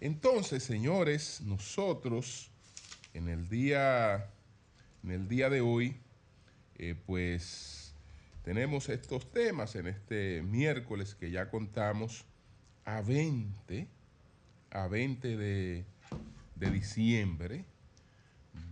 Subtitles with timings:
[0.00, 2.50] Entonces, señores, nosotros
[3.12, 4.30] en el día,
[5.04, 5.96] en el día de hoy,
[6.76, 7.92] eh, pues
[8.42, 12.24] tenemos estos temas en este miércoles que ya contamos
[12.86, 13.86] a 20,
[14.70, 15.84] a 20 de,
[16.54, 17.66] de diciembre.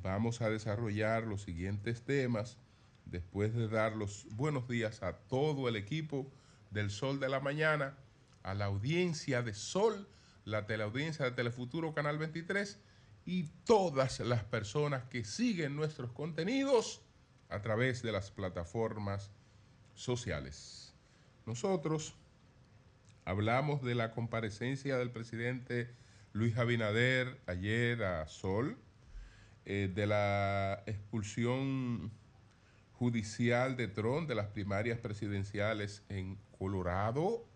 [0.02, 2.56] Vamos a desarrollar los siguientes temas
[3.05, 6.27] después de dar los buenos días a todo el equipo
[6.70, 7.98] del Sol de la Mañana,
[8.42, 10.08] a la audiencia de Sol,
[10.48, 12.80] la teleaudiencia de Telefuturo Canal 23
[13.27, 17.02] y todas las personas que siguen nuestros contenidos
[17.50, 19.30] a través de las plataformas
[19.94, 20.94] sociales.
[21.44, 22.14] Nosotros
[23.27, 25.90] hablamos de la comparecencia del presidente
[26.32, 28.78] Luis Abinader ayer a Sol,
[29.66, 32.10] eh, de la expulsión
[32.92, 37.46] judicial de Trump de las primarias presidenciales en Colorado,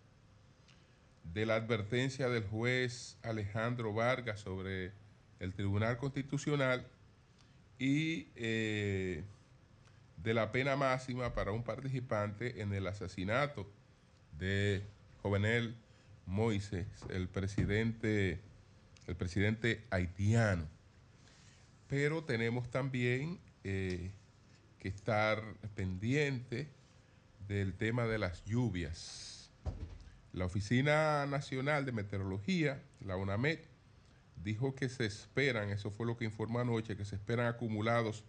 [1.23, 4.91] de la advertencia del juez Alejandro Vargas sobre
[5.39, 6.85] el Tribunal Constitucional
[7.79, 9.23] y eh,
[10.17, 13.67] de la pena máxima para un participante en el asesinato
[14.37, 14.83] de
[15.21, 15.75] Jovenel
[16.25, 18.39] Moises, el presidente,
[19.07, 20.67] el presidente haitiano.
[21.87, 24.11] Pero tenemos también eh,
[24.79, 25.43] que estar
[25.75, 26.67] pendiente
[27.47, 29.42] del tema de las lluvias.
[30.33, 33.59] La Oficina Nacional de Meteorología, la UNAMED,
[34.43, 38.23] dijo que se esperan, eso fue lo que informó anoche, que se esperan acumulados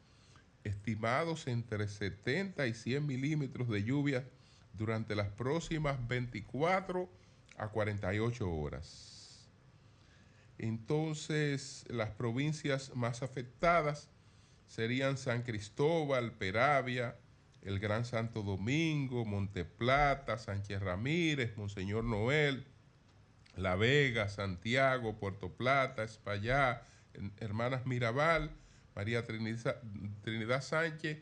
[0.64, 4.28] estimados entre 70 y 100 milímetros de lluvia
[4.74, 7.08] durante las próximas 24
[7.56, 9.48] a 48 horas.
[10.58, 14.10] Entonces, las provincias más afectadas
[14.66, 17.16] serían San Cristóbal, Peravia,
[17.64, 22.66] el Gran Santo Domingo, Monteplata, Sánchez Ramírez, Monseñor Noel,
[23.56, 26.82] La Vega, Santiago, Puerto Plata, Espaillá,
[27.38, 28.50] Hermanas Mirabal,
[28.94, 29.80] María Trinidad,
[30.22, 31.18] Trinidad Sánchez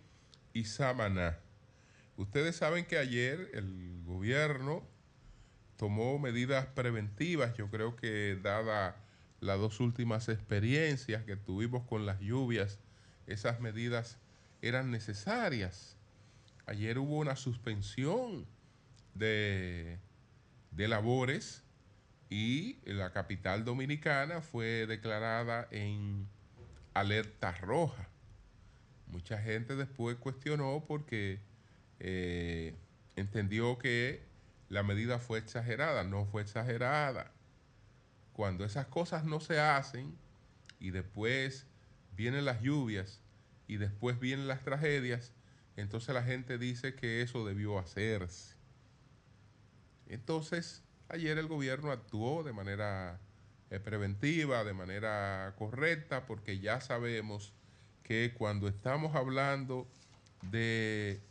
[0.52, 1.38] y Samaná.
[2.16, 4.86] Ustedes saben que ayer el gobierno
[5.76, 8.96] tomó medidas preventivas, yo creo que dada
[9.40, 12.78] las dos últimas experiencias que tuvimos con las lluvias,
[13.26, 14.18] esas medidas
[14.60, 15.96] eran necesarias.
[16.66, 18.46] Ayer hubo una suspensión
[19.14, 19.98] de,
[20.70, 21.62] de labores
[22.30, 26.26] y la capital dominicana fue declarada en
[26.94, 28.08] alerta roja.
[29.06, 31.40] Mucha gente después cuestionó porque
[32.00, 32.74] eh,
[33.16, 34.22] entendió que
[34.70, 36.04] la medida fue exagerada.
[36.04, 37.30] No fue exagerada.
[38.32, 40.16] Cuando esas cosas no se hacen
[40.80, 41.66] y después
[42.16, 43.20] vienen las lluvias
[43.68, 45.32] y después vienen las tragedias,
[45.76, 48.54] entonces la gente dice que eso debió hacerse.
[50.06, 53.20] Entonces, ayer el gobierno actuó de manera
[53.70, 57.54] eh, preventiva, de manera correcta, porque ya sabemos
[58.02, 59.88] que cuando estamos hablando
[60.50, 61.22] de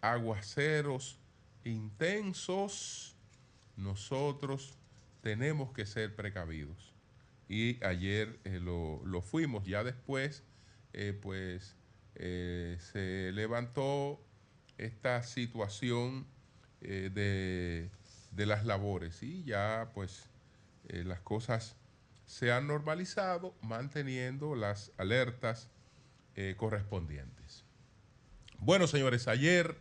[0.00, 1.18] aguaceros
[1.64, 3.16] intensos,
[3.76, 4.78] nosotros
[5.20, 6.94] tenemos que ser precavidos.
[7.48, 10.42] Y ayer eh, lo, lo, fuimos, ya después,
[10.92, 11.76] eh, pues
[12.16, 14.20] eh, se levantó
[14.78, 16.26] esta situación
[16.80, 17.90] eh, de,
[18.30, 20.28] de, las labores y ya pues
[20.88, 21.76] eh, las cosas
[22.26, 25.68] se han normalizado manteniendo las alertas
[26.56, 27.64] correspondientes.
[28.58, 29.76] Bueno, señores, ayer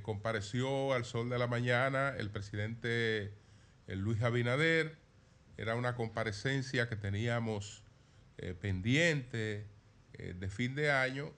[0.00, 3.34] compareció al sol de la mañana el presidente
[3.86, 4.96] Luis Abinader,
[5.58, 7.82] era una comparecencia que teníamos
[8.62, 9.66] pendiente
[10.16, 11.34] de fin de año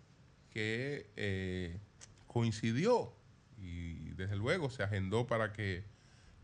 [0.50, 1.78] que eh,
[2.26, 3.12] coincidió
[3.58, 5.84] y desde luego se agendó para que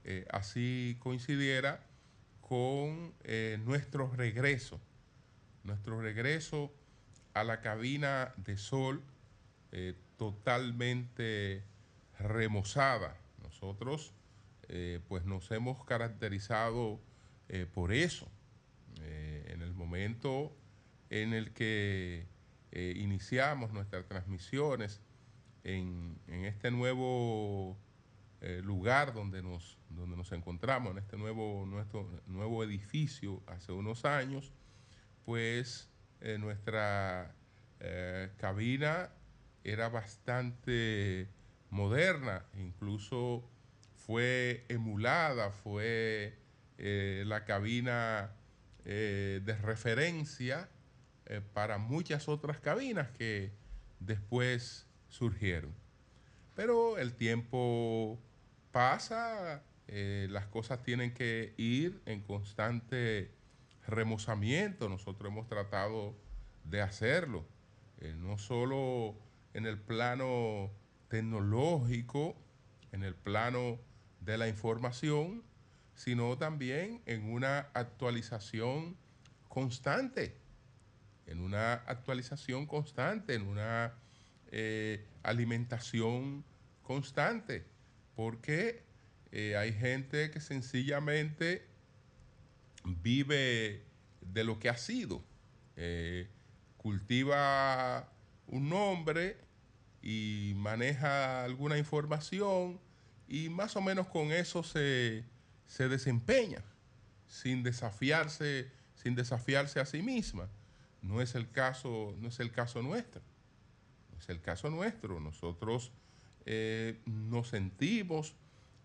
[0.05, 1.85] eh, así coincidiera
[2.41, 4.81] con eh, nuestro regreso,
[5.64, 6.73] nuestro regreso
[7.35, 9.03] a la cabina de sol
[10.17, 11.62] totalmente
[12.19, 13.14] remozada.
[13.43, 14.14] Nosotros
[15.06, 16.99] pues nos hemos caracterizado
[17.75, 18.26] por eso.
[19.02, 20.56] en el momento
[21.11, 22.26] en el que
[22.72, 25.00] eh, iniciamos nuestras transmisiones
[25.64, 27.76] en, este nuevo
[28.40, 34.04] eh, lugar donde nos, donde nos encontramos, en este nuevo, nuestro, nuevo edificio hace unos
[34.04, 34.52] años,
[35.24, 35.90] pues
[36.38, 37.34] nuestra
[38.38, 39.10] cabina
[39.64, 41.28] era bastante
[41.70, 43.50] moderna, incluso
[43.96, 46.38] fue emulada, fue
[46.78, 48.30] la cabina
[48.84, 50.70] de referencia
[51.52, 53.52] para muchas otras cabinas que
[54.00, 55.75] después surgieron.
[56.55, 58.19] Pero el tiempo
[58.73, 63.31] pasa, eh, las cosas tienen que ir en constante
[63.87, 64.88] remozamiento.
[64.88, 66.14] Nosotros hemos tratado
[66.64, 67.46] de hacerlo,
[67.99, 69.17] eh, no solo
[69.55, 70.70] en el plano
[71.08, 72.37] tecnológico,
[72.93, 73.78] en el plano
[74.20, 75.43] de la información,
[75.94, 78.96] sino también en una actualización
[79.49, 80.37] constante,
[81.26, 83.94] en una actualización constante, en una
[84.50, 86.44] eh, alimentación
[86.82, 87.64] constante,
[88.14, 88.82] porque
[89.32, 91.67] eh, hay gente que sencillamente
[92.84, 93.82] vive
[94.20, 95.23] de lo que ha sido,
[95.76, 96.28] eh,
[96.76, 98.08] cultiva
[98.46, 99.37] un nombre
[100.00, 102.81] y maneja alguna información
[103.28, 105.25] y más o menos con eso se,
[105.67, 106.62] se desempeña,
[107.26, 110.49] sin desafiarse, sin desafiarse a sí misma.
[111.06, 113.23] No es el caso, no es el caso nuestro
[114.19, 115.20] es el caso nuestro.
[115.20, 115.93] Nosotros
[116.44, 118.35] eh, nos sentimos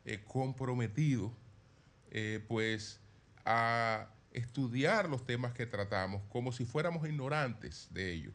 [0.05, 1.31] eh, comprometidos
[2.11, 2.99] eh, pues
[3.45, 8.33] a estudiar los temas que tratamos como si fuéramos ignorantes de ellos.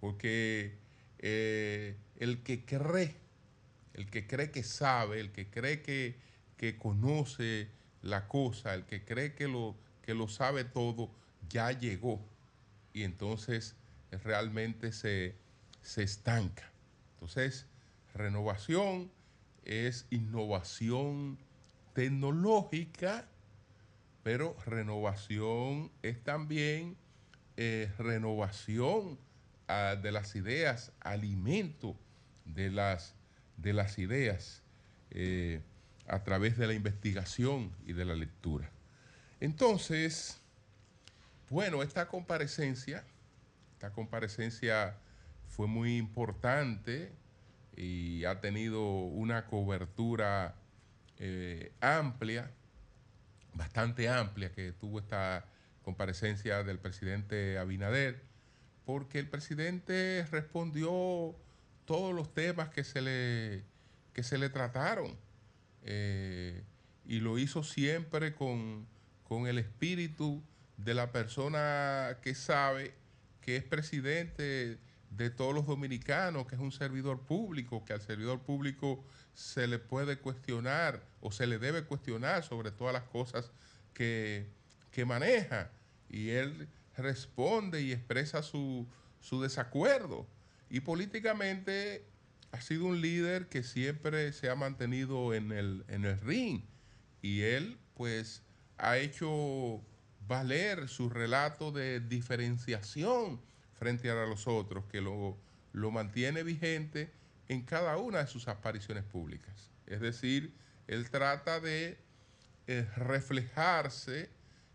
[0.00, 0.78] Porque
[1.22, 3.14] el que cree,
[3.92, 6.18] el que cree que sabe, el que cree que,
[6.56, 7.68] que conoce
[8.00, 11.10] la cosa, el que cree que lo, que lo sabe todo,
[11.50, 12.24] ya llegó.
[12.92, 13.76] Y entonces
[14.10, 15.36] realmente se,
[15.82, 16.70] se estanca.
[17.14, 17.66] Entonces,
[18.14, 19.10] renovación
[19.64, 21.38] es innovación
[21.92, 23.28] tecnológica,
[24.22, 26.96] pero renovación es también
[27.56, 29.18] eh, renovación
[29.68, 31.96] ah, de las ideas, alimento
[32.44, 33.14] de las,
[33.56, 34.62] de las ideas
[35.10, 35.60] eh,
[36.06, 38.70] a través de la investigación y de la lectura.
[39.40, 40.39] Entonces,
[41.50, 43.04] bueno, esta comparecencia,
[43.72, 44.96] esta comparecencia
[45.48, 47.12] fue muy importante
[47.76, 50.54] y ha tenido una cobertura
[51.18, 52.52] eh, amplia,
[53.52, 55.44] bastante amplia, que tuvo esta
[55.82, 58.22] comparecencia del presidente Abinader,
[58.84, 61.34] porque el presidente respondió
[61.84, 63.64] todos los temas que se le,
[64.12, 65.16] que se le trataron
[65.82, 66.62] eh,
[67.04, 68.86] y lo hizo siempre con,
[69.24, 70.44] con el espíritu
[70.84, 72.94] de la persona que sabe
[73.40, 74.78] que es presidente
[75.10, 79.04] de todos los dominicanos, que es un servidor público, que al servidor público
[79.34, 83.50] se le puede cuestionar o se le debe cuestionar sobre todas las cosas
[83.92, 84.46] que,
[85.06, 85.70] maneja.
[86.10, 88.86] Y él responde y expresa su,
[89.42, 90.26] desacuerdo.
[90.68, 92.04] Y políticamente
[92.52, 96.62] ha sido un líder que siempre se ha mantenido en el, en el ring.
[97.22, 98.42] Y él, pues,
[98.76, 99.82] ha hecho
[100.30, 103.40] valer su relato de diferenciación
[103.74, 105.36] frente a los otros, que lo,
[105.72, 107.10] lo mantiene vigente
[107.48, 109.72] en cada una de sus apariciones públicas.
[109.88, 110.54] Es decir,
[110.86, 111.98] él trata de
[112.68, 114.30] eh, reflejarse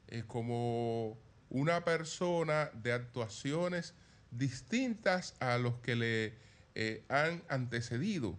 [0.10, 1.18] eh, como
[1.50, 3.94] una persona de actuaciones
[4.32, 6.34] distintas a los que le
[6.76, 8.38] eh, han antecedido,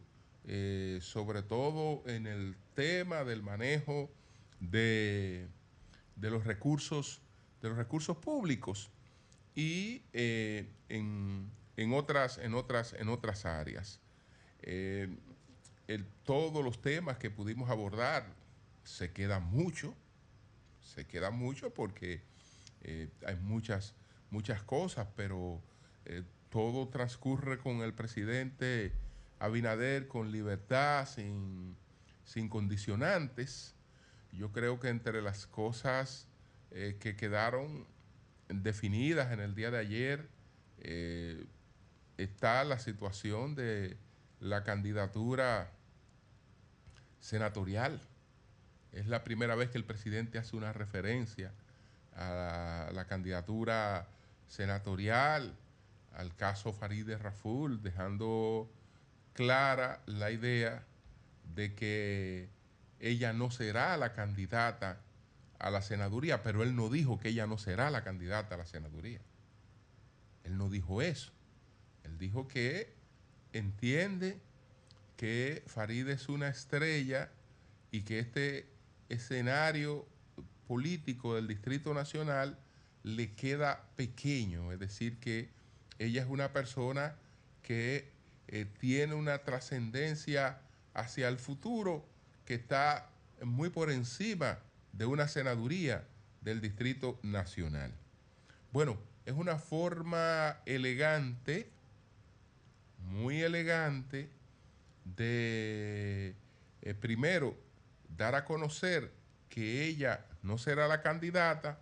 [1.00, 4.08] sobre todo en el tema del manejo
[4.60, 5.48] de,
[6.16, 7.20] de, los recursos,
[7.62, 8.90] de los recursos públicos
[9.54, 11.50] y eh, en,
[11.92, 14.00] otras, en, otras, en otras áreas.
[14.62, 15.08] Eh,
[16.24, 18.26] todos los temas que pudimos abordar,
[18.82, 19.94] se queda mucho,
[20.82, 22.22] se queda mucho porque
[22.82, 23.94] eh, hay muchas,
[24.30, 25.60] muchas cosas, pero
[26.50, 28.92] todo transcurre con el presidente
[29.38, 31.76] Abinader con libertad, sin,
[32.24, 33.74] sin condicionantes.
[34.36, 36.26] Yo creo que entre las cosas
[36.70, 37.86] que quedaron
[38.48, 40.28] definidas en el día de ayer
[40.78, 41.46] eh,
[42.16, 43.96] está la situación de
[44.40, 45.70] la candidatura
[47.20, 48.00] senatorial.
[48.92, 51.52] Es la primera vez que el presidente hace una referencia
[52.14, 54.08] a la, candidatura
[54.48, 55.54] senatorial,
[56.14, 58.70] al caso Farideh Raful, dejando
[59.34, 60.84] clara la idea
[61.54, 62.48] de que
[63.00, 65.00] ella no será la candidata
[65.58, 68.66] a la senaduría, pero él no dijo que ella no será la candidata a la
[68.66, 69.20] senaduría.
[70.44, 71.32] Él no dijo eso.
[72.04, 72.94] Él dijo que
[73.52, 74.38] entiende
[75.16, 77.30] que Farid es una estrella
[77.90, 78.68] y que este
[79.08, 80.06] escenario
[80.66, 82.58] político del Distrito Nacional
[83.02, 85.48] le queda pequeño, es decir, que
[85.98, 87.16] ella es una persona
[87.62, 88.10] que
[88.48, 90.60] eh, tiene una trascendencia
[90.92, 92.06] hacia el futuro
[92.46, 93.10] que está
[93.42, 94.58] muy por encima
[94.92, 96.06] de una senaduría
[96.40, 97.92] del Distrito Nacional.
[98.72, 101.68] Bueno, es una forma elegante,
[102.98, 104.30] muy elegante,
[105.04, 106.34] de
[106.82, 107.56] eh, primero
[108.16, 109.12] dar a conocer
[109.48, 111.78] que ella no será la candidata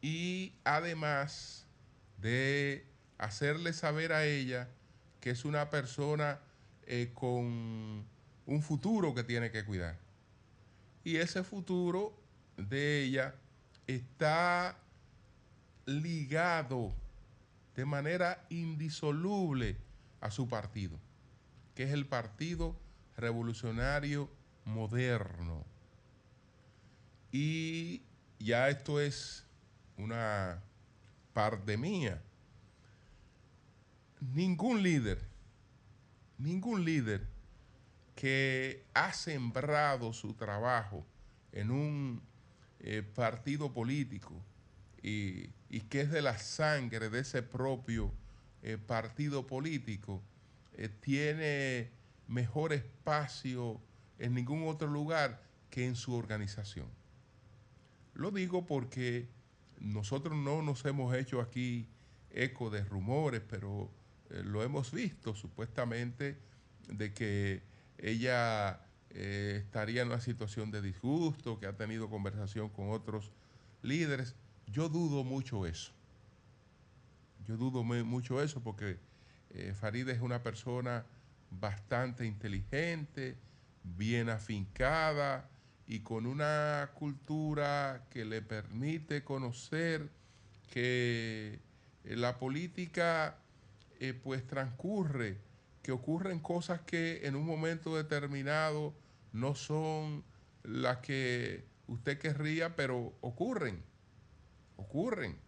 [0.00, 1.66] y además
[2.18, 2.86] de
[3.18, 4.68] hacerle saber a ella
[5.20, 6.38] que es una persona
[6.86, 8.06] eh, con
[8.46, 9.98] un futuro que tiene que cuidar.
[11.04, 12.12] Y ese futuro
[12.56, 13.34] de ella
[13.86, 14.76] está
[15.84, 16.92] ligado
[17.74, 19.76] de manera indisoluble
[20.20, 20.98] a su partido,
[21.74, 22.74] que es el Partido
[23.16, 24.30] Revolucionario
[24.64, 25.64] Moderno.
[27.30, 28.02] Y
[28.38, 29.44] ya esto es
[29.96, 30.62] una
[31.32, 32.22] parte mía.
[34.20, 35.22] Ningún líder,
[36.38, 37.35] ningún líder
[38.16, 41.06] que ha sembrado su trabajo
[41.52, 42.22] en un
[42.80, 44.42] eh, partido político
[45.02, 45.50] y,
[45.90, 48.12] que es de la sangre de ese propio
[48.62, 50.22] eh, partido político,
[50.72, 51.90] eh, tiene
[52.26, 53.80] mejor espacio
[54.18, 56.88] en ningún otro lugar que en su organización.
[58.14, 59.28] Lo digo porque
[59.78, 61.86] nosotros no nos hemos hecho aquí
[62.30, 63.90] eco de rumores, pero
[64.30, 66.38] lo hemos visto supuestamente
[66.88, 72.90] de que ella eh, estaría en una situación de disgusto, que ha tenido conversación con
[72.90, 73.32] otros
[73.82, 74.34] líderes.
[74.66, 75.92] Yo dudo mucho eso.
[77.46, 78.98] Yo dudo mucho eso porque
[79.50, 81.06] eh, es una persona
[81.50, 83.36] bastante inteligente,
[83.84, 85.48] bien afincada
[85.86, 90.10] y con una cultura que le permite conocer
[90.70, 91.60] que
[92.04, 93.38] eh, la política
[94.22, 95.38] pues transcurre
[95.86, 98.92] que ocurren cosas que en un momento determinado
[99.32, 100.24] no son
[100.64, 103.84] las que usted querría, pero ocurren,
[104.74, 105.38] ocurren.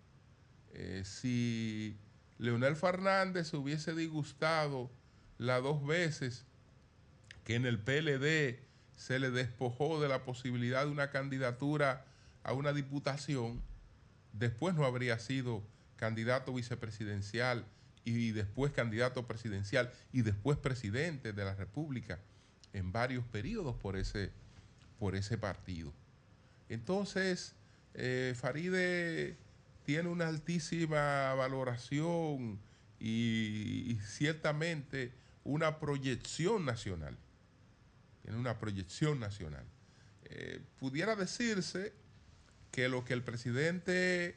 [0.74, 1.98] Eh, si
[2.38, 4.92] Leonel Fernández se hubiese disgustado
[5.38, 6.46] las dos veces
[7.42, 8.60] que en el PLD
[8.94, 12.04] se le despojó de la posibilidad de una candidatura
[12.44, 13.60] a una diputación,
[14.32, 15.64] después no habría sido
[15.96, 17.66] candidato vicepresidencial
[18.16, 22.18] y después candidato presidencial y después presidente de la República
[22.72, 24.30] en varios periodos por ese,
[24.98, 25.92] por ese partido.
[26.68, 27.54] Entonces,
[27.94, 29.36] eh, Faride
[29.84, 32.58] tiene una altísima valoración
[33.00, 35.12] y, ciertamente
[35.44, 37.16] una proyección nacional.
[38.22, 39.64] Tiene una proyección nacional.
[40.24, 41.94] Eh, pudiera decirse
[42.70, 44.36] que lo que el presidente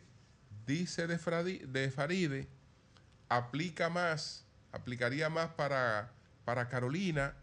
[0.66, 1.18] dice de,
[1.68, 2.48] de Faride
[3.31, 6.11] aplica más, aplicaría más para,
[6.43, 7.33] para Carolina,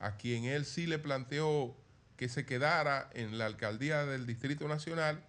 [0.00, 1.76] a quien él sí le planteó
[2.16, 5.24] que se quedara en la alcaldía del Distrito Nacional,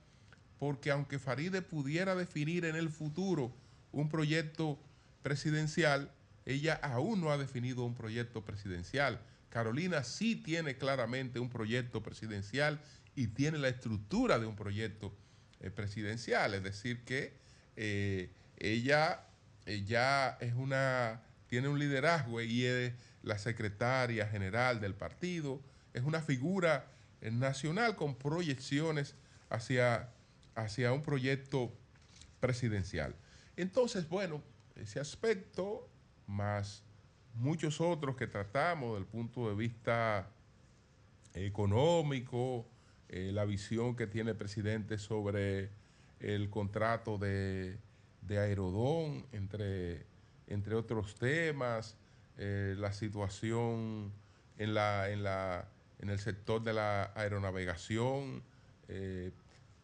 [0.57, 3.55] porque aunque Faride pudiera definir en el futuro
[3.91, 4.79] un proyecto
[5.21, 6.11] presidencial,
[6.47, 9.21] ella aún no ha definido un proyecto presidencial.
[9.49, 12.81] Carolina sí tiene claramente un proyecto presidencial
[13.15, 15.15] y tiene la estructura de un proyecto
[15.59, 17.37] eh, presidencial, es decir, que
[17.75, 19.27] eh, ella
[19.73, 25.61] ella es una, tiene un liderazgo y es la secretaria general del partido,
[25.93, 26.87] es una figura
[27.21, 29.15] nacional con proyecciones
[29.49, 30.09] hacia,
[30.55, 31.71] hacia un proyecto
[32.39, 33.15] presidencial.
[33.55, 34.41] Entonces, bueno,
[34.75, 35.87] ese aspecto,
[36.25, 36.83] más
[37.35, 40.29] muchos otros que tratamos del punto de vista
[41.33, 42.65] económico,
[43.09, 45.69] eh, la visión que tiene el presidente sobre
[46.19, 47.77] el contrato de
[48.31, 50.05] de Aerodón, entre,
[50.47, 51.97] entre otros temas,
[52.37, 54.13] eh, la situación
[54.57, 55.67] en, la, en, la,
[55.99, 58.41] en el sector de la aeronavegación,
[58.87, 59.33] eh,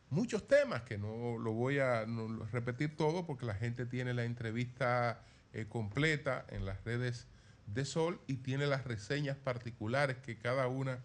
[0.09, 2.05] muchos temas que no lo voy a
[2.53, 7.27] repetir todo porque la gente tiene la entrevista eh, completa en las redes
[7.65, 10.99] de Sol y tiene las reseñas particulares que cada una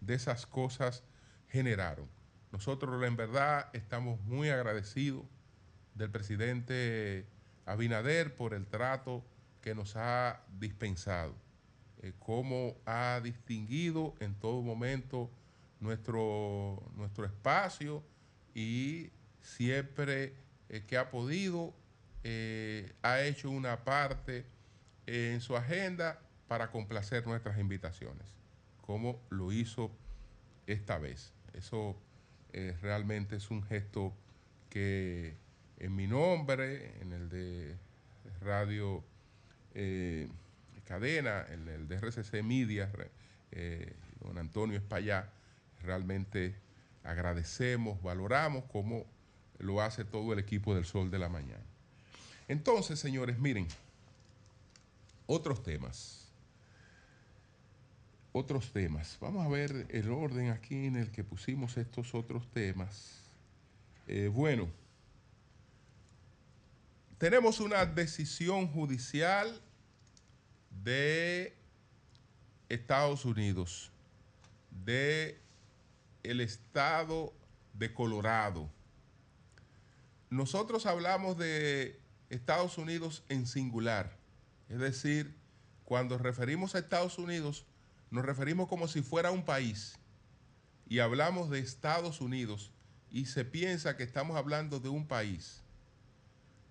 [0.00, 1.04] de esas cosas
[1.46, 2.08] generaron.
[2.50, 5.22] Nosotros en verdad estamos muy agradecidos
[5.98, 7.26] del presidente
[7.66, 9.22] Abinader por el trato
[9.60, 11.34] que nos ha dispensado,
[12.00, 15.30] eh, cómo ha distinguido en todo momento
[15.80, 18.02] nuestro, nuestro espacio
[18.54, 19.10] y
[19.42, 20.34] siempre
[20.70, 21.74] eh, que ha podido
[22.24, 24.46] eh, ha hecho una parte
[25.06, 28.26] en su agenda para complacer nuestras invitaciones,
[28.80, 29.90] como lo hizo
[30.66, 31.32] esta vez.
[31.52, 31.96] Eso
[32.80, 34.12] realmente es un gesto
[34.70, 35.36] que
[35.80, 37.76] en mi nombre, en el de
[38.40, 39.04] Radio
[39.74, 40.28] eh,
[40.84, 42.90] Cadena, en el de RCC Media,
[43.52, 45.30] eh, don Antonio Espallá,
[45.82, 46.56] realmente
[47.04, 49.06] agradecemos, valoramos como
[49.58, 51.64] lo hace todo el equipo del Sol de la Mañana.
[52.48, 53.68] Entonces, señores, miren,
[55.26, 56.32] otros temas.
[58.32, 59.18] Otros temas.
[59.20, 63.22] Vamos a ver el orden aquí en el que pusimos estos otros temas.
[64.06, 64.68] Eh, bueno,
[67.18, 69.60] tenemos una decisión judicial
[70.84, 71.52] de
[72.68, 73.90] Estados Unidos,
[74.84, 75.40] de
[76.22, 77.32] el estado
[77.74, 78.70] de Colorado.
[80.30, 84.16] Nosotros hablamos de Estados Unidos en singular,
[84.68, 85.34] es decir,
[85.84, 87.64] cuando referimos a Estados Unidos,
[88.10, 89.98] nos referimos como si fuera un país
[90.88, 92.70] y hablamos de Estados Unidos
[93.10, 95.62] y se piensa que estamos hablando de un país.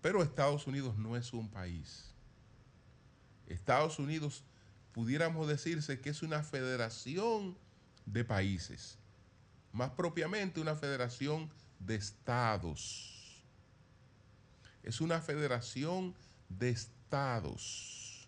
[0.01, 2.13] Pero Estados Unidos no es un país.
[3.47, 4.43] Estados Unidos
[4.91, 7.57] pudiéramos decirse que es una federación
[8.05, 8.97] de países,
[9.71, 11.49] más propiamente una federación
[11.79, 13.43] de estados.
[14.83, 16.15] Es una federación
[16.49, 18.27] de estados.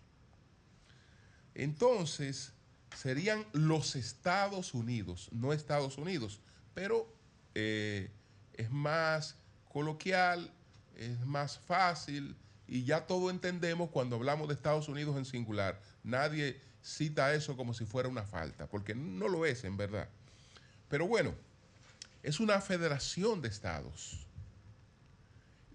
[1.54, 2.52] Entonces,
[2.96, 6.40] serían los Estados Unidos, no Estados Unidos,
[6.74, 7.12] pero
[7.54, 8.10] eh,
[8.52, 9.36] es más
[9.68, 10.52] coloquial,
[10.96, 15.80] es más fácil y ya todo entendemos cuando hablamos de Estados Unidos en singular.
[16.04, 20.08] Nadie cita eso como si fuera una falta, porque no lo es en verdad.
[20.88, 21.34] Pero bueno,
[22.22, 24.26] es una federación de estados.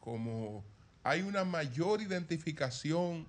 [0.02, 0.66] como
[1.06, 3.28] hay una mayor identificación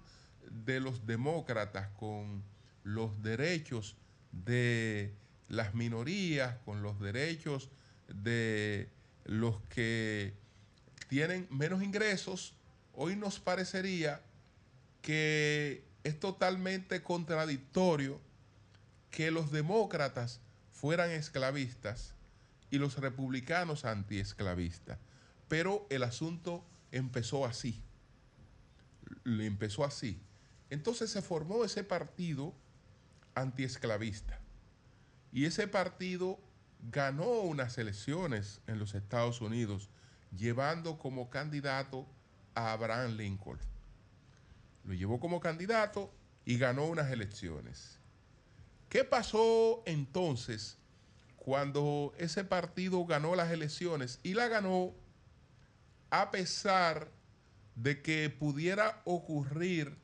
[0.65, 2.43] de los demócratas con
[2.85, 3.97] los derechos
[4.33, 5.13] de
[5.49, 7.69] las minorías, con los derechos
[8.09, 8.89] de
[9.27, 10.33] los que
[11.09, 12.55] tienen menos ingresos,
[12.95, 14.23] hoy nos parecería
[15.03, 18.19] que es totalmente contradictorio
[19.11, 20.41] que los demócratas
[20.73, 22.15] fueran esclavistas
[22.71, 24.99] y los republicanos antiesclavistas.
[25.49, 27.83] Pero el asunto empezó así.
[29.25, 30.21] Empezó así.
[30.71, 32.55] Entonces se formó ese partido
[33.35, 34.41] antiesclavista.
[35.33, 36.41] Y ese partido
[36.91, 39.91] ganó unas elecciones en los Estados Unidos,
[40.37, 42.07] llevando como candidato
[42.55, 43.59] a Abraham Lincoln.
[44.85, 46.13] Lo llevó como candidato
[46.45, 47.99] y ganó unas elecciones.
[48.89, 50.79] ¿Qué pasó entonces
[51.37, 54.95] cuando ese partido ganó las elecciones y la ganó
[56.11, 57.09] a pesar
[57.75, 59.97] de que pudiera ocurrir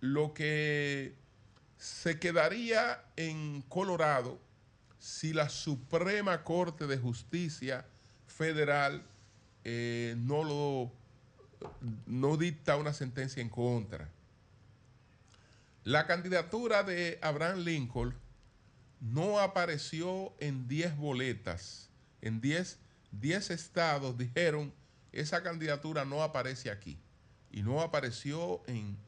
[0.00, 1.14] lo que
[1.76, 4.40] se quedaría en Colorado
[4.98, 7.86] si la Suprema Corte de Justicia
[8.26, 9.02] Federal
[9.64, 10.92] eh, no lo
[12.06, 14.08] no dicta una sentencia en contra.
[15.84, 18.14] La candidatura de Abraham Lincoln
[19.00, 21.88] no apareció en 10 boletas,
[22.20, 22.78] en 10
[23.50, 24.72] estados dijeron
[25.12, 26.98] esa candidatura no aparece aquí.
[27.50, 28.98] Y no apareció en,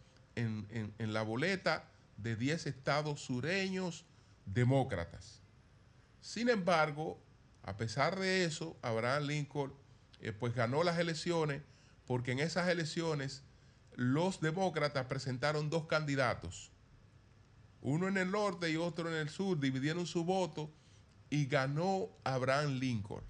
[0.99, 1.85] la boleta
[2.17, 4.05] de 10 estados sureños
[4.47, 5.41] demócratas.
[6.21, 7.21] Sin embargo,
[7.63, 9.73] a pesar de eso, Abraham Lincoln
[10.21, 11.63] eh, pues ganó las elecciones
[12.07, 13.43] porque en esas elecciones
[13.95, 16.71] los demócratas presentaron dos candidatos,
[17.83, 20.71] uno en el norte y otro en el sur, dividieron su voto
[21.31, 23.30] y ganó Abraham Lincoln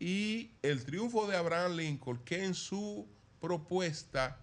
[0.00, 3.06] y el triunfo de Abraham Lincoln, que en su
[3.38, 4.40] propuesta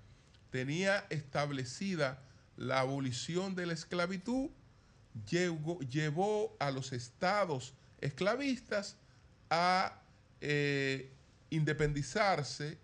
[0.51, 2.23] tenía establecida
[2.55, 4.51] la abolición de la esclavitud,
[5.25, 8.97] llevó, a los estados esclavistas
[9.49, 9.99] a
[10.41, 11.11] eh,
[11.49, 12.77] independizarse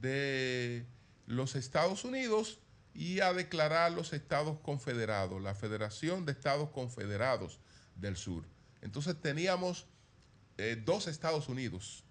[0.00, 0.84] de
[1.26, 2.58] los Estados Unidos
[2.92, 7.60] y a declarar los estados confederados, la Federación de Estados Confederados
[7.94, 8.44] del Sur.
[8.82, 9.86] Entonces teníamos
[10.60, 12.04] eh, dos Estados Unidos,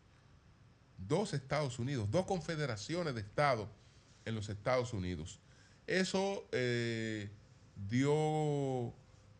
[0.97, 3.69] dos Estados Unidos, dos confederaciones de Estados
[4.25, 5.39] en los Estados Unidos.
[5.85, 7.29] Eso eh,
[7.75, 8.91] dio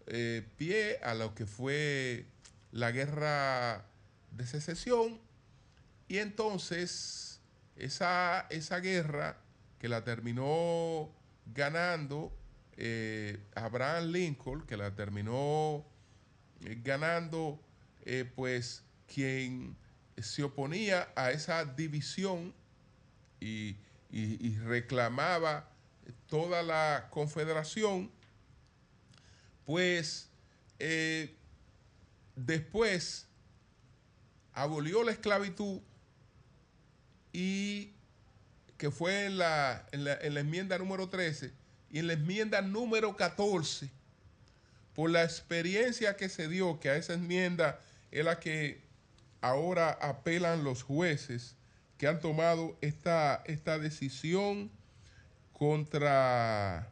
[0.05, 2.27] eh, pie a lo que fue
[2.71, 3.87] la guerra
[4.29, 5.19] de secesión
[6.07, 7.41] y entonces
[7.77, 9.41] esa, esa guerra
[9.79, 11.09] que la terminó
[11.47, 12.31] ganando
[13.55, 15.83] Abraham Lincoln, que la terminó
[16.83, 17.59] ganando
[18.35, 19.75] pues quien
[20.17, 22.53] se oponía a esa división
[23.39, 23.75] y
[24.65, 25.69] reclamaba
[26.27, 28.11] toda la confederación,
[29.65, 30.29] pues
[30.79, 31.35] eh,
[32.35, 33.27] después
[34.53, 35.81] abolió la esclavitud
[37.33, 37.91] y
[38.77, 41.51] que fue en la, en la, enmienda número 13
[41.91, 43.89] y en la enmienda número 14,
[44.95, 47.79] por la experiencia que se dio, que a esa enmienda
[48.11, 48.81] es la que
[49.41, 51.55] ahora apelan los jueces
[51.97, 54.71] que han tomado esta, esta decisión
[55.53, 56.87] contra,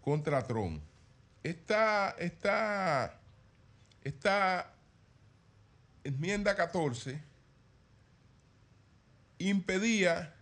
[0.00, 0.82] contra Trump.
[1.42, 3.20] Esta, esta,
[4.02, 4.72] esta
[6.02, 7.20] enmienda 14
[9.38, 10.34] impedía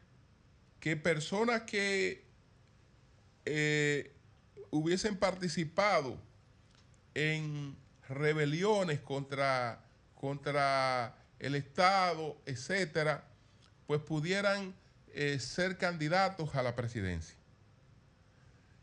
[0.78, 2.24] que personas que
[3.44, 4.12] eh,
[4.70, 6.16] hubiesen participado
[7.14, 7.76] en
[8.08, 9.81] rebeliones contra,
[10.22, 13.24] contra el Estado, etcétera,
[13.88, 14.72] pues pudieran
[15.14, 17.34] eh, ser candidatos a la presidencia.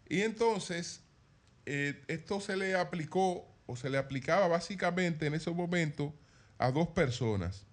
[0.09, 0.99] Y entonces,
[1.65, 6.11] eh, esto se le aplicó o se le aplicaba básicamente en esos momentos
[6.57, 7.65] a dos personas.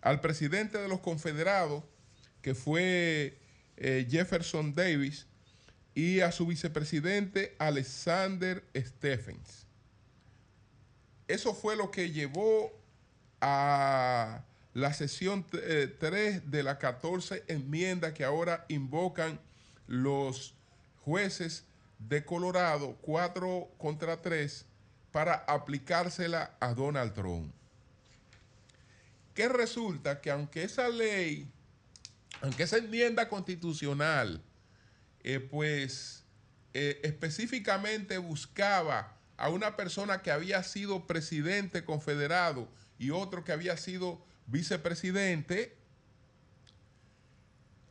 [0.00, 1.84] Al presidente de los confederados,
[2.42, 3.38] que fue
[3.76, 5.28] eh, Jefferson Davis,
[5.94, 9.64] y a su vicepresidente Alexander Stephens.
[11.28, 12.72] Eso fue lo que llevó
[13.48, 14.42] a
[14.74, 19.38] la sesión 3 eh, de la 14 enmienda que ahora invocan
[19.86, 20.54] los
[21.04, 21.62] jueces
[22.00, 24.66] de Colorado, 4 contra 3,
[25.12, 27.54] para aplicársela a Donald Trump.
[29.32, 31.48] Que resulta que aunque esa ley,
[32.40, 34.42] aunque esa enmienda constitucional,
[35.22, 36.24] eh, pues
[36.74, 43.76] eh, específicamente buscaba a una persona que había sido presidente confederado y otro que había
[43.76, 45.76] sido vicepresidente,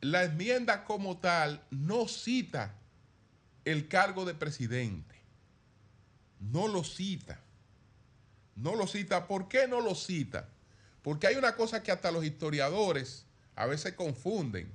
[0.00, 2.74] la enmienda como tal no cita
[3.64, 5.14] el cargo de presidente.
[6.40, 7.40] No lo cita.
[8.54, 9.26] No lo cita.
[9.26, 10.48] ¿Por qué no lo cita?
[11.02, 14.72] Porque hay una cosa que hasta los historiadores a veces confunden.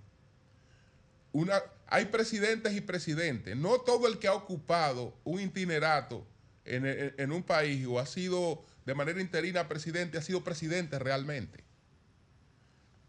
[1.34, 3.56] Una, hay presidentes y presidentes.
[3.56, 6.26] No todo el que ha ocupado un itinerato
[6.66, 11.64] en, en un país o ha sido de manera interina presidente ha sido presidente realmente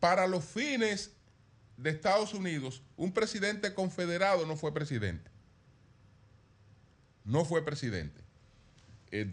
[0.02, 1.12] para los fines
[1.76, 5.30] de Estados Unidos, un presidente confederado no fue presidente.
[7.24, 8.20] No fue presidente.
[9.12, 9.30] Eh,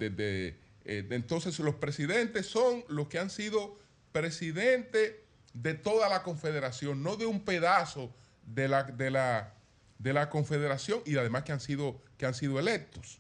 [0.86, 3.80] eh, entonces los presidentes son los que han sido
[4.12, 5.16] presidentes
[5.56, 8.14] de toda la confederación, no de un pedazo
[8.46, 9.56] de la, de la,
[9.98, 13.18] de la confederación y además que han, sido, que han sido electos.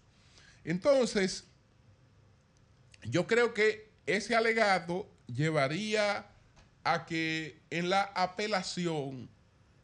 [0.63, 1.45] Entonces,
[3.03, 6.27] yo creo que ese alegato llevaría
[6.83, 9.29] a que en la apelación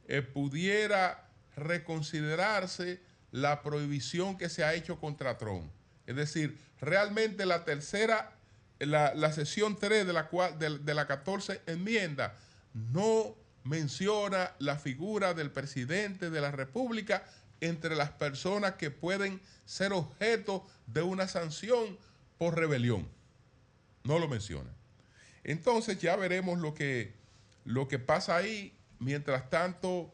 [0.08, 3.02] eh, pudiera reconsiderarse
[3.32, 5.70] la prohibición que se ha hecho contra Trump.
[6.08, 8.32] Es decir, realmente la tercera,
[8.80, 12.38] la, sesión 3 de la, de, de la 14 enmienda
[12.74, 17.24] no menciona la figura del presidente de la República
[17.62, 21.98] entre las personas que pueden ser objeto de una sanción
[22.38, 23.08] por rebelión.
[24.04, 24.70] No lo menciona.
[25.44, 27.14] Entonces ya veremos lo que,
[27.64, 28.78] lo que pasa ahí.
[29.00, 30.14] Mientras tanto,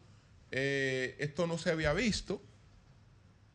[0.51, 2.41] eh, esto no se había visto.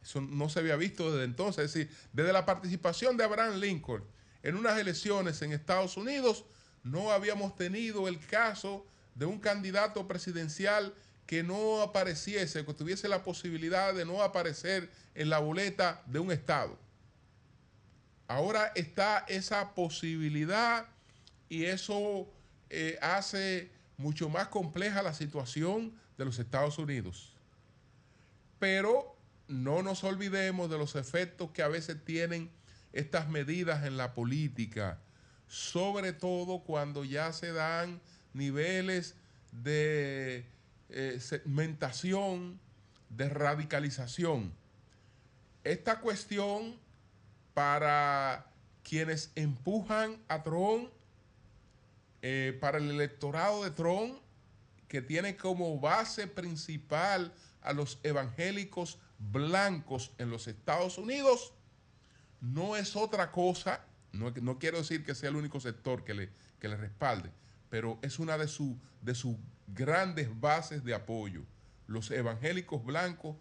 [0.03, 1.65] Eso no se había visto desde entonces.
[1.65, 4.05] Es decir, desde la participación de Abraham Lincoln
[4.43, 6.45] en unas elecciones en Estados Unidos,
[6.85, 10.95] no habíamos tenido el caso de un candidato presidencial
[11.27, 16.31] que no apareciese, que tuviese la posibilidad de no aparecer en la boleta de un
[16.31, 16.79] estado.
[18.29, 20.87] Ahora está esa posibilidad
[21.49, 22.29] y eso
[22.71, 27.35] eh, hace mucho más compleja la situación de los Estados Unidos.
[28.59, 29.17] Pero
[29.49, 32.51] no nos olvidemos de los efectos que a veces tienen
[32.93, 34.99] estas medidas en la política,
[35.47, 38.01] sobre todo cuando ya se dan
[38.33, 39.15] niveles
[39.53, 40.47] de
[40.89, 42.59] eh, segmentación,
[43.11, 44.53] de radicalización.
[45.63, 46.77] Esta cuestión
[47.57, 48.51] para
[48.83, 50.91] quienes empujan a Trump
[52.21, 54.19] eh, para el electorado de Trump
[54.89, 61.55] que tiene como base principal a los evangélicos blancos en los Estados Unidos,
[62.43, 66.69] no es otra cosa, no, quiero decir que sea el único sector que le, que
[66.69, 67.31] le respalde,
[67.71, 68.51] pero es una de,
[69.01, 69.35] de sus
[69.69, 71.41] grandes bases de apoyo.
[71.87, 73.35] Los evangélicos blancos,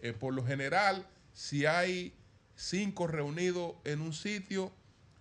[0.00, 2.19] eh, por lo general, si hay
[2.60, 4.70] cinco reunidos en un sitio,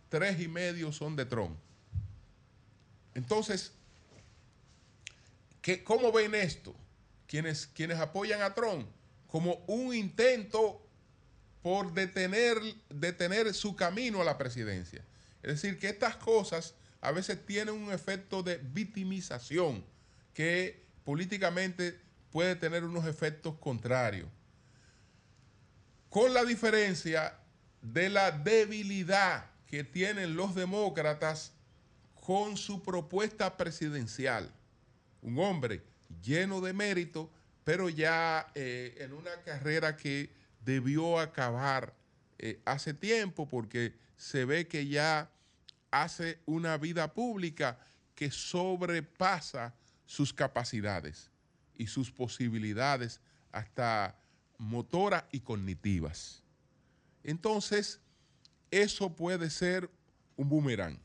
[0.10, 1.58] tres y medio son de Trump.
[3.16, 3.72] Entonces,
[5.62, 6.76] ¿qué, ¿cómo ven esto?
[7.28, 8.88] Quienes, quienes apoyan a Trump
[9.28, 10.86] como un intento
[11.62, 12.58] por detener,
[12.90, 15.04] detener su camino a la presidencia.
[15.42, 19.86] Es decir, que estas cosas a veces tienen un efecto de victimización
[20.34, 22.00] que políticamente
[22.32, 24.28] puede tener unos efectos contrarios.
[26.10, 27.38] Con la diferencia
[27.82, 31.54] de la debilidad que tienen los demócratas
[32.16, 34.52] con su propuesta presidencial.
[35.22, 35.84] Un hombre
[36.22, 37.32] lleno de mérito,
[37.64, 40.32] pero ya eh, en una carrera que
[40.66, 41.94] debió acabar
[42.40, 45.30] eh, hace tiempo porque se ve que ya
[45.92, 47.80] hace una vida pública
[48.16, 49.74] que sobrepasa
[50.06, 51.30] sus capacidades
[51.76, 54.19] y sus posibilidades hasta
[54.60, 56.44] motoras y cognitivas.
[57.24, 58.00] Entonces,
[58.70, 59.90] eso puede ser
[60.36, 61.00] un boomerang,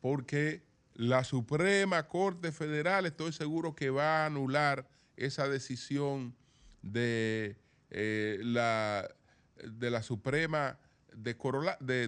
[0.00, 0.62] porque
[0.94, 6.36] la Suprema Corte Federal estoy seguro que va a anular esa decisión
[6.82, 7.56] de,
[7.90, 9.08] eh, la,
[9.56, 10.78] de la Suprema
[11.14, 11.34] de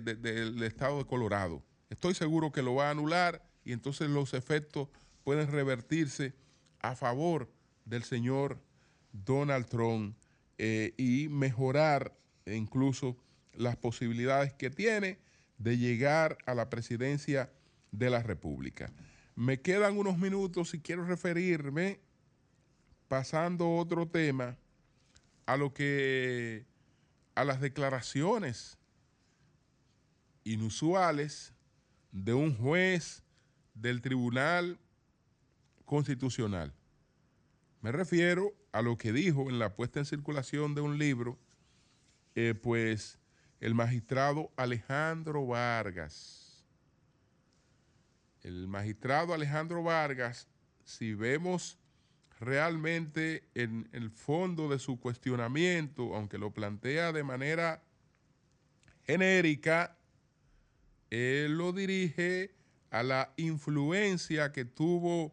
[0.01, 1.63] del Estado de Colorado.
[1.91, 4.89] Estoy seguro que lo va a anular y entonces los efectos
[5.23, 6.35] pueden revertirse
[6.81, 7.51] a favor
[7.85, 8.61] del señor
[9.15, 10.17] Donald Trump
[10.59, 13.17] eh, y mejorar incluso
[13.55, 15.19] las posibilidades que tiene
[15.59, 17.51] de llegar a la presidencia
[17.93, 18.93] de la República.
[19.37, 22.01] Me quedan unos minutos y quiero referirme,
[23.09, 24.57] pasando otro tema,
[25.47, 26.67] a lo que
[27.35, 28.79] a las declaraciones
[30.43, 31.53] inusuales
[32.11, 33.23] de un juez
[33.75, 34.79] del Tribunal
[35.85, 36.73] Constitucional.
[37.81, 41.39] Me refiero a lo que dijo en la puesta en circulación de un libro,
[42.35, 43.21] eh, pues
[43.61, 46.67] el magistrado Alejandro Vargas.
[48.43, 50.49] El magistrado Alejandro Vargas,
[50.83, 51.79] si vemos
[52.41, 57.81] realmente en el fondo de su cuestionamiento, aunque lo plantea de manera
[59.05, 59.97] genérica,
[61.11, 62.57] él lo dirige
[62.91, 65.33] a la influencia que tuvo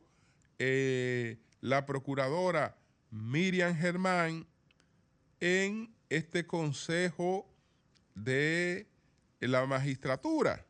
[0.59, 2.77] eh, la procuradora
[3.11, 4.47] Miriam Germán
[5.39, 7.45] en este consejo
[8.15, 8.87] de
[9.39, 10.65] la magistratura,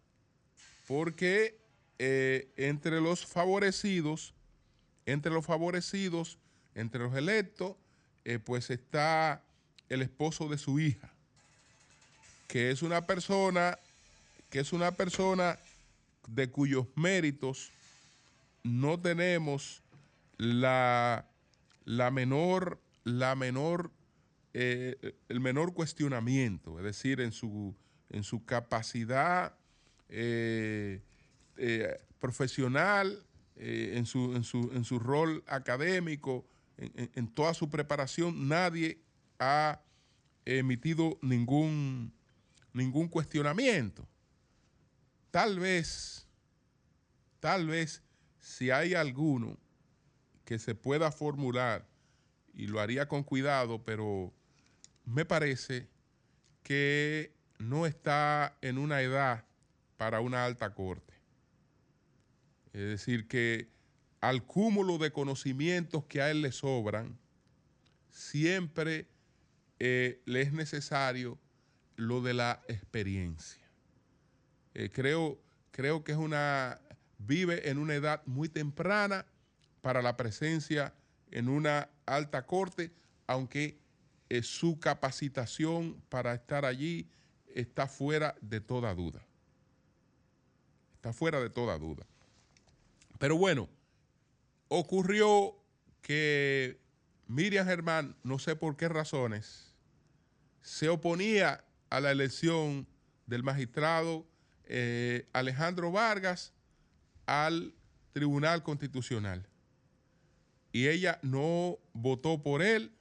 [0.88, 1.60] porque
[2.00, 4.34] eh, entre los favorecidos,
[5.06, 6.38] entre los favorecidos,
[6.74, 7.76] entre los electos,
[8.26, 9.44] eh, pues está
[9.90, 11.12] el esposo de su hija,
[12.48, 13.78] que es una persona,
[14.50, 15.60] que es una persona
[16.28, 17.72] de cuyos méritos
[18.64, 19.82] no tenemos
[20.38, 21.26] la,
[21.86, 23.92] la menor, la menor
[24.54, 27.74] eh, el menor cuestionamiento, es decir, en su,
[28.10, 29.56] en su capacidad
[30.10, 31.02] eh,
[31.56, 36.46] eh, profesional, en su, en, su, en, su, rol académico,
[36.78, 39.00] en, en, toda su preparación, nadie
[39.40, 39.80] ha
[40.46, 42.12] emitido ningún,
[42.74, 44.06] ningún cuestionamiento.
[45.30, 46.28] Tal vez,
[47.40, 48.02] tal vez,
[48.40, 49.58] si hay alguno
[50.52, 51.88] que se pueda formular,
[52.54, 54.34] y lo haría con cuidado, pero
[55.06, 55.88] me parece
[56.62, 59.46] que no está en una edad
[59.96, 61.14] para una alta corte.
[62.74, 63.70] Es decir, que
[64.20, 67.18] al cúmulo de conocimientos que a él le sobran,
[68.10, 69.08] siempre
[69.80, 71.40] eh, le es necesario
[71.96, 73.66] lo de la experiencia.
[74.74, 75.40] Eh, creo,
[75.72, 76.82] creo que es una,
[77.20, 79.26] vive en una edad muy temprana
[79.82, 80.94] para la presencia
[81.32, 82.92] en una alta corte,
[83.28, 83.80] aunque
[84.44, 87.10] su capacitación para estar allí
[87.48, 89.22] está fuera de toda duda.
[90.96, 92.06] Está fuera de toda duda.
[93.20, 93.70] Pero bueno,
[94.70, 95.56] ocurrió
[96.02, 96.80] que
[97.28, 99.76] Miriam Germán, no sé por qué razones,
[100.62, 102.88] se oponía a la elección
[103.26, 104.26] del magistrado
[104.66, 106.54] eh, Alejandro Vargas
[107.26, 107.74] al
[108.14, 109.48] Tribunal Constitucional.
[110.72, 112.92] Y ella no votó por él,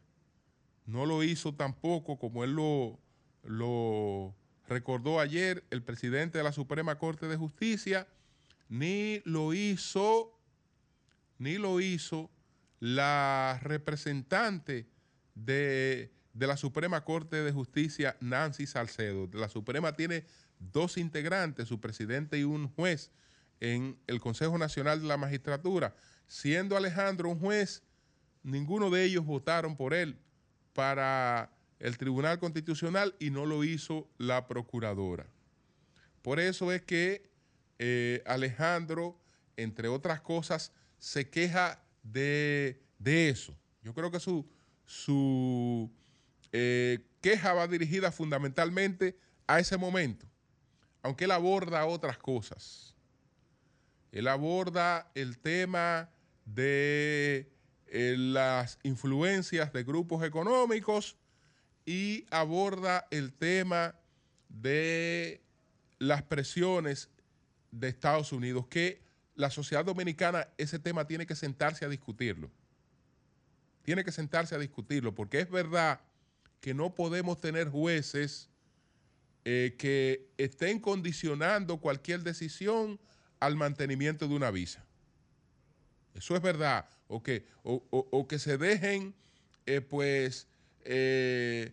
[0.86, 2.98] no lo hizo tampoco, como él lo,
[3.44, 4.34] lo
[4.68, 8.08] recordó ayer, el presidente de la Suprema Corte de Justicia,
[8.68, 10.36] ni lo hizo
[11.40, 12.30] ni lo hizo
[12.80, 14.86] la representante
[15.34, 19.28] de, de la Suprema Corte de Justicia, Nancy Salcedo.
[19.32, 20.24] La Suprema tiene
[20.58, 23.10] dos integrantes, su presidente y un juez
[23.58, 25.94] en el Consejo Nacional de la Magistratura.
[26.30, 27.82] Siendo Alejandro un juez,
[28.44, 30.16] ninguno de ellos votaron por él
[30.74, 35.26] para el Tribunal Constitucional y no lo hizo la Procuradora.
[36.22, 37.28] Por eso es que
[37.80, 39.20] eh, Alejandro,
[39.56, 43.56] entre otras cosas, se queja de, eso.
[43.82, 44.48] Yo creo que su,
[44.84, 45.90] su
[46.52, 50.28] eh, queja va dirigida fundamentalmente a ese momento,
[51.02, 52.94] aunque él aborda otras cosas.
[54.12, 56.08] Él aborda el tema
[56.54, 57.50] de
[57.86, 61.16] eh, las influencias de grupos económicos
[61.84, 63.94] y aborda el tema
[64.48, 65.42] de
[65.98, 67.08] las presiones
[67.70, 69.00] de Estados Unidos, que
[69.34, 72.50] la sociedad dominicana ese tema tiene que sentarse a discutirlo.
[73.82, 76.00] Tiene que sentarse a discutirlo, porque es verdad
[76.60, 78.50] que no podemos tener jueces
[79.44, 83.00] eh, que estén condicionando cualquier decisión
[83.40, 84.84] al mantenimiento de una visa.
[86.14, 86.86] Eso es verdad.
[87.08, 89.14] O que, o, que se dejen,
[89.66, 90.46] eh, pues,
[90.84, 91.72] eh,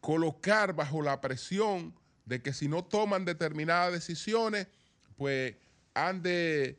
[0.00, 4.68] colocar bajo la presión de que si no toman determinadas decisiones,
[5.16, 5.56] pues
[5.94, 6.78] han de,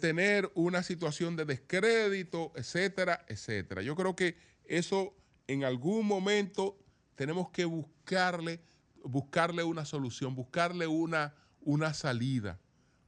[0.00, 3.82] tener una situación de descrédito, etcétera, etcétera.
[3.82, 5.14] Yo creo que eso
[5.48, 6.78] en algún momento
[7.16, 8.60] tenemos que buscarle,
[9.04, 12.58] buscarle una solución, buscarle una, una salida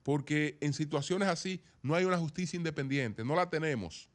[0.05, 4.09] porque en situaciones así no hay una justicia independiente, no la tenemos.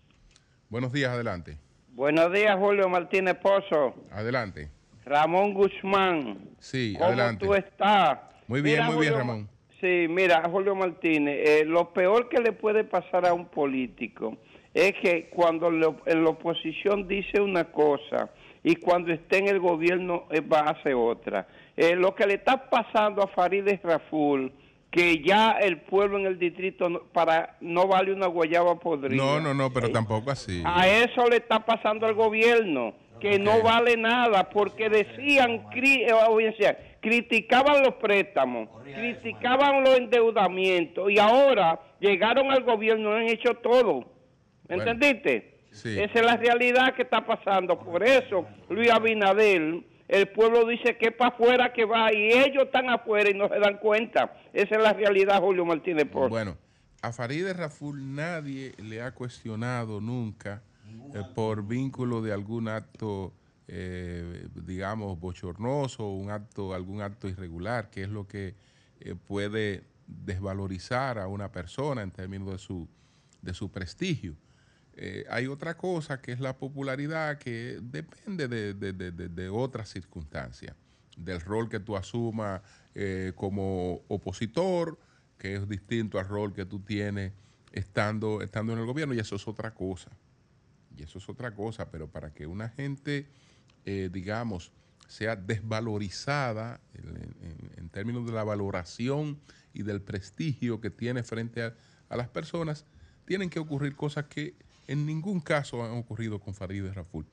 [0.70, 1.58] Buenos días, adelante.
[1.88, 3.94] Buenos días, Julio Martínez Pozo.
[4.10, 4.70] Adelante.
[5.04, 6.48] Ramón Guzmán.
[6.58, 7.44] Sí, ¿Cómo adelante.
[7.44, 8.18] tú estás?
[8.52, 9.48] Muy bien, muy bien, Ramón.
[9.80, 14.36] Sí, mira, Julio Martínez, eh, lo peor que le puede pasar a un político
[14.74, 18.28] es que cuando en la oposición dice una cosa
[18.62, 21.48] y cuando esté en el gobierno eh, va a hacer otra.
[21.78, 24.52] Eh, lo que le está pasando a Farideh Raful,
[24.90, 29.16] que ya el pueblo en el distrito no, para no vale una guayaba podrida.
[29.16, 30.62] No, no, no, pero tampoco así.
[30.66, 35.70] A eso le está pasando al gobierno, que no vale nada, porque decían,
[37.02, 44.10] criticaban los préstamos, criticaban los endeudamientos y ahora llegaron al gobierno y han hecho todo.
[44.68, 45.58] ¿Me entendiste?
[45.72, 47.78] Esa es la realidad que está pasando.
[47.78, 52.64] Por eso, Luis Abinadel, el pueblo dice que es para afuera que va y ellos
[52.64, 54.34] están afuera y no se dan cuenta.
[54.52, 56.56] Esa es la realidad, Julio Martínez Bueno,
[57.02, 60.62] a Farideh Raful nadie le ha cuestionado nunca
[61.14, 63.32] eh, por vínculo de algún acto
[63.74, 68.54] eh, digamos, bochornoso, un acto, algún acto irregular, que es lo que
[69.00, 72.86] eh, puede desvalorizar a una persona en términos de su,
[73.40, 74.36] de su prestigio.
[74.92, 80.76] Eh, hay otra cosa que es la popularidad que depende de, otras circunstancias.
[81.16, 82.60] del rol que tú asumas
[83.36, 84.98] como opositor,
[85.38, 87.32] que es distinto al rol que tú tienes
[87.72, 90.10] estando, estando en el gobierno, y eso es otra cosa.
[90.94, 93.28] Y eso es otra cosa, pero para que una gente,
[93.84, 94.72] eh, digamos,
[95.08, 99.38] sea desvalorizada en, términos de la valoración
[99.74, 101.74] y del prestigio que tiene frente a,
[102.16, 102.86] las personas,
[103.26, 104.54] tienen que ocurrir cosas que
[104.86, 107.26] en ningún caso han ocurrido con Farideh Raful.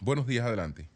[0.00, 0.88] Buenos días, adelante.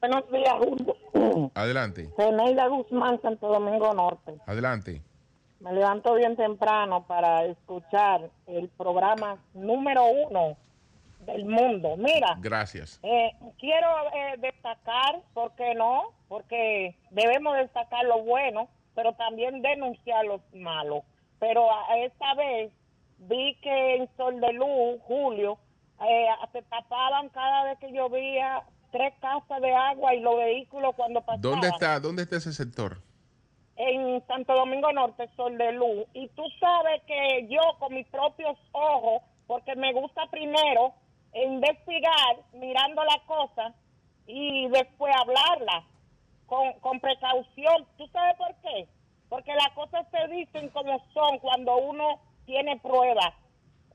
[0.00, 1.50] Buenos días, Julio.
[1.54, 2.10] Adelante.
[2.16, 4.38] Guzmán, Santo Domingo Norte.
[4.46, 5.02] Adelante.
[5.58, 10.56] Me levanto bien temprano para escuchar el programa número uno
[11.26, 11.96] del mundo.
[11.96, 12.36] Mira.
[12.40, 13.00] Gracias.
[13.02, 16.12] Eh, quiero eh, destacar, ¿por qué no?
[16.28, 21.04] Porque debemos destacar lo bueno, pero también denunciar lo malo.
[21.38, 22.72] Pero a, esta vez
[23.18, 25.58] vi que en Sol de Luz, Julio,
[26.00, 31.20] eh, se tapaban cada vez que llovía tres casas de agua y los vehículos cuando
[31.20, 31.40] pasaban.
[31.40, 32.98] ¿Dónde está, dónde está ese sector?
[33.76, 36.04] En Santo Domingo Norte, Sol de Luz.
[36.12, 40.94] Y tú sabes que yo con mis propios ojos, porque me gusta primero
[41.34, 43.74] investigar mirando la cosa
[44.26, 45.84] y después hablarla
[46.46, 47.86] con, con precaución.
[47.96, 48.88] ¿Tú sabes por qué?
[49.28, 53.32] Porque las cosas se dicen como son cuando uno tiene pruebas.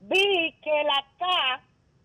[0.00, 1.62] Vi que la K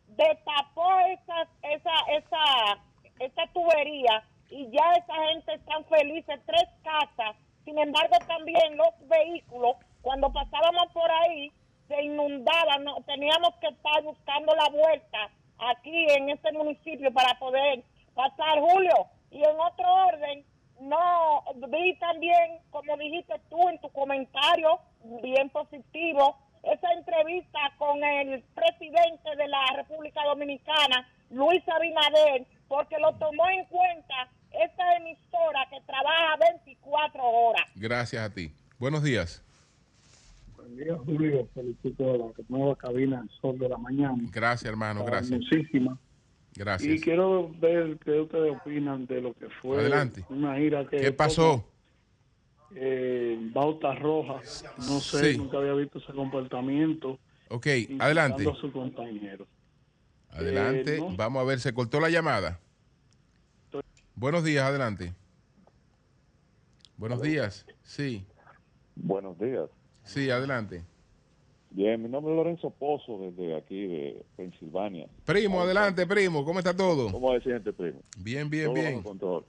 [0.08, 2.80] destapó esa, esa, esa,
[3.20, 7.36] esa tubería y ya esa gente están felices, tres casas.
[7.66, 11.52] Sin embargo, también los vehículos, cuando pasábamos por ahí,
[11.94, 15.30] se inundaban, no, teníamos que estar buscando la vuelta
[15.60, 17.84] aquí en este municipio para poder
[18.16, 19.08] pasar, Julio.
[19.32, 20.46] Y en otro orden,
[20.82, 24.80] no, vi también, como dijiste tú en tu comentario,
[25.22, 33.14] bien positivo, esa entrevista con el presidente de la República Dominicana, Luis Abinader, porque lo
[33.16, 37.66] tomó en cuenta esta emisora que trabaja 24 horas.
[37.76, 38.52] Gracias a ti.
[38.80, 39.44] Buenos días.
[40.64, 41.50] Buenos días, Julio.
[41.54, 44.18] Felicito la nueva cabina El Sol de la Mañana.
[44.32, 45.04] Gracias, hermano.
[45.04, 45.40] Gracias.
[45.40, 45.98] Muchísimas.
[46.56, 46.96] Gracias.
[46.96, 50.24] Y quiero ver qué ustedes opinan de lo que fue Adelante.
[50.30, 50.98] una gira que...
[50.98, 51.68] ¿Qué pasó?
[52.76, 54.40] eh, Bauta Roja.
[54.78, 57.20] No sé, nunca había visto ese comportamiento.
[57.50, 57.68] Ok,
[58.00, 58.50] adelante.
[58.50, 59.46] A su compañero.
[60.30, 62.60] Adelante, eh, vamos a ver, se cortó la llamada.
[64.16, 65.14] Buenos días, adelante.
[66.98, 68.26] Buenos días, sí.
[68.96, 69.70] Buenos días.
[70.04, 70.84] Sí, adelante.
[71.74, 75.08] Bien, mi nombre es Lorenzo Pozo, desde aquí de Pensilvania.
[75.26, 77.12] Primo, adelante, primo, ¿cómo está todo?
[77.12, 78.00] ¿Cómo se siente, primo?
[78.20, 79.04] Bien, bien, bien.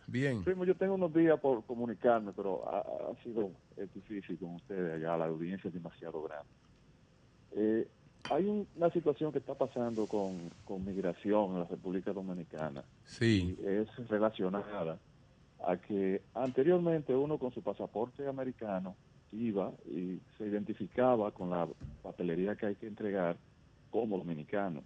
[0.06, 0.42] Bien.
[0.42, 3.50] Primo, yo tengo unos días por comunicarme, pero ha, sido
[3.94, 6.48] difícil con ustedes allá, la audiencia es demasiado grande.
[7.56, 7.86] Eh,
[8.30, 12.82] hay una situación que está pasando con, con migración en la República Dominicana.
[13.04, 13.54] Sí.
[13.60, 14.98] Y es relacionada
[15.62, 18.96] a que anteriormente uno con su pasaporte americano
[19.34, 21.68] iba y se identificaba con la
[22.02, 23.36] papelería que hay que entregar
[23.90, 24.82] como dominicano.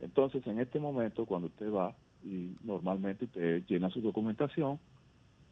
[0.00, 4.78] Entonces, en este momento, cuando usted va y normalmente usted llena su documentación,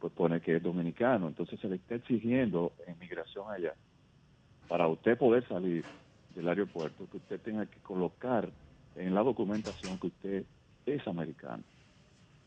[0.00, 1.28] pues pone que es dominicano.
[1.28, 3.74] Entonces, se le está exigiendo en migración allá,
[4.68, 5.84] para usted poder salir
[6.34, 8.50] del aeropuerto, que usted tenga que colocar
[8.96, 10.44] en la documentación que usted
[10.86, 11.62] es americano.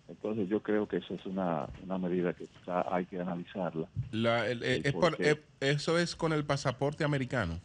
[0.10, 1.68] Entonces yo creo que eso es una,
[2.00, 3.88] medida que hay que analizarla.
[4.14, 7.60] Eh, ¿Eso es con el pasaporte americano?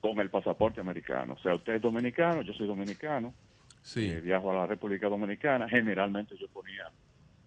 [0.00, 1.34] Con el pasaporte americano.
[1.34, 3.34] O sea, usted es dominicano, yo soy dominicano.
[3.82, 4.10] Sí.
[4.10, 5.68] Eh, viajo a la República Dominicana.
[5.68, 6.88] Generalmente yo ponía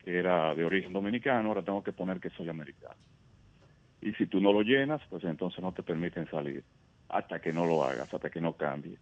[0.03, 2.95] que era de origen dominicano, ahora tengo que poner que soy americano.
[4.01, 6.63] Y si tú no lo llenas, pues entonces no te permiten salir
[7.07, 8.97] hasta que no lo hagas, hasta que no cambie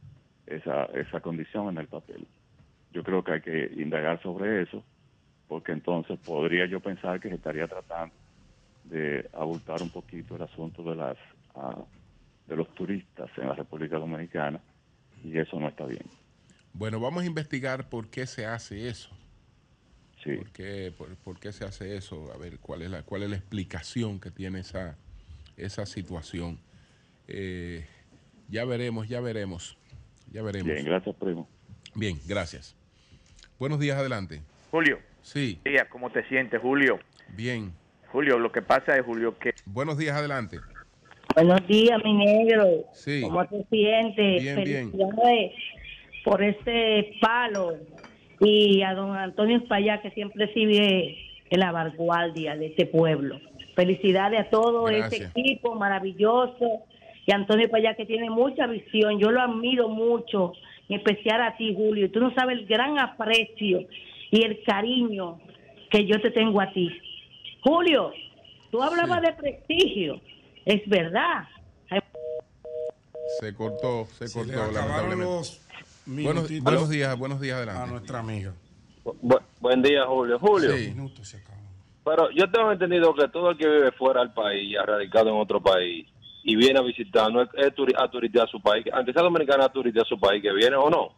[0.46, 2.26] esa, esa condición en el papel.
[2.92, 4.84] Yo creo que hay que indagar sobre eso
[5.54, 8.16] porque entonces podría yo pensar que se estaría tratando
[8.86, 11.16] de abultar un poquito el asunto de las
[11.54, 11.84] ah,
[12.48, 14.60] de los turistas en la República Dominicana
[15.24, 16.02] y eso no está bien.
[16.74, 19.12] Bueno, vamos a investigar por qué se hace eso.
[20.24, 20.38] Sí.
[20.38, 20.92] ¿Por qué,
[21.24, 22.34] por, qué se hace eso?
[22.34, 24.98] A ver, ¿cuál es la, cuál es la explicación que tiene esa,
[25.56, 26.58] esa situación?
[27.28, 27.86] Eh,
[28.50, 29.78] ya veremos, ya veremos.
[30.32, 30.74] Ya veremos.
[30.74, 31.48] Bien, gracias, primo.
[31.94, 32.76] Bien, gracias.
[33.60, 34.42] Buenos días, adelante.
[34.72, 35.13] Julio.
[35.24, 35.58] Sí.
[35.64, 37.00] Días, ¿cómo te sientes, Julio?
[37.30, 37.74] Bien.
[38.12, 39.54] Julio, lo que pasa es, Julio, que...
[39.66, 40.60] Buenos días, adelante.
[41.34, 42.66] Buenos días, mi negro.
[42.92, 43.22] Sí.
[43.22, 44.44] ¿Cómo te sientes?
[44.44, 44.92] Bien, bien.
[46.24, 47.78] por este palo
[48.40, 51.18] y a don Antonio Espallá, que siempre sigue
[51.50, 53.40] en la vanguardia de este pueblo.
[53.76, 56.84] Felicidades a todo este equipo maravilloso
[57.26, 59.20] y Antonio Espallá, que tiene mucha visión.
[59.20, 60.54] Yo lo admiro mucho,
[60.90, 62.12] en especial a ti, Julio.
[62.12, 63.88] Tú no sabes el gran aprecio
[64.34, 65.38] y el cariño
[65.92, 66.90] que yo te tengo a ti.
[67.64, 68.12] Julio,
[68.72, 70.20] tú hablabas de prestigio,
[70.66, 71.44] es verdad.
[73.40, 74.52] Se cortó, se cortó.
[74.54, 75.62] los
[76.06, 76.50] Buenos,
[76.90, 77.92] días, buenos días, a adelante.
[77.92, 78.54] nuestra amiga.
[79.06, 80.40] Bu- buen día, Julio.
[80.40, 80.90] Julio, Sí.
[80.90, 81.62] Minutos se acaban.
[82.04, 85.30] pero yo tengo entendido que todo el que vive fuera del país, y ha radicado
[85.30, 86.08] en otro país,
[86.44, 89.66] y viene a visitar, no es, es turi- a turistear su país, aunque sea dominicana,
[89.66, 91.14] a turistear su país, que viene o no.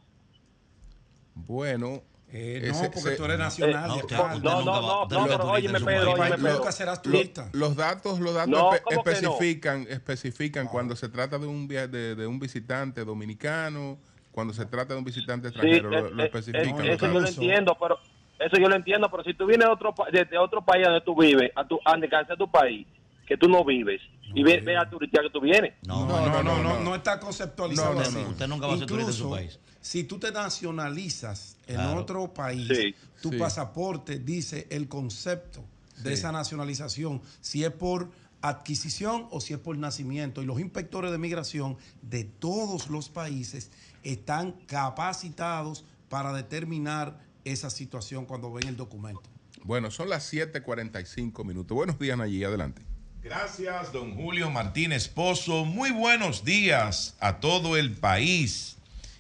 [1.33, 2.01] Bueno,
[2.37, 3.85] Eh, Ese- no, porque se- tú eres nacional.
[3.85, 4.35] Eh, no, acá.
[4.43, 6.57] no, no, no, no, pero óyeme, Pedro, Tu país óyeme, Pedro.
[6.59, 7.49] nunca serás lo- turista.
[7.53, 9.13] los datos, los datos No, espe- ¿cómo que no?
[9.31, 13.97] especifican, especifican cuando se trata de un via- de, de un visitante dominicano,
[14.33, 16.85] cuando se trata de un visitante Sí, extranjero, eh, lo, lo eh, especifican.
[16.85, 17.99] eh, eso yo lo entiendo, pero
[18.37, 20.99] eso yo lo entiendo, pero si tú vienes de otro, de, de otro país donde
[21.01, 22.85] tú vives, a tu, a descansar tu país,
[23.25, 24.01] que tú no vives,
[24.33, 25.73] y ve, ve a turistear que tú vienes.
[25.87, 28.21] No, no, no, no, no, está conceptualizado No, no, así.
[28.21, 28.29] no.
[28.29, 29.57] Usted nunca va a ser turista en su país.
[29.85, 31.99] Si tú te nacionalizas en Claro.
[32.01, 32.95] otro país, Sí.
[33.21, 33.37] tu Sí.
[33.37, 35.63] pasaporte dice el concepto
[36.01, 38.09] de esa nacionalización, si es por
[38.41, 40.41] adquisición o si es por nacimiento.
[40.41, 43.69] Y los inspectores de migración de todos los países
[44.03, 49.21] están capacitados para determinar esa situación cuando ven el documento.
[49.63, 51.75] Bueno, son las 7:45 minutos.
[51.75, 52.81] Buenos días, allí adelante.
[53.21, 55.63] Gracias, don Julio Martínez Pozo.
[55.63, 58.77] Muy buenos días a todo el país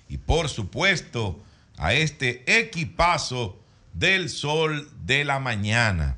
[0.07, 1.43] y por supuesto
[1.77, 3.59] a este equipazo
[3.93, 6.17] del sol de la mañana.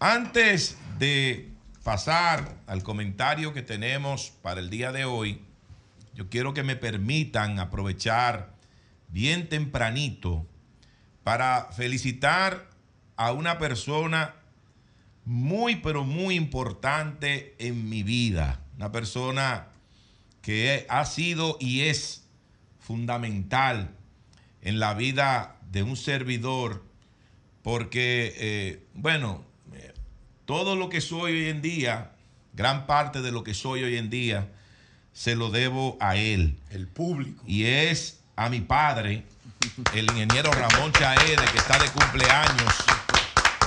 [0.00, 1.50] Antes de
[1.82, 5.42] pasar al comentario que tenemos para el día de hoy,
[6.14, 8.54] yo quiero que me permitan aprovechar
[9.08, 10.46] bien tempranito
[11.22, 12.68] para felicitar
[13.16, 14.34] a una persona
[15.24, 18.60] muy, pero muy importante en mi vida.
[18.76, 19.68] Una persona
[20.42, 22.23] que ha sido y es
[22.86, 23.90] fundamental
[24.62, 26.84] en la vida de un servidor,
[27.62, 29.44] porque, eh, bueno,
[30.44, 32.12] todo lo que soy hoy en día,
[32.52, 34.48] gran parte de lo que soy hoy en día,
[35.12, 36.58] se lo debo a él.
[36.70, 37.42] El público.
[37.46, 39.24] Y es a mi padre,
[39.94, 42.74] el ingeniero Ramón Chaede, que está de cumpleaños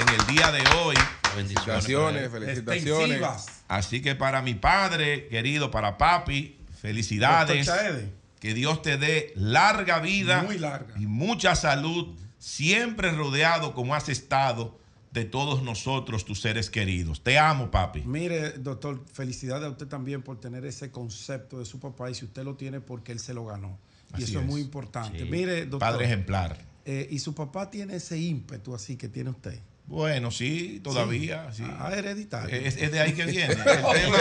[0.01, 0.95] en el día de hoy.
[1.34, 3.22] Felicitaciones, felicitaciones.
[3.68, 7.65] Así que para mi padre, querido, para papi, felicidades.
[7.65, 8.16] Doctor Chaede.
[8.39, 10.93] Que Dios te dé larga vida Muy larga.
[10.99, 14.77] y mucha salud, siempre rodeado como has estado
[15.11, 17.23] de todos nosotros, tus seres queridos.
[17.23, 18.01] Te amo, papi.
[18.01, 22.25] Mire, doctor, felicidades a usted también por tener ese concepto de su papá y si
[22.25, 23.79] usted lo tiene porque él se lo ganó.
[24.17, 24.45] Y eso es.
[24.45, 24.45] es.
[24.45, 25.19] muy importante.
[25.19, 25.25] Sí.
[25.25, 25.79] Mire, doctor.
[25.79, 26.57] Padre ejemplar.
[26.85, 29.59] eh, y su papá tiene ese ímpetu así que tiene usted.
[29.88, 31.49] Bueno, sí, todavía.
[31.53, 31.63] Sí.
[31.79, 32.53] Ah, hereditario.
[32.53, 33.53] Es, es de ahí que viene.
[33.53, 34.17] El tema,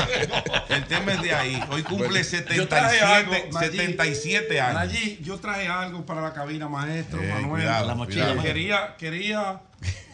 [0.68, 1.60] el tema es de ahí.
[1.70, 3.58] Hoy cumple algo, 77, Nayib.
[3.58, 4.80] 77 años.
[4.80, 7.62] Allí yo traje algo para la cabina, maestro, Eh, Manuel.
[7.62, 8.42] cuidado, La mochila, cuidado.
[8.42, 9.60] Quería, quería,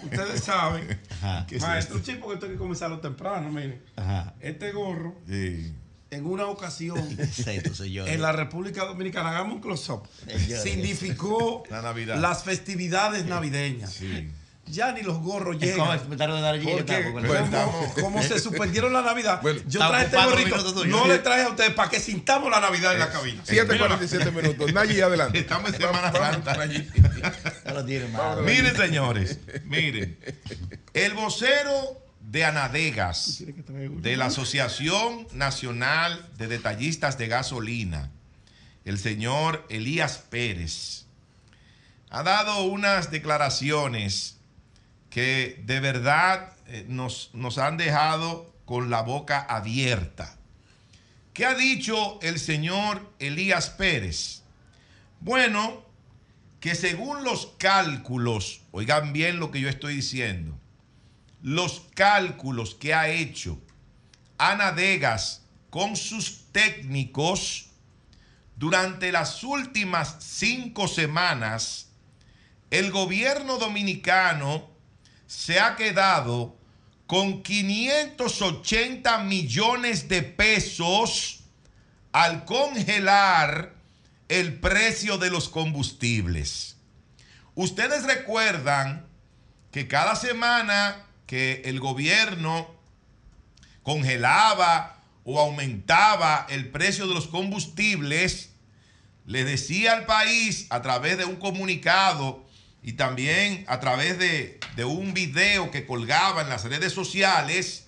[0.02, 0.98] ustedes saben,
[1.48, 3.82] ¿Qué es maestro, sí, porque esto hay que comenzarlo temprano, miren.
[3.96, 4.32] Ajá.
[4.40, 5.74] Este gorro, Sí.
[6.10, 6.96] en una ocasión,
[8.06, 10.08] en la República Dominicana, hagamos un close-up,
[10.62, 13.92] significó La las festividades navideñas.
[13.92, 14.30] Sí.
[14.66, 15.88] Ya ni los gorros llegan.
[15.90, 17.64] allí, Porque ¿qué tal?
[17.66, 20.84] como, como se suspendieron la Navidad, Bueno, yo traje este gorrito.
[20.86, 23.42] No le traje a ustedes para que sintamos la Navidad en la cabina.
[23.44, 24.72] 7:47 minutos.
[24.72, 25.40] Nayi, adelante.
[25.40, 26.56] Estamos en Semana Santa.
[27.64, 28.42] No lo tiene mal.
[28.42, 30.18] Miren, señores, miren.
[30.94, 38.10] El vocero de Anadegas, de la Asociación Nacional de Detallistas de Gasolina,
[38.84, 41.04] el señor Elías Pérez,
[42.10, 44.36] ha dado unas declaraciones
[45.12, 50.38] que de verdad eh, nos, nos han dejado con la boca abierta.
[51.34, 54.42] ¿Qué ha dicho el señor Elías Pérez?
[55.20, 55.84] Bueno,
[56.60, 60.58] que según los cálculos, oigan bien lo que yo estoy diciendo,
[61.42, 63.58] los cálculos que ha hecho
[64.38, 67.66] Ana Degas con sus técnicos
[68.56, 71.88] durante las últimas cinco semanas,
[72.70, 74.71] el gobierno dominicano
[75.34, 76.54] se ha quedado
[77.06, 81.40] con 580 millones de pesos
[82.12, 83.74] al congelar
[84.28, 86.76] el precio de los combustibles.
[87.54, 89.06] Ustedes recuerdan
[89.70, 92.70] que cada semana que el gobierno
[93.82, 98.50] congelaba o aumentaba el precio de los combustibles,
[99.24, 102.41] le decía al país a través de un comunicado
[102.82, 107.86] y también a través de, un video que colgaba en las redes sociales,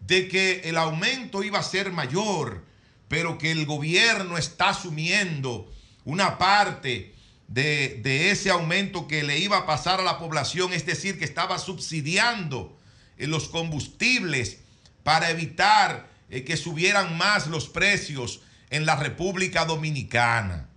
[0.00, 2.64] de que el aumento iba a ser mayor,
[3.08, 5.72] pero que el gobierno está asumiendo
[6.04, 7.14] una parte
[7.46, 11.24] de, de ese aumento que le iba a pasar a la población, es decir, que
[11.24, 12.76] estaba subsidiando
[13.18, 14.58] eh, los combustibles
[15.04, 20.68] para evitar eh, que subieran más los precios en la República Dominicana.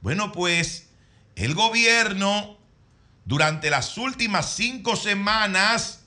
[0.00, 0.88] Bueno, pues
[1.36, 2.58] el gobierno
[3.24, 6.00] durante las últimas cinco semanas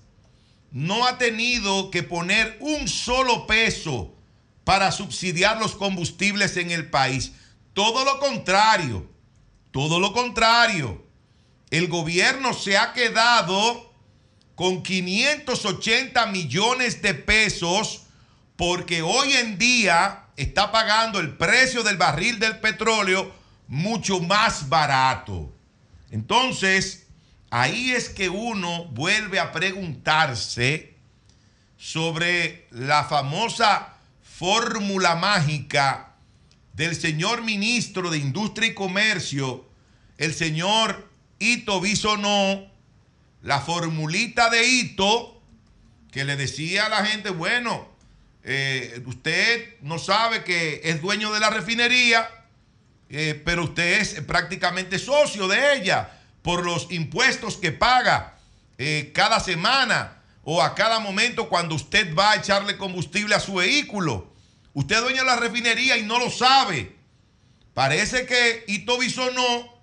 [0.71, 4.13] no ha tenido que poner un solo peso
[4.63, 7.31] para subsidiar los combustibles en el país.
[7.73, 9.09] Todo lo contrario,
[9.71, 11.05] todo lo contrario.
[11.69, 13.93] El gobierno se ha quedado
[14.55, 18.03] con 580 millones de pesos
[18.55, 23.31] porque hoy en día está pagando el precio del barril del petróleo
[23.67, 25.53] mucho más barato.
[26.09, 27.06] Entonces,
[27.49, 30.95] ahí es que uno vuelve a preguntarse
[31.77, 36.15] sobre la famosa fórmula mágica
[36.73, 39.67] del señor ministro de Industria y Comercio,
[40.17, 42.71] el señor Ito Bisonó,
[43.41, 45.41] la formulita de Ito,
[46.11, 47.87] que le decía a la gente, bueno,
[48.43, 52.29] eh, usted no sabe que es dueño de la refinería,
[53.09, 58.37] eh, pero usted es prácticamente socio de ella por los impuestos que paga
[58.77, 63.55] eh, cada semana o a cada momento cuando usted va a echarle combustible a su
[63.55, 64.33] vehículo.
[64.73, 66.95] Usted es dueño de la refinería y no lo sabe.
[67.73, 69.81] Parece que Ito Bisonó,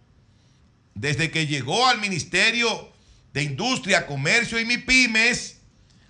[0.95, 2.93] desde que llegó al Ministerio
[3.33, 5.59] de Industria, Comercio y MIPIMES,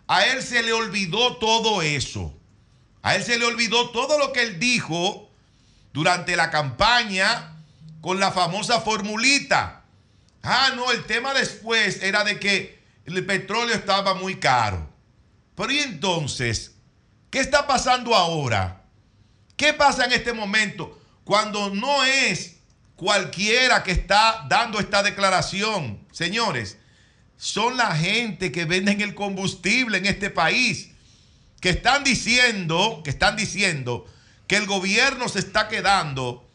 [0.07, 2.34] a él se le olvidó todo eso.
[3.03, 5.30] A él se le olvidó todo lo que él dijo
[5.92, 7.57] durante la campaña
[8.01, 9.84] con la famosa formulita.
[10.47, 14.92] Ah, no, el tema después era de que el petróleo estaba muy caro.
[15.57, 16.72] Pero y entonces,
[17.30, 18.84] ¿qué está pasando ahora?
[19.57, 22.57] ¿Qué pasa en este momento cuando no es
[22.95, 26.07] cualquiera que está dando esta declaración?
[26.12, 26.76] Señores,
[27.38, 30.90] son la gente que venden el combustible en este país
[31.62, 34.07] que están diciendo, que están diciendo
[34.47, 36.47] que el gobierno se está quedando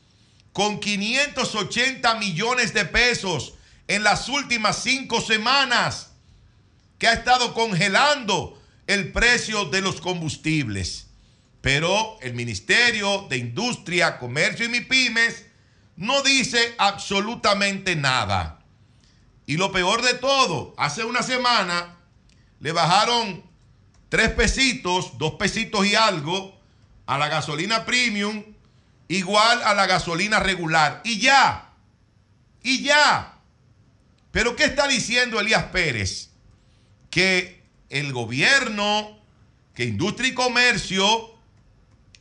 [0.54, 3.56] con 580 millones de pesos
[3.90, 6.12] en las últimas cinco semanas
[7.00, 11.08] que ha estado congelando el precio de los combustibles.
[11.62, 15.48] Pero el Ministerio de Industria, Comercio y MIPIMES
[15.96, 18.60] no dice absolutamente nada.
[19.48, 21.98] Y lo peor de todo, hace una semana
[22.60, 23.44] le bajaron
[24.08, 26.60] tres pesitos, dos pesitos y algo
[27.08, 28.44] a la gasolina premium,
[29.08, 31.02] igual a la gasolina regular.
[31.04, 31.72] Y ya,
[32.62, 33.39] y ya.
[34.32, 36.30] Pero ¿qué está diciendo Elías Pérez?
[37.10, 39.20] Que el gobierno,
[39.74, 41.36] que Industria y Comercio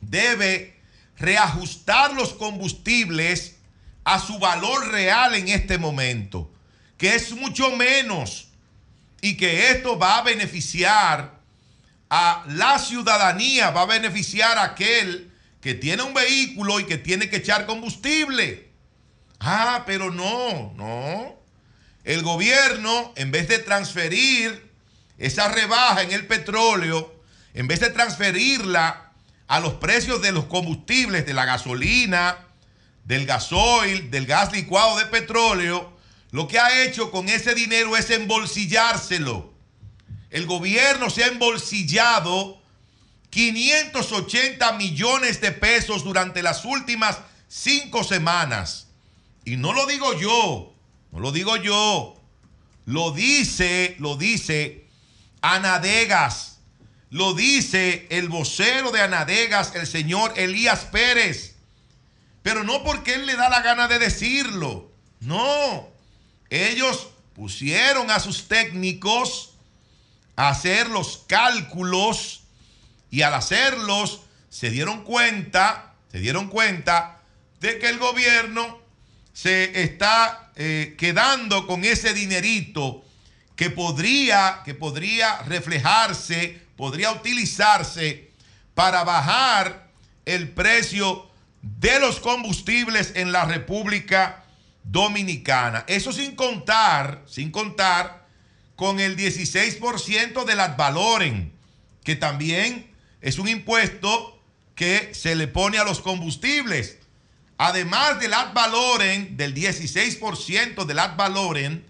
[0.01, 0.79] debe
[1.17, 3.57] reajustar los combustibles
[4.03, 6.51] a su valor real en este momento,
[6.97, 8.49] que es mucho menos
[9.21, 11.39] y que esto va a beneficiar
[12.09, 15.31] a la ciudadanía, va a beneficiar a aquel
[15.61, 18.69] que tiene un vehículo y que tiene que echar combustible.
[19.39, 21.38] Ah, pero no, no.
[22.09, 24.71] El gobierno, en vez de transferir
[25.19, 27.21] esa rebaja en el petróleo,
[27.53, 29.11] en vez de transferirla
[29.47, 32.47] a los precios de los combustibles, de la gasolina,
[33.05, 35.95] del gasoil, del gas licuado de petróleo,
[36.31, 39.53] lo que ha hecho con ese dinero es embolsillárselo.
[40.31, 42.59] El gobierno se ha embolsillado
[43.29, 48.87] 580 millones de pesos durante las últimas cinco semanas.
[49.45, 50.73] Y no lo digo yo,
[51.11, 52.15] no lo digo yo.
[52.85, 54.87] Lo dice, lo dice
[55.41, 56.59] Anadegas.
[57.11, 61.55] Lo dice el vocero de Anadegas, el señor Elías Pérez.
[62.43, 64.91] Pero no porque él le da la gana de decirlo.
[65.19, 65.89] No.
[66.49, 69.53] Ellos pusieron a sus técnicos
[70.35, 72.43] a hacer los cálculos
[73.11, 77.21] y al hacerlos se dieron cuenta, se dieron cuenta
[77.59, 78.79] de que el gobierno
[79.33, 83.01] se está eh, quedando con ese dinerito
[83.55, 88.31] que podría, que podría reflejarse, podría utilizarse
[88.73, 89.89] para bajar
[90.25, 91.29] el precio
[91.61, 94.43] de los combustibles en la República
[94.83, 95.85] Dominicana.
[95.87, 98.27] Eso sin contar, sin contar
[98.75, 101.53] con el 16% del ad valoren,
[102.03, 102.91] que también
[103.21, 104.41] es un impuesto
[104.75, 106.98] que se le pone a los combustibles.
[107.61, 111.85] Además del ad valoren, del 16% del ad valoren,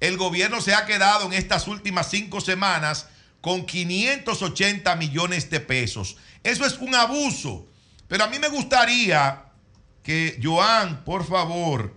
[0.00, 3.06] el gobierno se ha quedado en estas últimas cinco semanas
[3.40, 6.16] con 580 millones de pesos.
[6.42, 7.64] Eso es un abuso.
[8.08, 9.44] Pero a mí me gustaría
[10.02, 11.96] que, Joan, por favor,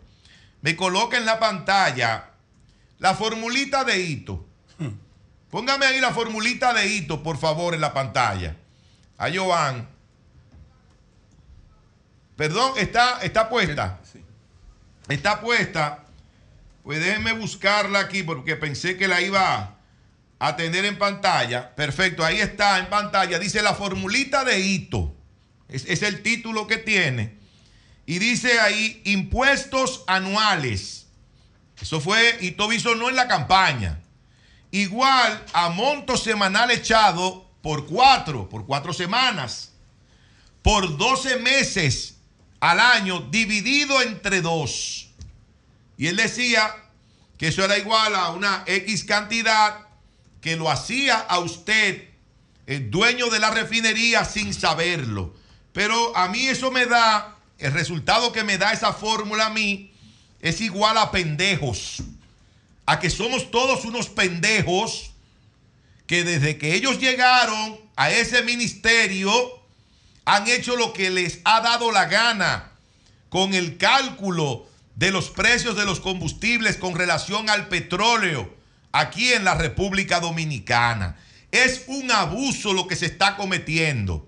[0.62, 2.34] me coloque en la pantalla
[3.00, 4.46] la formulita de hito.
[5.50, 8.58] Póngame ahí la formulita de hito, por favor, en la pantalla.
[9.18, 9.97] A Joan.
[12.38, 14.00] Perdón, está, está puesta.
[15.10, 16.06] Está puesta.
[16.84, 19.76] Pues déjenme buscarla aquí porque pensé que la iba
[20.40, 21.76] a tener en pantalla.
[21.76, 23.40] Perfecto, ahí está en pantalla.
[23.40, 25.16] Dice la formulita de hito.
[25.68, 27.38] Es, es el título que tiene.
[28.06, 31.08] Y dice ahí impuestos anuales.
[31.82, 34.00] Eso fue Hito no en la campaña.
[34.72, 39.74] Igual a monto semanal echado por cuatro, por cuatro semanas,
[40.62, 42.17] por 12 meses
[42.60, 45.10] al año dividido entre dos.
[45.98, 46.76] Y él decía
[47.38, 49.88] que eso era igual a una X cantidad
[50.42, 52.10] que lo hacía a usted,
[52.66, 55.36] el dueño de la refinería, sin saberlo.
[55.74, 59.92] Pero a mí eso me da, el resultado que me da esa fórmula a mí
[60.42, 62.04] es igual a pendejos.
[62.86, 65.12] A que somos todos unos pendejos
[66.06, 69.57] que desde que ellos llegaron a ese ministerio
[70.28, 72.72] han hecho lo que les ha dado la gana
[73.30, 78.54] con el cálculo de los precios de los combustibles con relación al petróleo
[78.92, 81.16] aquí en la República Dominicana.
[81.50, 84.28] Es un abuso lo que se está cometiendo.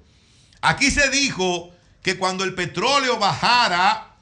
[0.62, 1.70] Aquí se dijo
[2.02, 4.16] que cuando el petróleo bajara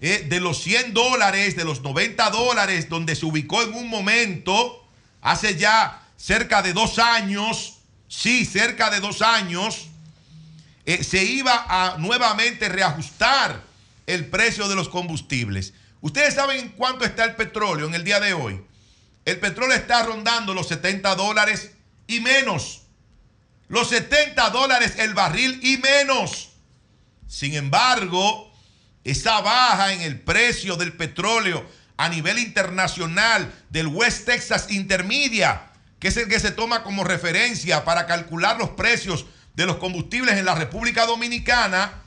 [0.00, 4.84] eh, de los 100 dólares, de los 90 dólares, donde se ubicó en un momento,
[5.20, 9.86] hace ya cerca de dos años, sí, cerca de dos años,
[10.84, 13.62] eh, se iba a nuevamente reajustar
[14.06, 15.74] el precio de los combustibles.
[16.00, 18.60] Ustedes saben cuánto está el petróleo en el día de hoy.
[19.24, 21.72] El petróleo está rondando los 70 dólares
[22.08, 22.82] y menos.
[23.68, 26.50] Los 70 dólares el barril y menos.
[27.28, 28.52] Sin embargo,
[29.04, 31.64] esa baja en el precio del petróleo
[31.96, 35.70] a nivel internacional del West Texas Intermedia,
[36.00, 40.36] que es el que se toma como referencia para calcular los precios de los combustibles
[40.38, 42.02] en la República Dominicana,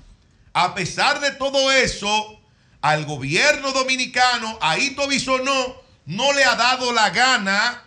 [0.54, 2.40] a pesar de todo eso,
[2.82, 5.76] al gobierno dominicano, a Ito Bisonó,
[6.06, 7.84] no le ha dado la gana,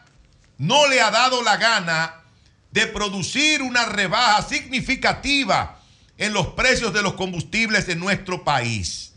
[0.59, 2.14] no le ha dado la gana
[2.70, 5.80] de producir una rebaja significativa
[6.18, 9.12] en los precios de los combustibles en nuestro país.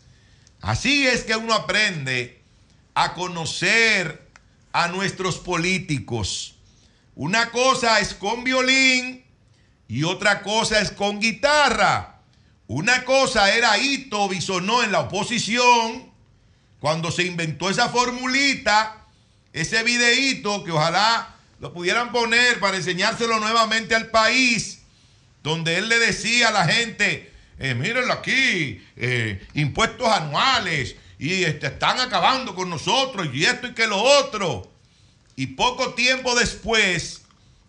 [0.62, 2.42] Así es que uno aprende
[2.94, 4.30] a conocer
[4.72, 6.56] a nuestros políticos.
[7.16, 9.21] Una cosa es con violín
[9.92, 12.22] y otra cosa es con guitarra.
[12.68, 16.10] Una cosa era Ito Bisonó en la oposición
[16.80, 19.06] cuando se inventó esa formulita,
[19.52, 24.80] ese videíto que ojalá lo pudieran poner para enseñárselo nuevamente al país,
[25.44, 27.30] donde él le decía a la gente,
[27.60, 33.74] eh, mírenlo aquí, eh, impuestos anuales, y este, están acabando con nosotros, y esto y
[33.74, 34.72] que lo otro.
[35.36, 37.24] Y poco tiempo después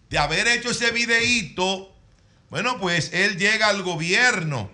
[0.08, 1.91] de haber hecho ese videíto,
[2.52, 4.70] bueno, pues él llega al gobierno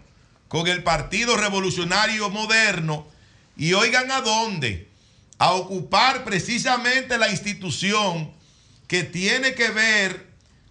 [0.48, 3.06] con el Partido Revolucionario Moderno,
[3.56, 4.88] y oigan a dónde,
[5.38, 8.32] a ocupar precisamente la institución
[8.88, 10.26] que tiene que ver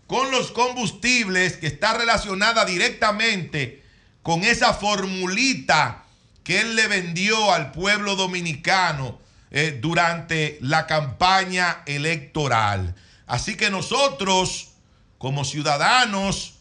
[0.05, 3.83] con los combustibles, que está relacionada directamente
[4.21, 6.03] con esa formulita
[6.43, 9.17] que él le vendió al pueblo dominicano
[9.51, 12.95] eh, durante la campaña electoral.
[13.27, 14.71] Así que nosotros,
[15.17, 16.56] como ciudadanos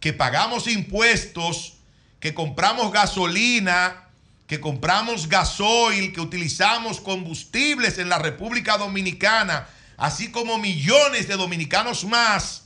[0.00, 1.74] que pagamos impuestos,
[2.20, 4.08] que compramos gasolina,
[4.46, 12.04] que compramos gasoil, que utilizamos combustibles en la República Dominicana, así como millones de dominicanos
[12.04, 12.64] más,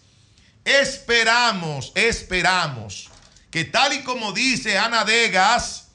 [0.64, 3.10] esperamos, esperamos
[3.52, 5.88] que tal y como dice Ana Degas,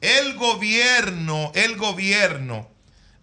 [0.00, 2.68] el gobierno, el gobierno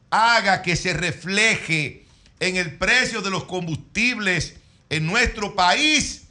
[0.10, 2.06] haga que se refleje
[2.40, 4.56] en el precio de los combustibles
[4.90, 6.23] en nuestro país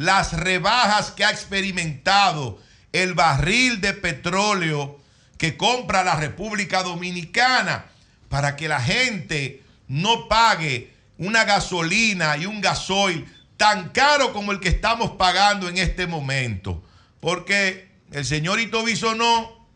[0.00, 2.58] las rebajas que ha experimentado
[2.90, 4.98] el barril de petróleo
[5.36, 7.84] que compra la República Dominicana
[8.30, 14.60] para que la gente no pague una gasolina y un gasoil tan caro como el
[14.60, 16.82] que estamos pagando en este momento.
[17.20, 18.82] Porque el señor Ito
[19.16, 19.68] no,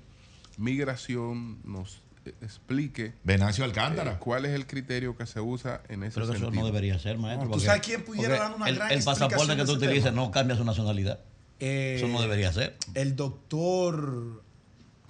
[0.56, 6.04] Migración nos eh, explique Venancio Alcántara eh, cuál es el criterio que se usa en
[6.04, 6.50] ese Pero sentido.
[6.50, 7.50] eso no debería ser, maestro.
[7.50, 10.54] ¿Tú sabes quién pudiera dar una el, gran El pasaporte que tú utilices no cambia
[10.54, 11.18] su nacionalidad.
[11.58, 12.76] eso no debería ser.
[12.94, 14.44] El doctor,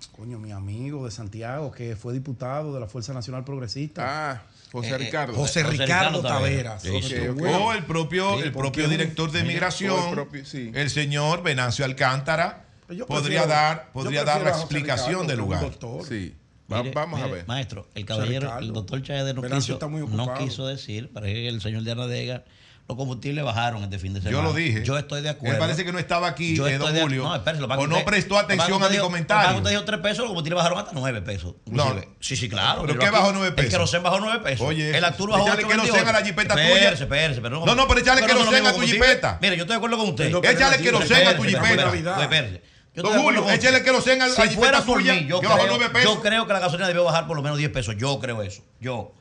[0.09, 4.32] coño, mi amigo de Santiago, que fue diputado de la Fuerza Nacional Progresista.
[4.32, 4.42] Ah,
[4.72, 5.34] José Ricardo.
[5.34, 6.84] José, Ricardo, Taveras.
[6.84, 10.28] O el propio, el propio director de migración,
[10.74, 12.64] el, señor Venancio Alcántara,
[13.07, 15.70] podría dar, podría dar la explicación del lugar.
[16.09, 16.34] Sí.
[16.68, 17.46] Mire, vamos mire, a ver.
[17.46, 19.78] Maestro, el caballero, el doctor Chaeder no, quiso,
[20.09, 22.44] no quiso decir, parece que el señor de Arnadega,
[22.88, 24.36] los combustibles bajaron este fin de semana.
[24.36, 24.84] Yo lo dije.
[24.84, 25.54] Yo estoy de acuerdo.
[25.54, 27.22] Él parece que no estaba aquí, Yo eh, don de- Julio.
[27.22, 29.48] No, espérese, lo que o no prestó lo que atención a mi dijo- comentario.
[29.48, 31.54] lo que usted dijo 3 pesos, los combustibles bajaron hasta 9 pesos.
[31.66, 31.96] No.
[32.20, 32.82] Sí, sí, claro.
[32.82, 33.14] ¿Pero qué aquí.
[33.14, 33.64] bajó 9 pesos?
[33.66, 34.66] El querosén bajó 9 pesos.
[34.66, 35.82] Oye, el Arturo bajó échale 8.28.
[35.84, 36.68] querosén a la jipeta tuya.
[36.74, 39.38] Espérese, espérese, pero No, no, pero échale pero no querosén lo a tu jipeta.
[39.40, 40.34] Mire, yo estoy de acuerdo con usted.
[40.44, 42.22] Échale querosén a tu jipeta.
[42.22, 42.62] espérese.
[42.94, 43.84] Yo Don Julio, con échale usted.
[43.86, 46.14] querosén a la Si jipeta fuera por suya, mí, yo que bajó creo- 9 pesos.
[46.14, 47.96] Yo creo que la gasolina debió bajar por lo menos 10 pesos.
[47.96, 48.62] Yo creo eso.
[48.80, 49.14] Yo.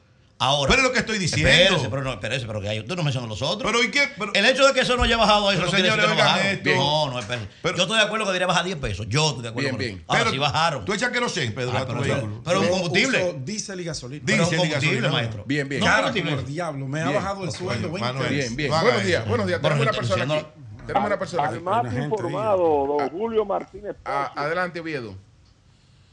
[0.43, 0.69] Ahora.
[0.71, 1.49] Pero es lo que estoy diciendo.
[1.49, 3.71] Espérese, pero no, espérese, pero que hay, tú no mencionas los otros.
[3.71, 4.07] Pero ¿y qué?
[4.17, 6.01] Pero- el hecho de que eso no haya bajado a eso Pero, no quiere decir
[6.01, 6.57] señores, que no oigan bajaron.
[6.57, 6.83] esto.
[6.83, 7.47] No, no, espérese.
[7.77, 9.05] yo estoy de acuerdo que debería bajar 10 pesos.
[9.07, 9.95] Yo estoy de acuerdo Bien, con bien.
[9.97, 10.03] eso.
[10.07, 10.85] Ahora Pero sí bajaron.
[10.85, 11.71] Tú echas querosén, Pedro.
[11.77, 13.35] Ah, pero, pero un combustible.
[13.45, 14.23] diésel y gasolina.
[14.25, 15.09] Diésel y combustible, gasolina.
[15.11, 15.43] maestro.
[15.45, 15.79] Bien, bien.
[15.81, 17.15] No, Cara, el diablo, me ha Bien.
[17.15, 18.27] bajado el sueldo 20 Manuel.
[18.29, 18.55] pesos.
[18.55, 18.81] Bien, bien.
[18.81, 19.61] Buenos días, buenos días.
[19.61, 20.45] Tenemos una persona aquí.
[20.87, 21.63] Tenemos una persona Al aquí.
[21.63, 22.57] más Una gente informado,
[22.97, 25.13] don Julio Martínez Ah, adelante, Oviedo.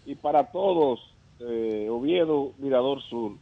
[0.05, 1.01] y para todos,
[1.41, 3.33] eh, Oviedo, Mirador Sur.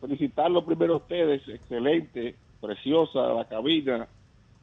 [0.00, 4.08] Felicitarlo primero a ustedes, excelente, preciosa la cabina,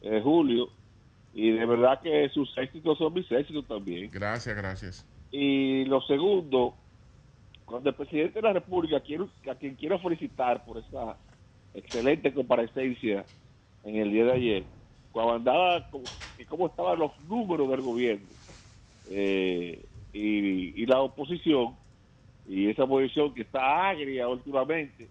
[0.01, 0.69] eh, Julio,
[1.33, 4.09] y de verdad que sus éxitos son mis éxitos también.
[4.11, 5.05] Gracias, gracias.
[5.31, 6.75] Y lo segundo,
[7.65, 11.17] cuando el presidente de la República, quiero, a quien quiero felicitar por esa
[11.73, 13.25] excelente comparecencia
[13.83, 14.63] en el día de ayer,
[15.11, 15.89] cuando andaba,
[16.37, 18.27] y cómo estaban los números del gobierno
[19.09, 21.75] eh, y, y la oposición,
[22.47, 25.07] y esa oposición que está agria últimamente,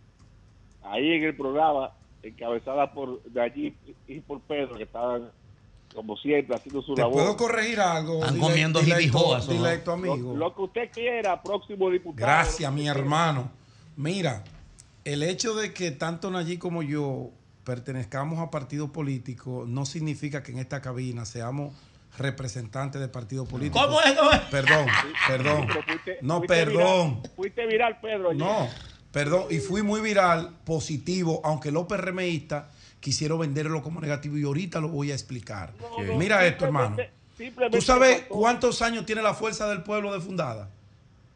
[0.91, 3.75] ahí en el programa, encabezada por de allí
[4.09, 5.31] y por Pedro, que estaban
[5.95, 7.15] como siempre haciendo su ¿Te labor.
[7.15, 8.19] puedo corregir algo?
[8.21, 9.59] Están Dile- comiendo jibijoas, ¿o no?
[9.63, 10.37] dilecto Lo, amigo.
[10.37, 12.27] lo que usted quiera, próximo diputado.
[12.27, 13.51] Gracias, mi hermano.
[13.97, 14.45] Mira,
[15.05, 17.31] el hecho de que tanto Nayí como yo
[17.65, 21.73] pertenezcamos a partidos políticos no significa que en esta cabina seamos
[22.19, 23.87] representantes de partidos políticos.
[23.87, 24.13] ¿Cómo es?
[24.15, 24.41] ¿Cómo es?
[24.51, 24.87] Perdón,
[25.29, 25.67] perdón.
[26.23, 27.23] No, perdón.
[27.23, 28.31] viral- fuiste viral, Pedro.
[28.31, 28.39] ayer.
[28.43, 28.69] No,
[29.17, 29.47] perdón.
[29.49, 32.67] Y fui muy viral, positivo, aunque los PRMistas
[33.01, 35.73] quisieron venderlo como negativo y ahorita lo voy a explicar.
[35.81, 36.99] No, no, Mira esto, hermano.
[37.73, 40.69] ¿Tú sabes cuántos años tiene la fuerza del pueblo de fundada?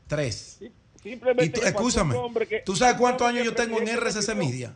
[0.09, 0.59] Tres.
[1.03, 2.14] simplemente Y tú, escúchame,
[2.47, 4.74] que- ¿tú sabes cuántos años yo tengo en RCC Media?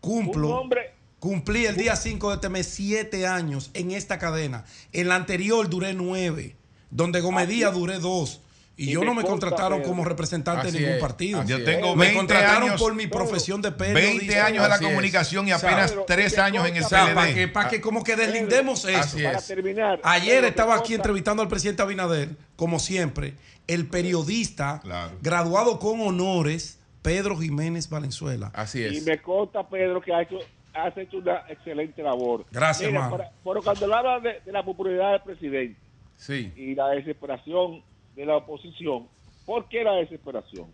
[0.00, 4.64] Cumplo, hombre, cumplí el día 5 de este mes siete años en esta cadena.
[4.92, 6.56] En la anterior duré nueve,
[6.90, 7.78] donde Gómez Así Díaz es.
[7.78, 8.40] duré dos.
[8.78, 9.88] Y, Y yo me no me contrataron Pedro.
[9.90, 11.42] como representante de ningún es, partido.
[11.44, 14.44] Yo tengo me 20 contrataron años, por mi profesión de Veinte periodista.
[14.46, 17.46] años en la comunicación y apenas Pedro, 3 te años en el sea, para que,
[17.46, 17.52] PLD.
[17.54, 18.98] para que como que deslindemos eso.
[18.98, 19.46] Así para es.
[19.46, 19.98] terminar.
[20.02, 23.32] Ayer Pedro, estaba aquí entrevistando al presidente Abinader, como siempre,
[23.66, 25.12] el periodista Claro.
[25.22, 28.50] graduado con honores, Pedro Jiménez Valenzuela.
[28.54, 29.06] Así Y es.
[29.06, 30.38] me consta, Pedro, que ha hecho,
[30.74, 32.44] has hecho una excelente labor.
[32.52, 33.16] Gracias, Mira, hermano.
[33.16, 35.80] para- pero cuando habla de, de la popularidad del presidente
[36.18, 36.52] Sí.
[36.56, 37.82] y la desesperación
[38.16, 39.06] de la oposición,
[39.44, 40.66] ¿por qué la desesperación?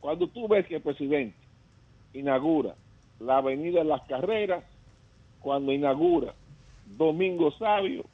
[0.00, 1.36] Cuando tú ves que el presidente
[2.12, 2.74] inaugura
[3.20, 4.64] la avenida de las carreras,
[5.40, 6.34] cuando inaugura
[6.86, 8.04] Domingo Sabio,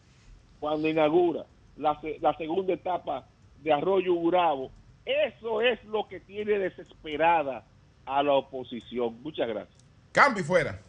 [0.58, 1.44] cuando inaugura
[1.76, 3.26] la, se- la segunda etapa
[3.62, 4.70] de Arroyo Urabo,
[5.04, 7.64] eso es lo que tiene desesperada
[8.06, 9.20] a la oposición.
[9.22, 9.76] Muchas gracias.
[10.12, 10.80] Cambio fuera.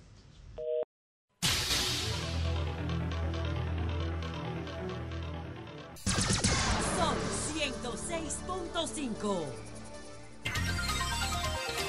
[8.74, 9.46] 106.5.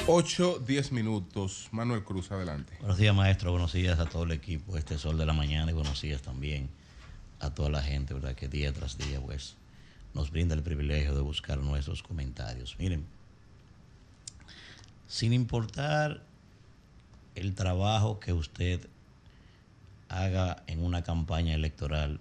[0.09, 1.68] 8, 10 minutos.
[1.70, 2.76] Manuel Cruz, adelante.
[2.80, 3.53] Buenos días, maestro.
[3.53, 4.76] Buenos días a todo el equipo.
[4.76, 6.68] Este sol de la mañana y buenos días también
[7.39, 8.35] a toda la gente, ¿verdad?
[8.35, 9.55] Que día tras día, pues,
[10.12, 12.76] nos brinda el privilegio de buscar nuestros comentarios.
[12.80, 13.07] Miren,
[15.07, 16.22] sin importar
[17.37, 18.89] el trabajo que usted
[20.09, 22.18] haga en una campaña electoral,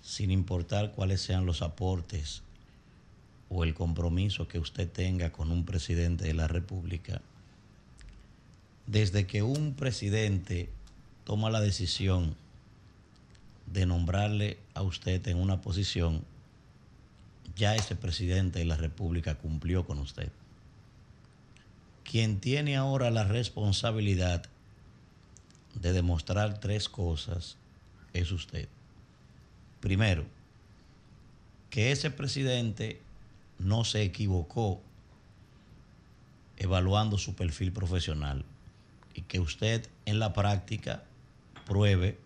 [0.00, 2.42] sin importar cuáles sean los aportes
[3.48, 7.20] o el compromiso que usted tenga con un presidente de la República,
[8.86, 10.68] desde que un presidente
[11.24, 12.36] toma la decisión
[13.66, 16.24] de nombrarle a usted en una posición,
[17.56, 20.30] ya ese presidente de la República cumplió con usted.
[22.04, 24.44] Quien tiene ahora la responsabilidad
[25.74, 27.56] de demostrar tres cosas
[28.12, 28.68] es usted.
[29.80, 30.24] Primero,
[31.70, 33.00] que ese presidente
[33.58, 34.82] no se equivocó
[36.56, 38.44] evaluando su perfil profesional
[39.14, 41.04] y que usted en la práctica
[41.66, 42.18] pruebe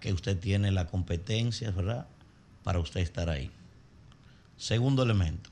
[0.00, 2.06] que usted tiene la competencia, ¿verdad?,
[2.62, 3.50] para usted estar ahí.
[4.56, 5.50] Segundo elemento,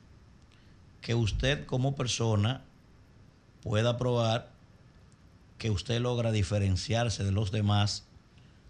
[1.01, 2.61] que usted como persona
[3.61, 4.51] pueda probar
[5.57, 8.05] que usted logra diferenciarse de los demás,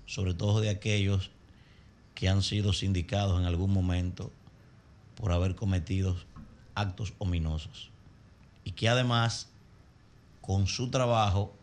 [0.05, 1.31] sobre todo de aquellos
[2.15, 4.31] que han sido sindicados en algún momento
[5.21, 6.17] por haber cometido
[6.73, 7.91] actos ominosos.
[8.63, 9.49] Y que además,
[10.41, 11.53] con su trabajo,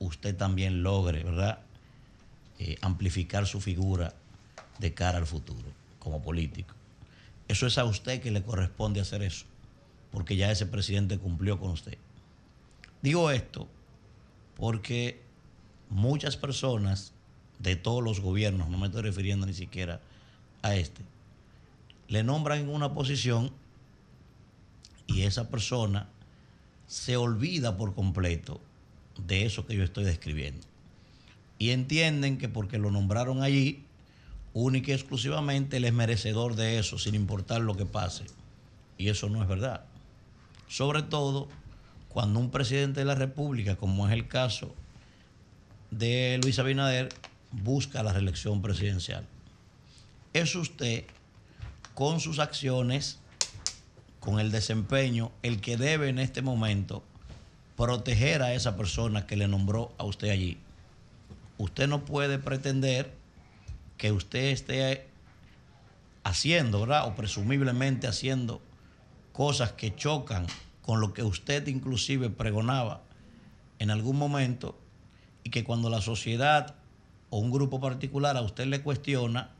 [0.00, 1.60] usted también logre, ¿verdad?,
[2.58, 4.14] eh, amplificar su figura
[4.78, 5.68] de cara al futuro
[6.00, 6.74] como político.
[7.48, 9.46] Eso es a usted que le corresponde hacer eso,
[10.10, 11.98] porque ya ese presidente cumplió con usted.
[13.02, 13.68] Digo esto
[14.56, 15.22] porque
[15.90, 17.12] muchas personas
[17.58, 20.00] de todos los gobiernos, no me estoy refiriendo ni siquiera
[20.62, 21.02] a este,
[22.08, 23.52] le nombran en una posición
[25.06, 26.08] y esa persona
[26.86, 28.60] se olvida por completo
[29.26, 30.66] de eso que yo estoy describiendo.
[31.58, 33.84] Y entienden que porque lo nombraron allí,
[34.52, 38.24] única y exclusivamente él es merecedor de eso, sin importar lo que pase.
[38.98, 39.84] Y eso no es verdad.
[40.68, 41.48] Sobre todo
[42.08, 44.74] cuando un presidente de la República, como es el caso
[45.90, 47.10] de Luis Abinader,
[47.52, 49.26] busca la reelección presidencial.
[50.32, 51.04] Es usted,
[51.96, 53.20] con sus acciones,
[54.20, 57.02] con el desempeño, el que debe en este momento
[57.74, 60.58] proteger a esa persona que le nombró a usted allí.
[61.56, 63.14] Usted no puede pretender
[63.96, 65.08] que usted esté
[66.22, 67.08] haciendo, ¿verdad?
[67.08, 68.60] O presumiblemente haciendo
[69.32, 70.46] cosas que chocan
[70.82, 73.00] con lo que usted inclusive pregonaba
[73.78, 74.78] en algún momento
[75.44, 76.74] y que cuando la sociedad
[77.30, 79.55] o un grupo particular a usted le cuestiona,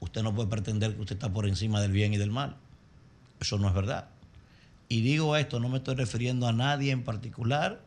[0.00, 2.56] usted no puede pretender que usted está por encima del bien y del mal.
[3.40, 4.08] Eso no es verdad.
[4.88, 7.80] Y digo esto, no me estoy refiriendo a nadie en particular,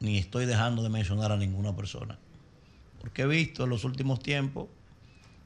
[0.00, 2.18] ni estoy dejando de mencionar a ninguna persona.
[3.00, 4.68] Porque he visto en los últimos tiempos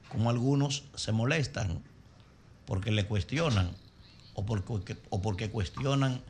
[0.09, 1.83] como algunos se molestan
[2.67, 3.71] porque le cuestionan
[4.35, 6.23] o porque, o porque cuestionan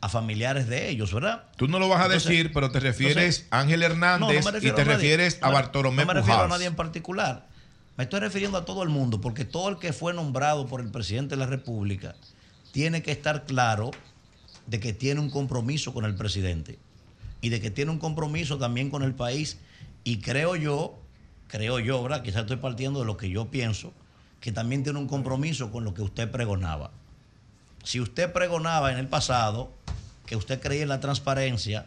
[0.00, 1.44] a familiares de ellos, ¿verdad?
[1.56, 5.38] Tú no lo vas a decir, pero te refieres a Ángel Hernández y te refieres
[5.42, 7.48] a, Bartolomé No me refiero a nadie en particular.
[7.96, 10.90] Me estoy refiriendo a todo el mundo, porque todo el que fue nombrado por el
[10.90, 12.14] presidente de la República
[12.72, 13.90] tiene que estar claro
[14.66, 16.78] de que tiene un compromiso con el presidente
[17.42, 19.58] y de que tiene un compromiso también con el país.
[20.04, 20.98] Y creo yo,
[21.48, 22.22] creo yo, ¿verdad?
[22.22, 23.92] Quizás estoy partiendo de lo que yo pienso,
[24.40, 26.92] que también tiene un compromiso con lo que usted pregonaba.
[27.84, 29.70] Si usted pregonaba en el pasado
[30.24, 31.86] que usted creía en la transparencia,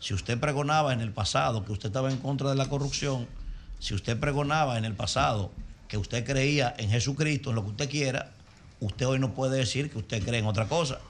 [0.00, 3.28] si usted pregonaba en el pasado que usted estaba en contra de la corrupción,
[3.84, 5.52] si usted pregonaba en el pasado
[5.88, 8.30] que usted creía en Jesucristo, en lo que usted quiera,
[8.80, 11.00] usted hoy no puede decir que usted cree en otra cosa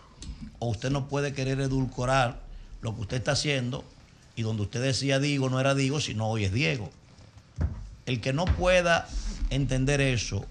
[0.59, 2.41] o usted no puede querer edulcorar
[2.83, 3.85] lo que usted está haciendo
[4.35, 6.91] y donde usted decía digo no era digo, sino hoy es Diego.
[8.07, 9.07] El que no pueda
[9.51, 10.45] entender eso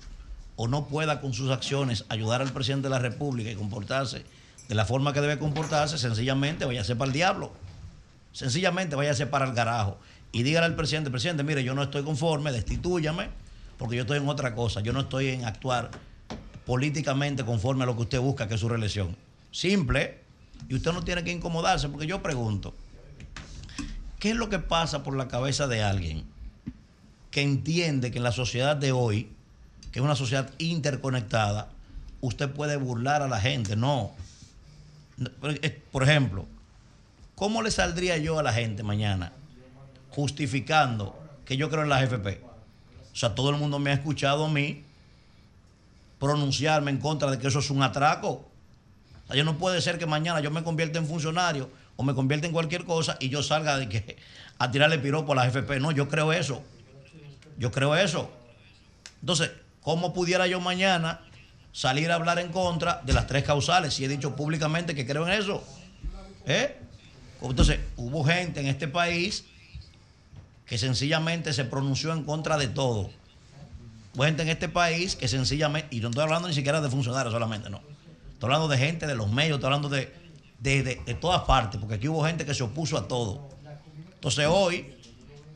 [0.56, 4.24] o no pueda con sus acciones ayudar al presidente de la República y comportarse
[4.70, 7.52] de la forma que debe comportarse, sencillamente váyase para el diablo.
[8.32, 9.98] Sencillamente váyase para el garajo.
[10.34, 13.30] Y dígale al presidente, presidente, mire, yo no estoy conforme, destitúyame,
[13.78, 14.82] porque yo estoy en otra cosa.
[14.82, 15.92] Yo no estoy en actuar
[16.66, 19.16] políticamente conforme a lo que usted busca, que es su reelección
[19.52, 20.22] simple,
[20.68, 22.74] y usted no tiene que incomodarse, porque yo pregunto,
[24.18, 26.26] ¿qué es lo que pasa por la cabeza de alguien
[27.30, 29.30] que entiende que en la sociedad de hoy,
[29.92, 31.70] que es una sociedad interconectada,
[32.22, 33.76] usted puede burlar a la gente?
[33.76, 34.14] No.
[35.92, 36.48] Por ejemplo,
[37.36, 39.32] ¿cómo le saldría yo a la gente mañana
[40.16, 42.42] justificando que yo creo en la FP?
[43.12, 44.84] O sea, todo el mundo me ha escuchado a mí
[46.20, 48.30] pronunciarme en contra de que eso es un atraco.
[48.30, 52.14] O sea, yo no puede ser que mañana yo me convierta en funcionario o me
[52.14, 54.18] convierta en cualquier cosa y yo salga de que
[54.58, 55.80] a tirarle piropo a la FP.
[55.80, 56.64] No, yo creo eso.
[57.58, 58.32] Yo creo eso.
[59.22, 59.52] Entonces,
[59.82, 61.22] ¿cómo pudiera yo mañana
[61.72, 65.28] salir a hablar en contra de las tres causales si he dicho públicamente que creo
[65.28, 65.64] en eso?
[66.46, 66.78] ¿Eh?
[67.42, 69.46] Entonces, hubo gente en este país
[70.66, 73.10] que sencillamente se pronunció en contra de todo.
[74.16, 77.70] Gente en este país que sencillamente, y no estoy hablando ni siquiera de funcionarios solamente,
[77.70, 77.78] no.
[78.34, 80.14] Estoy hablando de gente de los medios, estoy hablando de,
[80.60, 83.50] de, de- de todas partes, porque aquí hubo gente que se opuso a todo.
[84.14, 84.94] Entonces hoy,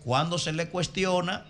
[0.04, 1.46] cuando se le cuestiona,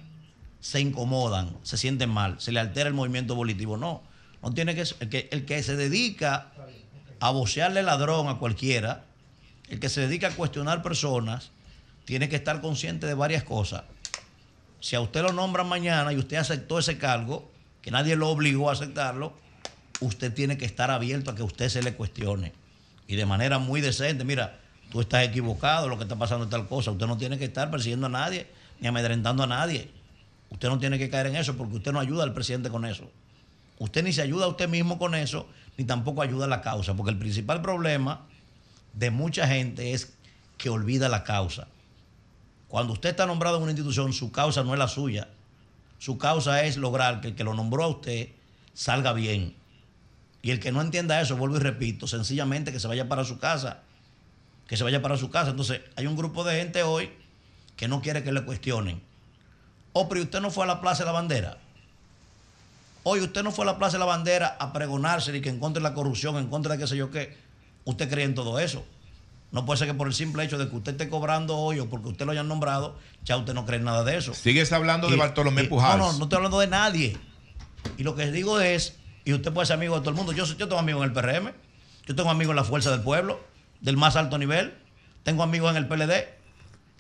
[0.59, 3.77] se incomodan, se sienten mal, se le altera el movimiento volitivo.
[3.77, 4.03] No,
[4.43, 6.51] no tiene que el que, el que se dedica
[7.19, 9.05] a vocearle ladrón a cualquiera,
[9.69, 11.51] el que se dedica a cuestionar personas,
[12.07, 13.83] tiene que estar consciente de varias cosas.
[14.79, 17.51] Si a usted lo nombran mañana y usted aceptó ese cargo,
[17.81, 19.33] que nadie lo obligó a aceptarlo,
[19.99, 22.53] usted tiene que estar abierto a que usted se le cuestione.
[23.09, 24.57] Y de manera muy decente, mira,
[24.89, 26.91] tú estás equivocado, lo que está pasando es tal cosa.
[26.91, 28.47] Usted no tiene que estar persiguiendo a nadie,
[28.79, 29.91] ni amedrentando a nadie.
[30.49, 33.11] Usted no tiene que caer en eso porque usted no ayuda al presidente con eso.
[33.79, 36.93] Usted ni se ayuda a usted mismo con eso, ni tampoco ayuda a la causa.
[36.93, 38.21] Porque el principal problema
[38.93, 40.13] de mucha gente es
[40.57, 41.67] que olvida la causa.
[42.68, 45.30] Cuando usted está nombrado en una institución, su causa no es la suya.
[45.99, 48.30] Su causa es lograr que el que lo nombró a usted
[48.74, 49.55] salga bien.
[50.41, 53.39] Y el que no entienda eso, vuelvo y repito, sencillamente que se vaya para su
[53.39, 53.82] casa.
[54.68, 55.51] Que se vaya para su casa.
[55.51, 57.09] Entonces, hay un grupo de gente hoy
[57.76, 59.01] que no quiere que le cuestionen.
[59.93, 61.57] Oh, pero usted no fue a la Plaza de la Bandera.
[63.03, 65.59] Hoy usted no fue a la Plaza de la Bandera a pregonarse y que en
[65.59, 67.38] contra de la corrupción, en contra de qué sé yo qué.
[67.86, 68.86] Usted cree en todo eso.
[69.51, 71.89] No puede ser que por el simple hecho de que usted esté cobrando hoy o
[71.89, 74.33] porque usted lo hayan nombrado, ya usted no cree nada de eso.
[74.33, 75.97] Sigues hablando de Bartolomé y- Pujals.
[75.97, 77.17] No, no, no estoy hablando de nadie.
[77.97, 80.33] Y lo que digo es, y usted puede ser amigo de todo el mundo.
[80.33, 81.53] Yo, soy- yo tengo amigos en el PRM,
[82.05, 83.39] yo tengo amigos en la Fuerza del Pueblo,
[83.79, 84.73] del más alto nivel,
[85.23, 86.27] tengo amigos en el PLD,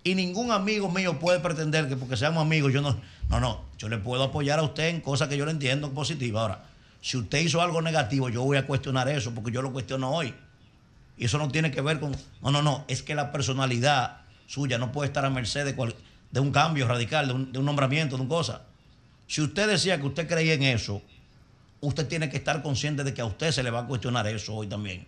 [0.05, 2.97] y ningún amigo mío puede pretender que porque seamos amigos, yo no.
[3.29, 6.41] No, no, yo le puedo apoyar a usted en cosas que yo le entiendo positivas.
[6.43, 6.63] Ahora,
[7.01, 10.33] si usted hizo algo negativo, yo voy a cuestionar eso, porque yo lo cuestiono hoy.
[11.17, 12.15] Y eso no tiene que ver con.
[12.41, 12.85] No, no, no.
[12.87, 15.95] Es que la personalidad suya no puede estar a merced de, cual-
[16.31, 18.61] de un cambio radical, de un, de un nombramiento, de una cosa.
[19.27, 21.01] Si usted decía que usted creía en eso,
[21.81, 24.53] usted tiene que estar consciente de que a usted se le va a cuestionar eso
[24.55, 25.05] hoy también.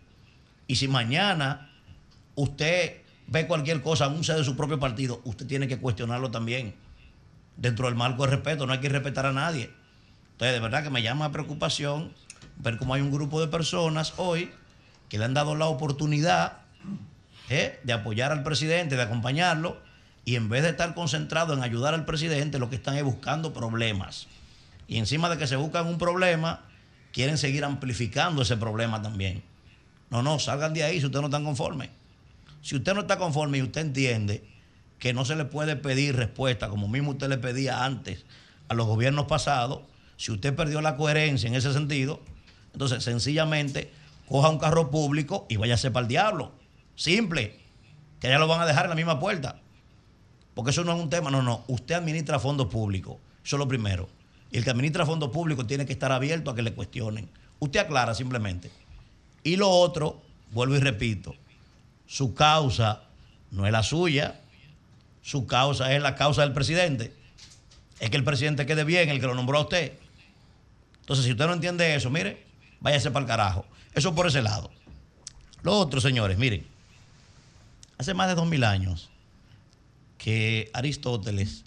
[0.67, 1.69] Y si mañana
[2.35, 2.97] usted
[3.27, 6.75] ve cualquier cosa, aún sea de su propio partido, usted tiene que cuestionarlo también.
[7.55, 9.69] Dentro del marco de respeto, no hay que respetar a nadie.
[10.33, 12.13] Entonces, de verdad que me llama a preocupación
[12.57, 14.51] ver cómo hay un grupo de personas hoy
[15.09, 16.59] que le han dado la oportunidad
[17.49, 17.79] ¿eh?
[17.83, 19.81] de apoyar al presidente, de acompañarlo,
[20.23, 23.51] y en vez de estar concentrado en ayudar al presidente, lo que están es buscando
[23.51, 24.27] problemas.
[24.87, 26.61] Y encima de que se buscan un problema,
[27.11, 29.43] quieren seguir amplificando ese problema también.
[30.09, 31.89] No, no, salgan de ahí si ustedes no están conformes.
[32.61, 34.43] Si usted no está conforme y usted entiende
[34.99, 38.25] que no se le puede pedir respuesta, como mismo usted le pedía antes
[38.67, 39.81] a los gobiernos pasados,
[40.17, 42.21] si usted perdió la coherencia en ese sentido,
[42.73, 43.91] entonces sencillamente
[44.29, 46.51] coja un carro público y váyase para el diablo.
[46.95, 47.59] Simple.
[48.19, 49.59] Que ya lo van a dejar en la misma puerta.
[50.53, 51.63] Porque eso no es un tema, no, no.
[51.67, 53.17] Usted administra fondos públicos.
[53.43, 54.09] Eso es lo primero.
[54.51, 57.29] Y el que administra fondos públicos tiene que estar abierto a que le cuestionen.
[57.59, 58.71] Usted aclara simplemente.
[59.43, 61.35] Y lo otro, vuelvo y repito,
[62.05, 63.03] su causa
[63.51, 64.41] no es la suya,
[65.21, 67.13] su causa es la causa del presidente.
[67.99, 69.93] Es que el presidente quede bien, el que lo nombró a usted.
[71.01, 72.43] Entonces, si usted no entiende eso, mire,
[72.79, 73.65] váyase para el carajo.
[73.93, 74.71] Eso por ese lado.
[75.61, 76.65] Lo otro, señores, miren,
[77.97, 79.09] hace más de dos mil años
[80.17, 81.65] que Aristóteles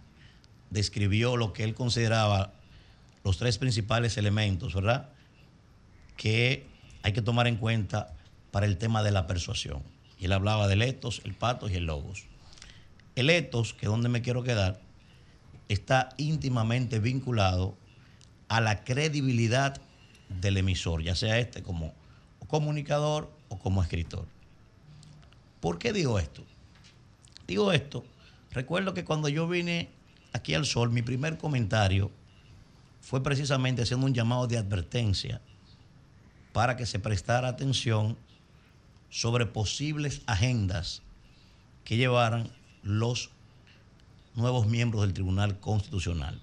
[0.71, 2.53] describió lo que él consideraba
[3.25, 5.11] los tres principales elementos, ¿verdad?
[6.17, 6.67] Que
[7.03, 8.15] hay que tomar en cuenta
[8.51, 9.83] para el tema de la persuasión.
[10.19, 12.25] Y él hablaba del etos, el patos y el logos.
[13.17, 14.81] El etos, que es donde me quiero quedar,
[15.69, 17.77] está íntimamente vinculado
[18.49, 19.81] a la credibilidad
[20.41, 21.95] del emisor, ya sea este como
[22.53, 24.27] comunicador o como escritor.
[25.59, 26.45] ¿Por qué digo esto?
[27.47, 28.05] Digo esto,
[28.51, 29.89] recuerdo que cuando yo vine
[30.35, 32.11] aquí al sol, mi primer comentario
[33.01, 35.41] fue precisamente haciendo un llamado de advertencia
[36.53, 38.19] para que se prestara atención
[39.09, 41.01] sobre posibles agendas
[41.85, 42.51] que llevaran
[42.83, 43.31] los
[44.35, 46.39] nuevos miembros del Tribunal Constitucional.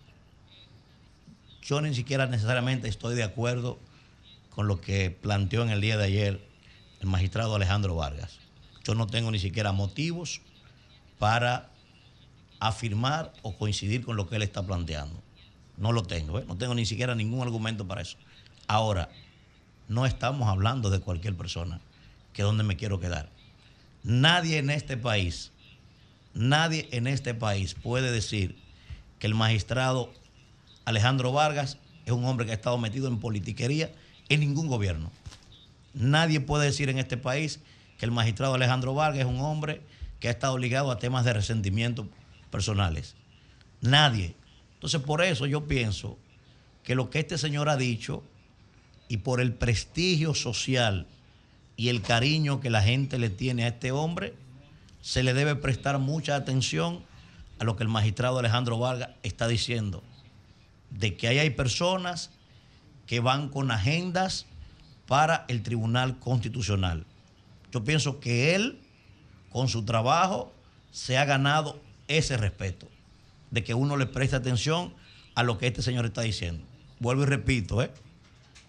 [1.61, 3.77] Yo ni siquiera necesariamente estoy de acuerdo
[4.60, 6.45] con lo que planteó en el día de ayer
[6.99, 8.40] el magistrado Alejandro Vargas.
[8.84, 10.41] Yo no tengo ni siquiera motivos
[11.18, 11.69] para
[12.60, 15.23] afirmar o coincidir con lo que él está planteando.
[15.77, 16.45] No lo tengo, ¿eh?
[16.45, 18.18] no tengo ni siquiera ningún argumento para eso.
[18.68, 19.07] Ahora,
[19.88, 21.80] no estamos hablando de cualquier persona,
[22.34, 23.30] que es donde me quiero quedar.
[24.03, 25.53] Nadie en este país,
[26.34, 28.57] nadie en este país puede decir
[29.19, 30.11] que el magistrado
[30.84, 33.90] Alejandro Vargas es un hombre que ha estado metido en politiquería
[34.30, 35.12] en ningún gobierno.
[35.94, 37.60] Nadie puede decir en este país
[37.98, 39.82] que el magistrado Alejandro Vargas es un hombre
[40.20, 42.08] que ha estado ligado a temas de resentimiento
[42.52, 43.16] personales.
[43.82, 44.36] Nadie.
[44.76, 46.18] Entonces, por eso yo pienso
[46.84, 48.24] que lo que este señor ha dicho
[49.08, 51.08] y por el prestigio social
[51.76, 54.34] y el cariño que la gente le tiene a este hombre,
[55.02, 57.02] se le debe prestar mucha atención
[57.58, 60.04] a lo que el magistrado Alejandro Vargas está diciendo,
[60.90, 62.32] de que ahí hay personas
[63.10, 64.45] que van con agendas
[65.07, 67.07] para el Tribunal Constitucional.
[67.72, 68.80] Yo pienso que él,
[69.49, 70.53] con su trabajo,
[70.91, 72.88] se ha ganado ese respeto,
[73.49, 74.94] de que uno le preste atención
[75.34, 76.64] a lo que este señor está diciendo.
[76.99, 77.90] Vuelvo y repito, ¿eh?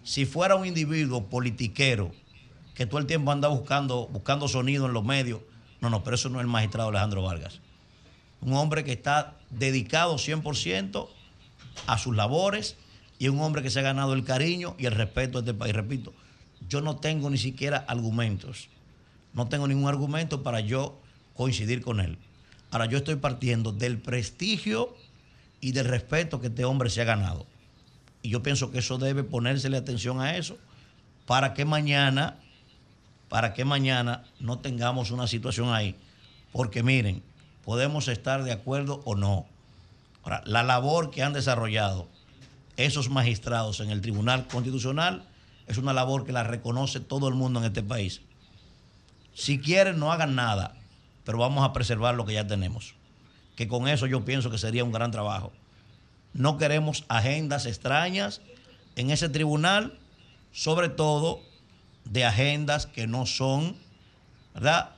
[0.04, 2.10] si fuera un individuo politiquero
[2.74, 5.42] que todo el tiempo anda buscando, buscando sonido en los medios,
[5.82, 7.60] no, no, pero eso no es el magistrado Alejandro Vargas.
[8.40, 11.08] Un hombre que está dedicado 100%
[11.86, 12.78] a sus labores
[13.20, 15.74] y un hombre que se ha ganado el cariño y el respeto de este país.
[15.74, 16.14] Repito,
[16.68, 18.68] yo no tengo ni siquiera argumentos,
[19.34, 20.98] no tengo ningún argumento para yo
[21.34, 22.16] coincidir con él.
[22.70, 24.96] Ahora yo estoy partiendo del prestigio
[25.60, 27.46] y del respeto que este hombre se ha ganado.
[28.22, 30.56] Y yo pienso que eso debe ponérsele atención a eso
[31.26, 32.38] para que mañana,
[33.28, 35.94] para que mañana no tengamos una situación ahí.
[36.52, 37.22] Porque miren,
[37.66, 39.44] podemos estar de acuerdo o no.
[40.22, 42.08] Ahora, la labor que han desarrollado
[42.84, 45.24] esos magistrados en el Tribunal Constitucional
[45.66, 48.22] es una labor que la reconoce todo el mundo en este país.
[49.34, 50.74] Si quieren, no hagan nada,
[51.24, 52.94] pero vamos a preservar lo que ya tenemos.
[53.56, 55.52] Que con eso yo pienso que sería un gran trabajo.
[56.32, 58.40] No queremos agendas extrañas
[58.96, 59.98] en ese tribunal,
[60.52, 61.40] sobre todo
[62.04, 63.76] de agendas que no son,
[64.54, 64.90] ¿verdad?,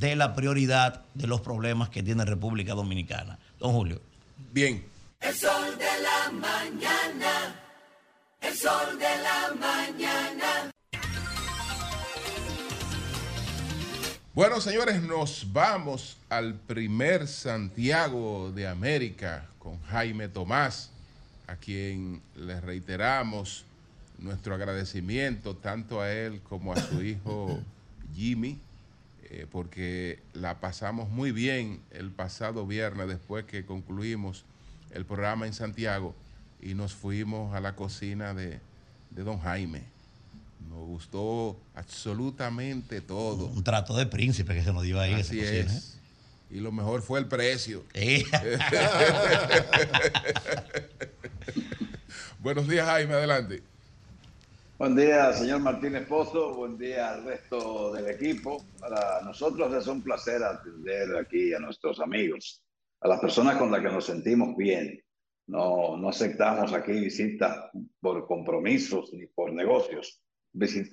[0.00, 3.38] de la prioridad de los problemas que tiene República Dominicana.
[3.60, 4.00] Don Julio.
[4.52, 4.95] Bien.
[5.26, 7.56] El sol de la mañana.
[8.40, 10.70] El sol de la mañana.
[14.34, 20.92] Bueno, señores, nos vamos al primer Santiago de América con Jaime Tomás,
[21.48, 23.64] a quien le reiteramos
[24.18, 27.58] nuestro agradecimiento tanto a él como a su hijo
[28.14, 28.60] Jimmy,
[29.24, 34.44] eh, porque la pasamos muy bien el pasado viernes después que concluimos
[34.92, 36.14] el programa en Santiago
[36.60, 38.60] y nos fuimos a la cocina de,
[39.10, 39.84] de don Jaime.
[40.68, 43.46] Nos gustó absolutamente todo.
[43.46, 45.14] Un trato de príncipe que se nos dio ahí.
[45.14, 45.66] Así es.
[45.66, 45.80] ¿eh?
[46.50, 47.84] Y lo mejor fue el precio.
[52.40, 53.62] Buenos días, Jaime, adelante.
[54.78, 56.54] Buen día, señor Martínez Pozo.
[56.54, 58.62] Buen día al resto del equipo.
[58.78, 62.60] Para nosotros es un placer atender aquí a nuestros amigos,
[63.00, 65.02] a las personas con las que nos sentimos bien.
[65.48, 67.70] No, no aceptamos aquí visitas
[68.00, 70.20] por compromisos ni por negocios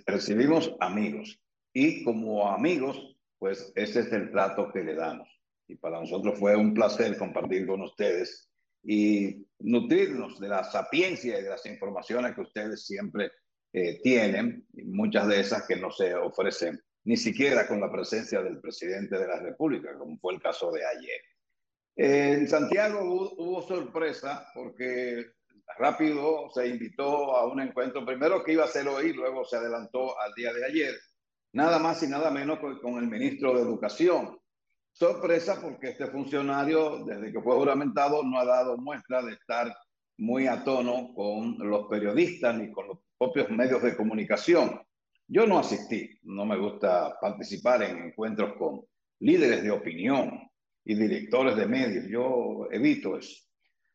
[0.05, 1.41] recibimos amigos
[1.73, 5.27] y como amigos, pues ese es el trato que le damos.
[5.67, 8.49] Y para nosotros fue un placer compartir con ustedes
[8.84, 13.31] y nutrirnos de la sapiencia y de las informaciones que ustedes siempre
[13.71, 18.59] eh, tienen, muchas de esas que no se ofrecen ni siquiera con la presencia del
[18.59, 21.21] presidente de la República, como fue el caso de ayer.
[21.95, 23.01] En Santiago
[23.37, 25.25] hubo sorpresa porque
[25.77, 30.19] rápido se invitó a un encuentro, primero que iba a ser hoy, luego se adelantó
[30.19, 30.95] al día de ayer,
[31.53, 34.39] nada más y nada menos con, con el ministro de Educación.
[34.91, 39.75] Sorpresa porque este funcionario, desde que fue juramentado, no ha dado muestra de estar
[40.17, 44.81] muy a tono con los periodistas ni con los propios medios de comunicación.
[45.27, 48.85] Yo no asistí, no me gusta participar en encuentros con
[49.19, 50.47] líderes de opinión
[50.85, 53.43] y directores de medios, yo evito eso.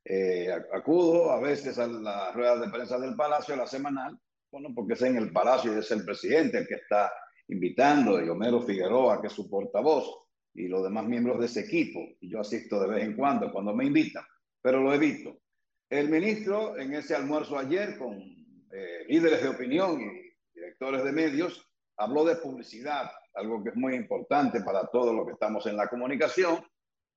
[0.04, 4.18] Eh, acudo a veces a las ruedas de prensa del Palacio, a la semanal,
[4.50, 7.12] bueno, porque es en el Palacio y es el presidente el que está
[7.48, 10.06] invitando, y Homero Figueroa, que es su portavoz,
[10.54, 13.74] y los demás miembros de ese equipo, y yo asisto de vez en cuando cuando
[13.74, 14.24] me invitan,
[14.60, 15.38] pero lo evito.
[15.88, 21.64] El ministro en ese almuerzo ayer con eh, líderes de opinión y directores de medios
[21.96, 25.88] habló de publicidad, algo que es muy importante para todos los que estamos en la
[25.88, 26.58] comunicación,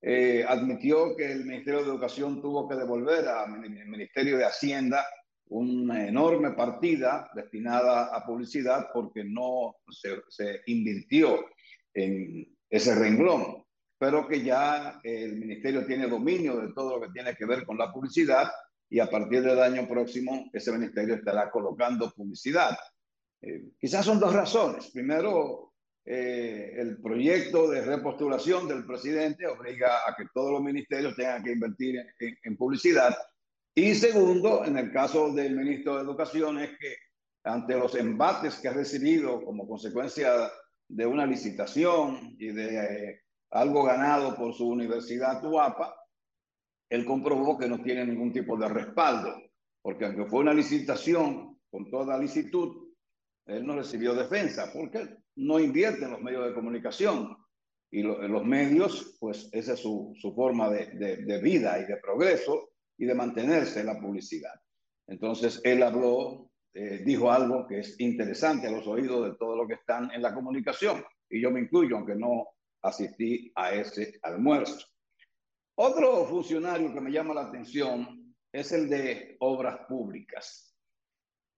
[0.02, 5.06] eh, admitió que el Ministerio de Educación tuvo que devolver al Ministerio de Hacienda
[5.50, 11.46] una enorme partida destinada a publicidad porque no se, se invirtió
[11.94, 13.64] en ese renglón,
[14.00, 17.78] pero que ya el Ministerio tiene dominio de todo lo que tiene que ver con
[17.78, 18.50] la publicidad
[18.90, 22.78] y a partir del año próximo ese Ministerio estará colocando publicidad.
[23.42, 24.90] Eh, quizás son dos razones.
[24.92, 25.71] Primero,
[26.04, 31.52] eh, el proyecto de repostulación del presidente obliga a que todos los ministerios tengan que
[31.52, 33.16] invertir en, publicidad.
[33.76, 36.96] Y segundo, en el caso del ministro de Educación, es que
[37.44, 40.52] ante los embates que ha recibido como consecuencia
[40.88, 43.22] de una licitación y de eh,
[43.52, 45.96] algo ganado por su universidad Tuapa,
[46.90, 49.36] él comprobó que no tiene ningún tipo de respaldo,
[49.82, 52.91] porque aunque fue una licitación con toda licitud,
[53.46, 57.38] él no recibió defensa, porque no invierte en los medios de comunicación.
[57.94, 62.70] Y los medios, pues esa es su, su forma de, de, vida y de progreso
[62.98, 64.54] y de mantenerse en la publicidad.
[65.08, 69.68] Entonces, él habló, eh, dijo algo que es interesante a los oídos de todos los
[69.68, 72.48] que están en la comunicación, y yo me incluyo, aunque no
[72.82, 74.88] asistí a ese almuerzo.
[75.76, 80.71] Otro funcionario que me llama la atención es el de obras públicas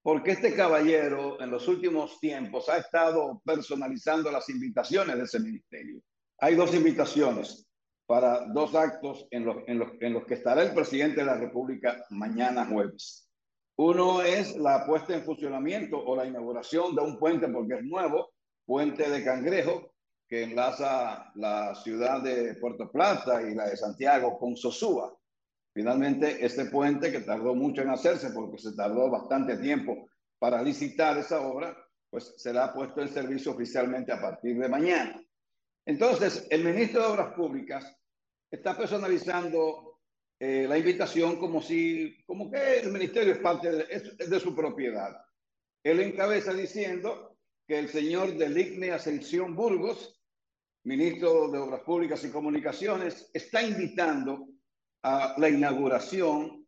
[0.04, 6.02] porque este caballero en los últimos tiempos ha estado personalizando las invitaciones de ese ministerio.
[6.40, 7.66] Hay dos invitaciones
[8.06, 12.66] para dos actos en los, en, los, que estará el presidente de la República mañana
[12.66, 13.30] jueves.
[13.78, 18.34] Uno es la puesta en funcionamiento o la inauguración de un puente, porque es nuevo,
[18.66, 19.94] puente de Cangrejo,
[20.28, 25.18] que enlaza la ciudad de Puerto Plata y la de Santiago con Sosúa.
[25.74, 31.18] Finalmente, este puente que tardó mucho en hacerse porque se tardó bastante tiempo para licitar
[31.18, 31.76] esa obra,
[32.12, 35.20] pues será puesto en servicio oficialmente a partir de mañana.
[35.86, 37.92] Entonces, el ministro de Obras Públicas
[38.52, 40.00] está personalizando
[40.40, 45.12] eh, la invitación como si, como que el ministerio es parte de, de su propiedad.
[45.84, 47.36] Él encabeza diciendo
[47.68, 50.22] que el señor Deligne Ascensión Burgos,
[50.84, 54.53] ministro de Obras Públicas y Comunicaciones, está invitando
[55.04, 56.66] a la inauguración,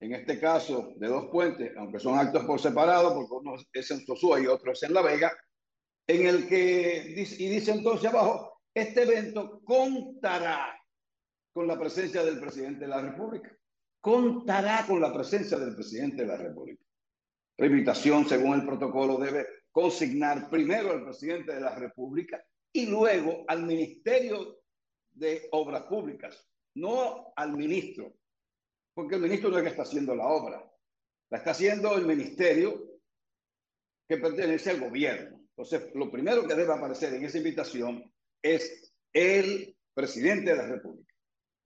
[0.00, 4.04] en este caso de dos puentes, aunque son actos por separado, porque uno es en
[4.04, 5.32] Sosúa y otro es en La Vega,
[6.06, 10.78] en el que, y dice entonces abajo, este evento contará
[11.52, 13.54] con la presencia del presidente de la República.
[14.00, 16.82] Contará con la presencia del presidente de la República.
[17.56, 22.42] La invitación, según el protocolo, debe consignar primero al presidente de la República
[22.72, 24.60] y luego al Ministerio
[25.10, 26.47] de Obras Públicas,
[26.78, 28.14] no al ministro,
[28.94, 30.70] porque el ministro no es el que está haciendo la obra,
[31.30, 33.00] la está haciendo el ministerio
[34.08, 35.40] que pertenece al gobierno.
[35.50, 38.10] Entonces, lo primero que debe aparecer en esa invitación
[38.42, 41.12] es el presidente de la República.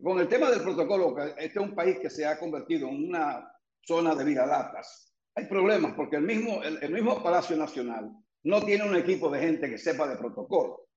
[0.02, 3.52] Con el tema del protocolo, este es un país que se ha convertido en una
[3.86, 5.14] zona de viralatas.
[5.34, 8.10] Hay problemas porque el mismo, el, el mismo Palacio Nacional
[8.44, 10.88] no tiene un equipo de gente que sepa de protocolo.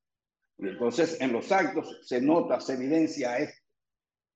[0.58, 3.65] Y entonces en los actos se nota, se evidencia esto.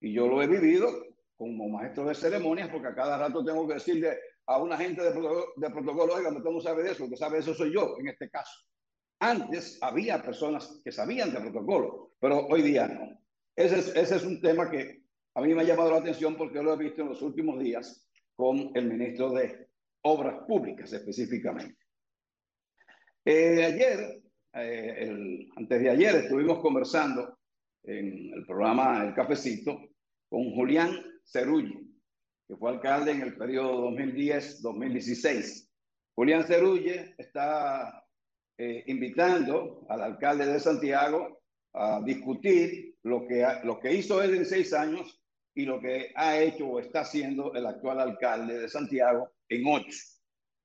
[0.01, 0.89] Y yo lo he vivido
[1.35, 5.11] como maestro de ceremonias porque a cada rato tengo que decirle a una gente de
[5.11, 7.95] protocolo, de protocolo oiga, no sabe de eso, lo que sabe de eso soy yo
[7.99, 8.51] en este caso.
[9.19, 13.21] Antes había personas que sabían de protocolo, pero hoy día no.
[13.55, 15.03] Ese es, ese es un tema que
[15.35, 18.09] a mí me ha llamado la atención porque lo he visto en los últimos días
[18.35, 19.69] con el ministro de
[20.01, 21.77] Obras Públicas específicamente.
[23.25, 24.21] Eh, ayer,
[24.53, 27.38] eh, el, antes de ayer, estuvimos conversando
[27.83, 29.79] en el programa El Cafecito
[30.29, 30.91] con Julián
[31.23, 31.89] Cerulli,
[32.47, 35.67] que fue alcalde en el periodo 2010-2016.
[36.15, 38.03] Julián Cerulli está
[38.57, 41.41] eh, invitando al alcalde de Santiago
[41.73, 45.21] a discutir lo que, lo que hizo él en seis años
[45.55, 49.97] y lo que ha hecho o está haciendo el actual alcalde de Santiago en ocho,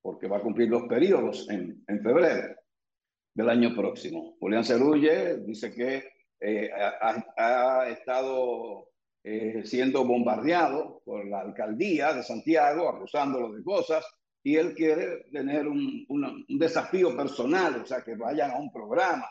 [0.02, 2.54] porque va a cumplir los periodos en, en febrero
[3.34, 4.36] del año próximo.
[4.40, 8.88] Julián Cerulle dice que eh, ha, estado
[9.22, 14.04] eh, siendo bombardeado por la alcaldía de Santiago, acusándolo de cosas,
[14.42, 19.26] y él quiere tener un, desafío personal, o sea, que vayan a un programa.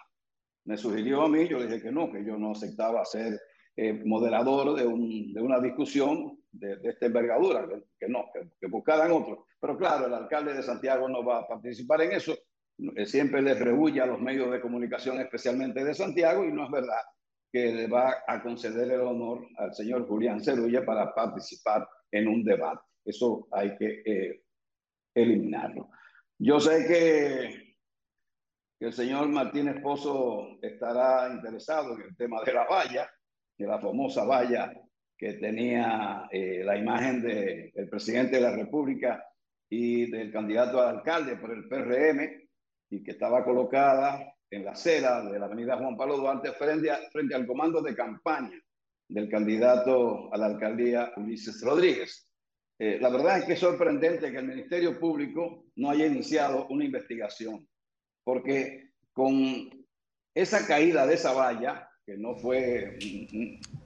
[0.66, 3.40] Me sugirió a mí, yo dije que no, que yo no aceptaba ser
[3.76, 7.68] eh, moderador de, un, de, una discusión de, de esta envergadura,
[8.00, 9.46] que, no, que, que, buscaran otro.
[9.60, 12.36] Pero claro, el alcalde de Santiago no va a participar en eso,
[13.06, 17.02] siempre le rehuye a los medios de comunicación, especialmente de Santiago, y no es verdad
[17.54, 22.44] que le va a conceder el honor al señor Julián Cerulla para participar en un
[22.44, 22.82] debate.
[23.06, 24.44] Eso hay que eh,
[25.14, 25.92] eliminarlo.
[26.40, 27.76] Yo sé que,
[28.80, 33.08] que, el señor Martínez Pozo estará interesado en el tema de la valla,
[33.56, 34.74] de la famosa valla
[35.16, 39.24] que tenía eh, la imagen del de presidente de la República
[39.70, 42.43] y del candidato al alcalde por el PRM
[42.94, 47.00] y que estaba colocada en la acera de la avenida Juan Pablo Duarte frente, a,
[47.12, 48.60] frente al comando de campaña
[49.10, 52.30] del candidato a la alcaldía Ulises Rodríguez.
[52.78, 56.86] Eh, la verdad es que es sorprendente que el Ministerio Público no haya iniciado una
[56.86, 57.68] investigación,
[58.24, 59.34] porque con
[60.36, 62.98] esa caída de esa valla, que no fue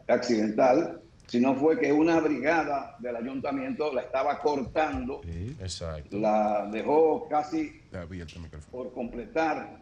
[0.07, 5.21] accidental, sino fue que una brigada del ayuntamiento la estaba cortando,
[5.59, 6.17] Exacto.
[6.17, 7.81] la dejó casi
[8.71, 9.77] por completar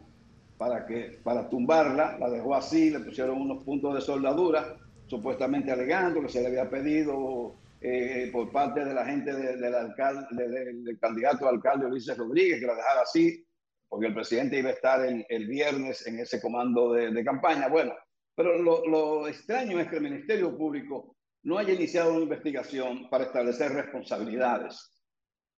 [0.57, 4.75] para que para tumbarla, la dejó así, le pusieron unos puntos de soldadura,
[5.07, 9.75] supuestamente alegando que se le había pedido eh, por parte de la gente de- del
[9.75, 13.45] alcalde, de- del, candidato alcalde Ulises Rodríguez, que la dejara así,
[13.87, 17.67] porque el presidente iba a estar el, el viernes en ese comando de, de campaña.
[17.67, 17.93] Bueno,
[18.33, 21.14] pero lo, lo extraño es que el Ministerio Público
[21.45, 24.91] no haya iniciado una investigación para establecer responsabilidades.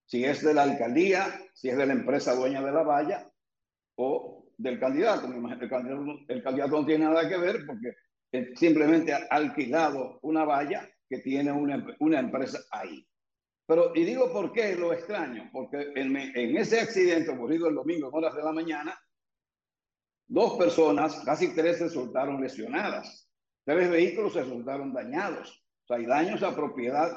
[0.06, 3.32] Si es de la alcaldía, si es de la empresa dueña de la valla
[3.96, 5.28] o del candidato.
[5.28, 7.94] El candidato, no tiene nada que ver porque
[8.58, 13.08] simplemente ha alquilado una valla que tiene una, una empresa ahí.
[13.66, 18.16] Pero, y digo por qué lo extraño, porque en ese accidente ocurrido el domingo en
[18.16, 19.00] horas de la mañana,
[20.28, 23.30] dos personas, casi tres, resultaron lesionadas.
[23.64, 25.64] Tres vehículos resultaron dañados.
[25.90, 27.12] O hay daños a propiedad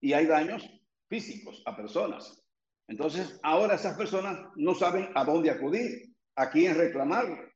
[0.00, 0.68] y hay daños
[1.08, 2.42] físicos a personas.
[2.88, 7.52] Entonces, ahora esas personas no saben a dónde acudir, a quién reclamar,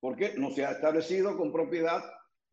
[0.00, 2.02] porque no se ha establecido con propiedad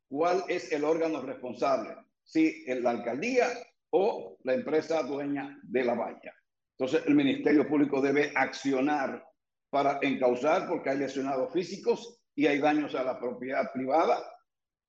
[0.07, 3.47] cuál es el órgano responsable, si la alcaldía
[3.91, 6.33] o la empresa dueña de la valla.
[6.77, 9.25] Entonces, el Ministerio Público debe accionar
[9.69, 14.21] para encauzar porque hay lesionados físicos y hay daños a la propiedad privada,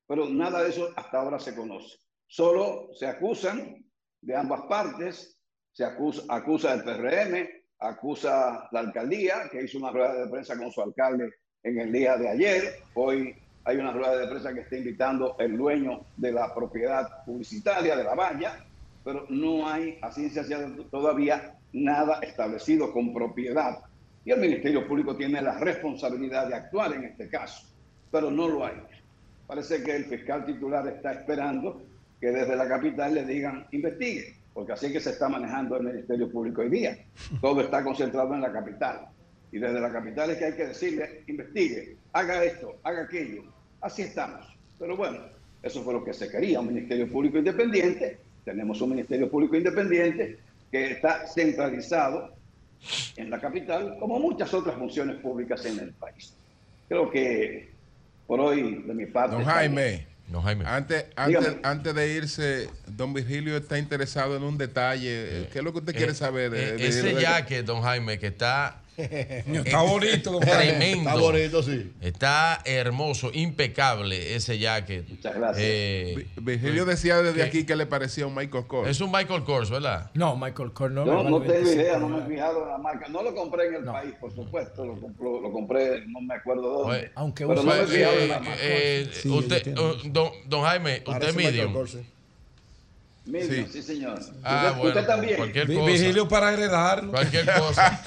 [0.06, 1.98] pero nada de eso hasta ahora se conoce.
[2.26, 3.84] Solo se acusan
[4.20, 5.38] de ambas partes,
[5.72, 7.48] se acusa, acusa el PRM,
[7.80, 11.30] acusa la alcaldía, que hizo una rueda de prensa con su alcalde
[11.62, 12.62] en el día de ayer.
[12.94, 17.96] Hoy hay una rueda de prensa que está invitando el dueño de la propiedad publicitaria
[17.96, 18.64] de la valla,
[19.04, 23.80] pero no hay a ciencia cierta todavía nada establecido con propiedad.
[24.24, 27.66] Y el Ministerio Público tiene la responsabilidad de actuar en este caso,
[28.10, 28.74] pero no lo hay.
[29.46, 31.82] Parece que el fiscal titular está esperando
[32.20, 35.84] que desde la capital le digan investigue, porque así es que se está manejando el
[35.84, 36.98] Ministerio Público hoy día.
[37.40, 39.06] Todo está concentrado en la capital.
[39.52, 43.44] Y desde la capital es que hay que decirle, investigue, haga esto, haga aquello.
[43.80, 44.46] Así estamos.
[44.78, 45.18] Pero bueno,
[45.62, 48.18] eso fue lo que se quería, un Ministerio Público independiente.
[48.44, 50.38] Tenemos un Ministerio Público independiente
[50.70, 52.34] que está centralizado
[53.16, 56.34] en la capital, como muchas otras funciones públicas en el país.
[56.88, 57.75] Creo que
[58.26, 59.34] por hoy, de mi parte...
[59.36, 60.64] Don Jaime, Don Jaime.
[60.66, 65.48] Antes, antes, antes de irse, don Virgilio está interesado en un detalle.
[65.52, 66.50] ¿Qué es lo que usted quiere Eh, saber?
[66.50, 68.82] de- eh, de- ese de- jacket, don Jaime, que está.
[68.96, 70.66] Está bonito, don Jaime.
[70.72, 71.10] Tremendo.
[71.10, 71.92] Está bonito, sí.
[72.00, 75.08] Está hermoso, impecable ese jacket.
[75.08, 75.64] Muchas gracias.
[75.66, 78.88] Eh, Virgilio decía desde aquí que le parecía un Michael Kors.
[78.88, 80.10] Es un Michael Kors, ¿verdad?
[80.14, 81.04] No, Michael Kors no.
[81.04, 83.08] No, no tengo 25 idea, no me he fijado en la marca.
[83.08, 84.84] No lo compré en el país, por supuesto.
[84.84, 87.10] Lo, compré, no me acuerdo dónde.
[87.14, 88.56] Aunque pero no me he Pues, fijado en eh, la marca.
[88.62, 91.74] eh, Sí, usted, uh, don, don Jaime, usted es medium.
[93.26, 94.20] Medium, sí, señor.
[94.44, 95.36] Ah, usted, bueno, usted también.
[95.36, 95.86] cualquier cosa.
[95.86, 97.10] Vigilio para heredarlo.
[97.10, 98.00] Cualquier cosa.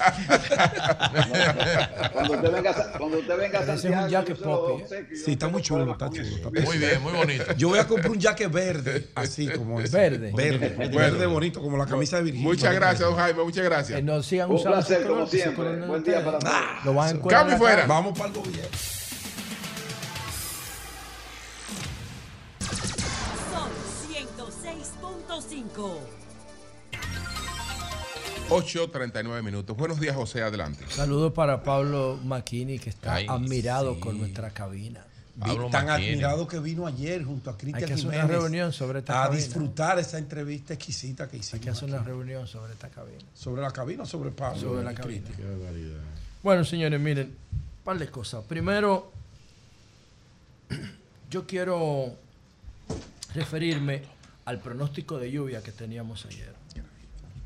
[2.12, 4.94] Cuando usted venga, a- cuando usted venga a Ese es un Santiago, se lo poppy,
[4.94, 5.06] ¿eh?
[5.24, 6.22] Sí, está muy chulo, está chulo.
[6.24, 7.52] está Muy bien, muy bonito.
[7.56, 9.96] Yo voy a comprar un jaque verde, así como ese.
[9.96, 10.32] Verde.
[10.34, 12.48] Verde, verde bonito, como la camisa de Virgilio.
[12.48, 13.98] Muchas gracias, don Jaime, muchas gracias.
[13.98, 15.76] Eh, no sigan Un usando placer, como siempre.
[15.86, 16.54] Buen día para todos.
[16.84, 17.86] Lo van a Cambio fuera.
[17.86, 18.68] Vamos para el gobierno.
[25.64, 25.98] 106.5.
[28.48, 29.76] 8.39 minutos.
[29.76, 30.84] Buenos días, José, adelante.
[30.88, 34.00] Saludos para Pablo Maquini, que está Ay, admirado sí.
[34.00, 35.04] con nuestra cabina.
[35.38, 36.12] Pablo Tan Martínez.
[36.14, 39.20] admirado que vino ayer junto a Hay Cristian que hacer una Jiménez reunión sobre esta
[39.22, 39.42] a cabina.
[39.44, 41.64] disfrutar esa entrevista exquisita que Hay hicimos.
[41.64, 42.06] que hacer una aquí.
[42.08, 43.24] reunión sobre esta cabina.
[43.34, 44.60] ¿Sobre la cabina o sobre Pablo?
[44.60, 45.22] Sobre la cabina.
[45.24, 45.48] Cristian?
[46.42, 48.44] Bueno, señores, miren, un par de cosas.
[48.44, 49.12] Primero,
[51.30, 52.16] yo quiero
[53.34, 54.02] referirme
[54.44, 56.54] al pronóstico de lluvia que teníamos ayer.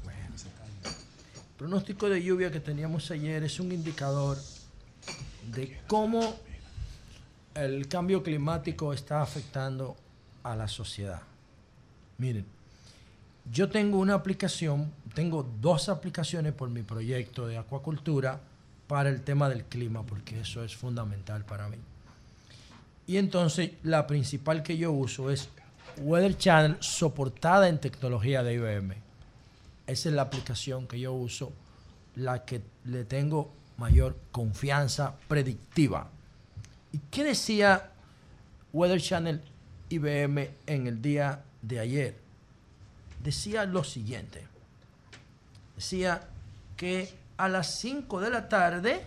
[0.05, 4.39] El pronóstico de lluvia que teníamos ayer es un indicador
[5.55, 6.37] de cómo
[7.55, 9.97] el cambio climático está afectando
[10.43, 11.23] a la sociedad.
[12.19, 12.45] Miren,
[13.51, 18.41] yo tengo una aplicación, tengo dos aplicaciones por mi proyecto de acuacultura
[18.87, 21.77] para el tema del clima, porque eso es fundamental para mí.
[23.07, 25.49] Y entonces la principal que yo uso es
[25.99, 28.95] Weather Channel soportada en tecnología de IBM.
[29.87, 31.53] Esa es la aplicación que yo uso,
[32.17, 36.09] la que le tengo mayor confianza predictiva.
[36.93, 37.91] ¿Y qué decía
[38.73, 39.43] Weather Channel
[39.89, 42.17] IBM en el día de ayer?
[43.23, 44.47] Decía lo siguiente.
[45.77, 46.23] Decía
[46.77, 49.03] que a las 5 de la tarde,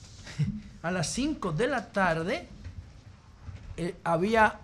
[0.82, 2.48] a las 5 de la tarde,
[3.76, 4.60] eh, había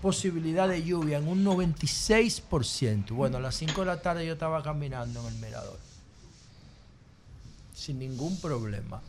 [0.00, 3.10] posibilidad de lluvia en un 96%.
[3.10, 5.78] Bueno, a las 5 de la tarde yo estaba caminando en el mirador.
[7.74, 9.00] Sin ningún problema.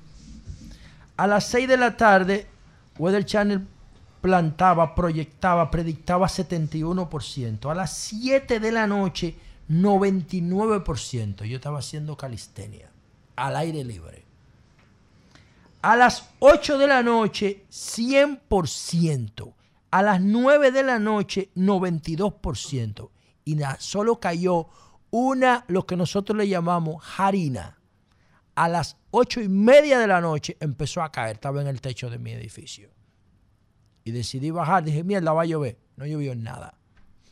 [1.18, 2.48] A las 6 de la tarde,
[2.98, 3.68] Weather Channel
[4.22, 7.70] plantaba, proyectaba, predictaba 71%.
[7.70, 9.36] A las 7 de la noche,
[9.70, 11.46] 99%.
[11.46, 12.90] Yo estaba haciendo calistenia
[13.36, 14.24] al aire libre.
[15.82, 19.54] A las 8 de la noche, 100%.
[19.92, 23.10] A las 9 de la noche, 92%.
[23.46, 24.68] Y solo cayó
[25.10, 27.80] una, lo que nosotros le llamamos harina.
[28.56, 31.36] A las 8 y media de la noche empezó a caer.
[31.36, 32.92] Estaba en el techo de mi edificio.
[34.04, 34.84] Y decidí bajar.
[34.84, 35.80] Dije, mierda, va a llover.
[35.96, 36.78] No llovió nada.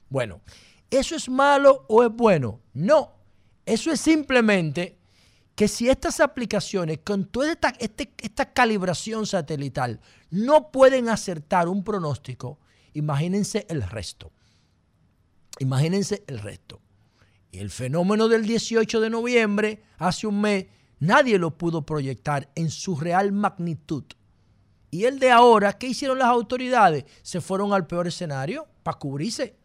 [0.09, 0.41] Bueno,
[0.89, 2.61] ¿eso es malo o es bueno?
[2.73, 3.13] No.
[3.65, 4.97] Eso es simplemente
[5.57, 11.83] que si estas aplicaciones, con toda esta, este, esta calibración satelital, no pueden acertar un
[11.83, 12.59] pronóstico,
[12.93, 14.31] imagínense el resto.
[15.57, 16.79] Imagínense el resto.
[17.51, 20.67] Y el fenómeno del 18 de noviembre, hace un mes,
[20.99, 24.03] nadie lo pudo proyectar en su real magnitud.
[24.91, 27.05] Y el de ahora, ¿qué hicieron las autoridades?
[27.23, 29.57] Se fueron al peor escenario para cubrirse.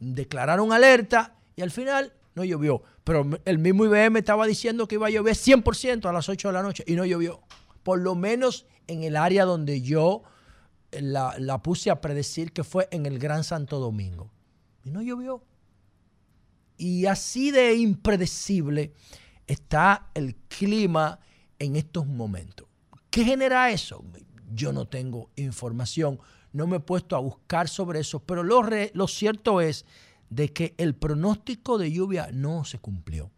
[0.00, 2.82] Declararon alerta y al final no llovió.
[3.04, 6.54] Pero el mismo IBM estaba diciendo que iba a llover 100% a las 8 de
[6.54, 7.40] la noche y no llovió.
[7.82, 10.22] Por lo menos en el área donde yo
[10.92, 14.30] la, la puse a predecir que fue en el Gran Santo Domingo.
[14.84, 15.42] Y no llovió.
[16.76, 18.92] Y así de impredecible
[19.46, 21.20] está el clima
[21.58, 22.66] en estos momentos.
[23.10, 24.04] ¿Qué genera eso?
[24.52, 26.18] Yo no tengo información,
[26.52, 28.62] no me he puesto a buscar sobre eso, pero lo,
[28.92, 29.84] lo cierto es
[30.32, 33.30] de que el pronóstico de lluvia no se cumplió.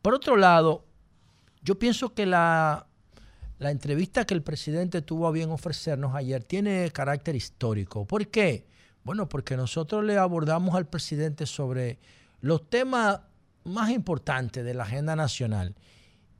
[0.00, 0.86] Por otro lado,
[1.62, 2.86] yo pienso que la,
[3.58, 8.06] la entrevista que el presidente tuvo a bien ofrecernos ayer tiene carácter histórico.
[8.06, 8.66] ¿Por qué?
[9.04, 11.98] Bueno, porque nosotros le abordamos al presidente sobre
[12.40, 13.20] los temas
[13.64, 15.74] más importantes de la agenda nacional.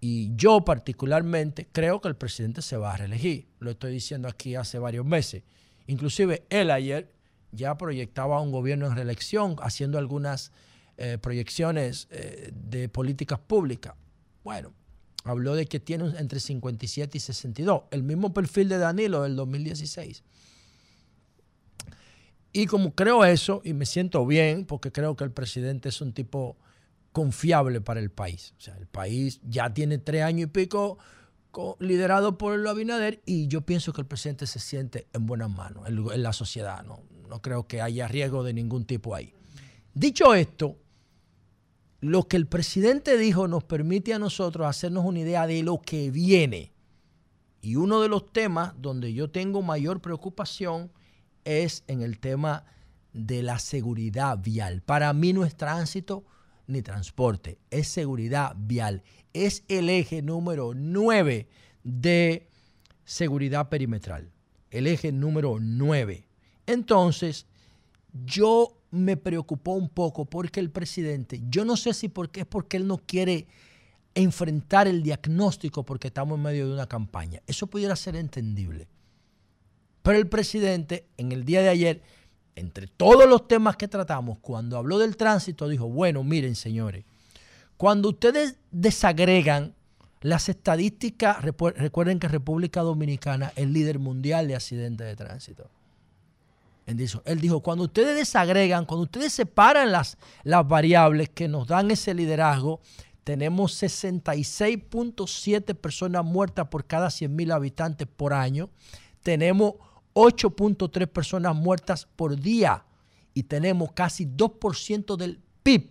[0.00, 3.48] Y yo particularmente creo que el presidente se va a reelegir.
[3.60, 5.42] Lo estoy diciendo aquí hace varios meses.
[5.86, 7.12] Inclusive él ayer
[7.52, 10.50] ya proyectaba un gobierno en reelección, haciendo algunas
[10.96, 13.94] eh, proyecciones eh, de políticas públicas.
[14.42, 14.72] Bueno,
[15.24, 20.22] habló de que tiene entre 57 y 62, el mismo perfil de Danilo del 2016.
[22.54, 26.12] Y como creo eso, y me siento bien, porque creo que el presidente es un
[26.12, 26.56] tipo
[27.12, 28.54] confiable para el país.
[28.58, 30.98] O sea, el país ya tiene tres años y pico
[31.78, 35.88] liderado por el Abinader y yo pienso que el presidente se siente en buenas manos,
[35.88, 36.82] en, la sociedad.
[36.84, 37.00] ¿no?
[37.28, 39.34] no creo que haya riesgo de ningún tipo ahí.
[39.94, 40.76] Dicho esto,
[42.00, 46.10] lo que el presidente dijo nos permite a nosotros hacernos una idea de lo que
[46.10, 46.72] viene.
[47.60, 50.90] Y uno de los temas donde yo tengo mayor preocupación
[51.44, 52.64] es en el tema
[53.12, 54.82] de la seguridad vial.
[54.82, 56.24] Para mí no es tránsito
[56.72, 61.48] ni transporte, es seguridad vial es el eje número 9
[61.84, 62.48] de
[63.04, 64.30] seguridad perimetral.
[64.70, 66.26] El eje número 9.
[66.66, 67.46] Entonces,
[68.24, 72.76] yo me preocupó un poco porque el presidente, yo no sé si porque es porque
[72.76, 73.46] él no quiere
[74.14, 77.40] enfrentar el diagnóstico porque estamos en medio de una campaña.
[77.46, 78.88] Eso pudiera ser entendible.
[80.02, 82.02] Pero el presidente en el día de ayer,
[82.56, 87.04] entre todos los temas que tratamos, cuando habló del tránsito, dijo, bueno, miren señores,
[87.76, 89.74] cuando ustedes desagregan
[90.20, 95.68] las estadísticas, recuerden que República Dominicana es líder mundial de accidentes de tránsito.
[96.86, 102.12] Él dijo, cuando ustedes desagregan, cuando ustedes separan las, las variables que nos dan ese
[102.14, 102.80] liderazgo,
[103.24, 108.68] tenemos 66.7 personas muertas por cada 100.000 habitantes por año,
[109.22, 109.74] tenemos
[110.14, 112.84] 8.3 personas muertas por día
[113.34, 115.90] y tenemos casi 2% del PIB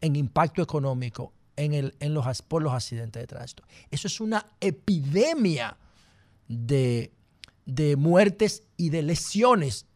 [0.00, 3.64] en impacto económico en los, por los accidentes de tránsito.
[3.90, 5.76] Eso es una epidemia
[6.48, 7.12] de,
[7.64, 9.86] de muertes y de lesiones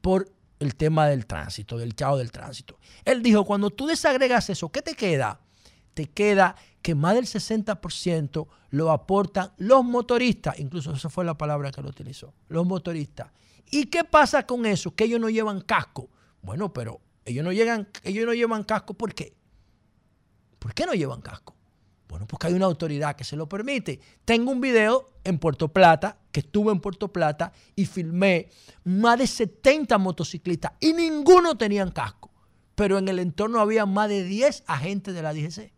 [0.00, 2.78] por el tema del tránsito, del chao del tránsito.
[3.04, 5.40] Él dijo, cuando tú desagregas eso, ¿qué te queda?
[5.94, 11.70] Te queda que más del 60% lo aportan los motoristas, incluso esa fue la palabra
[11.70, 13.30] que lo utilizó, los motoristas.
[13.70, 14.94] ¿Y qué pasa con eso?
[14.94, 16.10] Que ellos no llevan casco.
[16.42, 19.34] Bueno, pero ellos no, llegan, ellos no llevan casco, ¿por qué?
[20.58, 21.56] ¿Por qué no llevan casco?
[22.08, 23.98] Bueno, porque hay una autoridad que se lo permite.
[24.24, 28.50] Tengo un video en Puerto Plata, que estuve en Puerto Plata y filmé
[28.84, 32.30] más de 70 motociclistas y ninguno tenían casco.
[32.74, 35.72] Pero en el entorno había más de 10 agentes de la DGC.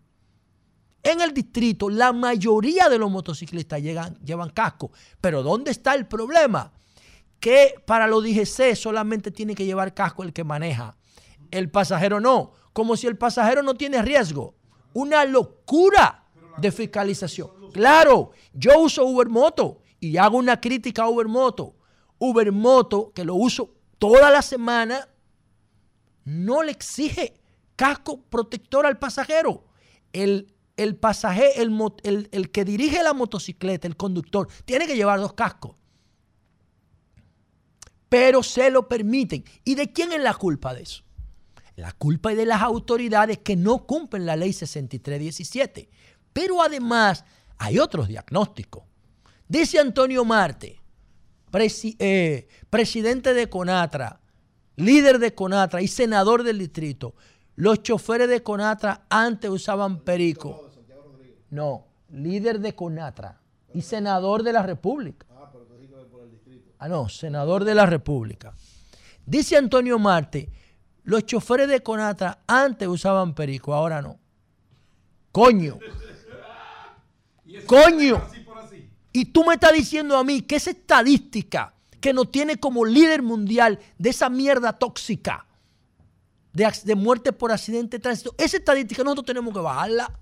[1.05, 4.91] En el distrito, la mayoría de los motociclistas llegan, llevan casco.
[5.21, 6.73] Pero ¿dónde está el problema?
[7.45, 10.97] que para los DGC solamente tiene que llevar casco el que maneja.
[11.51, 12.53] El pasajero no.
[12.73, 14.55] Como si el pasajero no tiene riesgo.
[14.95, 16.25] Una locura
[16.57, 17.51] de fiscalización.
[17.75, 21.77] Claro, yo uso Uber Moto y hago una crítica a Uber Moto.
[22.17, 25.07] Uber Moto, que lo uso toda la semana,
[26.25, 27.35] no le exige
[27.77, 29.65] casco protector al pasajero.
[30.15, 31.73] El, el pasajero, el,
[32.03, 35.77] el- el que dirige la motocicleta, el conductor, tiene que llevar dos cascos.
[38.09, 39.45] Pero se lo permiten.
[39.65, 41.03] ¿Y de quién es la culpa de eso?
[41.77, 45.89] La culpa es de las autoridades que no cumplen la ley 6317.
[46.33, 47.25] Pero además
[47.59, 48.85] hay otros diagnósticos.
[49.49, 50.81] Dice Antonio Marte,
[51.99, 54.21] eh, presidente de Conatra,
[54.77, 57.15] líder de Conatra y senador del distrito.
[57.57, 60.64] Los choferes de Conatra antes usaban perico.
[61.55, 63.41] No, líder de Conatra
[63.73, 65.25] y senador de la República.
[66.81, 68.53] Ah, no, senador de la República.
[69.25, 70.51] Dice Antonio Marte,
[71.05, 74.19] los choferes de Conatra antes usaban perico, ahora no.
[75.31, 75.79] Coño.
[77.67, 78.21] Coño.
[79.13, 83.23] Y tú me estás diciendo a mí que esa estadística que nos tiene como líder
[83.23, 85.47] mundial de esa mierda tóxica
[86.53, 90.19] de, de muerte por accidente de tránsito, esa estadística nosotros tenemos que bajarla.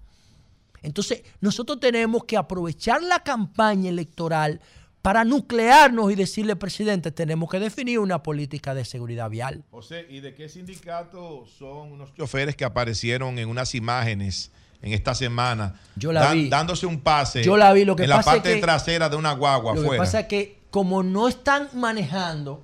[0.82, 4.60] Entonces, nosotros tenemos que aprovechar la campaña electoral
[5.00, 9.64] para nuclearnos y decirle, presidente, tenemos que definir una política de seguridad vial.
[9.70, 15.14] José, ¿y de qué sindicato son unos choferes que aparecieron en unas imágenes en esta
[15.14, 15.80] semana?
[15.96, 16.48] Yo la vi.
[16.48, 19.16] Dándose un pase Yo la vi, lo que en la es parte que- trasera de
[19.16, 22.62] una guagua Lo que pasa es que como no están manejando,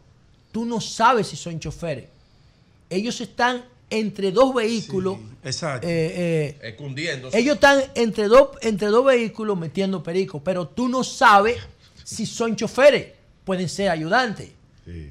[0.53, 2.09] tú no sabes si son choferes.
[2.89, 5.19] Ellos están entre dos vehículos.
[5.43, 5.87] Exacto.
[5.87, 7.39] eh, eh, Escondiéndose.
[7.39, 11.57] ellos están entre dos, entre dos vehículos metiendo perico, pero tú no sabes
[12.05, 13.13] si son choferes.
[13.45, 14.51] Pueden ser ayudantes.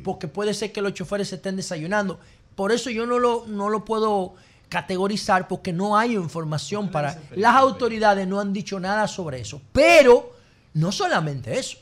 [0.03, 2.19] Porque puede ser que los choferes se estén desayunando.
[2.55, 4.33] Por eso yo no lo, no lo puedo
[4.69, 7.21] categorizar porque no hay información para...
[7.35, 9.61] Las autoridades no han dicho nada sobre eso.
[9.71, 10.35] Pero
[10.73, 11.77] no solamente eso.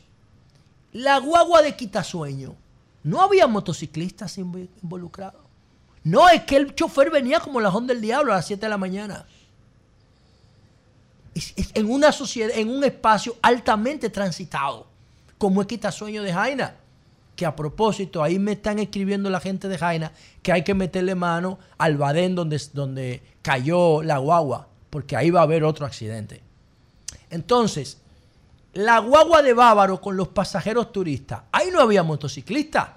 [0.92, 2.56] La guagua de quitasueño,
[3.04, 5.45] no había motociclistas invo- involucrados.
[6.06, 8.70] No, es que el chofer venía como la Honda del Diablo a las 7 de
[8.70, 9.26] la mañana.
[11.34, 14.88] Es- en una sociedad, en un espacio altamente transitado,
[15.38, 16.76] como es Quitasueño de Jaina.
[17.36, 21.16] Que a propósito, ahí me están escribiendo la gente de Jaina que hay que meterle
[21.16, 26.42] mano al badén donde, donde cayó la guagua, porque ahí va a haber otro accidente.
[27.30, 27.98] Entonces,
[28.72, 32.90] la guagua de Bávaro con los pasajeros turistas, ahí no había motociclistas.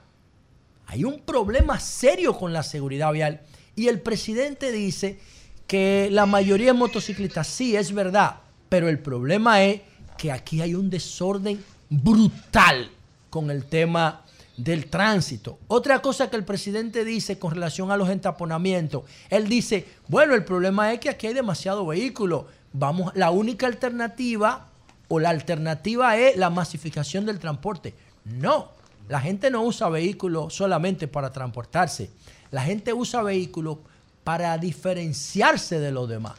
[0.89, 3.43] Hay un problema serio con la seguridad vial.
[3.77, 5.19] Y el presidente dice
[5.67, 8.37] que la mayoría de motociclistas, sí, es verdad,
[8.71, 9.83] pero el problema es
[10.17, 12.91] que aquí hay un desorden brutal
[13.29, 14.25] con el tema
[14.57, 15.59] del tránsito.
[15.69, 20.45] Otra cosa que el presidente dice con relación a los entaponamientos, él dice, bueno, el
[20.45, 22.47] problema es que aquí hay demasiado vehículo.
[22.73, 24.69] Vamos, la única alternativa
[25.09, 27.95] o la alternativa es la masificación del transporte.
[28.25, 28.71] No,
[29.09, 32.11] la gente no usa vehículos solamente para transportarse.
[32.51, 33.79] La gente usa vehículos
[34.23, 36.35] para diferenciarse de los demás.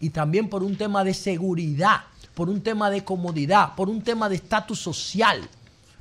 [0.00, 2.00] Y también por un tema de seguridad,
[2.34, 5.40] por un tema de comodidad, por un tema de estatus social,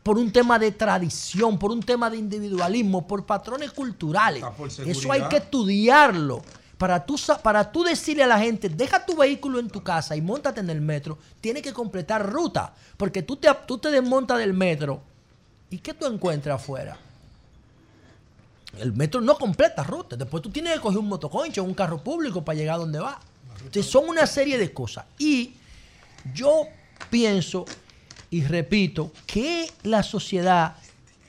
[0.01, 4.43] por un tema de tradición, por un tema de individualismo, por patrones culturales.
[4.57, 6.41] por Eso hay que estudiarlo.
[6.77, 10.21] Para tú, para tú decirle a la gente, deja tu vehículo en tu casa y
[10.21, 12.73] montate en el metro, tienes que completar ruta.
[12.97, 15.01] Porque tú te, tú te desmontas del metro
[15.73, 16.95] y ¿qué tú encuentras afuera?
[18.77, 20.15] El metro no completa ruta.
[20.15, 23.19] Después tú tienes que coger un motoconcho un carro público para llegar a donde va.
[23.57, 25.05] Entonces son una serie de cosas.
[25.17, 25.55] Y
[26.31, 26.67] yo
[27.09, 27.65] pienso
[28.29, 30.75] y repito que la sociedad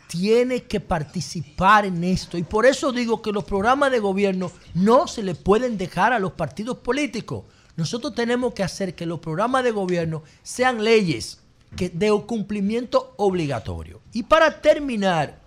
[0.08, 2.36] tiene que participar en esto.
[2.36, 6.18] Y por eso digo que los programas de gobierno no se le pueden dejar a
[6.18, 7.44] los partidos políticos.
[7.78, 11.38] Nosotros tenemos que hacer que los programas de gobierno sean leyes
[11.76, 14.00] de cumplimiento obligatorio.
[14.12, 15.38] Y para terminar,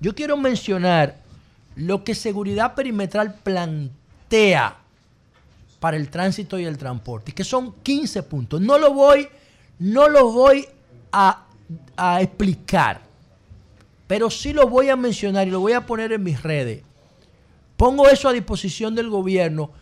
[0.00, 1.20] yo quiero mencionar
[1.76, 4.76] lo que Seguridad Perimetral plantea
[5.80, 8.60] para el tránsito y el transporte, que son 15 puntos.
[8.60, 9.28] No lo voy,
[9.78, 10.66] no voy
[11.10, 11.46] a,
[11.96, 13.00] a explicar,
[14.06, 16.82] pero sí lo voy a mencionar y lo voy a poner en mis redes.
[17.76, 19.72] Pongo eso a disposición del gobierno,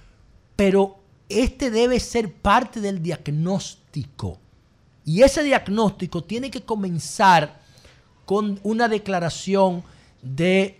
[0.56, 4.38] pero este debe ser parte del diagnóstico.
[5.10, 7.58] Y ese diagnóstico tiene que comenzar
[8.24, 9.82] con una declaración
[10.22, 10.78] de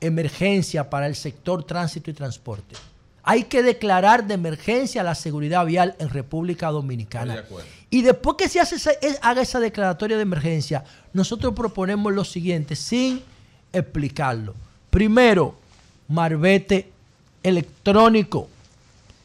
[0.00, 2.74] emergencia para el sector tránsito y transporte.
[3.22, 7.36] hay que declarar de emergencia la seguridad vial en República Dominicana.
[7.36, 7.44] De.
[7.90, 10.82] Y después que se hace esa- es- haga esa declaratoria de emergencia,
[11.12, 13.22] nosotros proponemos lo siguiente, sin
[13.72, 14.54] explicarlo.
[14.90, 15.54] Primero,
[16.08, 16.90] marbete
[17.42, 18.48] electrónico.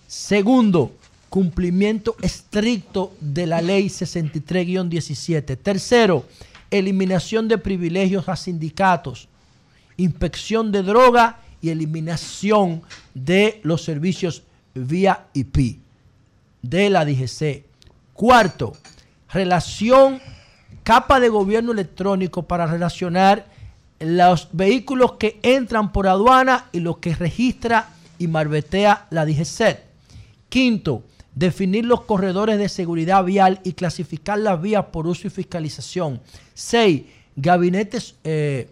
[0.07, 0.91] Segundo,
[1.35, 5.57] cumplimiento estricto de la ley 63-17.
[5.61, 6.25] Tercero,
[6.71, 9.27] eliminación de privilegios a sindicatos,
[9.97, 12.83] inspección de droga y eliminación
[13.13, 14.43] de los servicios
[14.75, 15.79] vía IP
[16.61, 17.65] de la DGC.
[18.13, 18.71] Cuarto,
[19.29, 20.21] relación,
[20.83, 23.45] capa de gobierno electrónico para relacionar
[23.99, 27.89] los vehículos que entran por aduana y los que registra
[28.19, 29.79] y marbetea la DGC.
[30.47, 31.03] Quinto,
[31.35, 36.21] definir los corredores de seguridad vial y clasificar las vías por uso y fiscalización.
[36.53, 37.03] Seis,
[37.35, 38.69] gabinetes, eh,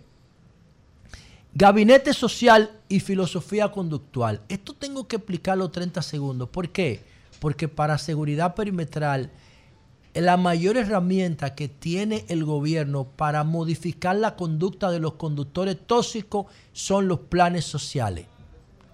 [1.54, 4.42] gabinete social y filosofía conductual.
[4.48, 6.50] Esto tengo que explicarlo 30 segundos.
[6.50, 7.04] ¿Por qué?
[7.40, 9.30] Porque para seguridad perimetral,
[10.14, 16.46] la mayor herramienta que tiene el gobierno para modificar la conducta de los conductores tóxicos
[16.72, 18.28] son los planes sociales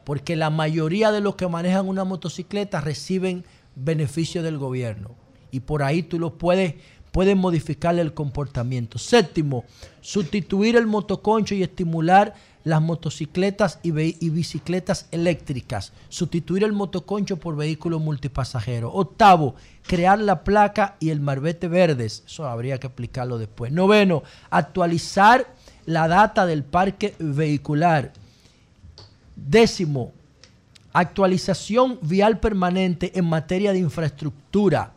[0.09, 3.45] porque la mayoría de los que manejan una motocicleta reciben
[3.84, 5.15] beneficio del gobierno
[5.51, 6.76] y por ahí tú lo puedes
[7.11, 8.97] puedes modificarle el comportamiento.
[8.97, 9.65] Séptimo,
[10.01, 15.93] sustituir el motoconcho y estimular las motocicletas y, bicicletas eléctricas.
[16.10, 18.91] Sustituir el motoconcho por vehículos multipasajeros.
[18.93, 19.56] Octavo,
[19.88, 22.23] crear la placa y el marbete verdes.
[22.27, 23.72] Eso habría que explicarlo después.
[23.72, 25.53] Noveno, actualizar
[25.85, 28.11] la data del parque vehicular.
[29.35, 30.11] Décimo,
[30.93, 34.91] actualización vial permanente en materia de infraestructura.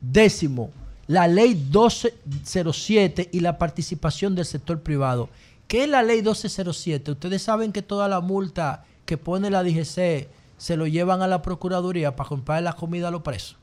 [0.00, 0.70] Décimo,
[1.06, 5.28] la ley 1207 y la participación del sector privado.
[5.66, 7.12] ¿Qué es la ley 1207?
[7.12, 11.42] Ustedes saben que toda la multa que pone la DGC se lo llevan a la
[11.42, 13.56] Procuraduría para comprar la comida a los presos.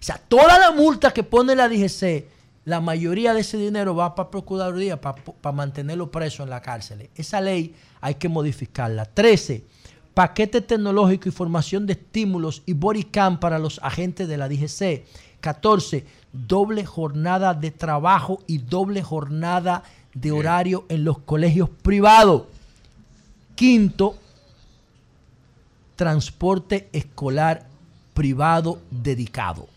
[0.00, 2.26] O sea, toda la multa que pone la DGC,
[2.68, 7.08] la mayoría de ese dinero va para Procuraduría para mantenerlo preso en la cárcel.
[7.14, 9.06] Esa ley hay que modificarla.
[9.06, 9.64] 13.
[10.12, 15.06] Paquete tecnológico y formación de estímulos y bodycam para los agentes de la DGC.
[15.40, 16.04] 14.
[16.30, 19.82] Doble jornada de trabajo y doble jornada
[20.12, 22.42] de horario en los colegios privados.
[23.54, 24.18] Quinto,
[25.96, 27.66] transporte escolar
[28.12, 29.68] privado dedicado.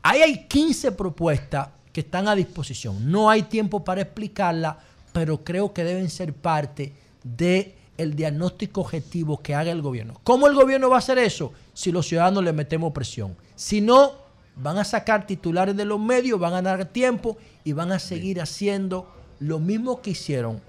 [0.00, 3.10] Ahí hay 15 propuestas que están a disposición.
[3.10, 4.76] No hay tiempo para explicarlas,
[5.12, 6.92] pero creo que deben ser parte
[7.22, 10.20] de el diagnóstico objetivo que haga el gobierno.
[10.24, 11.52] ¿Cómo el gobierno va a hacer eso?
[11.72, 13.36] Si los ciudadanos le metemos presión.
[13.54, 14.12] Si no,
[14.56, 18.40] van a sacar titulares de los medios, van a dar tiempo y van a seguir
[18.40, 19.08] haciendo
[19.38, 20.60] lo mismo que hicieron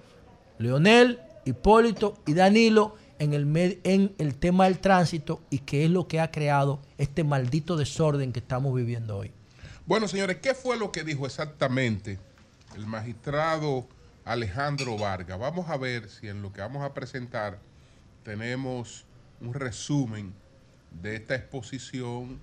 [0.59, 5.89] Leonel, Hipólito y Danilo en el, med- en el tema del tránsito y que es
[5.89, 9.31] lo que ha creado este maldito desorden que estamos viviendo hoy.
[9.87, 12.17] Bueno, señores, ¿qué fue lo que dijo exactamente
[12.75, 13.87] el magistrado
[14.23, 15.37] Alejandro Vargas?
[15.37, 17.59] Vamos a ver si en lo que vamos a presentar
[18.23, 19.05] tenemos
[19.39, 20.33] un resumen
[20.89, 22.41] de esta exposición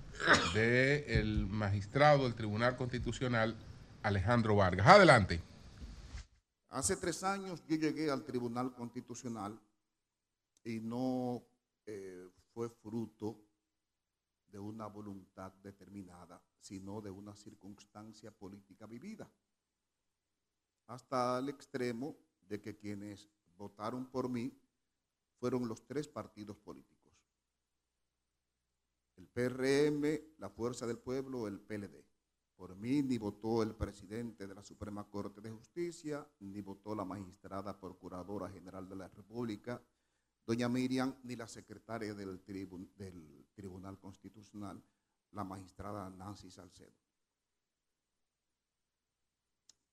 [0.53, 3.57] del magistrado del Tribunal Constitucional
[4.03, 4.87] Alejandro Vargas.
[4.87, 5.41] Adelante.
[6.69, 9.59] Hace tres años yo llegué al Tribunal Constitucional
[10.63, 11.43] y no
[11.85, 13.37] eh, fue fruto
[14.47, 19.29] de una voluntad determinada, sino de una circunstancia política vivida.
[20.87, 22.15] Hasta el extremo
[22.47, 24.57] de que quienes votaron por mí
[25.39, 27.11] fueron los tres partidos políticos.
[29.17, 32.01] El PRM, la Fuerza del Pueblo, el PLD.
[32.55, 37.03] Por mí ni votó el presidente de la Suprema Corte de Justicia, ni votó la
[37.03, 39.81] magistrada Procuradora General de la República,
[40.45, 44.81] doña Miriam, ni la secretaria del, del Tribunal Constitucional,
[45.33, 46.93] la magistrada Nancy Salcedo.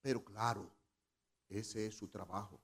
[0.01, 0.71] Pero claro,
[1.49, 2.59] ese es su trabajo.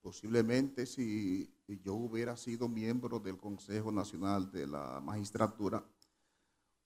[0.00, 5.84] Posiblemente si yo hubiera sido miembro del Consejo Nacional de la Magistratura,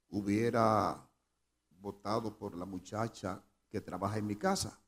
[0.09, 1.09] hubiera
[1.71, 4.81] votado por la muchacha que trabaja en mi casa,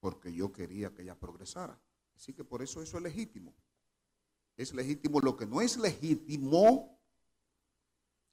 [0.00, 1.78] porque yo quería que ella progresara.
[2.14, 3.54] Así que por eso eso es legítimo.
[4.56, 5.20] Es legítimo.
[5.20, 6.99] Lo que no es legítimo,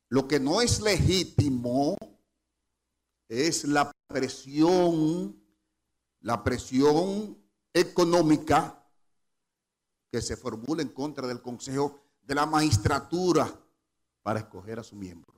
[0.10, 1.98] lo que no es legítimo
[3.28, 5.42] es la presión,
[6.22, 7.38] la presión
[7.74, 8.86] económica
[10.12, 13.54] que se formula en contra del Consejo de la Magistratura
[14.22, 15.36] para escoger a sus miembros.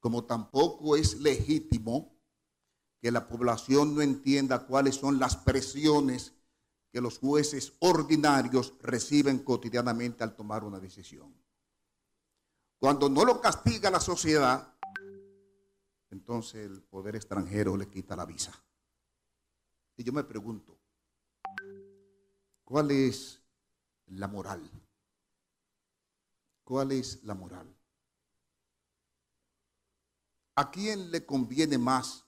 [0.00, 2.18] Como tampoco es legítimo
[3.00, 6.32] que la población no entienda cuáles son las presiones
[6.90, 11.41] que los jueces ordinarios reciben cotidianamente al tomar una decisión.
[12.82, 14.74] Cuando no lo castiga la sociedad,
[16.10, 18.50] entonces el poder extranjero le quita la visa.
[19.96, 20.76] Y yo me pregunto,
[22.64, 23.40] ¿cuál es
[24.06, 24.68] la moral?
[26.64, 27.72] ¿Cuál es la moral?
[30.56, 32.26] ¿A quién le conviene más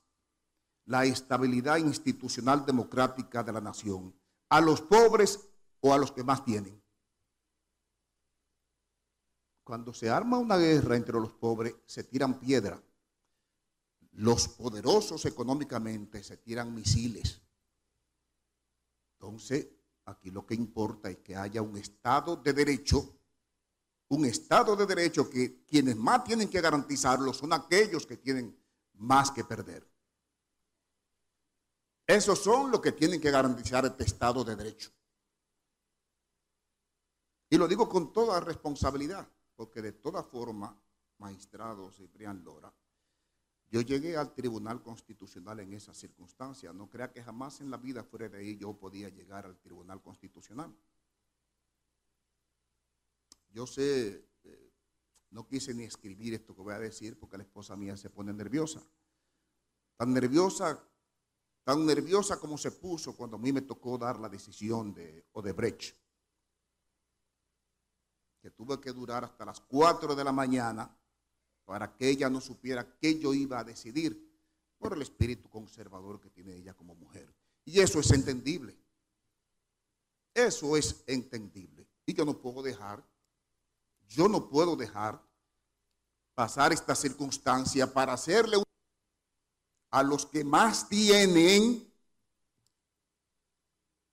[0.84, 4.14] la estabilidad institucional democrática de la nación?
[4.50, 5.48] ¿A los pobres
[5.80, 6.83] o a los que más tienen?
[9.64, 12.80] Cuando se arma una guerra entre los pobres, se tiran piedras.
[14.12, 17.40] Los poderosos económicamente se tiran misiles.
[19.14, 19.66] Entonces,
[20.04, 23.18] aquí lo que importa es que haya un Estado de Derecho
[24.08, 28.56] un Estado de Derecho que quienes más tienen que garantizarlo son aquellos que tienen
[28.94, 29.86] más que perder.
[32.06, 34.90] Esos son los que tienen que garantizar este Estado de Derecho.
[37.48, 40.78] Y lo digo con toda responsabilidad, porque de toda forma,
[41.18, 42.72] magistrado Ciprián Lora,
[43.70, 46.72] yo llegué al Tribunal Constitucional en esa circunstancia.
[46.72, 50.00] No crea que jamás en la vida fuera de ahí yo podía llegar al Tribunal
[50.00, 50.72] Constitucional.
[53.50, 54.72] Yo sé, eh,
[55.30, 58.32] no quise ni escribir esto que voy a decir porque la esposa mía se pone
[58.32, 58.80] nerviosa.
[59.96, 60.80] Tan nerviosa,
[61.64, 65.96] tan nerviosa como se puso cuando a mí me tocó dar la decisión de Odebrecht.
[68.44, 70.94] Que tuve que durar hasta las 4 de la mañana
[71.64, 74.22] para que ella no supiera qué yo iba a decidir
[74.76, 77.34] por el espíritu conservador que tiene ella como mujer.
[77.64, 78.76] Y eso es entendible.
[80.34, 81.86] Eso es entendible.
[82.04, 83.02] Y yo no puedo dejar
[84.08, 85.20] yo no puedo dejar
[86.34, 88.62] pasar esta circunstancia para hacerle
[89.90, 91.90] a los que más tienen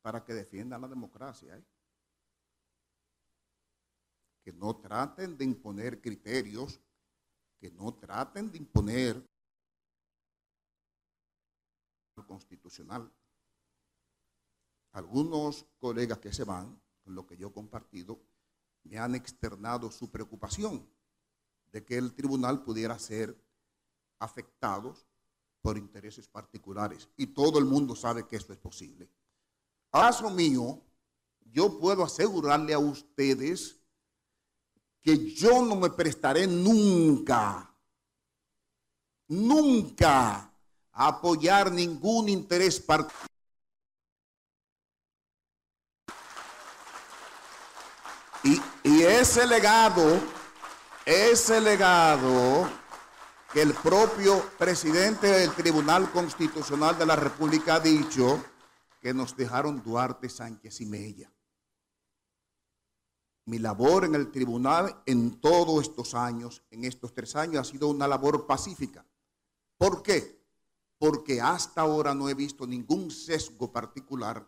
[0.01, 1.55] para que defiendan la democracia.
[1.55, 1.63] ¿eh?
[4.43, 6.79] Que no traten de imponer criterios,
[7.59, 9.23] que no traten de imponer
[12.25, 13.11] constitucional.
[14.93, 18.21] Algunos colegas que se van, con lo que yo he compartido,
[18.83, 20.87] me han externado su preocupación
[21.71, 23.37] de que el tribunal pudiera ser
[24.19, 24.95] afectado
[25.61, 27.09] por intereses particulares.
[27.15, 29.09] Y todo el mundo sabe que esto es posible.
[29.91, 30.81] Caso mío,
[31.41, 33.80] yo puedo asegurarle a ustedes
[35.01, 37.73] que yo no me prestaré nunca,
[39.27, 40.53] nunca
[40.91, 43.31] a apoyar ningún interés particular
[48.43, 48.59] Y,
[49.03, 50.19] ese legado,
[51.05, 52.67] ese legado
[53.53, 58.43] que el propio presidente del Tribunal Constitucional de la República ha dicho
[58.99, 61.31] que nos dejaron Duarte, Sánchez y Mella.
[63.45, 67.87] Mi labor en el tribunal en todos estos años, en estos tres años, ha sido
[67.87, 69.05] una labor pacífica.
[69.77, 70.39] ¿Por qué?
[70.97, 74.47] Porque hasta ahora no he visto ningún sesgo particular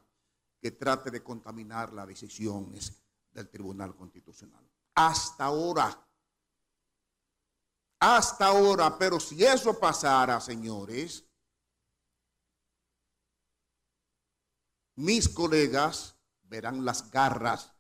[0.62, 4.64] que trate de contaminar las decisiones del Tribunal Constitucional.
[4.96, 6.08] Hasta ahora.
[8.00, 11.26] Hasta ahora, pero si eso pasara, señores,
[14.96, 17.73] mis colegas verán las garras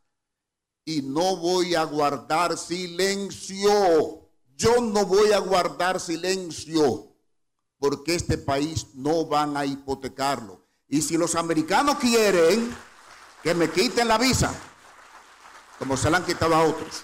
[0.85, 4.29] y no voy a guardar silencio.
[4.55, 7.13] Yo no voy a guardar silencio
[7.79, 10.65] porque este país no van a hipotecarlo.
[10.87, 12.73] Y si los americanos quieren
[13.41, 14.53] que me quiten la visa,
[15.79, 17.03] como se la han quitado a otros.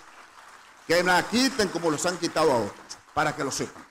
[0.87, 3.85] Que la quiten como los han quitado a otros, para que lo sepan.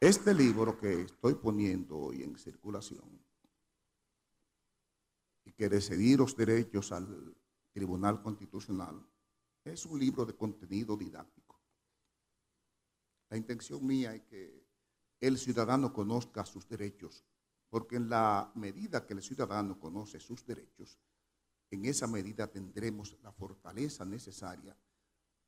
[0.00, 3.24] Este libro que estoy poniendo hoy en circulación
[5.44, 7.36] y que decidir los derechos al
[7.72, 9.04] Tribunal Constitucional
[9.64, 11.60] es un libro de contenido didáctico.
[13.30, 14.66] La intención mía es que
[15.20, 17.24] el ciudadano conozca sus derechos,
[17.70, 20.98] porque en la medida que el ciudadano conoce sus derechos,
[21.70, 24.76] en esa medida tendremos la fortaleza necesaria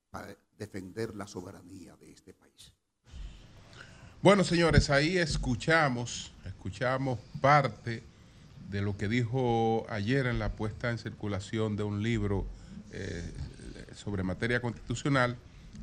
[0.08, 2.72] para defender la soberanía de este país.
[4.22, 8.13] Bueno, señores, ahí escuchamos, escuchamos parte
[8.70, 12.46] de lo que dijo ayer en la puesta en circulación de un libro
[12.92, 13.22] eh,
[13.94, 15.36] sobre materia constitucional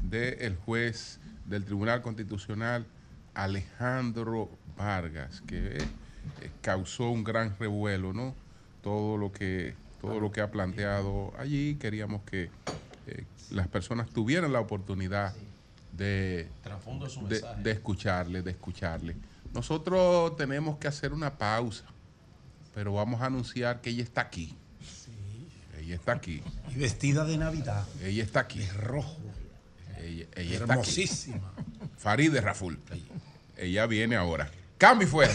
[0.04, 2.86] del juez del Tribunal Constitucional
[3.34, 8.36] Alejandro Vargas, que eh, causó un gran revuelo, ¿no?
[8.82, 11.76] Todo lo que todo lo que ha planteado allí.
[11.76, 12.50] Queríamos que
[13.08, 15.34] eh, las personas tuvieran la oportunidad
[15.92, 16.50] de,
[17.62, 19.16] de, escucharle, de escucharle.
[19.54, 21.86] Nosotros tenemos que hacer una pausa.
[22.74, 24.56] Pero vamos a anunciar que ella está aquí.
[25.80, 26.42] Ella está aquí.
[26.74, 27.86] Y vestida de Navidad.
[28.04, 28.62] Ella está aquí.
[28.62, 29.18] Es rojo.
[29.98, 30.72] Ella, ella está aquí.
[30.72, 31.52] Hermosísima.
[31.98, 32.80] Farideh Raful.
[33.58, 34.50] Ella viene ahora.
[34.78, 35.34] Cambio y fuera.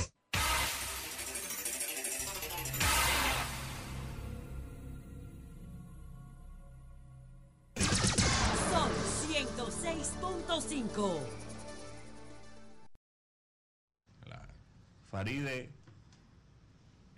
[8.71, 8.91] Son
[9.29, 11.21] 106.5.
[15.11, 15.71] Faride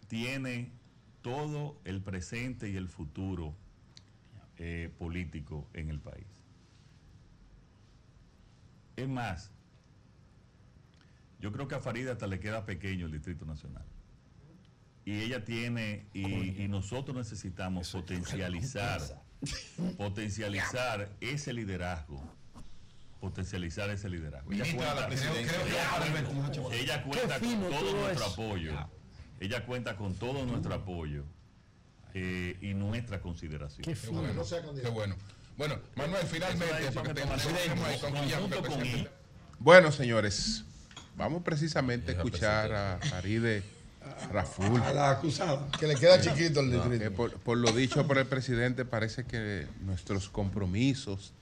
[0.09, 0.73] tiene
[1.23, 3.55] todo el presente y el futuro
[4.57, 6.27] eh, político en el país.
[8.97, 9.51] Es más,
[11.41, 13.85] yo creo que a Faride hasta le queda pequeño el Distrito Nacional.
[15.05, 19.01] Y ella tiene, y, y nosotros necesitamos potencializar,
[19.97, 22.23] potencializar ese liderazgo.
[23.21, 24.53] Potencializar ese liderazgo.
[24.53, 25.57] Ella la cuenta- Presidencia.
[25.67, 28.25] ella- ella cuenta Qué con todo nuestro eso.
[28.27, 28.91] apoyo.
[29.41, 31.23] Ella cuenta con todo nuestro apoyo
[32.15, 33.83] eh, y nuestra consideración.
[33.85, 34.43] Qué bueno,
[34.83, 35.15] qué bueno.
[35.57, 39.09] Bueno, Manuel, finalmente, para que te- ahí,
[39.59, 40.65] Bueno, señores,
[41.17, 43.63] vamos precisamente a escuchar a Faride
[44.31, 44.81] Raful.
[44.83, 45.69] A la acusada.
[45.79, 47.13] Que le queda chiquito el No, distrito.
[47.13, 51.33] por, por lo dicho por el presidente, parece que nuestros compromisos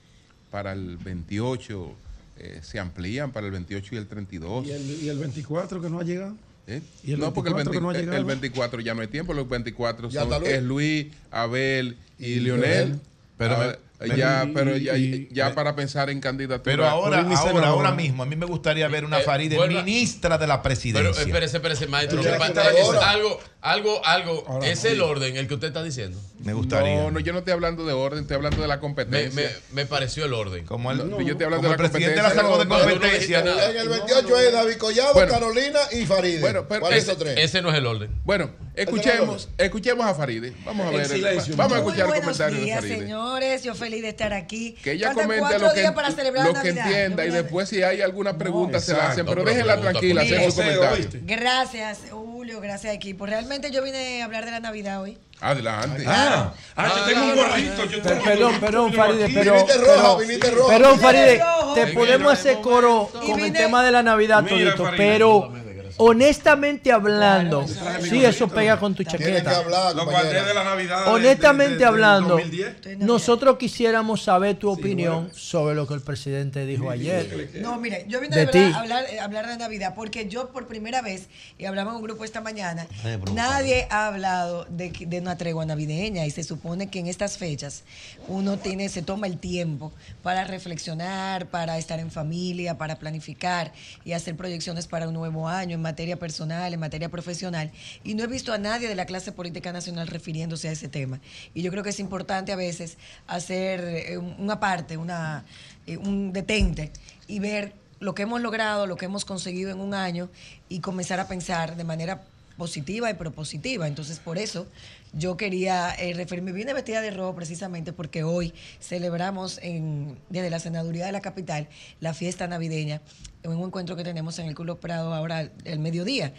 [0.51, 1.95] para el 28
[2.39, 4.67] eh, se amplían para el 28 y el 32.
[4.67, 6.35] ¿Y el, y el 24 que no ha llegado?
[6.69, 6.83] ¿Eh?
[7.05, 8.19] ¿Y el no, porque el, 24 que no ha 20 llegado?
[8.19, 12.41] el 24 ya no hay tiempo, los 24 Ya son, es Luis, Abel y, Y
[12.41, 12.63] Lionel.
[12.89, 13.01] Leonel.
[13.39, 13.86] Pero me-
[14.17, 16.63] ya, y- pero ya, y- ya para pensar en candidatura.
[16.63, 20.47] Pero ahora, ahora, ahora mismo, a mí me gustaría ver una Eh, Faride ministra de
[20.47, 21.23] la Pero presidencia.
[21.23, 22.21] espérese, espérese, maestro.
[22.23, 24.45] Pero que es algo, algo, algo.
[24.47, 26.19] Ahora, es el orden el que usted está diciendo.
[26.45, 26.97] Me gustaría.
[26.97, 29.51] No, no, yo no estoy hablando de orden, estoy hablando de la Me, competencia.
[29.73, 30.65] me, me pareció el orden.
[30.67, 32.43] Como el, No, yo estoy hablando como de la el presidente la competencia.
[32.43, 33.39] sacó de No, no, no competencia.
[33.41, 35.33] En el 28 es David Collado, Bueno.
[35.33, 36.41] Carolina y Faride.
[36.41, 37.35] Bueno, pero ¿Cuál es ese, esos tres?
[37.39, 38.11] ese no es el orden.
[38.25, 40.53] Bueno, escuchemos, escuchemos a Faride.
[40.65, 41.07] Vamos a ver.
[41.09, 42.99] silencio, vamos a escuchar Muy el comentario de días, Faride.
[42.99, 43.63] señores.
[43.65, 44.73] Yo feliz de estar aquí.
[44.83, 46.87] Que ella Faltan comente lo que, para celebrar lo que Navidad.
[46.87, 49.13] entienda y voy a- después si hay alguna pregunta se la exacto.
[49.13, 50.91] hacen, pero No, déjenla tranquila, hacer su comentario.
[50.97, 51.21] ¿oíste?
[51.25, 52.61] Gracias, Julio.
[52.61, 53.27] Gracias, equipo.
[53.27, 55.19] Realmente yo vine a hablar de la Navidad hoy.
[55.41, 56.05] Adelante.
[56.07, 57.85] Ah, ah, yo tengo un gorrito.
[57.85, 59.35] Yo tengo Perdón, perdón, gorrito Faride, aquí.
[59.35, 59.53] pero.
[59.55, 60.73] Viniste roja, pero- viniste roja.
[60.73, 61.75] Perdón, Viniste Faride, rojo.
[61.75, 65.53] te podemos hacer coro Y con el tema de la Navidad, todito, pero
[65.99, 67.67] honestamente hablando,
[68.01, 69.59] sí, eso pega con tu chaqueta.
[69.59, 70.45] hablar, Lo guardé compañera.
[70.47, 71.05] de la Navidad.
[71.05, 72.99] de- Honestamente de- de- del hablando, 2010.
[72.99, 77.51] nosotros quisiéramos saber tu opinión sobre lo que el presidente dijo ayer.
[77.61, 80.67] No, mire, yo vine De verdad a hablar, eh, hablar de Navidad porque yo por
[80.67, 81.29] primera vez,
[81.59, 82.87] y hablamos en un grupo esta mañana,
[83.33, 87.83] nadie ha hablado de, de una tregua navideña y se supone que en estas fechas
[88.29, 89.93] uno tiene, se toma el tiempo
[90.23, 93.73] para reflexionar, para estar en familia, para planificar
[94.05, 97.71] y hacer proyecciones para un nuevo año en materia personal, en materia profesional.
[98.05, 101.21] Y no he visto a nadie de la clase política nacional refiriéndose a ese tema.
[101.55, 102.97] Y yo creo que es importante a veces
[103.27, 105.45] hacer eh, un- una parte, una,
[105.87, 106.91] eh, un detente
[107.29, 110.29] y ver lo que hemos logrado, lo que hemos conseguido en un año
[110.69, 112.23] y comenzar a pensar de manera
[112.57, 113.87] positiva y propositiva.
[113.87, 114.67] Entonces, por eso
[115.13, 120.59] yo quería eh, referirme, vine vestida de rojo precisamente porque hoy celebramos en, desde la
[120.59, 121.69] Senaduría de la Capital
[122.01, 123.01] la fiesta navideña,
[123.43, 126.33] en un encuentro que tenemos en el Club Prado ahora el mediodía,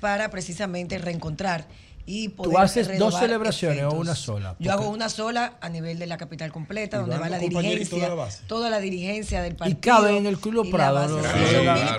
[0.00, 1.66] para precisamente reencontrar
[2.08, 4.54] y poder ¿Tú haces dos celebraciones o una sola?
[4.60, 7.48] Yo hago una sola a nivel de la capital completa, Y donde va la los
[7.48, 8.42] dirigencia, de la base.
[8.46, 9.78] toda la dirigencia del Y partido.
[9.80, 11.44] cabe en el Club y Prado, la Sí,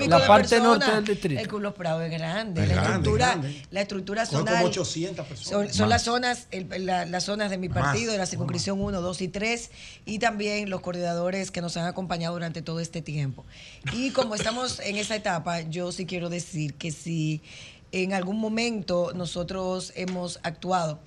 [0.05, 0.79] y La de parte personas.
[0.79, 1.41] norte del distrito.
[1.41, 2.61] El Club Prado es grande.
[2.63, 3.61] Es la, grande, estructura, grande.
[3.71, 4.53] la estructura Son zonal.
[4.55, 5.75] como 800 personas.
[5.75, 9.01] Son, las zonas, el- la- las zonas de mi partido, Más, de la circunscripción 1,
[9.01, 9.71] 2 y 3,
[10.05, 13.45] y también los coordinadores que nos han acompañado durante todo este tiempo.
[13.93, 17.41] Y como estamos en esa etapa, yo sí quiero decir que si
[17.91, 20.99] en algún momento nosotros hemos actuado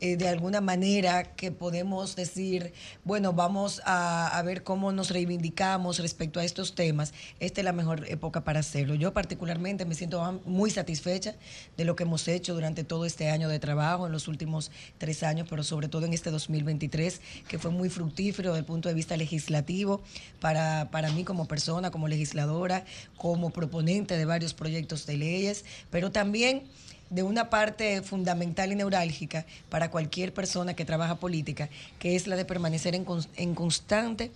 [0.00, 2.72] eh, de alguna manera que podemos decir,
[3.04, 7.72] bueno, vamos a, a ver cómo nos reivindicamos respecto a estos temas, esta es la
[7.72, 8.94] mejor época para hacerlo.
[8.94, 11.34] Yo particularmente me siento muy satisfecha
[11.76, 15.22] de lo que hemos hecho durante todo este año de trabajo, en los últimos tres
[15.22, 18.94] años, pero sobre todo en este 2023, que fue muy fructífero desde el punto de
[18.94, 20.02] vista legislativo
[20.40, 22.84] para, para mí como persona, como legisladora,
[23.16, 26.64] como proponente de varios proyectos de leyes, pero también
[27.10, 31.68] de una parte fundamental y neurálgica para cualquier persona que trabaja política,
[31.98, 33.06] que es la de permanecer en,
[33.36, 34.30] en constante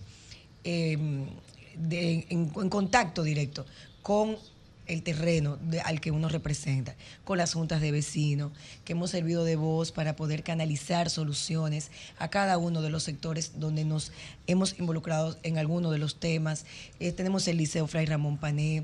[0.63, 3.65] de- en, contacto directo
[4.01, 4.37] con
[4.87, 8.51] el terreno al que uno representa, con las juntas de vecinos,
[8.85, 13.59] que hemos servido de voz para poder canalizar soluciones a cada uno de los sectores
[13.59, 14.11] donde nos
[14.47, 16.65] hemos involucrado en alguno de los temas.
[16.99, 18.83] Eh, tenemos el Liceo Fray Ramón Pané,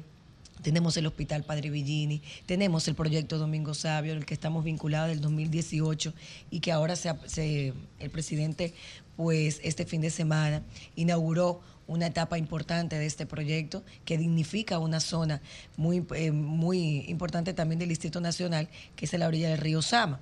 [0.62, 5.22] tenemos el Hospital Padre Villini, tenemos el proyecto Domingo Sabio, el que estamos vinculados del
[5.22, 6.14] 2018
[6.52, 8.74] y que ahora se, se- el presidente,
[9.16, 10.64] pues este fin de semana,
[10.96, 15.40] inauguró una etapa importante de este proyecto que dignifica una zona
[15.78, 20.20] muy, eh, muy importante también del Distrito Nacional, que es la orilla del río Sama.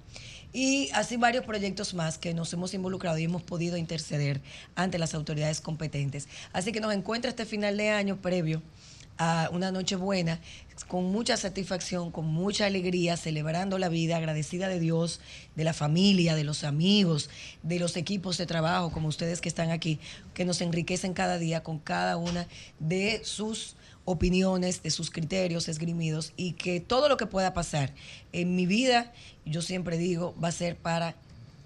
[0.52, 4.42] Y así varios proyectos más que nos hemos involucrado y hemos podido interceder
[4.76, 6.28] ante las autoridades competentes.
[6.52, 8.62] Así que nos encuentra este final de año previo
[9.18, 10.40] a una noche buena,
[10.88, 15.22] con mucha satisfacción, con mucha alegría, celebrando la vida, agradecida de Dios,
[15.56, 17.30] de la familia, de los amigos,
[17.62, 20.00] de los equipos de trabajo, como ustedes que están aquí,
[20.34, 22.48] que nos enriquecen cada día con cada una
[22.80, 23.76] de sus
[24.06, 27.94] opiniones, de sus criterios esgrimidos y que todo lo que pueda pasar
[28.34, 29.14] en mi vida,
[29.46, 31.16] yo siempre digo, va a ser para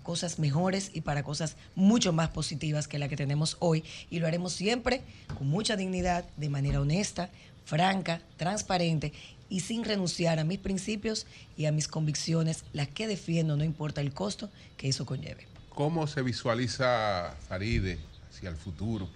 [0.08, 3.84] cosas mejores y para cosas mucho más positivas que la que tenemos hoy.
[4.10, 5.02] Y lo haremos siempre
[5.38, 7.30] con mucha dignidad, de manera honesta,
[7.66, 9.12] franca, transparente
[9.50, 11.28] y sin renunciar a mis principios
[11.58, 15.46] y a mis convicciones, las que defiendo, no importa el costo que eso conlleve.
[15.76, 19.10] ¿Cómo se visualiza Faride hacia el futuro?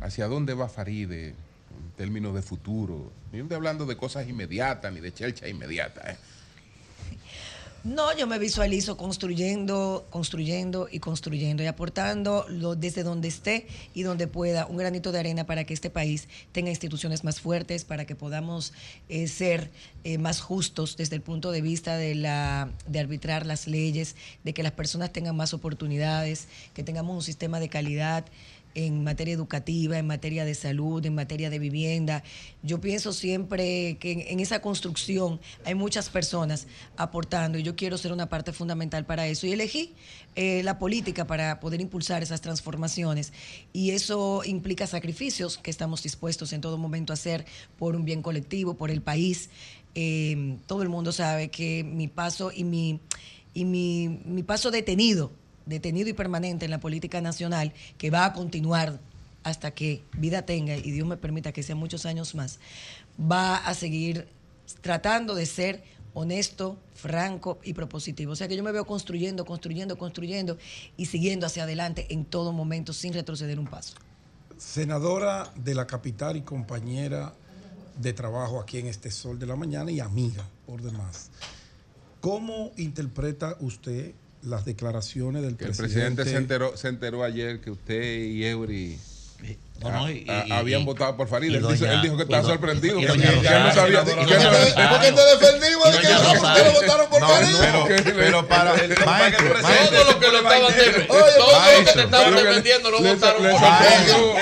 [0.00, 3.12] ¿Hacia dónde va Faride en términos de futuro?
[3.30, 6.12] No estoy hablando de cosas inmediatas ni de chelcha inmediata.
[6.12, 6.16] ¿eh?
[7.84, 14.04] No, yo me visualizo construyendo, construyendo y construyendo y aportando lo- desde donde esté y
[14.04, 18.06] donde pueda un granito de arena para que este país tenga instituciones más fuertes, para
[18.06, 18.72] que podamos
[19.10, 19.70] eh, ser
[20.02, 24.54] eh, más justos desde el punto de vista de, la, de arbitrar las leyes, de
[24.54, 28.24] que las personas tengan más oportunidades, que tengamos un sistema de calidad
[28.74, 32.22] en materia educativa, en materia de salud, en materia de vivienda.
[32.62, 38.12] Yo pienso siempre que en, esa construcción hay muchas personas aportando y yo quiero ser
[38.12, 39.46] una parte fundamental para eso.
[39.46, 39.94] Y elegí
[40.34, 43.32] eh, la política para poder impulsar esas transformaciones
[43.72, 47.44] y eso implica sacrificios que estamos dispuestos en todo momento a hacer
[47.78, 49.50] por un bien colectivo, por el país.
[49.94, 53.00] Eh, todo el mundo sabe que mi paso y mi,
[53.52, 55.30] y mi, mi paso detenido
[55.66, 59.00] detenido y permanente en la política nacional, que va a continuar
[59.42, 62.58] hasta que vida tenga y Dios me permita que sean muchos años más,
[63.20, 64.26] va a seguir
[64.80, 65.84] tratando de ser
[66.14, 68.32] honesto, franco y propositivo.
[68.32, 70.56] O sea que yo me veo construyendo, construyendo, construyendo
[70.96, 73.94] y siguiendo hacia adelante en todo momento sin retroceder un paso.
[74.56, 77.34] senadora de la capital y compañera
[78.00, 81.30] de trabajo aquí en este Sol de la Mañana y amiga por demás.
[82.20, 84.14] ¿Cómo interpreta usted
[84.46, 86.22] las declaraciones del Que el presidente?
[86.22, 88.98] presidente se enteró, se enteró ayer que usted y Eury
[89.80, 91.54] No, no, y- a- y- habían votado por Farid.
[91.54, 92.98] Él, doña- él dijo que estaba do- sorprendido.
[92.98, 94.04] y que doña no sabía.
[94.04, 94.88] que doña no- Rosario.
[94.88, 95.92] ¿Por qué te defendimos?
[95.92, 96.64] ¿De qué doña ¿Por qué Rosario.
[96.64, 97.56] lo votaron por No, Farid?
[97.60, 101.92] pero, pero para maestro, Todo maestro, lo que lo estaban defendiendo, Oye, todo lo que
[101.92, 103.50] te estaban que defendiendo le- votaron por.
[103.52, 104.34] Dice, ah, yo-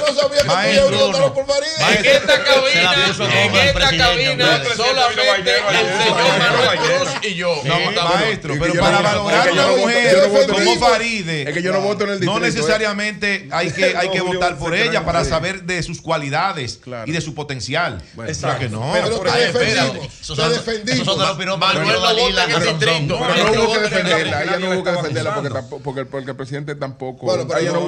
[0.00, 1.68] no sabía que votaron por Farid.
[1.98, 7.60] En esta cabina, en el esta cabina, solamente el señor Manuel Cruz y yo.
[7.64, 7.78] No,
[8.08, 10.22] maestro, Es que pero para no- valorar que una no mujer no
[10.52, 12.38] como el- Faride, Es que yo no voto en el distrito.
[12.38, 12.48] no ¿eh?
[12.50, 17.08] necesariamente hay que, que Julio, votar por ella para que- saber de sus cualidades Claro.
[17.08, 18.02] y de su potencial.
[18.14, 18.90] Bueno, Claro que no.
[18.92, 20.36] Pero te Ay, defendimos.
[20.36, 21.16] Te defendimos.
[21.16, 22.78] Manuel no vota Dalila, en Rondón.
[22.78, 23.18] distrito.
[23.18, 25.34] Pero no hubo que defenderla, ella no hubo que defenderla
[25.82, 27.26] porque, el, presidente tampoco.
[27.26, 27.80] Bueno, pero ella no,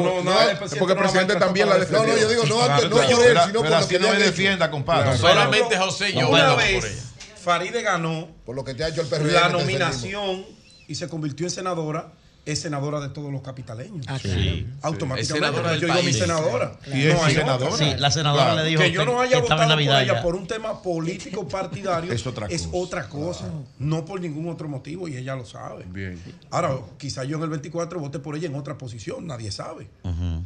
[0.79, 2.07] porque el presidente también la defendió.
[2.07, 3.17] No, no, yo digo, no, antes, no claro.
[3.17, 5.17] por él, Pero- sino por pero lo que no te defienda, compadre.
[5.19, 7.05] Solamente José y yo Una vez.
[7.43, 10.45] Faride ganó Por lo que te ha hecho el la te nominación
[10.87, 12.13] y se convirtió en senadora,
[12.47, 14.07] es senadora de todos los capitaleños.
[14.09, 14.17] Ah.
[14.17, 15.81] Es Automáticamente.
[15.81, 16.73] yo digo mi senadora.
[16.93, 17.73] Y es No hay senadora.
[17.75, 17.87] otra.
[17.87, 18.63] Sí, la senadora Claro.
[18.63, 20.23] le dijo que yo no haya votado por ella ya.
[20.23, 22.69] por un tema político partidario Es otra cosa.
[22.73, 23.45] otra cosa,
[23.79, 25.85] no por ningún otro motivo y ella lo sabe.
[25.89, 26.21] Bien.
[26.51, 29.89] Ahora, quizá yo en el 24 vote por ella en otra posición, nadie sabe.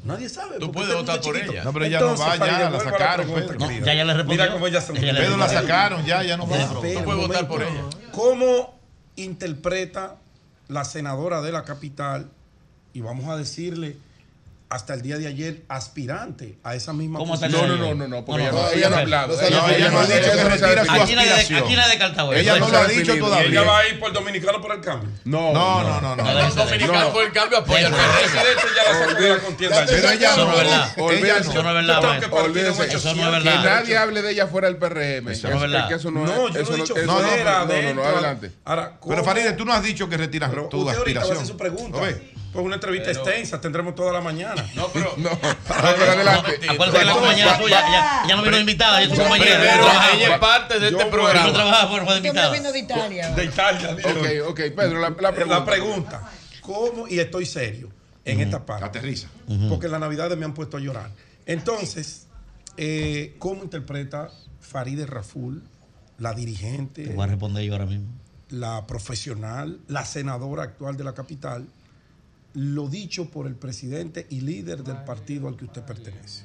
[0.05, 0.59] Nadie sabe.
[0.59, 1.53] Tú puedes es votar por chiquito.
[1.53, 1.65] ella.
[1.65, 3.59] No, pero ella no va, ya, la sacaron, Pedro.
[3.59, 3.87] querida.
[3.87, 4.43] Ya, ya le respondió.
[4.43, 6.59] Mira cómo ella se Pedro la sacaron, ya, ya no va.
[6.69, 7.83] Tú puedes votar por ella.
[8.12, 8.75] ¿Cómo
[9.16, 10.16] interpreta
[10.69, 12.31] la senadora de la capital,
[12.93, 13.97] y vamos a decirle
[14.75, 17.73] hasta el día de ayer, aspirante a esa misma ¿Cómo hasta el No, día no,
[17.75, 17.97] de no, ayer?
[17.97, 19.41] no, no, porque No, ella no, ella no ha hablado.
[19.41, 21.63] Ella no, ella ella no ha dicho que retira su aspiración.
[21.63, 22.41] aquí nadie descartado eso.
[22.41, 23.49] Ella no lo ha dicho todavía.
[23.49, 25.09] Ella va a ir por Dominicano por el cambio.
[25.25, 26.25] No, No, no, no, no.
[26.25, 26.55] No, no, no.
[26.55, 27.93] Dominicano por el cambio apoya al.
[27.93, 28.19] PRM.
[28.19, 29.85] presidente ya la sacó de la contienda.
[29.87, 30.89] Pero ella Eso no es verdad.
[30.89, 31.13] Eso no.
[31.13, 33.15] es verdad, Eso no es cierto.
[33.15, 33.65] Que verdad.
[33.65, 35.29] nadie hable de ella fuera del PRM.
[35.31, 35.89] Eso no es verdad.
[35.89, 38.51] no, yo no he dicho eso no, no, fuera, no, no, no, adelante.
[38.65, 41.31] Ahora, ¿cómo- Pero Faride, tú no has dicho que retiras tu usted ahorita va a
[41.31, 41.47] hacer aspiración.
[41.47, 41.99] su pregunta.
[42.55, 44.65] Pues una entrevista extensa, tendremos toda la mañana.
[44.75, 45.13] No, pero.
[45.19, 46.61] No, no, pero adelante.
[46.71, 49.61] Acuérdate que la compañera tuya ya, ya no vino invitada, ya es su compañera.
[49.61, 51.53] Trabaja- ella es parte de este Yo- no programa.
[51.53, 52.51] trabajaba por me invitada.
[52.53, 53.31] vino de Italia.
[53.31, 53.91] De Italia.
[53.93, 55.59] Ok, ok, Pedro, la, la pregunta.
[55.59, 57.09] La pregunta, ¿cómo?
[57.09, 57.91] Y estoy serio
[58.25, 58.85] en esta parte.
[58.87, 59.29] Aterriza.
[59.69, 61.11] Porque en la Navidad me han puesto a llorar.
[61.47, 62.21] Entonces,
[62.77, 65.63] Eh, ¿Cómo interpreta Farideh Raful,
[66.19, 68.09] la dirigente, Te voy a responder yo ahora mismo.
[68.51, 71.67] la profesional, la senadora actual de la capital,
[72.55, 76.43] lo dicho por el presidente y líder del partido al que usted pertenece?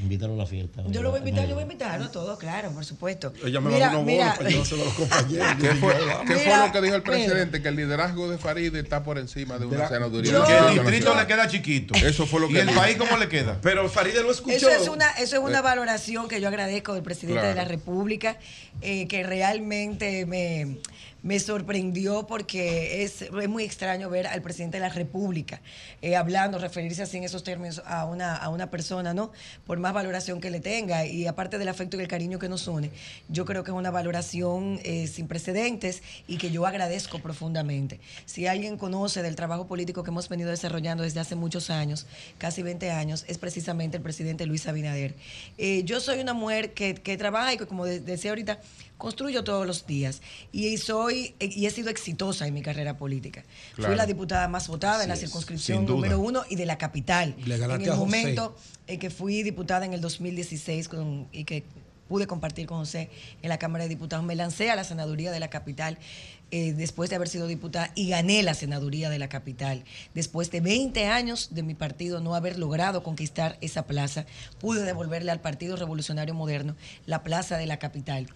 [0.00, 0.82] Invítalo a la fiesta.
[0.88, 3.32] Yo lo voy a invitar, yo voy a invitarlo todo, claro, por supuesto.
[3.44, 4.24] Ella me Mira, va a dar unos mira.
[4.24, 5.46] bonos para llevárselo a los compañeros.
[5.60, 5.94] ¿Qué fue,
[6.26, 7.62] qué fue Mira, lo que dijo el presidente?
[7.62, 10.32] Que el liderazgo de Farid está por encima de una la- senaduría.
[10.32, 11.94] Yo- Que el distrito le queda chiquito.
[11.94, 12.80] Eso fue lo ¿Y que el dijo.
[12.80, 13.60] país cómo le queda?
[13.62, 14.56] Pero Farideh lo escuchó.
[14.56, 17.48] Eso es una, eso es una valoración que yo agradezco del presidente Claro.
[17.50, 18.36] de la República,
[18.82, 20.78] eh, que realmente me,
[21.24, 25.60] me sorprendió porque es, es muy extraño ver al presidente de la República
[26.02, 29.32] eh, hablando, referirse así en esos términos a una, a una persona, ¿no?
[29.66, 32.68] Por más valoración que le tenga y aparte del afecto y el cariño que nos
[32.68, 32.90] une,
[33.30, 38.00] yo creo que es una valoración eh, sin precedentes y que yo agradezco profundamente.
[38.26, 42.06] Si alguien conoce del trabajo político que hemos venido desarrollando desde hace muchos años,
[42.36, 45.14] casi 20 años, es precisamente el presidente Luis Abinader.
[45.56, 48.60] Eh, yo soy una mujer que, que trabaja y que, como de- decía ahorita,
[48.98, 50.22] construyo todos los días
[50.52, 53.44] y soy y he sido exitosa en mi carrera política.
[53.74, 53.90] Claro.
[53.90, 57.34] Fui la diputada más votada en la circunscripción número uno y de la capital.
[57.44, 58.56] Le En el momento
[58.86, 61.64] en que fui diputada en el 2016 con- y que
[62.08, 63.10] pude compartir con José
[63.42, 65.98] en la Cámara de Diputados, me lancé a la senaduría de la capital
[66.50, 69.82] eh, después de haber sido diputada y gané la senaduría de la capital.
[70.14, 74.26] Después de 20 años de mi partido no haber logrado conquistar esa plaza,
[74.60, 76.76] pude devolverle al Partido Revolucionario Moderno
[77.06, 78.28] la plaza de la capital.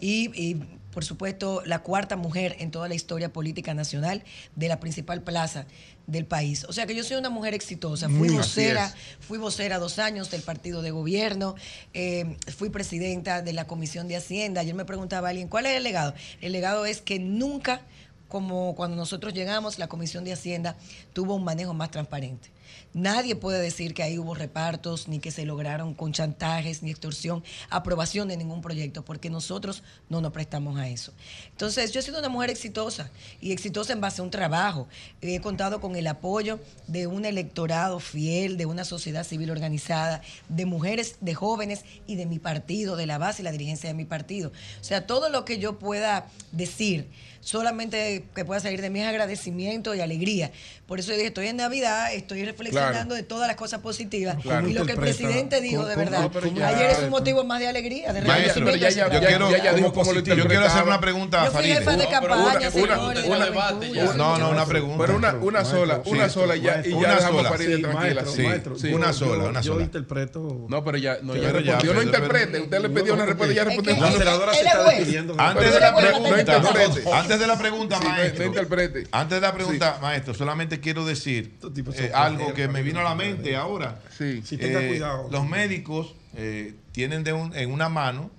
[0.00, 0.54] Y, y,
[0.92, 4.24] por supuesto, la cuarta mujer en toda la historia política nacional
[4.56, 5.66] de la principal plaza
[6.08, 6.64] del país.
[6.64, 8.08] O sea que yo soy una mujer exitosa.
[8.08, 11.54] Fui vocera, fui vocera dos años del partido de gobierno,
[11.92, 14.62] eh, fui presidenta de la Comisión de Hacienda.
[14.62, 16.14] Ayer me preguntaba alguien, ¿cuál es el legado?
[16.40, 17.82] El legado es que nunca,
[18.26, 20.76] como cuando nosotros llegamos, la Comisión de Hacienda
[21.12, 22.50] tuvo un manejo más transparente.
[22.94, 27.44] Nadie puede decir que ahí hubo repartos, ni que se lograron con chantajes, ni extorsión,
[27.70, 31.12] aprobación de ningún proyecto, porque nosotros no nos prestamos a eso.
[31.50, 33.10] Entonces, yo he sido una mujer exitosa
[33.40, 34.88] y exitosa en base a un trabajo.
[35.20, 40.66] He contado con el apoyo de un electorado fiel, de una sociedad civil organizada, de
[40.66, 44.04] mujeres, de jóvenes y de mi partido, de la base y la dirigencia de mi
[44.04, 44.50] partido.
[44.80, 47.08] O sea, todo lo que yo pueda decir
[47.52, 50.50] solamente que pueda salir de mí es agradecimiento y alegría.
[50.86, 53.14] Por eso yo dije, estoy en Navidad, estoy reflexionando Claro.
[53.14, 54.36] de todas las cosas positivas.
[54.42, 54.68] Claro.
[54.68, 57.44] Y lo que el ¿Cómo presidente dijo, de ¿Cómo- verdad, ya- ayer es un motivo
[57.44, 61.44] más de alegría, de Maestro, ya- ya- yo quiero, yo quiero hacer una pregunta a
[61.46, 63.48] Yo fui jefa de Una- campaña, una- señores, una-
[63.92, 64.12] ya.
[64.14, 65.04] No, no, una pregunta.
[65.06, 66.10] Pero una, una sola, Sí.
[66.10, 67.48] una sola y ya, y Una ya dejamos sola.
[67.48, 68.00] a Farideh Sí, tranquila.
[68.14, 68.88] maestro, Sí, maestro, sí.
[68.90, 69.84] yo- Una sola, yo- una Yo sola.
[69.84, 70.66] interpreto.
[70.68, 71.94] No, pero ya, no, ya respondió.
[71.94, 72.60] no interprete.
[72.60, 73.96] Usted le pidió una respuesta y ya respondió.
[73.96, 75.34] La senadora se está despidiendo.
[75.38, 77.37] Antes de la pregunta.
[77.38, 78.44] Antes de la pregunta, Sí, maestro.
[78.44, 79.06] no interprete.
[79.12, 81.54] Antes de la pregunta, maestro, solamente quiero decir
[81.94, 84.00] eh, algo que me vino a la mente ahora.
[84.16, 84.42] Sí.
[84.44, 85.28] Sí, tenga Eh, cuidado.
[85.30, 88.30] Los médicos eh, tienen de un- en una mano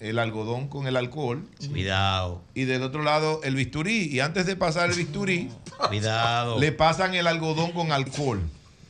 [0.00, 4.08] el algodón con el alcohol Cuidado, y del otro lado el bisturí.
[4.10, 5.50] Y antes de pasar el bisturí,
[5.88, 6.58] cuidado.
[6.58, 8.40] le pasan el algodón con alcohol.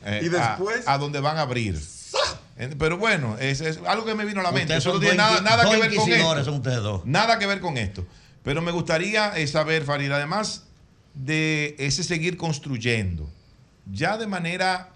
[0.04, 1.78] eh, Y a- después- A, donde van a abrir.
[2.78, 4.76] Pero bueno, es, es algo que me vino a la mente.
[4.76, 5.38] Eso no tiene nada,
[5.70, 6.44] que ver con esto.
[6.44, 7.06] son ustedes dos.
[7.06, 8.04] Nada que ver con esto.
[8.42, 10.64] Pero me gustaría eh, saber, Farid, además
[11.14, 13.28] de ese seguir construyendo,
[13.92, 14.90] ya de manera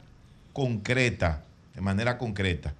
[0.52, 1.44] concreta,
[1.74, 2.74] de manera concreta,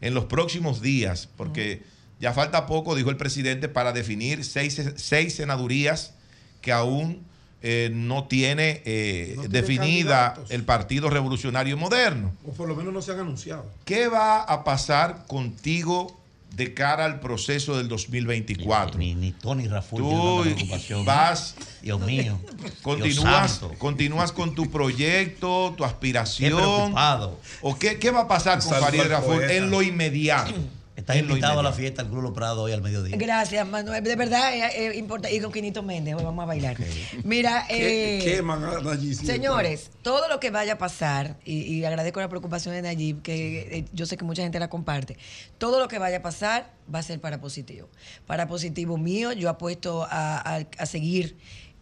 [0.00, 1.82] en los próximos días, porque
[2.20, 6.12] ya falta poco, dijo el presidente, para definir seis, seis senadurías
[6.60, 7.24] que aún
[7.62, 10.50] eh, no tiene, eh, No tiene definida candidatos.
[10.50, 12.32] el Partido Revolucionario Moderno.
[12.46, 13.70] O por lo menos no se han anunciado.
[13.84, 16.18] ¿Qué va a pasar contigo
[16.56, 18.98] de cara al proceso del 2024?
[18.98, 20.02] Ni, ni Tony Raful
[20.42, 22.40] tiene Tú vas, Dios mío.
[22.80, 26.56] Continúas, continúas con tu proyecto, tu Qué aspiración.
[26.56, 27.38] preocupado.
[27.60, 29.52] ¿O qué, qué va a pasar con Farid poeta.
[29.52, 30.54] en lo inmediato?
[30.96, 33.16] Estás invitado a la fiesta del Club Los Prados hoy al mediodía.
[33.18, 34.02] Gracias, Manuel.
[34.02, 35.36] De verdad, es importante.
[35.36, 36.74] Y con Quinito Méndez, hoy vamos a bailar.
[37.22, 39.26] Mira, ¿Qué, eh, queman a Nayib siempre.
[39.34, 43.78] Señores, todo lo que vaya a pasar, y, y agradezco la preocupación de Nayib, que
[43.78, 45.18] eh, yo sé que mucha gente la comparte,
[45.58, 47.88] todo lo que vaya a pasar va a ser para positivo.
[48.26, 51.36] Para positivo mío, yo apuesto a, a- a seguir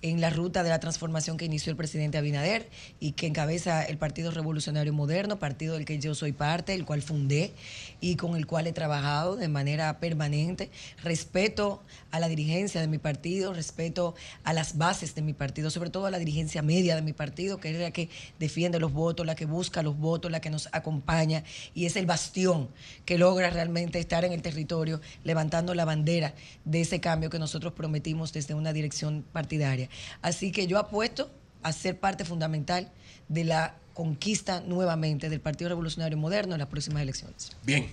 [0.05, 2.69] en la ruta de la transformación que inició el presidente Abinader
[3.01, 7.01] y que encabeza el Partido Revolucionario Moderno, partido del que yo soy parte, el cual
[7.01, 7.55] fundé
[8.03, 10.71] y con el cual he trabajado de manera permanente.
[11.03, 15.89] Respeto a la dirigencia de mi partido, respeto a las bases de mi partido, sobre
[15.89, 19.25] todo a la dirigencia media de mi partido, que es la que defiende los votos,
[19.25, 22.69] la que busca los votos, la que nos acompaña y es el bastión
[23.07, 26.35] que logra realmente estar en el territorio levantando la bandera
[26.67, 29.89] de ese cambio que nosotros prometimos desde una dirección partidaria.
[30.23, 31.31] Así que yo apuesto
[31.63, 32.91] a ser parte fundamental
[33.29, 37.57] de la conquista nuevamente del Partido Revolucionario Moderno en las próximas elecciones.
[37.63, 37.91] Bien.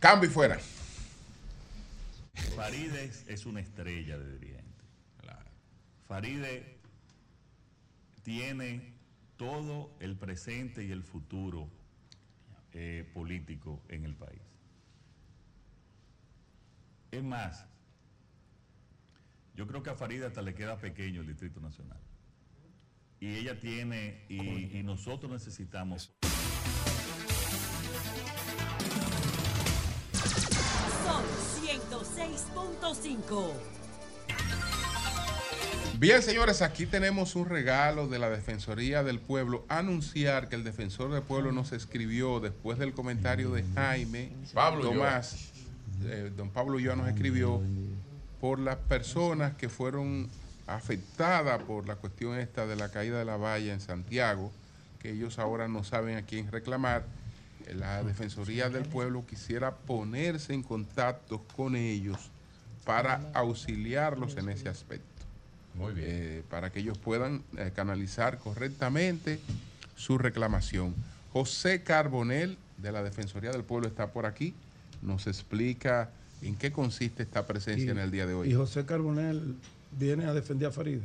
[0.00, 0.58] Cambio y fuera.
[2.56, 4.58] Faride es, una estrella de dirigente.
[6.06, 6.78] Faride
[8.22, 8.94] tiene
[9.36, 11.68] todo el presente y el futuro
[12.72, 14.40] eh, político en el país.
[17.10, 17.64] Es más,
[19.58, 21.98] yo creo que a Faride hasta le queda pequeño el Distrito Nacional.
[23.18, 26.12] Y ella tiene, y, y nosotros necesitamos.
[31.04, 31.24] Son
[31.90, 33.52] 106.5.
[35.98, 39.66] Bien, señores, aquí tenemos un regalo de la Defensoría del Pueblo.
[39.68, 45.50] Anunciar que el Defensor del Pueblo nos escribió después del comentario de Jaime Pablo Tomás.
[46.04, 47.60] eh, don Pablo Ulloa nos escribió
[48.40, 50.28] por las personas que fueron
[50.66, 54.52] afectadas por la cuestión esta de la caída de la valla en Santiago,
[55.00, 57.04] que ellos ahora no saben a quién reclamar.
[57.74, 62.30] La Defensoría del Pueblo quisiera ponerse en contacto con ellos
[62.84, 65.04] para auxiliarlos en ese aspecto.
[65.74, 66.06] Muy bien.
[66.08, 69.40] Eh, para que ellos puedan eh, canalizar correctamente
[69.96, 70.94] su reclamación.
[71.32, 74.54] José Carbonel de la Defensoría del Pueblo está por aquí,
[75.02, 76.10] nos explica
[76.42, 78.50] en qué consiste esta presencia en el día de hoy.
[78.50, 79.54] Y José Carbonel
[79.92, 81.02] viene a defender a Faride.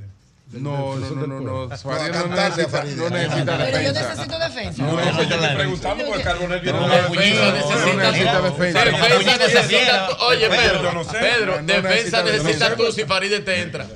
[0.52, 1.68] No, no, no, no, pueblo.
[1.70, 4.10] no, Faride no necesita, no necesita Pero yo defensa.
[4.10, 4.84] necesito defensa.
[4.84, 7.86] No, eso yo estoy preguntando porque Carbonel viene No, a defensa.
[7.86, 8.86] No necesita defensa.
[8.86, 10.10] Defensa necesita.
[10.28, 11.04] Oye, Pedro, no.
[11.06, 12.76] Pedro, No defensa necesita necesita defensa.
[12.76, 13.88] tú si Faride te entra.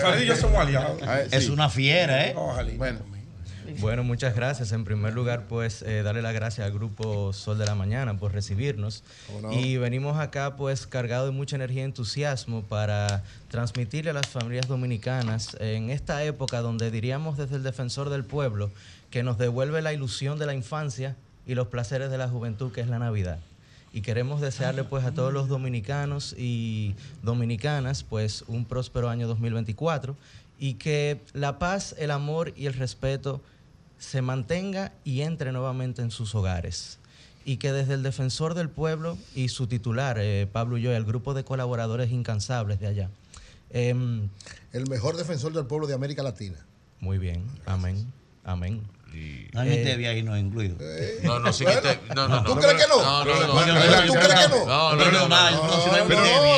[0.00, 1.00] Farid y yo somos aliados.
[1.30, 2.34] Es una fiera, ¿eh?
[2.76, 2.98] Bueno.
[3.80, 4.72] Bueno, muchas gracias.
[4.72, 8.32] En primer lugar, pues eh, darle las gracias al grupo Sol de la Mañana por
[8.32, 9.04] recibirnos.
[9.28, 9.52] ¿Cómo no?
[9.52, 14.66] Y venimos acá pues cargado de mucha energía y entusiasmo para transmitirle a las familias
[14.66, 18.70] dominicanas en esta época donde diríamos desde el defensor del pueblo
[19.10, 21.14] que nos devuelve la ilusión de la infancia
[21.46, 23.38] y los placeres de la juventud que es la Navidad.
[23.92, 30.16] Y queremos desearle pues a todos los dominicanos y dominicanas pues un próspero año 2024
[30.58, 33.40] y que la paz, el amor y el respeto
[33.98, 36.98] se mantenga y entre nuevamente en sus hogares.
[37.44, 41.32] Y que desde el defensor del pueblo y su titular, eh, Pablo Ulloa, el grupo
[41.34, 43.10] de colaboradores incansables de allá.
[43.70, 44.28] em,
[44.72, 46.58] El mejor defensor del pueblo de América Latina.
[47.00, 48.12] muy bien, amén,
[48.44, 48.82] amén.
[49.52, 50.76] No, en Eh, viaje no es incluido.
[51.22, 52.44] No, no, sí que te- no, no, no.
[52.44, 53.02] ¿Tú crees que no?
[53.02, 54.04] No, no, no.
[54.06, 54.66] ¿Tú crees que no?
[54.66, 55.28] No, no, no.
[55.28, 55.66] nada, no.
[55.66, 56.02] no, si no hay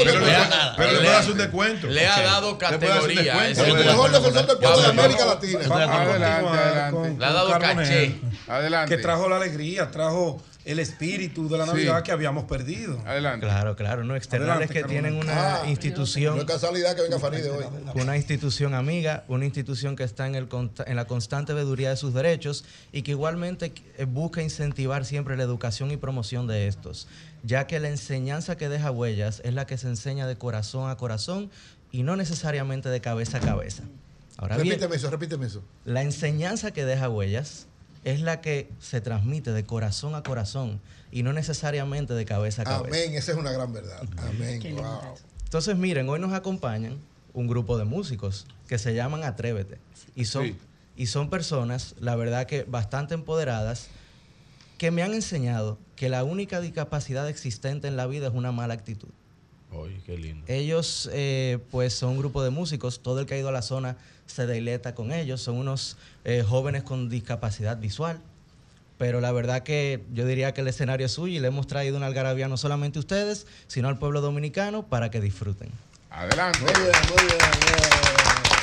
[0.05, 0.75] Pero- le da ha- nada.
[0.77, 1.87] pero le puede ha- hacer un descuento.
[1.87, 3.49] Le ha dado categoría.
[3.49, 5.61] ese El mejor defensor del pueblo de América Latina.
[5.61, 7.17] Adelante, adelante.
[7.19, 8.21] Le ha dado caché.
[8.49, 8.97] Adelante.
[8.97, 11.71] Que trajo la alegría, trajo el espíritu de la Sí.
[11.71, 13.01] Navidad que habíamos perdido.
[13.07, 13.47] Adelante.
[13.47, 16.35] Claro, claro, no externales Adelante, que tienen una Ah, institución.
[16.37, 17.65] No es casualidad que venga Faride hoy.
[17.95, 20.49] una institución amiga, una institución que está en, el,
[20.87, 25.43] en la constante veeduría de sus derechos y que igualmente eh, busca incentivar siempre la
[25.45, 27.09] educación y promoción de estos,
[27.43, 30.97] ya que la enseñanza que deja huellas es la que se enseña de corazón a
[30.97, 31.51] corazón
[31.91, 33.83] y no necesariamente de cabeza a cabeza.
[34.37, 35.63] Ahora bien, repíteme eso, repíteme eso.
[35.85, 37.67] la enseñanza que deja huellas
[38.05, 40.81] es la que se transmite de corazón a corazón
[41.13, 42.89] y no necesariamente de cabeza a cabeza.
[42.89, 44.03] Amén, esa es una gran verdad.
[44.19, 44.61] Amén.
[44.75, 45.15] Wow.
[45.45, 46.99] Entonces, miren, hoy nos acompañan
[47.35, 49.79] un grupo de músicos que se llaman Atrévete.
[50.15, 50.57] Y son, Sí.
[50.97, 53.89] y son personas, la verdad que bastante empoderadas,
[54.79, 58.75] que me han enseñado que la única discapacidad existente en la vida es una mala
[58.75, 59.09] actitud.
[59.73, 60.45] Oye, qué lindo.
[60.49, 63.01] Ellos, eh, pues, son un grupo de músicos.
[63.03, 63.97] Todo el que ha ido a la zona
[64.31, 65.41] se dileta con ellos.
[65.41, 68.21] Son unos eh, jóvenes con discapacidad visual.
[68.99, 71.97] Pero la verdad que yo diría que el escenario es suyo y le hemos traído
[71.97, 75.71] una algarabía no solamente a ustedes, sino al pueblo dominicano para que disfruten.
[76.11, 76.61] Adelante.
[76.61, 77.41] Muy bien, muy bien.
[77.41, 78.60] Alegre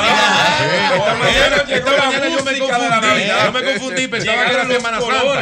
[0.00, 0.94] Navidad.
[0.94, 3.44] Esta mañana de la Navidad.
[3.46, 5.40] Yo me confundí, pensaba que era Semana Santa.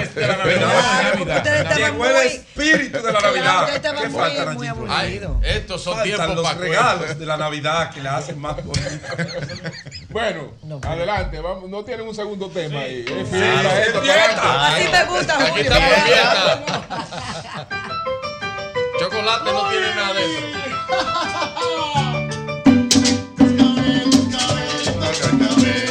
[1.21, 3.59] Ustedes estaban Llegó el muy- espíritu de la Navidad.
[3.61, 5.37] ustedes estaban ¿Qué muy- muy aburridos.
[5.43, 9.09] Estos son tiempos los para regalos de la Navidad que la hacen más bonita.
[10.11, 10.53] Bueno,
[10.83, 13.05] adelante, vamos, no tienen un segundo tema ahí.
[13.05, 15.63] Para Así me gusta, Aquí Julio.
[15.63, 16.63] estamos en fiesta.
[18.99, 20.61] Chocolate no tiene nada dentro.
[25.61, 25.90] Con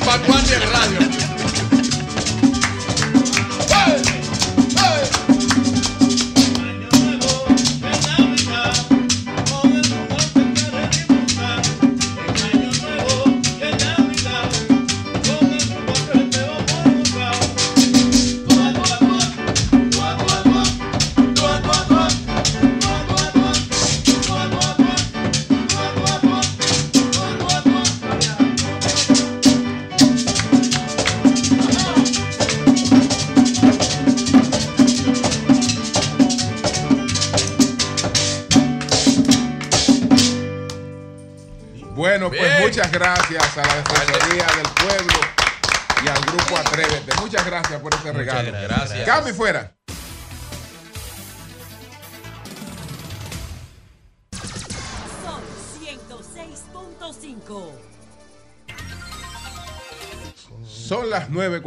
[0.00, 1.09] metiendo vanguardia en radio.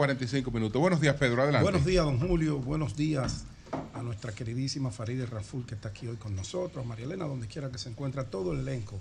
[0.03, 0.81] 45 minutos.
[0.81, 1.43] Buenos días, Pedro.
[1.43, 1.63] Adelante.
[1.63, 2.59] Buenos días, don Julio.
[2.59, 3.45] Buenos días
[3.93, 7.71] a nuestra queridísima Farideh Raful, que está aquí hoy con nosotros, María Elena, donde quiera
[7.71, 8.99] que se encuentra, todo el elenco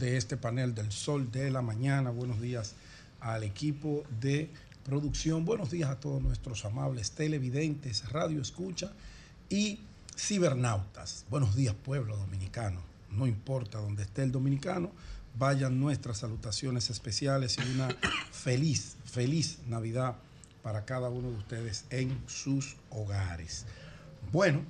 [0.00, 2.10] de este panel del Sol de la Mañana.
[2.10, 2.74] Buenos días
[3.20, 4.50] al equipo de
[4.82, 5.44] producción.
[5.44, 8.90] Buenos días a todos nuestros amables televidentes, radio escucha
[9.48, 9.78] y
[10.16, 11.26] cibernautas.
[11.30, 12.80] Buenos días, pueblo dominicano.
[13.08, 14.90] No importa dónde esté el dominicano,
[15.38, 17.88] vayan nuestras salutaciones especiales y una
[18.32, 20.16] feliz, feliz Navidad
[20.62, 23.66] para cada uno de ustedes en sus hogares.
[24.32, 24.62] Bueno,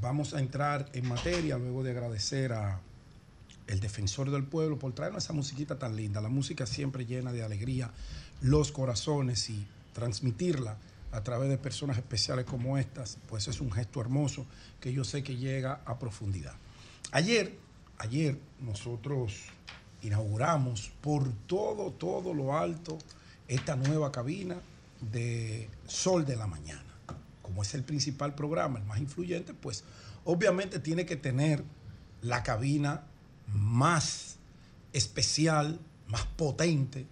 [0.00, 2.80] vamos a entrar en materia luego de agradecer a
[3.66, 6.20] el defensor del pueblo por traernos esa musiquita tan linda.
[6.20, 7.90] La música siempre llena de alegría
[8.40, 10.76] los corazones y transmitirla
[11.12, 14.46] a través de personas especiales como estas, pues es un gesto hermoso
[14.80, 16.54] que yo sé que llega a profundidad.
[17.12, 17.56] Ayer,
[17.98, 19.40] ayer nosotros
[20.02, 22.98] inauguramos por todo, todo lo alto
[23.48, 24.56] esta nueva cabina
[25.12, 26.84] de Sol de la Mañana.
[27.42, 29.84] Como es el principal programa, el más influyente, pues
[30.24, 31.64] obviamente tiene que tener
[32.22, 33.02] la cabina
[33.48, 34.36] más
[34.92, 37.06] especial, más potente,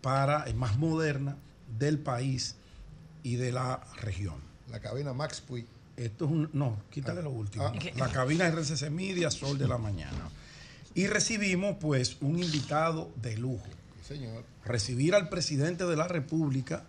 [0.00, 1.36] para, y más moderna
[1.78, 2.56] del país
[3.22, 4.36] y de la región.
[4.70, 5.66] La cabina Max Puy.
[5.96, 6.50] Esto es un.
[6.52, 7.64] No, quítale lo último.
[7.66, 7.72] Ah.
[7.96, 10.30] La cabina RCC Media, Sol de la Mañana.
[10.94, 13.66] Y recibimos, pues, un invitado de lujo.
[14.06, 14.44] Señor.
[14.64, 16.84] Recibir al presidente de la República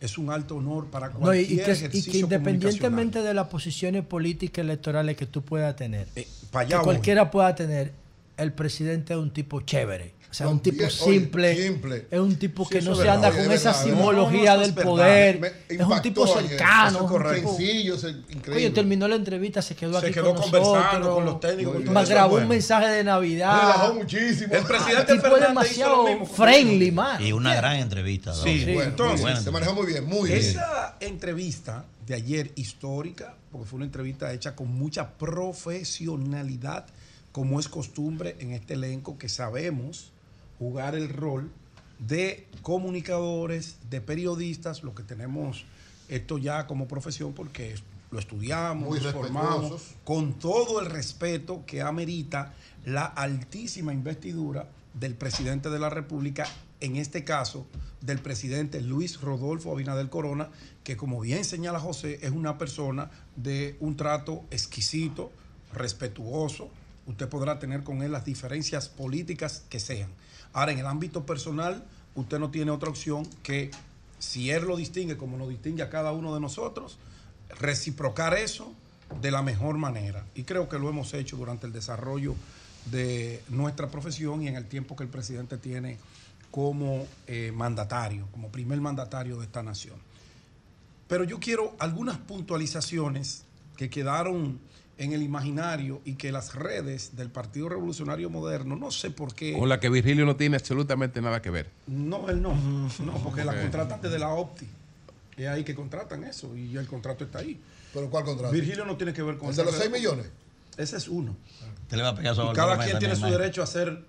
[0.00, 3.34] es un alto honor para No, y, cualquier y que, y ejercicio que independientemente de
[3.34, 6.08] las posiciones políticas electorales que tú puedas tener,
[6.50, 6.84] pa' que voy.
[6.84, 7.92] cualquiera pueda tener,
[8.36, 10.14] el presidente es un tipo chévere.
[10.30, 12.06] O sea, No, un tipo bien, oye, simple, simple.
[12.08, 14.50] Es un tipo Sí, que no se verdad, anda oye, con es esa verdad, simbología
[14.52, 15.40] no, no, del poder.
[15.40, 16.86] Me Es un tipo cercano.
[16.88, 17.36] eso es un correcto.
[17.40, 18.54] tipo- Sencillo, es increíble.
[18.54, 21.14] Oye, terminó la entrevista, se quedó Se aquí quedó con conversando nosotros.
[21.16, 22.44] con los técnicos, con todo grabó bueno.
[22.44, 23.60] un mensaje de Navidad.
[23.60, 24.54] Relajó muchísimo.
[24.54, 26.26] El presidente El tipo Fernández hizo demasiado lo mismo.
[26.26, 27.22] friendly, man.
[27.24, 28.32] Y una gran entrevista.
[28.32, 30.38] Sí, entonces, buena se manejó muy bien, muy bien.
[30.40, 36.86] Esa entrevista de ayer histórica, porque fue una entrevista hecha con mucha profesionalidad,
[37.32, 40.12] como es costumbre en este elenco, que sabemos
[40.60, 41.50] jugar el rol
[41.98, 45.64] de comunicadores, de periodistas, lo que tenemos
[46.08, 47.74] esto ya como profesión, porque
[48.10, 52.54] lo estudiamos, Muy nos formamos, con todo el respeto que amerita
[52.84, 56.46] la altísima investidura del presidente de la República,
[56.80, 57.66] en este caso
[58.00, 60.50] del presidente Luis Rodolfo Abinader Corona,
[60.84, 65.30] que como bien señala José, es una persona de un trato exquisito,
[65.72, 66.70] respetuoso.
[67.06, 70.10] Usted podrá tener con él las diferencias políticas que sean.
[70.52, 73.70] Ahora, en el ámbito personal, usted no tiene otra opción que,
[74.18, 76.98] si él lo distingue como nos distingue a cada uno de nosotros,
[77.58, 78.72] reciprocar eso
[79.20, 80.24] de la mejor manera.
[80.34, 82.34] Y creo que lo hemos hecho durante el desarrollo
[82.86, 85.98] de nuestra profesión y en el tiempo que el presidente tiene
[86.50, 89.96] como eh, mandatario, como primer mandatario de esta nación.
[91.06, 93.44] Pero yo quiero algunas puntualizaciones
[93.76, 94.60] que quedaron
[95.00, 99.58] en el imaginario y que las redes del Partido Revolucionario Moderno, no sé por qué...
[99.58, 101.70] Con la que Virgilio no tiene absolutamente nada que ver.
[101.86, 102.54] No, él no.
[102.54, 104.68] No, porque la contratan desde la OPTI.
[105.38, 107.58] Es ahí que contratan eso y el contrato está ahí.
[107.94, 108.52] ¿Pero cuál contrato?
[108.52, 110.26] Virgilio no tiene que ver con ¿El de los ese- 6 millones?
[110.76, 111.34] Ese es uno.
[111.88, 114.04] Te le va a pegar Y cada quien tiene su derecho a hacer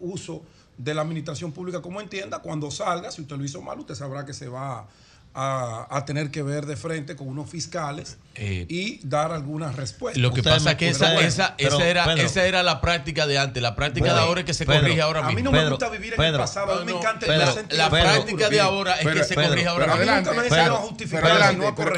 [0.00, 0.42] uso
[0.76, 2.40] de la administración pública como entienda.
[2.40, 4.88] Cuando salga, si usted lo hizo mal, usted sabrá que se va
[5.40, 10.20] a, a tener que ver de frente con unos fiscales Eh, y dar algunas respuestas.
[10.20, 13.38] Lo que pasa es que esa, esa, esa era, Pedro, esa era la práctica de
[13.38, 13.62] antes.
[13.62, 15.36] La práctica Pedro, de ahora es que se Pedro, corrige ahora a mismo.
[15.36, 17.76] mí no me gusta vivir en el pasado, a mí me encanta el la, presente
[17.76, 20.02] práctica de ahora es que se corrige ahora mismo.
[20.02, 20.30] adelante,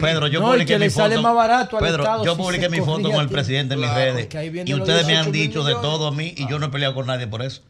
[0.00, 1.22] Pedro, a yo publiqué mi sale foto.
[1.22, 3.94] más barato al Pedro, Estado yo publiqué mi foto con a el presidente en mis
[3.94, 4.28] redes.
[4.66, 6.94] Y ustedes me 18 han dicho de todo a mí y yo no he peleado
[6.94, 7.62] con nadie por eso.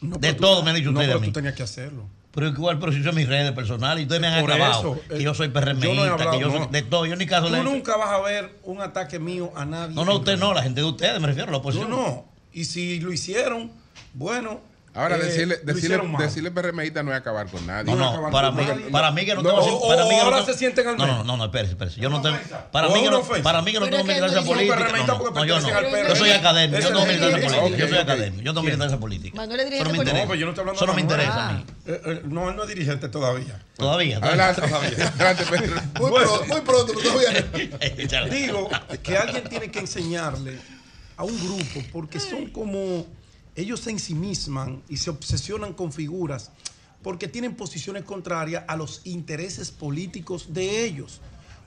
[0.00, 1.26] No, de todo me han dicho ustedes a mí.
[1.28, 2.08] tú tenías que hacerlo.
[2.36, 4.78] Pero igual, pero si son mis redes personales y ustedes me han Por acabado.
[4.78, 6.66] eso, eh, que yo soy yo no PRMista, hablado, que yo soy no.
[6.66, 7.06] de todo.
[7.06, 7.64] Yo ni caso Tú hecho.
[7.64, 9.94] nunca vas a ver un ataque mío a nadie.
[9.94, 11.88] No, no, usted no, la gente de ustedes, me refiero a la oposición.
[11.88, 12.24] No, no.
[12.52, 13.72] Y si lo hicieron,
[14.12, 14.60] bueno.
[14.96, 17.94] Ahora, eh, decirle, decirle, PRMista no es acabar con nadie.
[17.94, 20.44] No, no, para mí, para mí que no, tengo o- para mí que no ahora
[20.44, 22.00] se sienten al No, no, no, no, espérese, espérese.
[22.00, 22.38] Yo no tengo
[22.72, 24.76] para mí que no, para mí que no Pero tengo militancia no política.
[25.06, 26.08] No, no, yo no.
[26.08, 27.76] Yo soy académico, yo no tengo militancia política.
[27.78, 29.36] Yo soy académico, yo no tengo militancia política.
[29.36, 30.26] Manuel es Eso no me No, dirigente interesa.
[30.26, 31.64] pues yo no estoy hablando Eso no me interesa a mí.
[31.86, 33.62] Eh, eh, no, él no es dirigente todavía.
[33.76, 34.16] Todavía.
[34.18, 35.08] Adelante, Todavía.
[35.08, 35.44] adelante,
[35.94, 38.30] pronto, muy pronto, pero todavía.
[38.30, 38.70] Digo
[39.02, 40.58] que alguien tiene que enseñarle
[41.18, 43.06] a un grupo porque son como
[43.56, 46.50] ellos se ensimisman y se obsesionan con figuras
[47.02, 51.20] porque tienen posiciones contrarias a los intereses políticos de ellos,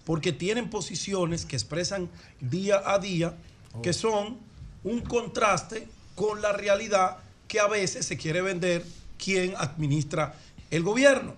[0.05, 2.09] porque tienen posiciones que expresan
[2.39, 3.35] día a día
[3.81, 4.37] que son
[4.83, 7.17] un contraste con la realidad
[7.47, 8.85] que a veces se quiere vender
[9.17, 10.35] quien administra
[10.71, 11.35] el gobierno.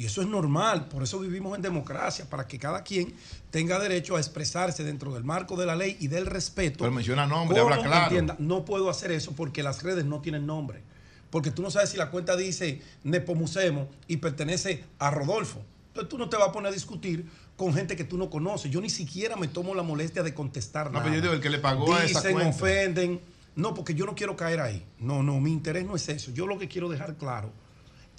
[0.00, 3.12] Y eso es normal, por eso vivimos en democracia, para que cada quien
[3.50, 6.78] tenga derecho a expresarse dentro del marco de la ley y del respeto.
[6.78, 8.04] Pero menciona nombre, habla claro.
[8.04, 10.80] entienda, no puedo hacer eso porque las redes no tienen nombre.
[11.28, 15.60] Porque tú no sabes si la cuenta dice Nepomucemo y pertenece a Rodolfo.
[15.88, 17.26] Entonces tú no te vas a poner a discutir
[17.58, 18.70] con gente que tú no conoces.
[18.70, 21.04] Yo ni siquiera me tomo la molestia de contestar No, nada.
[21.04, 22.56] pero yo digo, el que le pagó a esa Dicen, cuenta.
[22.56, 23.20] ofenden.
[23.54, 24.82] No, porque yo no quiero caer ahí.
[24.98, 26.30] No, no, mi interés no es eso.
[26.30, 27.52] Yo lo que quiero dejar claro,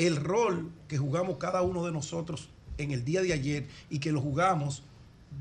[0.07, 4.11] el rol que jugamos cada uno de nosotros en el día de ayer y que
[4.11, 4.83] lo jugamos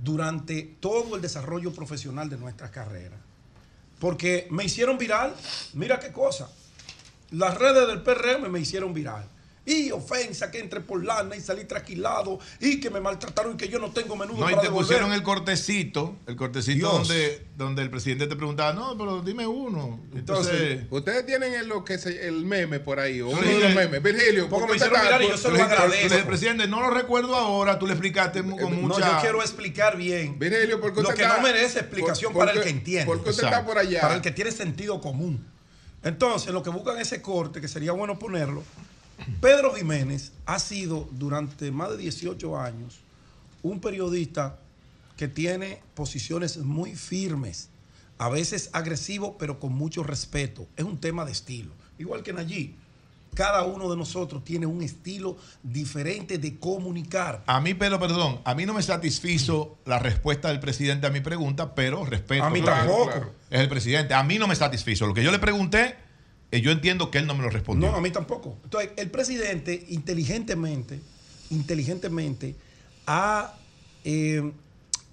[0.02, 3.16] durante todo el desarrollo profesional de nuestra carrera.
[3.98, 5.34] Porque me hicieron viral,
[5.74, 6.50] mira qué cosa.
[7.30, 9.24] Las redes del PRM me hicieron viral.
[9.72, 13.68] Y ofensa que entre por lana y salí trasquilado y que me maltrataron y que
[13.68, 14.86] yo no tengo menudo No, y para te devolver.
[14.88, 17.09] pusieron el cortecito, el cortecito Dios.
[17.09, 20.01] donde, donde el presidente te preguntaba, no, pero dime uno.
[20.14, 23.74] Entonces, ustedes tienen el, lo que se- el meme por ahí, o uno de los
[23.74, 24.02] memes.
[24.02, 26.14] Virgilio, Porque ¿por me hicieron usted viral y yo se lo agradezco.
[26.14, 29.16] El presidente, no lo recuerdo ahora, tú le explicaste con No, mucha...
[29.16, 30.36] yo quiero explicar bien.
[30.38, 33.06] Virgilio, ¿por qué lo usted que está- no merece explicación por- para el que entiende.
[33.06, 34.01] por qué usted está por allá?
[34.01, 35.47] Para el que tiene sentido común.
[36.02, 38.64] Entonces, lo que buscan ese corte, que sería bueno ponerlo,
[39.40, 43.01] Pedro Jiménez ha sido durante más de 18 años
[43.62, 44.59] un periodista
[45.16, 47.68] que tiene posiciones muy firmes,
[48.18, 50.66] a veces agresivo, pero con mucho respeto.
[50.76, 51.72] Es un tema de estilo.
[51.98, 52.74] Igual que allí.
[53.34, 57.44] Cada uno de nosotros tiene un estilo diferente de comunicar.
[57.47, 61.20] A mí, pero perdón, a mí no me satisfizo la respuesta del presidente a mi
[61.20, 62.42] pregunta, pero respeto.
[62.44, 63.10] A mí Claro, tampoco.
[63.10, 63.32] claro.
[63.51, 64.14] Es el presidente.
[64.14, 65.06] A mí no me satisfizo.
[65.06, 65.94] Lo que yo le pregunté,
[66.52, 67.90] yo entiendo que él no me lo respondió.
[67.90, 68.59] No, a mí tampoco.
[68.64, 71.01] Entonces, el presidente inteligentemente,
[71.51, 72.56] inteligentemente,
[73.06, 73.55] ha,
[74.05, 74.52] eh,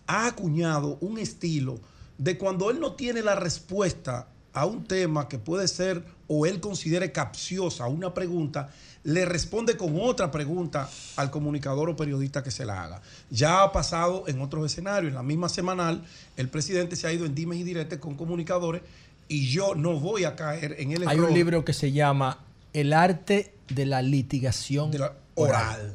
[0.08, 1.80] ha acuñado un estilo
[2.18, 6.60] de cuando él no tiene la respuesta a un tema que puede ser o él
[6.60, 8.72] considere capciosa una pregunta,
[9.04, 13.02] le responde con otra pregunta al comunicador o periodista que se la haga.
[13.30, 15.12] Ya ha pasado en otros escenarios.
[15.12, 16.04] En la misma semanal,
[16.36, 18.82] el presidente se ha ido en dimes y diretes con comunicadores
[19.28, 22.40] y yo no voy a caer en el Hay error un libro que se llama
[22.74, 25.14] El arte de la litigación oral.
[25.36, 25.94] oral.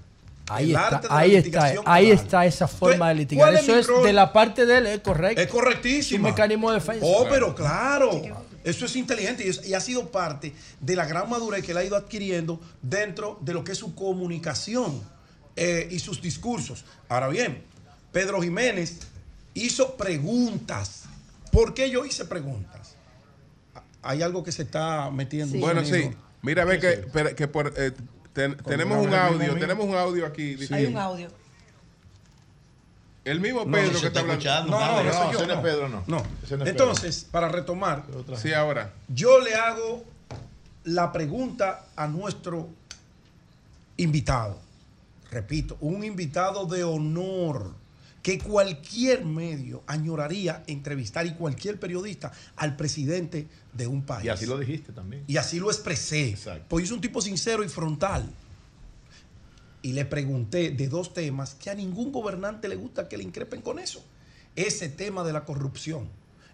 [0.49, 3.15] Ahí el está, arte de la ahí está, litigación ahí está esa forma Entonces, de
[3.23, 3.45] litigar.
[3.49, 4.05] ¿cuál es Eso es rol?
[4.05, 5.41] de la parte de él, es correcto.
[5.41, 6.27] Es correctísimo.
[6.27, 7.07] Un mecanismo de defensa.
[7.09, 8.11] Oh, pero claro.
[8.65, 11.79] Eso es inteligente y, es- y ha sido parte de la gran madurez que él
[11.79, 15.01] ha ido adquiriendo dentro de lo que es su comunicación
[15.57, 16.85] eh, y sus discursos.
[17.09, 17.63] Ahora bien,
[18.13, 18.99] Pedro Jiménez
[19.55, 21.05] hizo preguntas.
[21.51, 22.82] ¿Por qué yo hice preguntas?
[24.03, 25.59] Hay algo que se está metiendo.
[25.59, 26.11] Bueno, sí.
[26.43, 27.93] Mira, ve ¿Qué que, pero que por, eh,
[28.33, 30.57] ten- tenemos un el mismo audio, tenemos un audio aquí.
[30.73, 31.29] Hay un audio.
[33.25, 34.45] El mismo Pedro no que está hablando.
[34.69, 35.63] No, no, no, yo, ese no.
[35.63, 36.03] Pedro, no.
[36.09, 36.23] No.
[36.43, 38.05] Ese no es Entonces, para retomar,
[38.37, 38.93] Sí, ahora.
[39.07, 40.03] yo le hago
[40.83, 42.69] la pregunta a nuestro
[43.97, 44.59] invitado.
[45.31, 47.73] Repito, un invitado de honor
[48.23, 54.25] que cualquier medio añoraría entrevistar y cualquier periodista al presidente de un país.
[54.25, 55.25] Y así lo dijiste también.
[55.27, 56.37] Y así lo expresé.
[56.69, 58.33] Pues yo soy un tipo sincero y frontal.
[59.83, 63.61] Y le pregunté de dos temas que a ningún gobernante le gusta que le increpen
[63.61, 64.05] con eso.
[64.55, 66.09] Ese tema de la corrupción.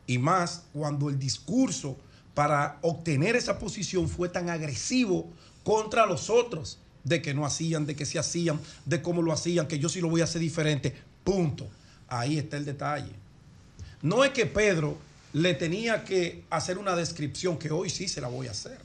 [0.07, 1.99] Y más cuando el discurso
[2.33, 5.31] para obtener esa posición fue tan agresivo
[5.65, 6.79] contra los otros.
[7.05, 10.01] De que no hacían, de que se hacían, de cómo lo hacían, que yo sí
[10.01, 10.95] lo voy a hacer diferente.
[11.29, 11.69] Punto.
[12.09, 13.13] Ahí está el detalle.
[14.01, 14.97] No es que Pedro
[15.35, 18.79] le tenía que hacer una descripción, que hoy sí se la voy a hacer,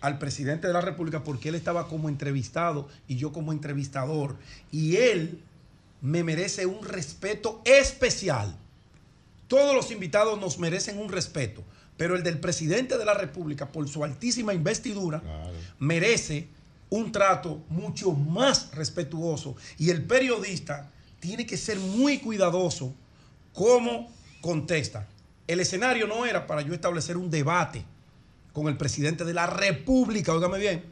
[0.00, 4.36] al presidente de la República, porque él estaba como entrevistado y yo como entrevistador.
[4.72, 5.42] Y él
[6.00, 8.56] me merece un respeto especial.
[9.46, 11.62] Todos los invitados nos merecen un respeto,
[11.98, 15.22] pero el del presidente de la República, por su altísima investidura,
[15.78, 16.48] merece
[16.88, 19.56] un trato mucho más respetuoso.
[19.76, 22.94] Y el periodista tiene que ser muy cuidadoso
[23.52, 25.06] cómo contesta.
[25.46, 27.84] El escenario no era para yo establecer un debate
[28.52, 30.84] con el presidente de la República, óigame bien.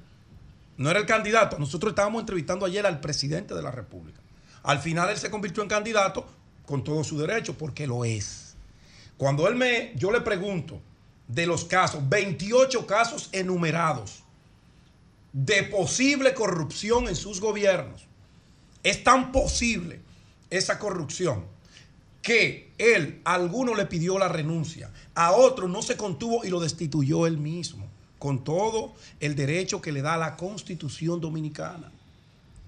[0.77, 1.59] No era el candidato.
[1.59, 4.21] Nosotros estábamos entrevistando ayer al presidente de la República.
[4.63, 6.27] Al final él se convirtió en candidato
[6.67, 8.55] con todo su derecho, porque lo es.
[9.17, 10.81] Cuando él me, yo le pregunto
[11.27, 14.23] de los casos, 28 casos enumerados
[15.33, 18.07] de posible corrupción en sus gobiernos.
[18.83, 20.01] Es tan posible
[20.51, 21.45] esa corrupción
[22.23, 26.61] que él, a alguno le pidió la renuncia, a otro no se contuvo y lo
[26.61, 27.87] destituyó él mismo,
[28.19, 31.91] con todo el derecho que le da la constitución dominicana.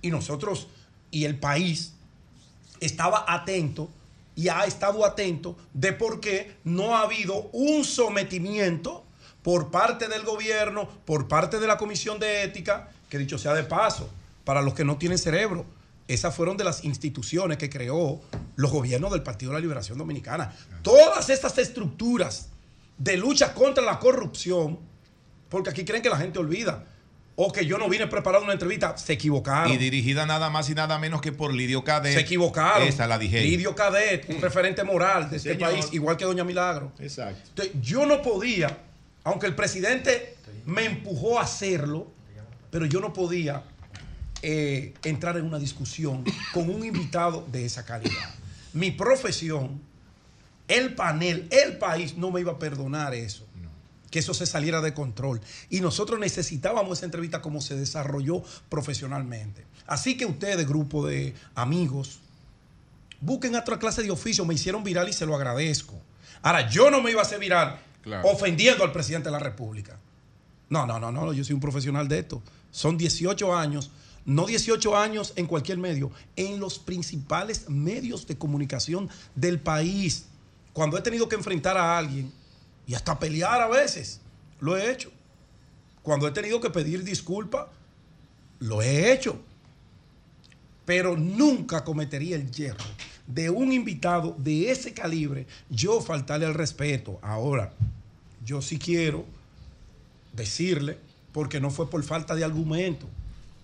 [0.02, 0.68] Y nosotros
[1.10, 1.92] y el país
[2.81, 3.91] estaba atento
[4.36, 9.05] y ha estado atento de por qué no ha habido un sometimiento
[9.42, 13.65] por parte del gobierno, por parte de la Comisión de Ética, que dicho sea de
[13.65, 14.09] paso,
[14.44, 15.67] para los que no tienen cerebro,
[16.12, 18.20] esas fueron de las instituciones que creó
[18.56, 20.52] los gobiernos del Partido de la Liberación Dominicana.
[20.82, 22.48] Todas estas estructuras
[22.98, 24.80] de lucha contra la corrupción,
[25.48, 26.84] porque aquí creen que la gente olvida,
[27.36, 29.72] o que yo no vine preparado una entrevista, se equivocaron.
[29.72, 32.12] Y dirigida nada más y nada menos que por Lidio Cadet.
[32.12, 32.86] Se equivocaron.
[32.86, 33.40] Esa la dije.
[33.42, 35.70] Lidio Cadet, un referente moral de este Señor.
[35.70, 36.92] país, igual que Doña Milagro.
[36.98, 37.40] Exacto.
[37.50, 38.78] Entonces, yo no podía,
[39.22, 42.08] aunque el presidente me empujó a hacerlo,
[42.70, 43.62] pero yo no podía
[44.43, 48.35] eh, entrar en una discusión con un invitado de esa calidad.
[48.73, 49.81] Mi profesión,
[50.69, 53.47] el panel, el país no me iba a perdonar eso.
[54.10, 55.41] Que eso se saliera de control.
[55.69, 59.65] Y nosotros necesitábamos esa entrevista como se desarrolló profesionalmente.
[59.86, 62.19] Así que ustedes, grupo de amigos,
[63.20, 64.44] busquen otra clase de oficio.
[64.44, 65.94] Me hicieron viral y se lo agradezco.
[66.43, 68.27] Ahora, yo no me iba a hacer viral Claro.
[68.28, 69.99] ofendiendo al presidente de la República.
[70.70, 72.43] No, no, no, no, yo soy un profesional de esto.
[72.70, 73.91] Son 18 años,
[74.31, 80.26] no 18 años en cualquier medio, en los principales medios de comunicación del país.
[80.73, 82.33] Cuando he tenido que enfrentar a alguien
[82.86, 84.20] y hasta pelear a veces,
[84.60, 85.10] lo he hecho.
[86.05, 87.67] Cuando he tenido que pedir disculpas,
[88.60, 89.41] lo he hecho.
[90.84, 92.84] Pero nunca cometería el hierro
[93.26, 97.18] de un invitado de ese calibre, yo faltarle al respeto.
[97.20, 97.73] Ahora,
[98.44, 99.25] yo sí quiero
[100.33, 100.99] decirle,
[101.33, 103.09] porque no fue por falta de argumento,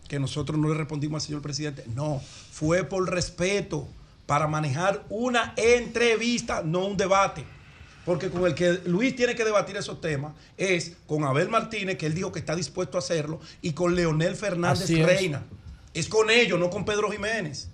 [0.09, 1.85] que nosotros no le respondimos al señor presidente.
[1.95, 3.89] No, fue por respeto
[4.27, 7.45] para manejar una entrevista, no un debate.
[8.05, 12.07] Porque con el que Luis tiene que debatir esos temas es con Abel Martínez, que
[12.07, 15.03] él dijo que está dispuesto a hacerlo, y con Leonel Fernández Así.
[15.03, 15.43] Reina.
[15.93, 17.69] Es con ellos, no con Pedro Jiménez.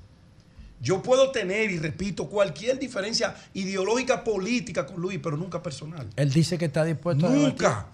[0.80, 6.08] Yo puedo tener, y repito, cualquier diferencia ideológica política con Luis, pero nunca personal.
[6.16, 7.48] Él dice que está dispuesto a debatir.
[7.50, 7.86] Nunca.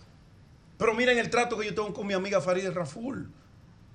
[0.78, 3.28] Pero miren el trato que yo tengo con mi amiga Farideh Raful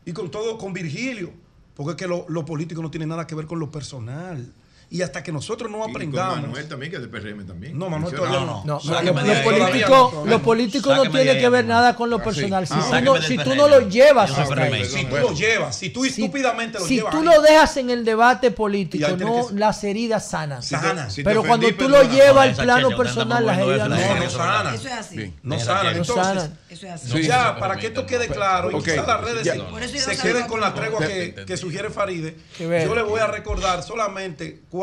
[0.05, 1.31] y con todo, con Virgilio.
[1.75, 4.53] Porque es que lo, lo político no tiene nada que ver con lo personal.
[4.93, 6.41] Y hasta que nosotros no Y con aprendamos.
[6.43, 7.75] Manuel también, que es de PRM también.
[7.79, 8.61] No, Manuel todavía no.
[8.63, 9.43] No, Sáqueme lo, de lo ahí.
[9.43, 10.37] político, Todavía no.
[10.37, 12.23] lo político no Sáqueme de tiene ahí, que ver nada con lo sí.
[12.23, 12.67] personal.
[12.67, 14.29] Si, Ah, tú, no, del si tú no lo llevas.
[14.29, 17.11] Si tú lo llevas, si tú estúpidamente lo si llevas.
[17.11, 17.25] tú ahí.
[17.25, 20.61] lo dejas en el debate político, no que- las heridas sanan.
[20.61, 21.09] Si te- Sana.
[21.09, 24.15] si te Pero ofendí, cuando tú lo llevas al plano personal, las heridas no No,
[24.23, 24.75] no sanan.
[24.75, 25.15] Eso es así.
[25.17, 25.33] Sí.
[25.41, 26.49] No no Entonces.
[26.69, 27.11] Eso es así.
[27.11, 30.61] Sí, ya, para que esto quede claro y quizás las redes se- no queden con
[30.61, 34.82] la tregua que, sugiere Faride, yo le voy a recordar solamente cuatro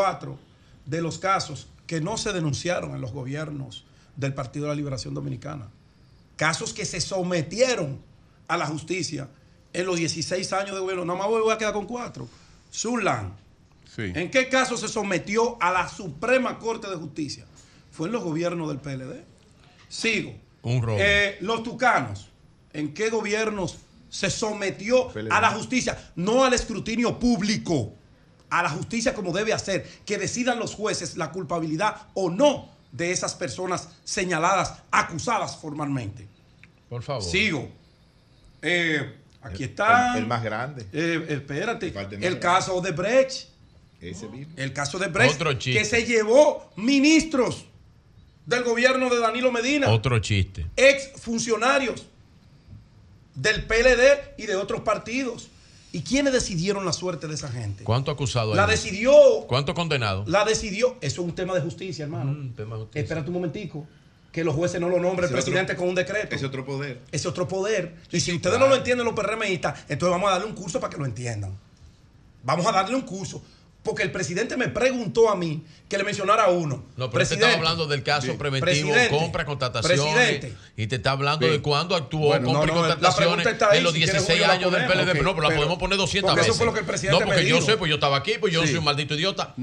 [0.87, 3.85] de los casos que no se denunciaron en los gobiernos
[4.17, 5.69] del Partido de la Liberación Dominicana.
[6.37, 8.01] Casos que se sometieron
[8.49, 9.29] a la justicia
[9.73, 11.05] en los 16 años de gobierno.
[11.05, 12.29] Nada más me voy a quedar con cuatro.
[12.71, 13.37] Sunlan.
[13.95, 14.13] Sí.
[14.15, 17.45] ¿En qué caso se sometió a la Suprema Corte de Justicia?
[17.91, 19.25] Fue en los gobiernos del PLD.
[19.89, 20.35] Sigo.
[20.63, 20.99] Un robo.
[21.01, 22.29] Eh, los tucanos,
[22.73, 26.13] ¿en qué gobiernos se sometió a la justicia?
[26.15, 27.95] No al escrutinio público,
[28.51, 33.13] a la justicia como debe hacer, que decidan los jueces la culpabilidad o no de
[33.13, 36.27] esas personas señaladas, acusadas formalmente.
[36.89, 37.23] Por favor.
[37.23, 37.69] Sigo.
[38.63, 40.15] Eh, aquí está.
[40.15, 40.87] El, el más grande.
[40.93, 41.95] Eh, espérate.
[42.21, 43.49] El caso de Brecht.
[44.01, 44.53] Ese mismo.
[44.57, 45.35] El caso de Brecht.
[45.37, 45.79] Otro chiste.
[45.79, 47.67] Que se llevó ministros
[48.47, 49.89] del gobierno de Danilo Medina.
[49.91, 50.67] Otro chiste.
[50.77, 52.07] Ex funcionarios
[53.35, 55.49] del PLD y de otros partidos.
[55.93, 57.83] ¿Y quiénes decidieron la suerte de esa gente?
[57.85, 58.57] ¿Cuánto acusado hay?
[58.57, 59.13] La decidió.
[59.49, 60.25] ¿Cuánto condenado?
[60.29, 60.97] La decidió.
[61.01, 62.33] Eso es un tema de justicia, hermano.
[62.33, 63.03] Mm, tema de justicia.
[63.03, 63.87] Espérate un momentico.
[64.31, 66.37] Que los jueces no lo nombren el otro- presidente con un decreto.
[66.37, 67.01] Ese otro poder.
[67.11, 67.97] Ese otro poder.
[68.13, 70.93] Y si ustedes no lo entienden los PRMistas, entonces vamos a darle un curso para
[70.93, 71.59] que lo entiendan.
[72.45, 73.43] Vamos a darle un curso.
[73.83, 76.85] Porque el presidente me preguntó a mí que le mencionara uno.
[76.99, 78.37] No, pero te estaba hablando del caso Bien.
[78.39, 79.17] preventivo, Presidente.
[79.17, 80.01] compra, contrataciones.
[80.03, 80.55] Presidente.
[80.77, 81.53] Y te está hablando Bien.
[81.55, 84.15] de cuándo actuó Bueno, compra no, y no, contrataciones está ahí, en los si quieres,
[84.17, 84.87] 16 Julio, la años del.
[84.87, 85.11] PLD.
[85.19, 86.51] Ok, no, pero la pero- podemos poner 200 porque veces.
[86.51, 87.67] eso fue lo que el presidente no, porque me yo dijo.
[87.67, 88.73] sé, pues yo estaba aquí, pues yo no Sí.
[88.73, 89.55] soy un maldito idiota.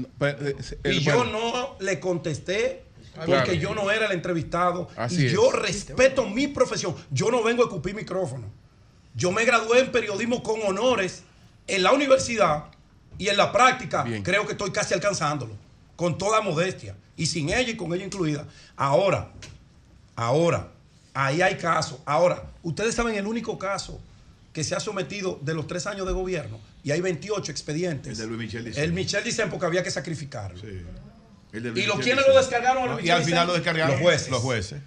[0.84, 3.52] Y yo no le contesté porque Claro.
[3.52, 4.88] yo no era el entrevistado.
[4.96, 5.32] Así y es.
[5.32, 6.94] yo respeto mi profesión.
[7.10, 8.50] Yo no vengo a escupir micrófono.
[9.14, 11.22] Yo me gradué en periodismo con honores
[11.68, 12.64] en la universidad
[13.18, 15.54] y en la práctica creo que estoy casi alcanzándolo.
[15.96, 16.94] Con toda modestia.
[17.16, 18.46] Y sin ella y con ella incluida.
[18.76, 19.32] Ahora,
[20.14, 20.68] ahora,
[21.12, 21.98] ahí hay casos.
[22.06, 24.00] Ahora, ustedes saben el único caso
[24.52, 28.12] que se ha sometido de los tres años de gobierno y hay 28 expedientes.
[28.12, 28.84] El de Luis Michel Dicen.
[28.84, 30.60] El Michel dicen porque había que sacrificarlo.
[31.52, 32.34] El de ¿Y Luis lo Michel quiénes Dicen.
[32.34, 34.30] lo descargaron a Luis Y al final lo descargaron Los jueces.
[34.30, 34.80] Los jueces.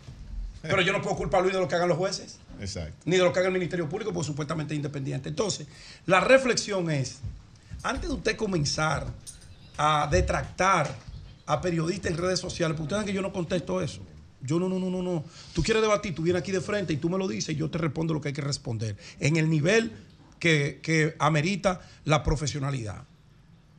[0.61, 2.95] Pero yo no puedo culpar a Luis de lo que hagan los jueces, Exacto.
[3.05, 5.29] ni de lo que haga el Ministerio Público, porque supuestamente es independiente.
[5.29, 5.67] Entonces,
[6.05, 7.17] la reflexión es,
[7.83, 9.07] antes de usted comenzar
[9.77, 10.93] a detractar
[11.45, 14.01] a periodistas en redes sociales, porque ustedes que yo no contesto eso.
[14.43, 15.23] Yo no, no, no, no, no.
[15.53, 17.69] Tú quieres debatir, tú vienes aquí de frente y tú me lo dices y yo
[17.69, 18.95] te respondo lo que hay que responder.
[19.19, 19.91] En el nivel
[20.39, 23.03] que, que amerita la profesionalidad.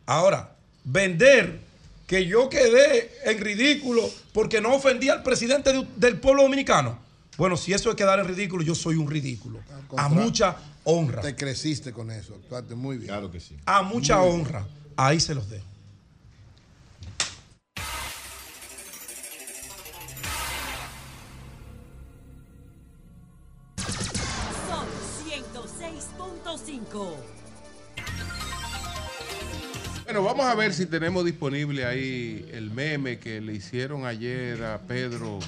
[0.06, 1.60] Ahora, vender
[2.06, 6.98] que yo quedé en ridículo porque no ofendí al presidente de- del pueblo dominicano.
[7.42, 9.58] Bueno, si eso es quedar en ridículo, yo soy un ridículo.
[9.96, 10.54] A mucha
[10.84, 11.22] honra.
[11.22, 13.08] Te creciste con eso, actuaste muy bien.
[13.08, 13.56] Claro que sí.
[13.66, 14.40] A mucha Muy bien.
[14.42, 14.66] honra.
[14.96, 15.66] Ahí se los dejo.
[24.68, 24.86] Son
[25.26, 27.16] 106.5.
[30.04, 34.78] Bueno, vamos a ver si tenemos disponible ahí el meme que le hicieron ayer a
[34.82, 35.40] Pedro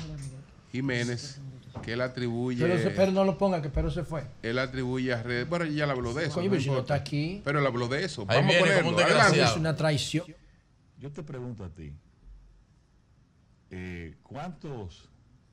[0.72, 1.38] Jiménez,
[1.82, 2.60] que él atribuye.
[2.64, 4.24] Pero, pero no lo ponga, que pero se fue.
[4.42, 5.48] Él atribuye a redes.
[5.48, 6.34] Bueno, ya le habló de eso.
[6.34, 7.40] Coño, no pero si no está aquí.
[7.44, 8.22] Pero le habló de eso.
[8.28, 9.42] Ahí Vamos a viene como ponerlo.
[9.44, 10.26] Es una traición.
[10.98, 11.92] Yo te pregunto a ti,
[13.70, 15.08] eh, ¿cuántas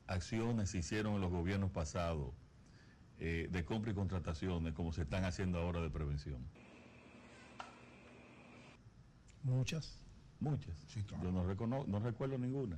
[0.08, 2.30] acciones se hicieron en los gobiernos pasados
[3.20, 6.46] eh, de compra y contrataciones como se están haciendo ahora de prevención?
[9.44, 9.98] Muchas.
[10.40, 10.74] Muchas.
[11.22, 12.78] Yo no, recono- no recuerdo ninguna.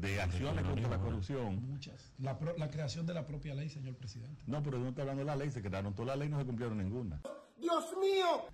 [0.00, 1.56] De acciones contra la corrupción.
[1.70, 2.12] Muchas.
[2.18, 4.42] La, pro- la creación de la propia ley, señor presidente.
[4.46, 6.46] No, pero no está hablando de la ley, se quedaron todas las leyes, no se
[6.46, 7.20] cumplieron ninguna.
[7.58, 8.44] Dios mío.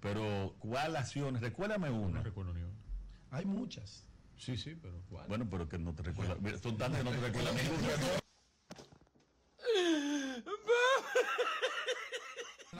[0.00, 1.40] Pero, ¿cuál acciones?
[1.42, 2.18] Recuérdame una.
[2.18, 2.74] No recuerdo ni una.
[3.30, 4.04] Hay muchas.
[4.36, 5.26] Sí, sí, pero ¿cuál?
[5.28, 6.40] Bueno, pero que no te recuerdas.
[6.40, 7.88] Mira, son tantas que no te recuerdas ninguna.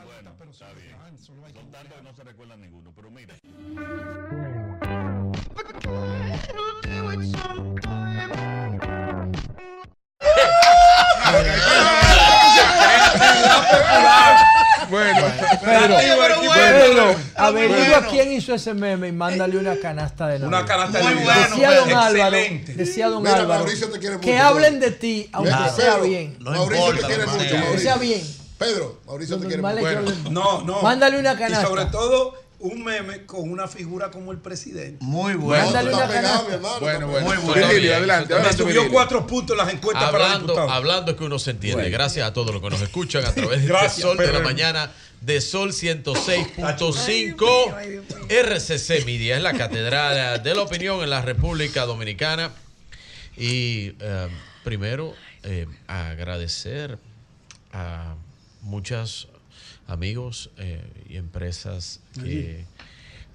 [0.05, 0.97] Bueno, está bien.
[1.19, 1.41] Son
[1.73, 3.35] tantas que no se recuerdan ninguno, pero mira.
[15.95, 16.53] Pedro, Pero bueno.
[16.55, 18.09] Pedro, averigua Bueno.
[18.11, 20.49] quién hizo ese meme y mándale una canasta de Navidad.
[20.61, 21.49] Una canasta de Navidad.
[21.49, 22.73] Decía don Excelente.
[22.73, 24.91] Álvaro, decía don Mira, Álvaro, Mauricio te quiere que hablen Pedro.
[24.91, 26.37] de ti, aunque sea Pedro, bien.
[26.41, 27.73] Mauricio te quiere mucho.
[27.73, 28.37] Que sea bien.
[28.59, 29.77] Pedro, Mauricio te quiere mucho.
[29.87, 30.83] hablen- No, no.
[30.83, 31.67] Mándale una Y canasta.
[31.67, 34.97] sobre todo, un meme con una figura como el presidente.
[35.05, 35.63] Muy bueno.
[35.67, 37.27] Mándale una pegado, hermano, Bueno, bueno.
[37.43, 37.93] Muy Virgilio, bien.
[37.97, 38.91] adelante, Me subió Virgilio.
[38.93, 40.71] cuatro puntos en las encuestas para Hablando, diputado.
[40.71, 41.83] hablando es que uno se entiende.
[41.83, 41.97] Bueno.
[41.99, 44.91] Gracias a todos los que nos escuchan a través de Gracias, Sol de la mañana
[45.27, 49.37] de Sol 106.5 RCC Media.
[49.37, 52.53] Es la catedral de la opinión en la República Dominicana.
[53.37, 54.29] Y eh,
[54.63, 57.01] primero, eh, agradecer
[57.73, 58.15] a
[58.63, 59.27] muchos
[59.89, 62.65] amigos eh, y empresas que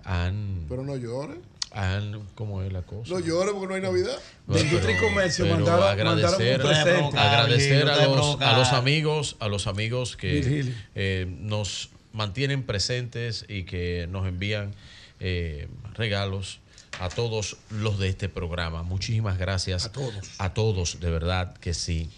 [0.06, 1.40] han, Pero no llores.
[1.72, 2.22] Han.
[2.36, 3.14] ¿Cómo es la cosa?
[3.14, 4.18] No llores porque no hay Navidad.
[4.48, 7.18] Bueno, Industria y Comercio mandaron- agradecer, mandaron un presente.
[7.20, 14.08] agradecer a los, a amigos, a los amigos que eh, nos mantienen presentes y que
[14.10, 14.74] nos envían
[15.20, 16.60] eh, regalos
[17.00, 18.84] a todos los de este programa.
[18.84, 19.86] Muchísimas gracias.
[19.86, 20.30] A todos.
[20.40, 22.10] A todos, de verdad que sí.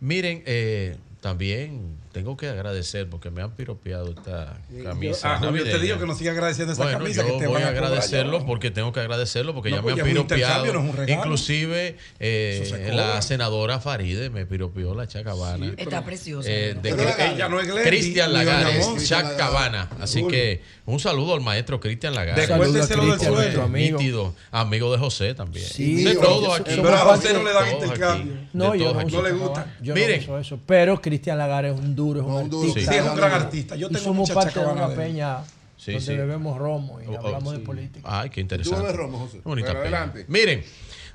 [0.00, 5.34] Miren, eh, también tengo que agradecer porque me han piropeado esta camisa.
[5.34, 5.82] Ah, Julio, te navideña.
[5.82, 8.46] digo que no siga agradeciendo esa Bueno, camisa yo que te voy a a agradecerlo
[8.46, 10.42] porque tengo que agradecerlo porque No, ya pues me ya han piropeado.
[10.64, 11.20] intercambio, no es un regalo.
[11.22, 15.72] Inclusive eh, la senadora Faride me piropeó la chacabana.
[15.76, 16.48] Está preciosa.
[16.50, 18.86] Eh, de ella no es Cristian Lagares.
[19.08, 19.88] Chacabana.
[20.00, 22.46] Así que un saludo al maestro Cristian Lagares.
[22.48, 23.62] Descuénteselo del Cristian, sueldo.
[23.62, 23.98] amigo.
[23.98, 25.66] Nítido, amigo de José también.
[25.66, 26.76] Sí, de pero yo- aquí.
[26.76, 28.34] parte- todos no le dan intercambio.
[28.52, 29.76] No, yo no, Chacabana.
[29.82, 30.24] Yo Miren.
[30.66, 32.68] Pero Cristian Lagares es un duro, es un, duro.
[32.68, 32.92] artista.
[32.92, 33.76] Sí, es un gran artista.
[33.76, 35.38] Yo y tengo somos parte de una peña
[35.76, 36.16] Sí, donde sí.
[36.16, 38.00] bebemos romo y Oh, oh, hablamos de política.
[38.20, 38.80] Ay, qué interesante.
[38.80, 39.40] bebes romo, José?
[39.44, 39.98] Bonita Bueno, peña.
[39.98, 40.24] adelante.
[40.28, 40.64] Miren,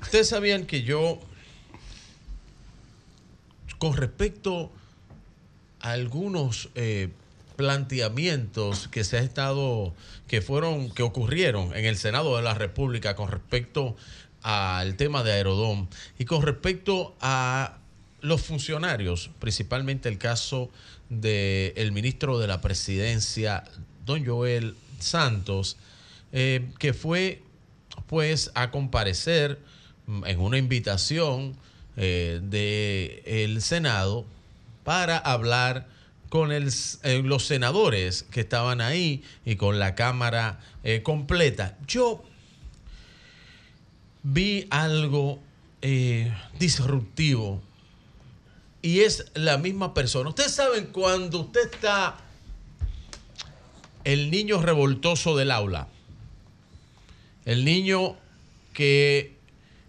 [0.02, 1.18] ustedes sabían que yo,
[3.78, 4.70] con respecto
[5.80, 7.08] a algunos eh,
[7.56, 9.94] planteamientos que se ha estado,
[10.28, 13.96] que fueron, que ocurrieron en el Senado de la República con respecto
[14.42, 15.88] al tema de Aerodón
[16.18, 17.78] y con respecto a
[18.22, 20.70] los funcionarios, principalmente el caso
[21.08, 23.64] del ministro de la presidencia,
[24.06, 25.76] don Joel Santos,
[26.32, 27.42] eh, que fue
[28.06, 29.58] pues a comparecer
[30.06, 31.56] mm, en una invitación
[31.96, 34.24] eh, del Senado
[34.84, 35.88] para hablar
[36.28, 36.60] con eh,
[37.24, 40.60] los senadores que estaban ahí y con la Cámara
[41.02, 41.76] completa.
[41.86, 42.22] Yo
[44.22, 45.40] vi algo
[46.58, 47.60] disruptivo
[48.82, 50.30] y es la misma persona.
[50.30, 52.16] Ustedes saben cuando usted está
[54.04, 55.88] el niño revoltoso del aula,
[57.44, 58.16] el niño
[58.72, 59.34] que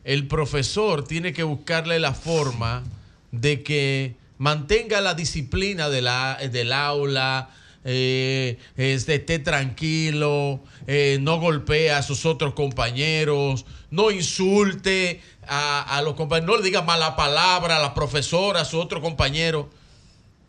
[0.04, 2.84] el profesor tiene que buscarle la forma
[3.32, 7.50] de que mantenga la disciplina de la, del aula,
[7.84, 15.22] eh, este, esté tranquilo, eh, no golpee a sus otros compañeros, no insulte
[15.54, 19.02] a, a los compañeros, no le diga mala palabra a la profesora, a su otro
[19.02, 19.70] compañero.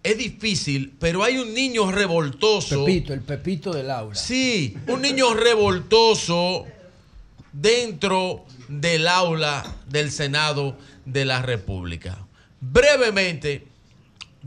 [0.04, 2.84] Es difícil, pero hay un niño revoltoso.
[2.84, 4.14] Pepito, el Pepito del aula.
[4.14, 6.66] Sí, un niño revoltoso
[7.52, 12.18] dentro del aula del Senado de la República.
[12.60, 13.66] Brevemente,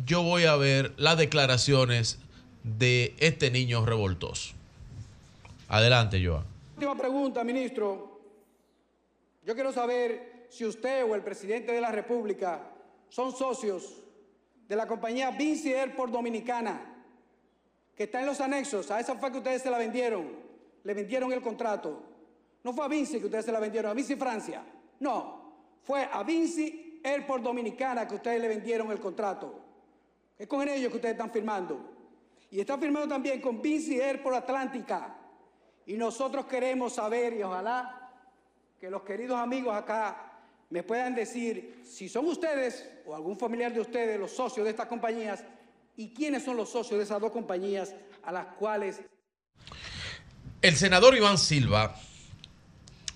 [0.05, 2.19] yo voy a ver las declaraciones
[2.63, 4.53] de este niño revoltoso.
[5.67, 6.45] Adelante, Joan.
[6.75, 8.19] Última pregunta, ministro.
[9.45, 12.61] Yo quiero saber si usted o el presidente de la República
[13.09, 14.01] son socios
[14.65, 16.79] de la compañía Vinci Airport Dominicana,
[17.93, 18.89] que está en los anexos.
[18.89, 20.31] A esa fue que ustedes se la vendieron.
[20.81, 22.01] Le vendieron el contrato.
[22.63, 24.63] No fue a Vinci que ustedes se la vendieron, a Vinci Francia.
[25.01, 29.59] No, fue a Vinci Airport Dominicana que ustedes le vendieron el contrato.
[30.39, 31.79] Es con ellos que ustedes están firmando.
[32.49, 35.17] Y están firmando también con Vinci Airport Atlántica.
[35.85, 38.09] Y nosotros queremos saber, y ojalá
[38.79, 40.31] que los queridos amigos acá
[40.69, 44.87] me puedan decir si son ustedes o algún familiar de ustedes los socios de estas
[44.87, 45.43] compañías
[45.95, 49.01] y quiénes son los socios de esas dos compañías a las cuales
[50.61, 51.95] El senador Iván Silva,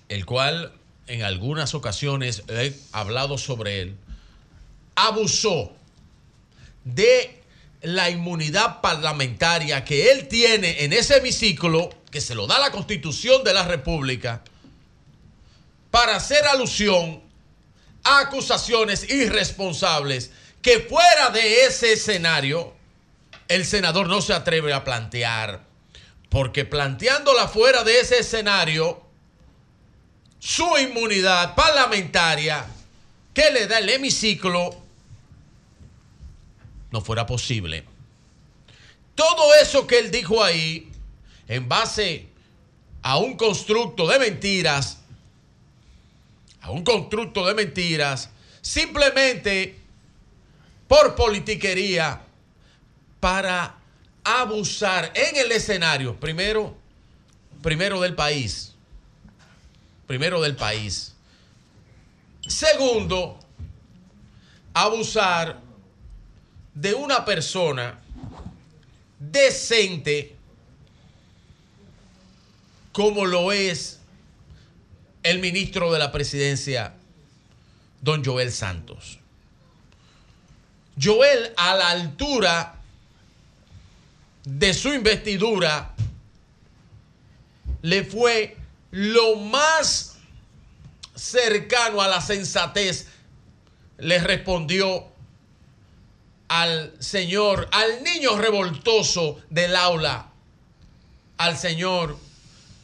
[0.08, 0.72] el cual
[1.08, 3.96] en algunas ocasiones he hablado sobre él,
[4.94, 5.72] abusó
[6.84, 7.42] de
[7.82, 13.42] la inmunidad parlamentaria que él tiene en ese hemiciclo, que se lo da la Constitución
[13.42, 14.44] de la República,
[15.90, 17.22] para hacer alusión
[18.04, 20.30] acusaciones irresponsables
[20.62, 22.74] que fuera de ese escenario
[23.50, 25.64] el senador no se atreve a plantear.
[26.28, 29.02] Porque planteándola fuera de ese escenario,
[30.38, 32.64] su inmunidad parlamentaria
[33.34, 34.80] que le da el hemiciclo
[36.92, 37.84] no fuera posible.
[39.16, 40.92] Todo eso que él dijo ahí,
[41.48, 42.28] en base
[43.02, 44.99] a un constructo de mentiras,
[46.60, 48.30] a un constructo de mentiras,
[48.60, 49.78] simplemente
[50.88, 52.20] por politiquería,
[53.20, 53.76] para
[54.24, 56.76] abusar en el escenario, primero,
[57.62, 58.74] primero del país.
[60.06, 61.14] Primero del país.
[62.46, 63.38] Segundo,
[64.74, 65.60] abusar
[66.74, 68.00] de una persona
[69.18, 70.34] decente
[72.92, 73.99] como lo es
[75.22, 76.94] el ministro de la presidencia,
[78.00, 79.18] don Joel Santos.
[81.00, 82.74] Joel, a la altura
[84.44, 85.94] de su investidura,
[87.82, 88.56] le fue
[88.90, 90.16] lo más
[91.14, 93.06] cercano a la sensatez,
[93.98, 95.06] le respondió
[96.48, 100.30] al señor, al niño revoltoso del aula,
[101.36, 102.18] al señor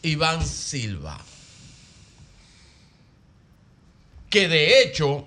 [0.02, 1.25] Iván Silva.
[4.36, 5.26] Que de hecho...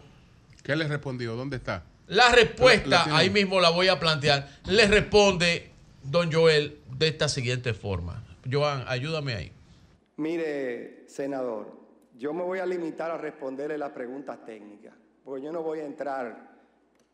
[0.64, 1.36] ¿Qué le respondió?
[1.36, 1.84] ¿Dónde está?
[2.10, 5.72] La respuesta, La- ahí mismo la voy a plantear, le responde
[6.04, 8.24] don Joel de esta siguiente forma.
[8.52, 9.52] Joan, ayúdame ahí.
[10.18, 11.76] Mire, senador,
[12.20, 14.94] yo me voy a limitar a responderle las preguntas técnicas,
[15.26, 16.52] porque yo no voy a entrar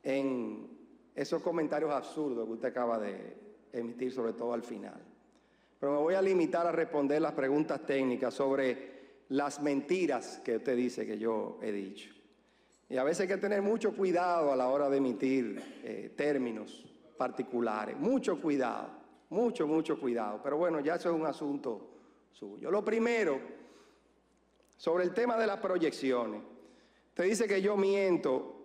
[0.03, 0.67] en
[1.15, 3.37] esos comentarios absurdos que usted acaba de
[3.71, 4.99] emitir, sobre todo al final.
[5.79, 8.94] Pero me voy a limitar a responder las preguntas técnicas sobre
[9.29, 12.13] las mentiras que usted dice que yo he dicho.
[12.89, 16.85] Y a veces hay que tener mucho cuidado a la hora de emitir eh, términos
[17.17, 17.97] particulares.
[17.97, 18.89] Mucho cuidado,
[19.29, 20.39] mucho, mucho cuidado.
[20.43, 21.89] Pero bueno, ya eso es un asunto
[22.31, 22.69] suyo.
[22.69, 23.39] Lo primero,
[24.77, 26.41] sobre el tema de las proyecciones.
[27.09, 28.55] Usted dice que yo miento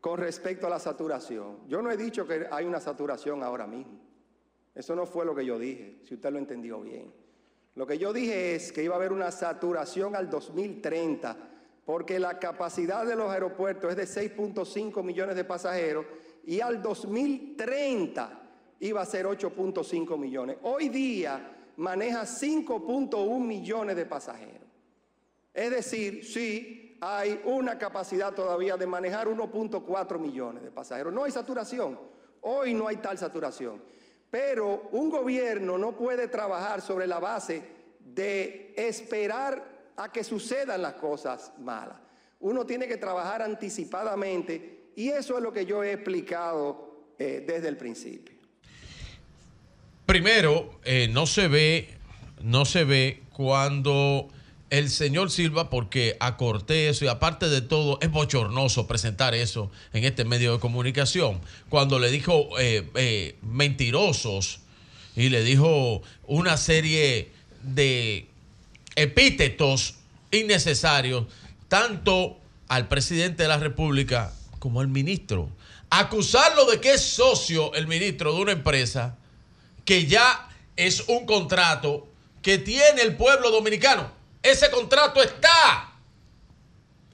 [0.00, 1.66] con respecto a la saturación.
[1.66, 4.00] Yo no he dicho que hay una saturación ahora mismo.
[4.74, 7.12] Eso no fue lo que yo dije, si usted lo entendió bien.
[7.74, 11.36] Lo que yo dije es que iba a haber una saturación al 2030
[11.84, 16.06] porque la capacidad de los aeropuertos es de 6.5 millones de pasajeros
[16.44, 18.40] y al 2030
[18.80, 20.56] iba a ser 8.5 millones.
[20.62, 24.68] Hoy día maneja 5.1 millones de pasajeros.
[25.52, 31.12] Es decir, sí, hay una capacidad todavía de manejar 1.4 millones de pasajeros.
[31.12, 31.98] No hay saturación.
[32.40, 33.82] Hoy no hay tal saturación.
[34.34, 37.62] Pero un gobierno no puede trabajar sobre la base
[38.00, 41.94] de esperar a que sucedan las cosas malas.
[42.40, 47.68] Uno tiene que trabajar anticipadamente y eso es lo que yo he explicado eh, desde
[47.68, 48.34] el principio.
[50.04, 51.90] Primero, eh, no se ve,
[52.42, 54.30] no se ve cuando
[54.78, 60.02] el señor Silva, porque acorté eso y aparte de todo, es bochornoso presentar eso en
[60.02, 61.40] este medio de comunicación.
[61.68, 64.58] Cuando le dijo eh, eh, mentirosos
[65.14, 67.30] y le dijo una serie
[67.62, 68.26] de
[68.96, 69.94] epítetos
[70.32, 71.26] innecesarios,
[71.68, 72.36] tanto
[72.66, 75.50] al presidente de la República como al ministro.
[75.88, 79.16] Acusarlo de que es socio el ministro de una empresa
[79.84, 82.08] que ya es un contrato
[82.42, 84.23] que tiene el pueblo dominicano.
[84.44, 85.90] Ese contrato está.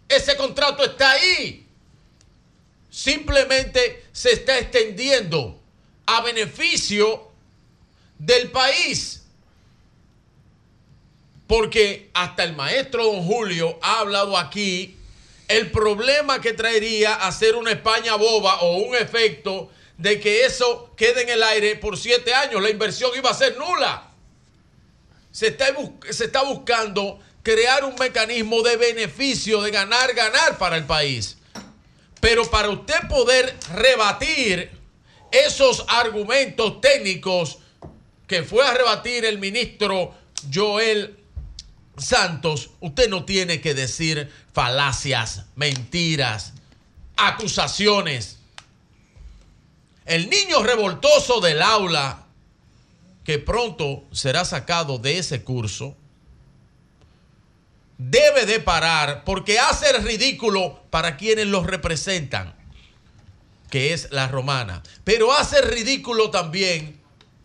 [0.08, 1.64] Ese contrato está ahí.
[2.90, 5.60] Simplemente se está extendiendo
[6.06, 7.30] a beneficio
[8.18, 9.22] del país.
[11.46, 14.96] Porque hasta el maestro don Julio ha hablado aquí
[15.46, 21.22] el problema que traería hacer una España boba o un efecto de que eso quede
[21.22, 22.60] en el aire por siete años.
[22.60, 24.09] La inversión iba a ser nula.
[25.32, 25.66] Se está,
[26.10, 31.36] se está buscando crear un mecanismo de beneficio, de ganar, ganar para el país.
[32.20, 34.70] Pero para usted poder rebatir
[35.32, 37.58] esos argumentos técnicos
[38.26, 40.14] que fue a rebatir el ministro
[40.52, 41.18] Joel
[41.96, 46.52] Santos, usted no tiene que decir falacias, mentiras,
[47.16, 48.38] acusaciones.
[50.06, 52.26] El niño revoltoso del aula,
[53.30, 55.96] que pronto será sacado de ese curso,
[57.96, 62.56] debe de parar porque hace el ridículo para quienes los representan,
[63.70, 66.98] que es la romana, pero hace el ridículo también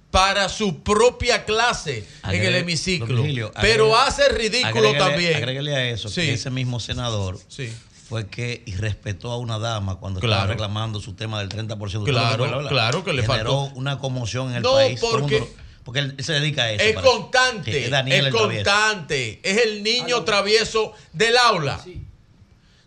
[0.09, 3.05] para su propia clase en el hemiciclo.
[3.21, 5.35] Virgilio, pero hace ridículo agrégale- también.
[5.35, 6.21] Agrégale a eso Sí.
[6.21, 7.71] que ese mismo senador Sí.
[8.09, 10.35] fue que irrespetó a una dama cuando Claro.
[10.35, 12.05] estaba reclamando su tema del 30%.
[12.05, 13.75] ¿Usted Claro, claro que le Generó faltó.
[13.79, 14.99] una conmoción en el No, país.
[14.99, 16.83] Porque- porque él, se dedica a eso.
[16.83, 18.63] Es constante, es Daniel es el travieso.
[18.63, 21.79] constante, es el niño travieso del aula.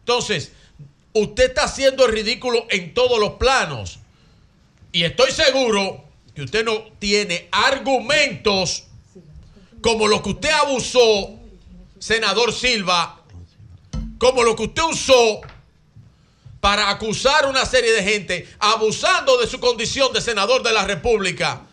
[0.01, 0.51] Entonces,
[1.13, 4.01] usted está haciendo el ridículo en todos los planos.
[4.91, 6.05] Y estoy seguro
[6.35, 8.85] que usted no tiene argumentos
[9.81, 11.39] como los que usted abusó,
[12.01, 13.23] senador Silva,
[14.19, 15.41] como lo que usted usó
[16.59, 20.85] para acusar a una serie de gente abusando de su condición de senador de la
[20.85, 21.68] República,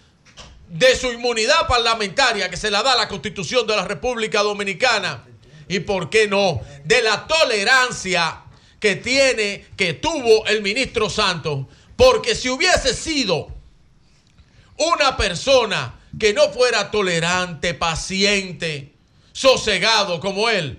[0.77, 5.23] de su inmunidad parlamentaria que se la da la Constitución de la República Dominicana
[5.69, 8.41] y, ¿por qué no?, de la tolerancia
[8.79, 13.47] que tiene, que tuvo el ministro Santos, porque si hubiese sido
[14.77, 18.91] una persona que no fuera tolerante, paciente,
[19.31, 20.77] sosegado como él,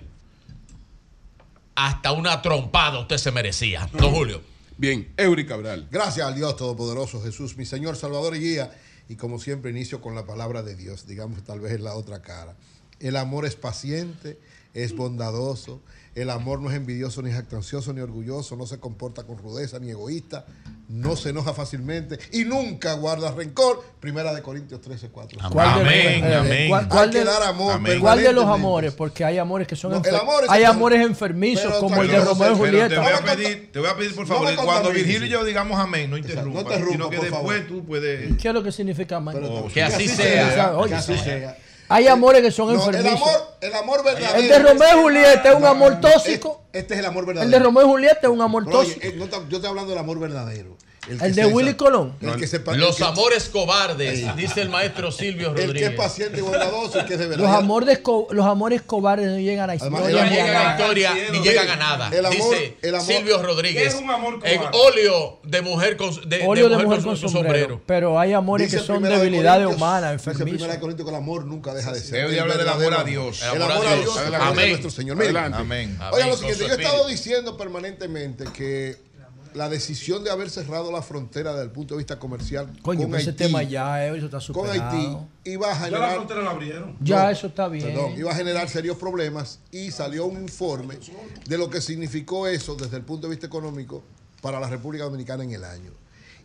[1.73, 4.43] hasta una trompada usted se merecía, don Julio.
[4.77, 5.87] Bien, Eury Cabral.
[5.89, 8.71] Gracias al Dios Todopoderoso Jesús, mi Señor, Salvador y Guía.
[9.09, 12.21] Y como siempre inicio con la palabra de Dios, digamos tal vez en la otra
[12.21, 12.55] cara.
[12.99, 14.39] El amor es paciente,
[14.73, 15.81] es bondadoso.
[16.17, 18.55] El amor no es envidioso, ni jactancioso, ni orgulloso.
[18.55, 20.45] No se comporta con rudeza, ni egoísta.
[20.89, 23.83] No se enoja fácilmente y nunca guarda rencor.
[23.99, 25.37] Primera de Corintios 13, 4.
[25.51, 28.93] ¿Cuál de- eh, ¿Cuál, cuál Hay que de, dar amor cuál de los amores?
[28.93, 32.53] Porque hay amores que son No, amor hay amores enfermizos Pero como el de Romeo
[32.53, 32.87] y Julieta.
[32.89, 34.91] Te voy a pedir, te voy a pedir por No favor, me cuando.
[34.91, 37.67] Virgilio y yo digamos amén, no interrumpa, no interrumpa, sino que después favor.
[37.67, 38.37] tú puedes...
[38.37, 39.21] ¿Qué es lo que significa?
[39.23, 40.77] Pero- Que así sea.
[40.77, 41.57] Oye, Que así sea.
[41.89, 43.29] Hay amores que son No, el amor,
[43.61, 44.35] el amor verdadero.
[44.39, 46.61] El de Romeo y Julieta es un amor tóxico.
[46.73, 47.45] Este es el amor verdadero.
[47.45, 49.07] El de Romeo y Julieta es un amor Pero, oye, tóxico.
[49.07, 50.75] eh, no yo estoy hablando del amor verdadero.
[51.09, 52.15] El de se- Willy Colón.
[52.21, 55.67] El que se Los el que- amores cobardes, dice el maestro Silvio El que es
[55.67, 55.91] Rodríguez.
[55.95, 57.43] paciente y bondadoso, el que es de verdad.
[57.45, 60.21] Los amores, co- los amores cobardes no llegan a Además, No el historia.
[60.23, 60.79] amor- ni a llegan a nada.
[60.81, 62.09] historia ni llegan a nada.
[62.11, 63.81] El amor- dice el amor- Silvio Rodríguez.
[63.83, 64.77] ¿Qué es un amor En cobarde?
[64.79, 67.81] óleo de mujer con, de, Óleo de mujer mujer con con su sombrero.
[67.85, 70.49] Pero hay amores Dice que son de debilidades Corintios- humanas, Dice enfermizos.
[70.57, 72.11] Primera de Corintios que el amor nunca deja de ser.
[72.21, 73.41] Debe El hablar del amor a Dios.
[73.43, 74.17] El amor a Dios.
[74.25, 74.69] el de Amén.
[74.69, 75.17] nuestro Señor.
[75.53, 75.97] Amén.
[76.11, 79.06] Oigan lo siguiente, yo he estado diciendo permanentemente que
[79.57, 83.09] la decisión de haber cerrado la frontera desde el punto de vista comercial Coño, con
[83.09, 84.97] pues ese Haití, tema ya, eh, eso está con superado.
[84.97, 86.97] Haití iba a Ya la generar frontera la abrieron.
[87.01, 87.85] Ya eso está bien.
[87.85, 90.97] Perdón, iba a generar serios problemas y salió un informe
[91.47, 94.03] de lo que significó eso desde el punto de vista económico
[94.41, 95.91] para la República Dominicana en el año.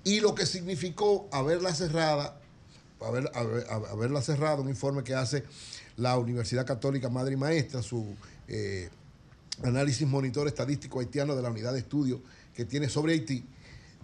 [0.04, 2.36] Y lo que significó haberla cerrada,
[3.00, 5.44] haber, haber- haberla cerrado, un informe que hace
[5.96, 8.14] la Universidad Católica Madre y Maestra, su
[8.48, 8.88] eh,
[9.62, 12.20] análisis monitor estadístico haitiano de la unidad de estudio
[12.54, 13.44] que tiene sobre Haití,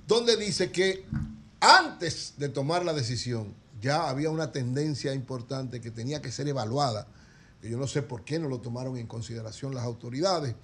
[0.07, 1.05] donde dice que
[1.60, 7.07] antes de tomar la decisión ya había una tendencia importante que tenía que ser evaluada,
[7.60, 10.55] que yo no sé por qué no lo tomaron en consideración las autoridades.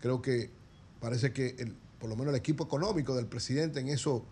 [0.00, 0.50] Creo que
[1.00, 4.24] parece que el- por lo menos el equipo económico del presidente en eso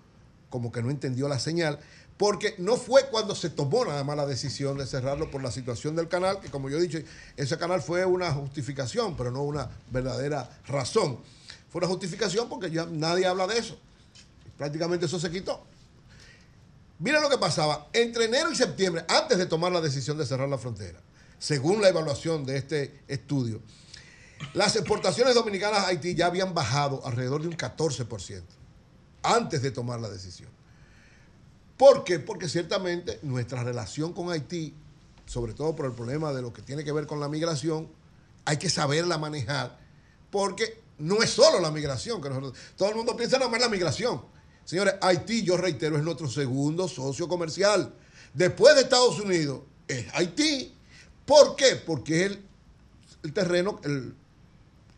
[0.49, 1.79] como que no entendió la señal,
[2.17, 5.95] porque no fue cuando se tomó nada más la decisión de cerrarlo por la situación
[5.97, 6.99] del canal, que como yo he dicho,
[7.37, 11.19] ese canal fue una justificación, pero no una verdadera razón.
[11.71, 13.79] Fue una justificación porque ya nadie habla de eso.
[14.59, 15.65] Prácticamente eso se quitó.
[16.99, 17.89] Mira lo que pasaba.
[17.93, 21.01] Entre enero y septiembre, antes de tomar la decisión de cerrar la frontera,
[21.39, 23.63] según la evaluación de este estudio,
[24.53, 28.43] las exportaciones dominicanas a Haití ya habían bajado alrededor de un 14%
[29.23, 30.51] antes de tomar la decisión.
[31.77, 32.19] ¿Por qué?
[32.19, 34.75] Porque ciertamente nuestra relación con Haití,
[35.25, 37.89] sobre todo por el problema de lo que tiene que ver con la migración,
[38.45, 39.79] hay que saberla manejar,
[40.31, 43.63] porque no es solo la migración, que nosotros- todo el mundo piensa nada más en
[43.63, 44.23] la migración.
[44.65, 47.93] Señores, Haití, yo reitero, es nuestro segundo socio comercial.
[48.35, 50.75] Después de Estados Unidos, es Haití.
[51.27, 51.77] ¿Por qué?
[51.77, 52.39] Porque es
[53.25, 53.81] el, terreno,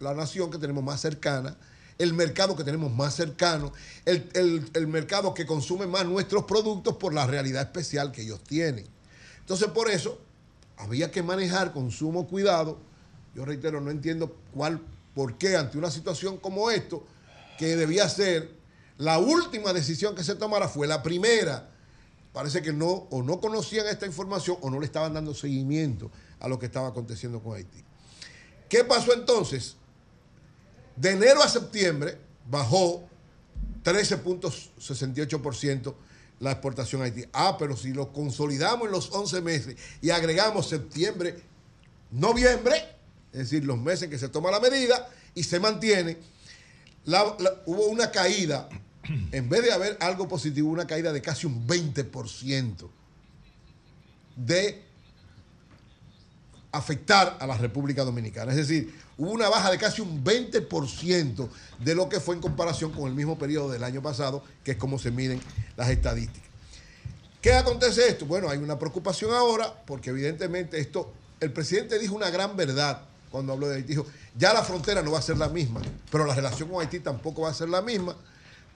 [0.01, 1.57] la nación que tenemos más cercana,
[1.99, 3.73] el mercado que tenemos más cercano,
[4.05, 8.43] el, el- el mercado que consume más nuestros productos por la realidad especial que ellos
[8.43, 8.87] tienen.
[9.41, 10.19] Entonces, por eso,
[10.77, 12.79] había que manejar con sumo cuidado.
[13.35, 14.81] Yo reitero, no entiendo cuál,
[15.15, 17.05] por qué ante una situación como esto,
[17.59, 18.51] que debía ser
[18.99, 21.71] la última decisión que se tomara, fue la primera.
[22.33, 26.11] Parece que no, o no conocían esta información o no le estaban dando seguimiento
[26.41, 27.85] a lo que estaba aconteciendo con Haití.
[28.69, 29.77] ¿Qué pasó entonces?
[30.97, 32.19] De enero a septiembre
[32.49, 33.05] bajó
[33.85, 35.95] 13.68%
[36.41, 37.25] la exportación a Haití.
[37.33, 41.43] Ah, pero si lo consolidamos en los 11 meses y agregamos septiembre,
[42.11, 42.97] noviembre,
[43.33, 46.19] es decir, los meses que se toma la medida y se mantiene,
[47.05, 48.69] la- la- hubo una caída,
[49.33, 52.89] en vez de haber algo positivo, una caída de casi un 20%
[54.37, 54.83] de
[56.73, 58.51] afectar a la República Dominicana.
[58.53, 61.49] Es decir, hubo una baja de casi un 20%
[61.81, 64.77] de lo que fue en comparación con el mismo periodo del año pasado, que es
[64.79, 65.41] como se miden
[65.77, 66.49] las estadísticas.
[67.43, 68.25] ¿Qué acontece esto?
[68.25, 73.03] Bueno, hay una preocupación ahora, porque evidentemente esto, el presidente dijo una gran verdad
[73.33, 73.89] cuando habló de Haití.
[73.89, 75.81] Dijo, ya la frontera no va a ser la misma,
[76.11, 78.15] pero la relación con Haití tampoco va a ser la misma,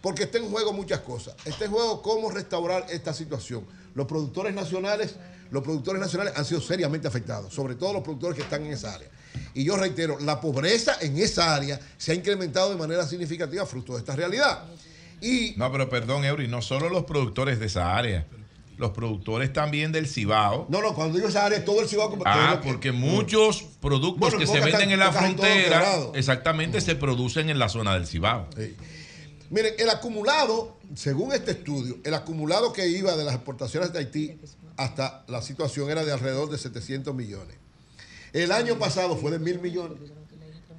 [0.00, 1.36] porque está en juego muchas cosas.
[1.44, 3.64] Está en juego cómo restaurar esta situación.
[3.94, 5.14] Los productores nacionales,
[5.50, 8.94] los productores nacionales han sido seriamente afectados, sobre todo los productores que están en esa
[8.94, 9.08] área.
[9.54, 13.92] Y yo reitero, la pobreza en esa área se ha incrementado de manera significativa fruto
[13.92, 14.64] de esta realidad.
[15.56, 18.26] No, pero perdón, Eury, no solo los productores de esa área,
[18.78, 20.66] los productores también del Cibao.
[20.68, 22.18] No, no, cuando digo área, es todo el Cibao.
[22.24, 27.58] Ah, porque muchos productos Bueno, que se venden en la frontera, exactamente, se producen en
[27.58, 28.48] la zona del Cibao.
[29.50, 34.38] Miren, el acumulado, según este estudio, el acumulado que iba de las exportaciones de Haití
[34.76, 37.56] hasta la situación era de alrededor de 700 millones.
[38.32, 39.98] El año pasado fue de mil millones.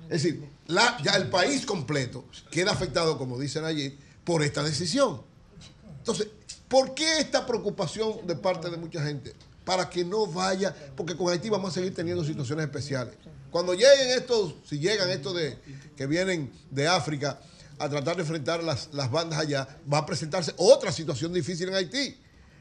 [0.10, 5.22] Es decir, la- ya el país completo queda afectado, como dicen allí, por esta decisión.
[6.00, 6.28] Entonces,
[6.68, 9.34] ¿por qué esta preocupación de parte de mucha gente?
[9.66, 13.16] Para que no vaya, porque con Haití vamos a seguir teniendo situaciones especiales.
[13.52, 15.58] Cuando lleguen estos, si llegan estos de,
[15.96, 17.40] que vienen de África
[17.80, 21.76] a tratar de enfrentar las, las bandas allá, va a presentarse otra situación difícil en
[21.76, 22.18] Haití.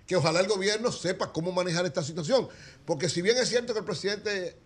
[0.06, 2.48] Que ojalá el gobierno sepa cómo manejar esta situación.
[2.84, 4.56] Porque si bien es cierto que el presidente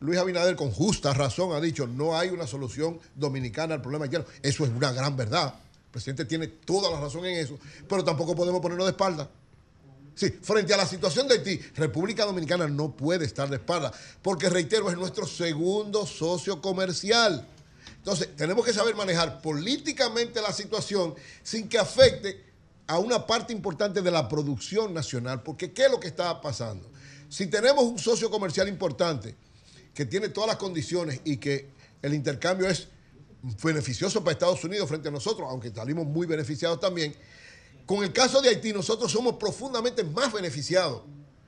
[0.00, 4.26] Luis Abinader con justa razón ha dicho no hay una solución dominicana al problema haitiano,
[4.42, 5.54] eso es una gran verdad.
[5.94, 7.56] Presidente tiene toda la razón en eso,
[7.88, 9.30] pero tampoco podemos ponernos de espalda.
[10.16, 14.50] Sí, frente a la situación de Haití, República Dominicana no puede estar de espalda, porque
[14.50, 17.46] reitero, es nuestro segundo socio comercial.
[17.98, 21.14] Entonces, tenemos que saber manejar políticamente la situación
[21.44, 22.42] sin que afecte
[22.88, 26.90] a una parte importante de la producción nacional, porque ¿qué es lo que está pasando?
[27.28, 29.36] Si tenemos un socio comercial importante
[29.94, 31.68] que tiene todas las condiciones y que
[32.02, 32.88] el intercambio es
[33.62, 37.14] beneficioso para Estados Unidos frente a nosotros, aunque salimos muy beneficiados también,
[37.86, 41.02] con el caso de Haití, nosotros somos profundamente más beneficiados.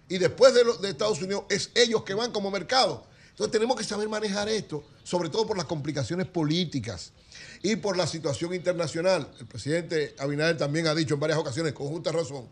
[0.08, 3.04] Y después de, Estados Unidos, es ellos que van como mercado.
[3.30, 7.12] Entonces tenemos que saber manejar esto, sobre todo por las complicaciones políticas
[7.62, 9.28] y por la situación internacional.
[9.40, 12.46] El presidente Abinader también ha dicho en varias ocasiones, con justa razón,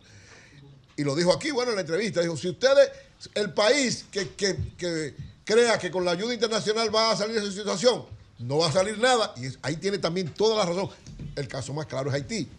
[0.97, 2.89] y lo dijo aquí, bueno, en la entrevista, dijo, si ustedes,
[3.35, 7.47] el país que, que- que crea que con la ayuda internacional va a salir de
[7.47, 8.05] esa situación,
[8.39, 10.89] no va a salir nada, y ahí tiene también toda la razón.
[11.35, 12.49] El caso más claro es Haití.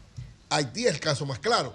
[0.51, 1.75] Haití es el caso más claro.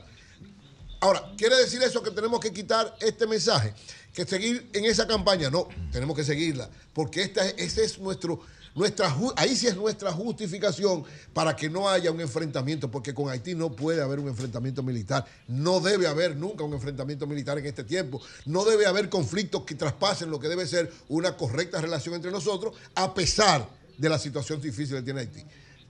[0.99, 3.73] Ahora, ¿quiere decir eso que tenemos que quitar este mensaje?
[4.13, 5.49] Que seguir en esa campaña.
[5.49, 6.69] No, tenemos que seguirla.
[6.93, 8.39] Porque esta, es- ese es nuestro,
[8.75, 12.91] nuestra, ahí sí es nuestra justificación para que no haya un enfrentamiento.
[12.91, 15.25] Porque con Haití no puede haber un enfrentamiento militar.
[15.47, 18.21] No debe haber nunca un enfrentamiento militar en este tiempo.
[18.45, 22.75] No debe haber conflictos que traspasen lo que debe ser una correcta relación entre nosotros,
[22.93, 23.67] a pesar
[24.01, 25.43] de la situación difícil que tiene Haití.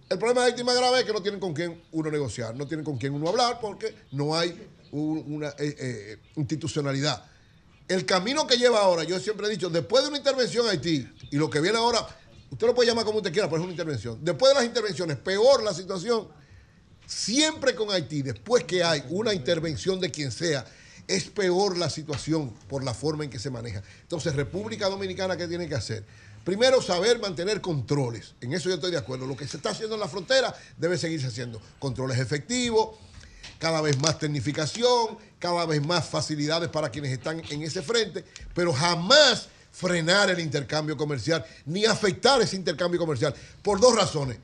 [0.09, 2.67] El problema de Haití más grave es que no tienen con quién uno negociar, no
[2.67, 7.23] tienen con quién uno hablar porque no hay un- una eh, eh, institucionalidad.
[7.87, 11.37] El camino que lleva ahora, yo siempre he dicho, después de una intervención Haití y
[11.37, 12.05] lo que viene ahora,
[12.49, 14.19] usted lo puede llamar como usted quiera, pero es una intervención.
[14.21, 16.27] Después de las intervenciones, peor la situación.
[17.07, 20.65] Siempre con Haití, después que hay una intervención de quien sea,
[21.07, 23.81] es peor la situación por la forma en que se maneja.
[24.01, 26.05] Entonces, República Dominicana, ¿qué tiene que hacer?
[26.43, 28.33] Primero, saber mantener controles.
[28.41, 29.27] En eso yo estoy de acuerdo.
[29.27, 31.61] Lo que se está haciendo en la frontera debe seguirse haciendo.
[31.79, 32.95] Controles efectivos,
[33.59, 38.73] cada vez más tecnificación, cada vez más facilidades para quienes están en ese frente, pero
[38.73, 44.37] jamás frenar el intercambio comercial ni afectar ese intercambio comercial por dos razones.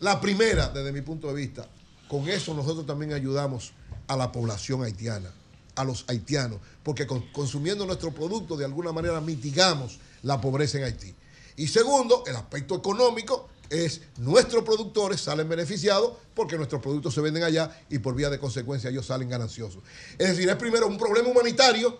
[0.00, 1.68] La primera, desde mi punto de vista,
[2.08, 3.72] con eso nosotros también ayudamos
[4.08, 5.30] a la población haitiana,
[5.74, 10.84] a los haitianos, porque con- consumiendo nuestro producto de alguna manera mitigamos la pobreza en
[10.84, 11.14] Haití.
[11.56, 17.42] Y segundo, el aspecto económico es nuestros productores salen beneficiados porque nuestros productos se venden
[17.42, 19.82] allá y por vía de consecuencia ellos salen gananciosos.
[20.18, 21.98] Es decir, es primero un problema humanitario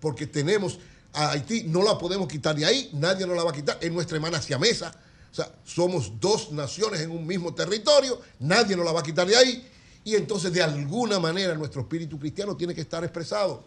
[0.00, 0.78] porque tenemos
[1.12, 3.92] a Haití, no la podemos quitar de ahí, nadie nos la va a quitar, es
[3.92, 4.94] nuestra hermana siamesa.
[5.30, 9.26] O sea, somos dos naciones en un mismo territorio, nadie nos la va a quitar
[9.26, 9.68] de ahí.
[10.04, 13.64] Y entonces, de alguna manera, nuestro espíritu cristiano tiene que estar expresado.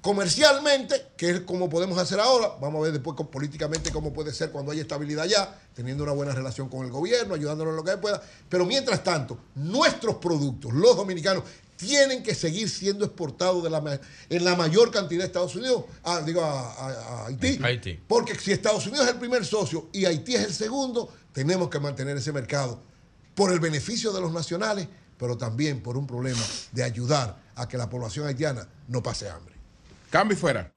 [0.00, 4.50] Comercialmente, que es como podemos hacer ahora, vamos a ver después políticamente cómo puede ser
[4.52, 7.96] cuando haya estabilidad ya, teniendo una buena relación con el gobierno, ayudándonos en lo que
[7.98, 8.22] pueda.
[8.48, 11.42] Pero mientras tanto, nuestros productos, los dominicanos,
[11.76, 15.84] tienen que seguir siendo exportados de la ma- en la mayor cantidad de Estados Unidos,
[16.04, 17.58] a, digo, a, a- a Haití.
[17.62, 18.00] Haití.
[18.08, 21.78] Porque si Estados Unidos es el primer socio y Haití es el segundo, tenemos que
[21.80, 22.80] mantener ese mercado
[23.34, 27.76] por el beneficio de los nacionales, pero también por un problema de ayudar a que
[27.76, 29.57] la población haitiana no pase hambre.
[30.10, 30.72] Cambio y fuera.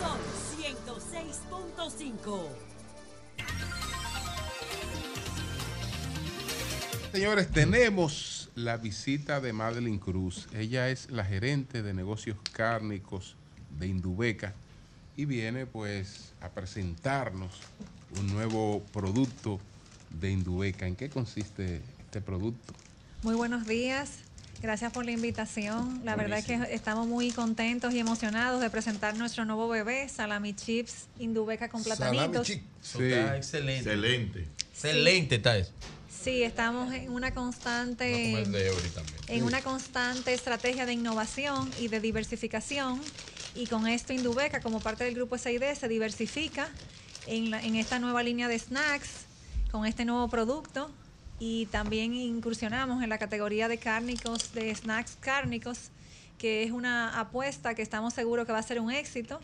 [0.00, 0.18] Son
[0.60, 2.48] 106.5.
[7.12, 10.46] Señores, tenemos la visita de Madeline Cruz.
[10.54, 13.36] Ella es la gerente de negocios cárnicos
[13.78, 14.54] de Indubeca
[15.16, 17.60] y viene pues a presentarnos
[18.18, 19.58] un nuevo producto
[20.10, 20.86] de Indubeca.
[20.86, 22.72] ¿En qué consiste este producto?
[23.22, 24.23] Muy buenos días.
[24.64, 26.00] Gracias por la invitación.
[26.06, 30.54] La verdad es que estamos muy contentos y emocionados de presentar nuestro nuevo bebé, Salami
[30.54, 32.46] Chips Indubeca con platanitos.
[32.82, 33.90] Eso está excelente.
[33.90, 34.48] Excelente.
[34.72, 35.70] Excelente está eso.
[36.08, 38.32] Sí, estamos en una constante
[39.28, 43.02] en una constante estrategia de innovación y de diversificación.
[43.54, 46.70] Y con esto Indubeca, como parte del grupo SID, se diversifica
[47.26, 49.26] en, la- en esta nueva línea de snacks,
[49.70, 50.90] con este nuevo producto.
[51.38, 55.90] Y también incursionamos en la categoría de cárnicos, de snacks cárnicos,
[56.38, 59.40] que es una apuesta que estamos seguros que va a ser un éxito.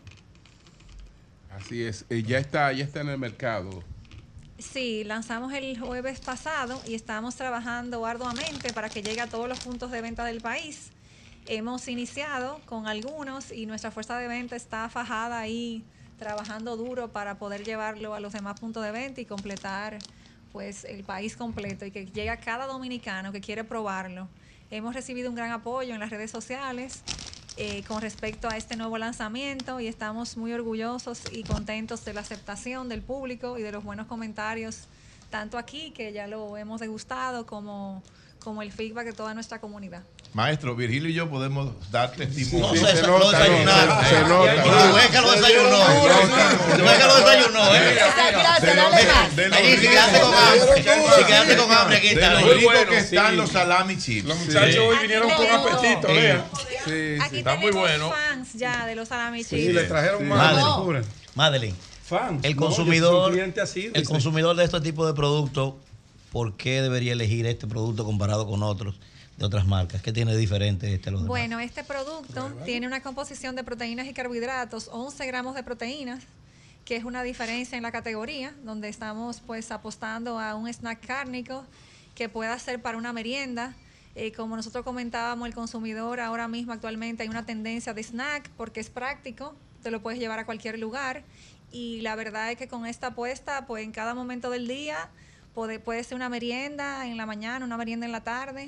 [1.51, 2.05] Así es.
[2.09, 3.83] Eh, ya está, ya está en el mercado.
[4.57, 9.59] Sí, lanzamos el jueves pasado y estamos trabajando arduamente para que llegue a todos los
[9.59, 10.91] puntos de venta del país.
[11.47, 15.83] Hemos iniciado con algunos y nuestra fuerza de venta está fajada ahí
[16.19, 19.97] trabajando duro para poder llevarlo a los demás puntos de venta y completar
[20.51, 24.27] pues el país completo y que llegue a cada dominicano que quiere probarlo.
[24.69, 27.03] Hemos recibido un gran apoyo en las redes sociales
[27.57, 32.21] eh, con respecto a este nuevo lanzamiento y estamos muy orgullosos y contentos de la
[32.21, 34.87] aceptación del público y de los buenos comentarios,
[35.29, 38.01] tanto aquí, que ya lo hemos degustado, como,
[38.43, 40.01] como el feedback de toda nuestra comunidad.
[40.33, 42.81] Maestro, Virgilio y yo podemos dar testimonio.
[42.81, 44.05] No, se- se lo desayunaron.
[44.05, 44.55] Se nota.
[44.65, 45.77] Indubeca lo desayunó.
[46.77, 47.99] Lo desayunó, ¿eh?
[49.53, 50.75] Allí, si quedaste con hambre,
[51.17, 52.41] si quedaste con hambre, aquí está.
[52.41, 54.27] lo rico que están los salami chips.
[54.27, 56.13] Los muchachos hoy vinieron con apetito, Sí.
[56.13, 56.45] Lea.
[57.23, 58.11] Aquí Está muy bueno.
[58.11, 59.73] fans ya de los salami Sí, chips.
[59.75, 60.55] le trajeron más.
[61.35, 61.75] Madeline.
[62.05, 62.39] Fan.
[62.43, 65.75] El consumidor, el consumidor de este tipo de productos,
[66.31, 68.95] ¿por qué debería elegir este producto comparado con otros
[69.37, 70.01] de otras marcas?
[70.01, 71.29] ¿Qué tiene de diferente este a los demás?
[71.29, 76.23] Bueno, este producto tiene una composición de proteínas y carbohidratos, 11 gramos de proteínas,
[76.85, 81.65] que es una diferencia en la categoría, donde estamos pues apostando a un snack cárnico
[82.15, 83.75] que pueda ser para una merienda.
[84.15, 88.79] Eh, como nosotros comentábamos, el consumidor ahora mismo actualmente hay una tendencia de snack porque
[88.79, 89.53] es práctico,
[89.83, 91.23] te lo puedes llevar a cualquier lugar
[91.71, 95.09] y la verdad es que con esta apuesta, pues en cada momento del día
[95.53, 98.67] puede, puede ser una merienda en la mañana, una merienda en la tarde.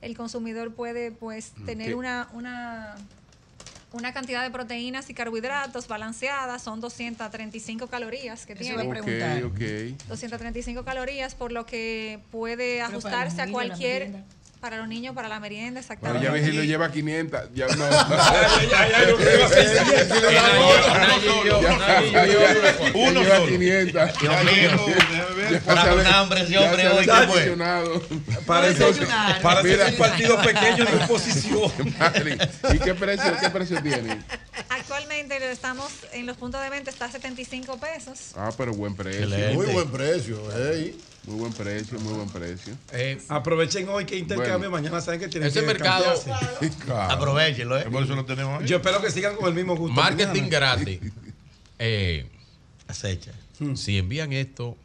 [0.00, 1.94] El consumidor puede pues tener ¿Qué?
[1.94, 2.94] una, una,
[3.92, 8.82] una cantidad de proteínas y carbohidratos balanceadas, son 235 calorías que tiene.
[8.82, 10.08] Ok, ok.
[10.08, 14.24] 235 calorías, por lo que puede Pero ajustarse a cualquier...
[14.60, 16.26] Para los niños, para la merienda, Bueno, exactamente.
[16.26, 17.40] ya Virgilio lleva 500.
[17.54, 17.86] Ya no.
[22.94, 23.46] Uno lleva solo.
[23.46, 24.20] 500.
[24.20, 24.96] Dios mío.
[25.50, 27.06] Ya Está se con hambre ese hombre hoy.
[28.46, 31.72] Parece, un partido pequeño de oposición.
[32.74, 34.18] ¿Y qué precio, qué precio tiene?
[34.68, 38.32] Actualmente lo estamos en los puntos de venta está a 75 pesos.
[38.36, 39.26] Ah, pero buen precio.
[39.54, 40.38] Muy buen precio,
[40.70, 40.98] ey.
[41.30, 42.74] Muy buen precio, muy buen precio.
[42.92, 44.70] Eh, Aprovechen hoy que intercambio, Bueno.
[44.72, 46.12] mañana saben que tienen Ese que mercado-.
[46.84, 47.12] Claro.
[47.12, 47.86] Aprovechenlo, ¿eh?
[47.88, 48.66] Por eso lo tenemos ahí.
[48.66, 49.94] Yo espero que sigan con el mismo gusto.
[49.94, 50.48] marketing mañana.
[50.48, 51.00] gratis.
[51.82, 52.26] Eh,
[52.88, 53.32] Acecha.
[53.74, 54.76] si envían esto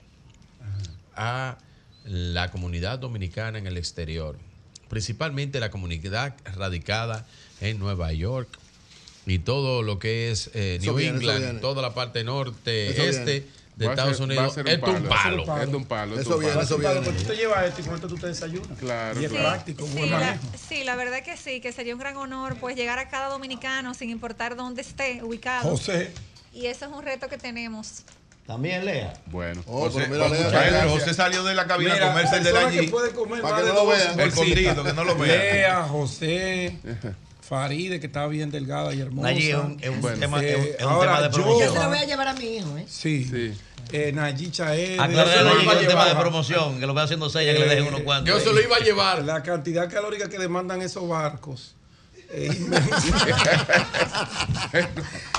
[1.14, 1.58] a
[2.06, 4.38] la comunidad dominicana en el exterior,
[4.88, 7.26] principalmente la comunidad radicada
[7.60, 8.48] en Nueva York
[9.26, 13.40] y todo lo que es eh, New viene, England, toda la parte norte, Eso este
[13.42, 13.46] viene.
[13.76, 15.58] De Estados ser- Unidos, es un palo.
[15.62, 16.16] Es de un palo.
[16.16, 17.02] es Eso un viene, eso viene.
[17.02, 18.78] pues tú te llevas esto y con esto tú te desayunas.
[18.80, 19.50] Claro, Y es claro.
[19.50, 20.40] práctico, Sí, la,
[20.70, 23.94] sí, la verdad que sí, que sería un gran honor pues llegar a cada dominicano
[23.94, 25.70] sin importar dónde esté ubicado.
[25.70, 26.12] José.
[26.54, 28.04] Y eso es un reto que tenemos.
[28.48, 29.12] También lea.
[29.26, 32.80] Bueno, Oh, José, mira, Lea, salió de la cabina Mira, a comerse el de allí.
[32.86, 34.32] que comer Para que no lo vean.
[34.32, 35.38] Condito, que no lo vean.
[35.40, 36.78] Lea, José,
[37.48, 39.32] Faride, que está bien delgada y hermosa.
[39.32, 40.20] Es un, es un Bueno.
[40.20, 41.74] tema, es un, Eh, es un ahora tema de yo- Yo promoción.
[41.74, 42.86] se lo voy a llevar a mi hijo, ¿eh?
[42.88, 43.24] Sí.
[43.30, 43.54] Sí.
[43.92, 44.94] Eh, Nayi Chaed.
[44.94, 46.20] Es un tema de llevar.
[46.20, 48.34] promoción, que lo voy haciendo sella, que le dejen unos cuantos.
[48.34, 49.24] Yo se lo iba a llevar.
[49.24, 51.76] La cantidad calórica que demandan esos barcos.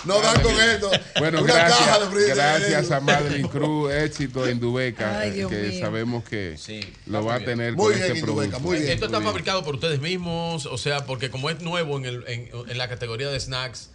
[0.04, 0.90] No dan con esto.
[1.18, 5.50] Bueno, Una caja de gracias, gracias a Madeline Cruz, éxito en Dubeca, Ay, eh, Dios
[5.50, 5.80] que mío.
[5.80, 8.60] sabemos que Sí, lo va a tener Muy con bien, este Indubeca, producto.
[8.60, 8.90] muy bien.
[8.92, 9.30] Esto está bien.
[9.30, 12.88] fabricado por ustedes mismos, o sea, porque como es nuevo en, el, en, en la
[12.88, 13.90] categoría de snacks,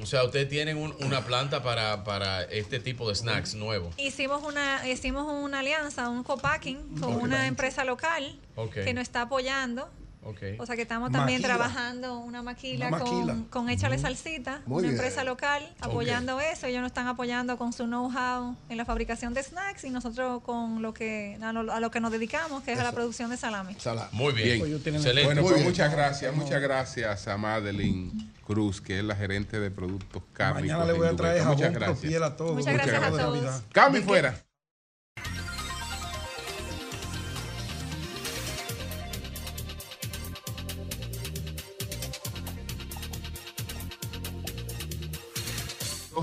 [0.00, 3.90] o sea, ustedes tienen un- una planta para, para este tipo de snacks nuevo.
[3.98, 8.38] Hicimos una, hicimos una alianza, un co-packing con una empresa local
[8.72, 9.90] que nos está apoyando.
[10.22, 11.56] O sea que estamos también Maquila.
[11.56, 13.32] trabajando una maquila, Una maquila.
[13.32, 14.94] Con, con Échale Salsita, Muy una bien.
[15.00, 16.66] empresa local apoyando eso.
[16.66, 20.82] Ellos nos están apoyando con su know-how en la fabricación de snacks y nosotros con
[20.82, 23.36] lo que a lo, a lo que nos dedicamos, que es a la producción de
[23.38, 23.74] salami.
[23.78, 24.08] Sala.
[24.12, 24.62] Muy bien.
[24.62, 24.74] Bien.
[24.76, 25.24] Excelente.
[25.24, 25.68] Bueno, Muy pues bien.
[25.70, 28.12] muchas gracias, muchas gracias a Madeline
[28.44, 30.62] Cruz, que es la gerente de productos cárnicos.
[30.62, 31.98] Mañana le voy a traer jabón Muchas gracias.
[32.00, 32.56] piel a todos.
[32.56, 33.98] Muchas gracias a Regalo de todos.
[33.98, 34.34] Y fuera.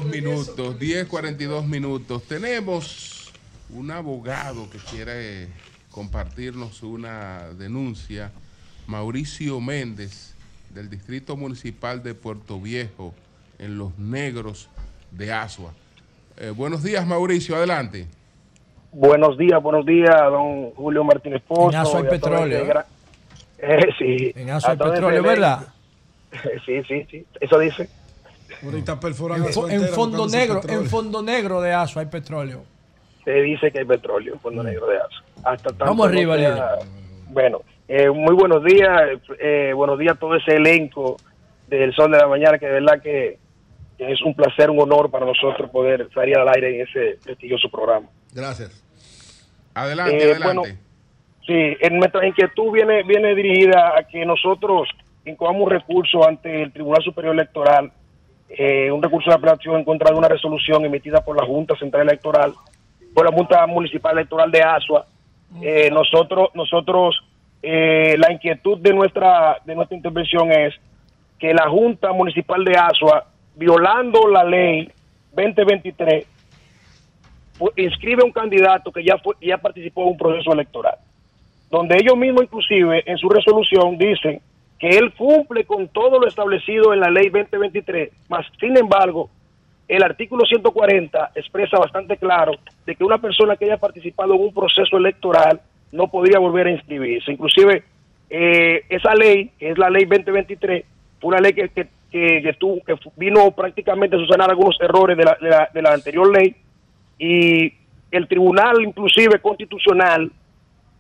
[0.08, 2.24] Minutos, 10, 42 minutos.
[2.24, 3.32] Tenemos
[3.70, 5.48] un abogado que quiere
[5.92, 8.32] compartirnos una denuncia,
[8.88, 10.36] Mauricio Méndez,
[10.70, 13.14] del Distrito Municipal de Puerto Viejo,
[13.60, 14.70] en Los Negros
[15.12, 15.74] de Asua.
[16.38, 18.08] Eh, buenos días, Mauricio, adelante.
[18.92, 21.70] Buenos días, buenos días, don Julio Martínez Pozo.
[21.72, 22.86] En Asua hay petróleo, gra-
[23.60, 24.32] Eh, sí.
[24.36, 25.68] En Asua hay petróleo, ¿verdad?
[26.66, 27.26] Sí, sí, sí.
[27.40, 27.90] Eso dice.
[28.64, 32.64] Ahorita perforan En, fo- fondo negro, en fondo negro de Aso hay petróleo.
[33.24, 35.24] Se dice que hay petróleo en Fondo Negro de Asua.
[35.44, 36.76] Hasta tanto Vamos arriba, no sea-.
[37.30, 38.90] Bueno, eh, muy buenos días.
[39.40, 41.18] eh, buenos días a todo ese elenco
[41.68, 43.38] del Sol de la Mañana, que de verdad que,
[43.98, 47.70] que es un placer, un honor para nosotros poder salir al aire en ese prestigioso
[47.70, 48.08] programa.
[48.34, 48.82] Gracias.
[49.74, 50.46] Adelante, Eh, adelante.
[50.46, 50.64] bueno,
[51.46, 54.90] Sí, en nuestra inquietud viene, viene dirigida a que nosotros
[55.26, 57.90] incluamos un recurso ante el Tribunal Superior Electoral,
[58.50, 62.08] eh, un recurso de apelación en contra de una resolución emitida por la Junta Central
[62.08, 62.54] Electoral,
[63.14, 65.06] por la Junta Municipal Electoral de Asua.
[65.62, 67.20] Eh, nosotros, nosotros,
[67.62, 70.74] eh, la inquietud de nuestra, de nuestra intervención es
[71.40, 74.90] que la Junta Municipal de Asua, violando la ley
[75.34, 76.26] 2023,
[77.54, 80.96] fu- inscribe un candidato que ya fue, ya participó en un proceso electoral,
[81.70, 84.42] donde ellos mismos inclusive en su resolución dicen
[84.80, 89.30] que él cumple con todo lo establecido en la ley 2023, más sin embargo,
[89.88, 92.52] el artículo 140 expresa bastante claro
[92.86, 96.72] de que una persona que haya participado en un proceso electoral no podría volver a
[96.72, 97.32] inscribirse.
[97.32, 97.84] Inclusive,
[98.30, 100.84] eh, esa ley, que es la ley 2023,
[101.20, 102.56] fue una ley que, que, que,
[103.16, 106.56] vino prácticamente a subsanar algunos errores de la, de la, de la anterior ley
[107.18, 107.74] y
[108.12, 110.32] el tribunal inclusive constitucional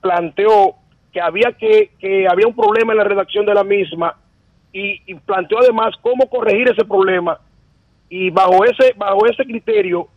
[0.01, 0.75] planteó
[1.11, 4.15] que había que, que había un problema en la redacción de la misma
[4.73, 7.39] y, y planteó además cómo corregir ese problema
[8.09, 10.07] y bajo ese bajo ese criterio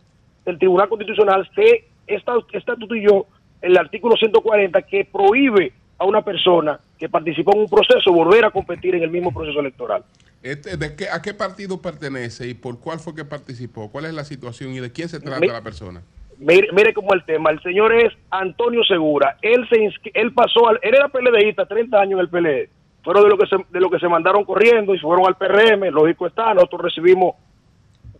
[0.45, 3.25] el tribunal constitucional se esta- estatutilló
[3.61, 8.51] el artículo 140 que prohíbe a una persona que participó en un proceso volver a
[8.51, 10.03] competir en el mismo proceso electoral
[10.43, 13.89] Este, ¿de qué, ¿A qué partido pertenece y por cuál fue que participó?
[13.91, 16.01] ¿Cuál es la situación y de quién se trata Mi- la persona?
[16.41, 17.51] Mire, mire cómo el tema.
[17.51, 19.37] El señor es Antonio Segura.
[19.43, 22.69] Él se él pasó al, él era PLDista, 30 años en el PLD.
[23.03, 25.91] Fueron de lo que se, de lo que se mandaron corriendo y fueron al PRM.
[25.91, 27.35] Lógico está, nosotros recibimos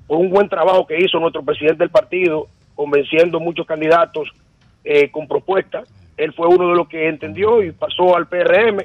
[0.05, 4.29] por un buen trabajo que hizo nuestro presidente del partido, convenciendo muchos candidatos
[4.83, 5.89] eh, con propuestas.
[6.15, 8.83] Él fue uno de los que entendió y pasó al PRM.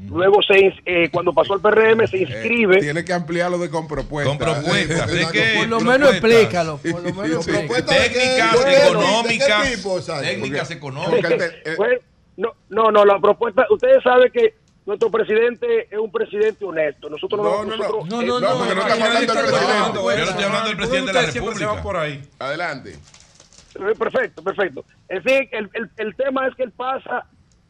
[0.00, 2.78] Luego, se, eh, cuando pasó al PRM, se inscribe.
[2.80, 4.28] Tiene que ampliarlo de con propuestas.
[4.36, 5.54] Con propuestas, ¿de qué?
[5.58, 6.78] Por lo menos explícalo.
[6.78, 7.50] Por lo menos Sí.
[7.50, 7.84] explícalo.
[7.84, 9.72] Técnicas ¿de económicas.
[9.74, 10.00] tipo?
[10.00, 11.32] Técnicas económicas.
[11.64, 11.76] eh,
[12.36, 14.54] no, no, no, la propuesta, ustedes saben que
[14.86, 17.10] nuestro presidente es un presidente honesto.
[17.10, 17.76] Nosotros No, no, no.
[17.76, 18.58] nosotros- No, eh, no, No, no.
[18.58, 19.98] porque no estamos hablando del presidente.
[19.98, 21.82] Yo no estoy hablando del presidente de la República.
[21.82, 22.22] por ahí.
[22.38, 22.90] Adelante.
[22.92, 24.84] eh, Perfecto, perfecto.
[25.08, 27.26] En fin, el, el, el tema es que él pasa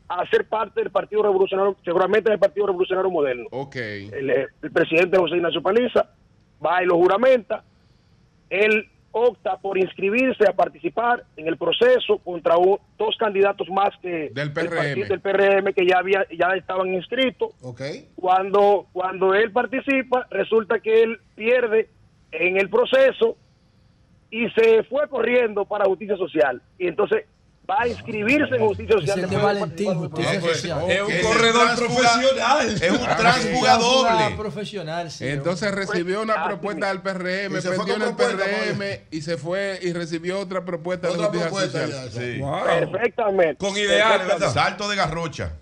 [0.09, 3.47] a ser parte del Partido Revolucionario, seguramente del Partido Revolucionario Moderno.
[3.51, 3.77] Ok.
[3.77, 6.09] El, eh, el presidente José Ignacio Paliza
[6.65, 7.62] va y lo juramenta.
[8.49, 14.31] Él opta por inscribirse a participar en el proceso contra un- dos candidatos más que
[14.33, 15.09] Del partido PRM.
[15.09, 17.51] del PRM que ya había ya estaban inscritos.
[17.62, 17.81] Ok.
[18.17, 21.89] cuando cuando él participa resulta que él pierde
[22.33, 23.37] en el proceso
[24.31, 27.25] y se fue corriendo para justicia social y entonces
[27.71, 30.91] va a inscribirse en justicia Es social el de después de Valentín, justicia social.
[30.91, 32.69] Es un Es corredor profesional.
[32.69, 33.79] Es un transfuga Jugada
[34.23, 34.37] doble.
[34.37, 35.27] profesional, sí.
[35.29, 36.93] Entonces recibió una Ah, propuesta sí.
[36.93, 41.47] del PRM, perdió en el PRM y se fue y recibió otra propuesta de justicia
[41.49, 42.11] propuesta social.
[42.11, 42.21] ya.
[42.21, 42.39] Sí.
[42.41, 42.65] Wow.
[42.91, 44.53] perfectamente Con ideales, ¿verdad?
[44.53, 45.53] Salto de garrocha.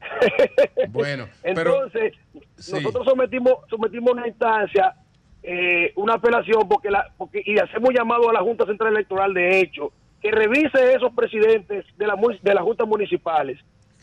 [0.88, 2.14] Bueno, pero entonces
[2.58, 2.72] sí.
[2.72, 4.94] nosotros sometimos sometimos una instancia
[5.42, 9.60] eh, una apelación porque la porque y hacemos llamado a la Junta Central Electoral de
[9.60, 13.58] hecho que revise esos presidentes de la de las juntas municipales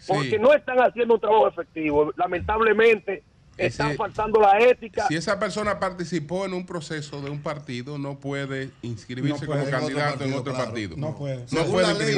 [0.07, 0.37] porque Sí.
[0.39, 3.23] no están haciendo un trabajo efectivo lamentablemente
[3.57, 7.97] están Ese- faltando la ética si esa persona participó en un proceso de un partido,
[7.97, 10.95] no puede inscribirse No puede, como candidato en otro partido.
[10.97, 11.45] No puede.
[11.51, 12.15] No puede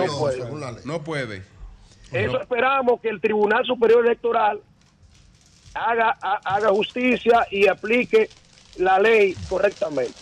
[0.85, 1.37] no, puede.
[2.11, 2.17] No.
[2.19, 4.61] Eso esperamos que el Tribunal Superior Electoral
[5.75, 8.29] haga, ha- haga justicia y aplique
[8.77, 10.13] la ley correctamente.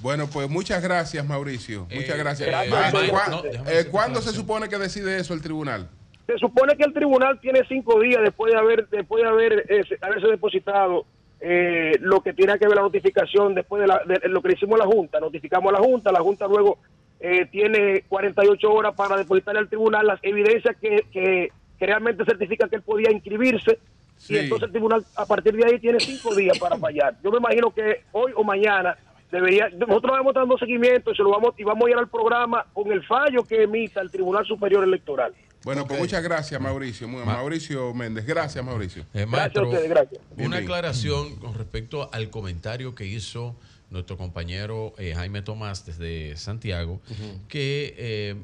[0.00, 1.82] Bueno, pues muchas gracias, Mauricio.
[1.90, 2.48] Muchas Eh, gracias.
[2.48, 3.10] gracias, Ma- Mauricio.
[3.12, 5.88] ¿cuá- No, déjame eh, ¿Cuándo se supone que decide eso el tribunal?
[6.26, 9.82] Se supone que el tribunal tiene cinco días después de haber después de haber eh,
[10.00, 11.04] haberse depositado
[11.40, 14.54] eh, lo que tiene que ver la notificación después de, la- de lo que le
[14.54, 15.20] hicimos a la Junta.
[15.20, 16.78] Notificamos a la Junta, la Junta luego
[17.18, 22.70] eh, tiene 48 horas para depositarle al tribunal las evidencias que, que, que realmente certifican
[22.70, 23.78] que él podía inscribirse.
[24.16, 24.34] Sí.
[24.34, 27.16] Y entonces el tribunal a partir de ahí tiene cinco días para fallar.
[27.24, 28.96] Yo me imagino que hoy o mañana
[29.30, 32.66] debería, nosotros vamos dando seguimiento y se lo vamos y vamos a ir al programa
[32.72, 35.32] con el fallo que emita el Tribunal Superior Electoral.
[35.62, 37.06] Bueno, pues muchas gracias, Mauricio.
[37.06, 39.04] Mauricio Méndez, gracias, Mauricio.
[39.12, 39.92] Eh, maestro, Bien,
[40.38, 40.64] una bien.
[40.64, 43.56] aclaración con respecto al comentario que hizo
[43.90, 47.00] nuestro compañero eh, Jaime Tomás desde Santiago,
[47.48, 48.36] que eh,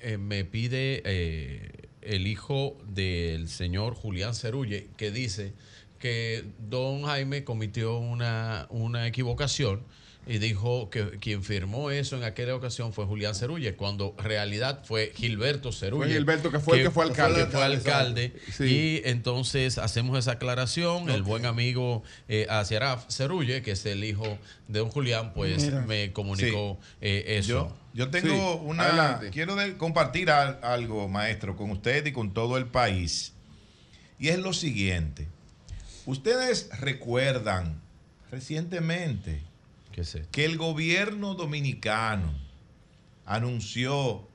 [0.00, 5.54] eh, me pide eh, el hijo del señor Julián Cerulle, que dice
[5.98, 9.82] que don Jaime cometió una, una equivocación
[10.28, 14.82] y dijo que quien firmó eso en aquella ocasión fue Julián Cerulle, cuando en realidad
[14.84, 16.04] fue Gilberto Cerulle.
[16.04, 17.44] Fue Gilberto, que fue el que fue alcalde.
[17.44, 18.36] que fue alcalde.
[18.52, 18.64] Sí.
[18.64, 21.08] Y entonces hacemos esa aclaración.
[21.08, 22.46] El buen amigo eh,
[23.08, 25.80] Cerulle, que es el hijo de don Julián, pues Mira.
[25.80, 27.48] me comunicó eh, eso.
[27.48, 28.84] Yo, yo tengo Sí, una.
[28.84, 29.30] adelante.
[29.30, 33.32] Quiero de- compartir al- algo, maestro, con usted y con todo el país.
[34.18, 35.26] Y es lo siguiente.
[36.04, 37.80] Ustedes recuerdan
[38.30, 39.40] recientemente
[40.30, 42.32] que el gobierno dominicano
[43.26, 44.26] anunció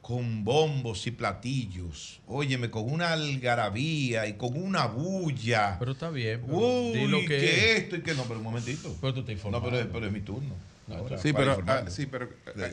[0.00, 5.76] con bombos y platillos, óyeme, con una algarabía y con una bulla.
[5.78, 6.40] Pero está bien.
[6.46, 7.78] pero Uy, lo que que es.
[7.82, 8.96] esto y que no, pero un momentito.
[9.00, 9.62] Pero tú te No, informas.
[9.64, 10.54] pero, pero es mi turno.
[10.90, 12.30] Ahora, Sí, pero, ah, sí, pero,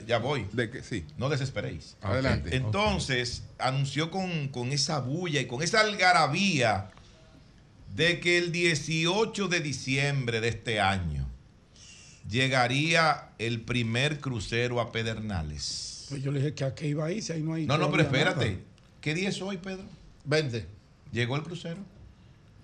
[0.07, 0.45] ya voy.
[0.53, 1.03] De que, sí.
[1.17, 1.97] No desesperéis.
[2.01, 2.55] Adelante.
[2.55, 6.91] Entonces, anunció con, con esa bulla y con esa algarabía
[7.93, 11.24] de que el 18 de diciembre de este año
[12.29, 16.05] llegaría el primer crucero a Pedernales.
[16.09, 17.65] Pues yo le dije que a qué iba a ir, si ahí no hay.
[17.65, 18.45] No, no, pero espérate.
[18.51, 18.59] nada.
[19.01, 19.83] ¿Qué día es hoy, Pedro?
[20.25, 20.65] 20.
[21.11, 21.77] ¿Llegó el crucero?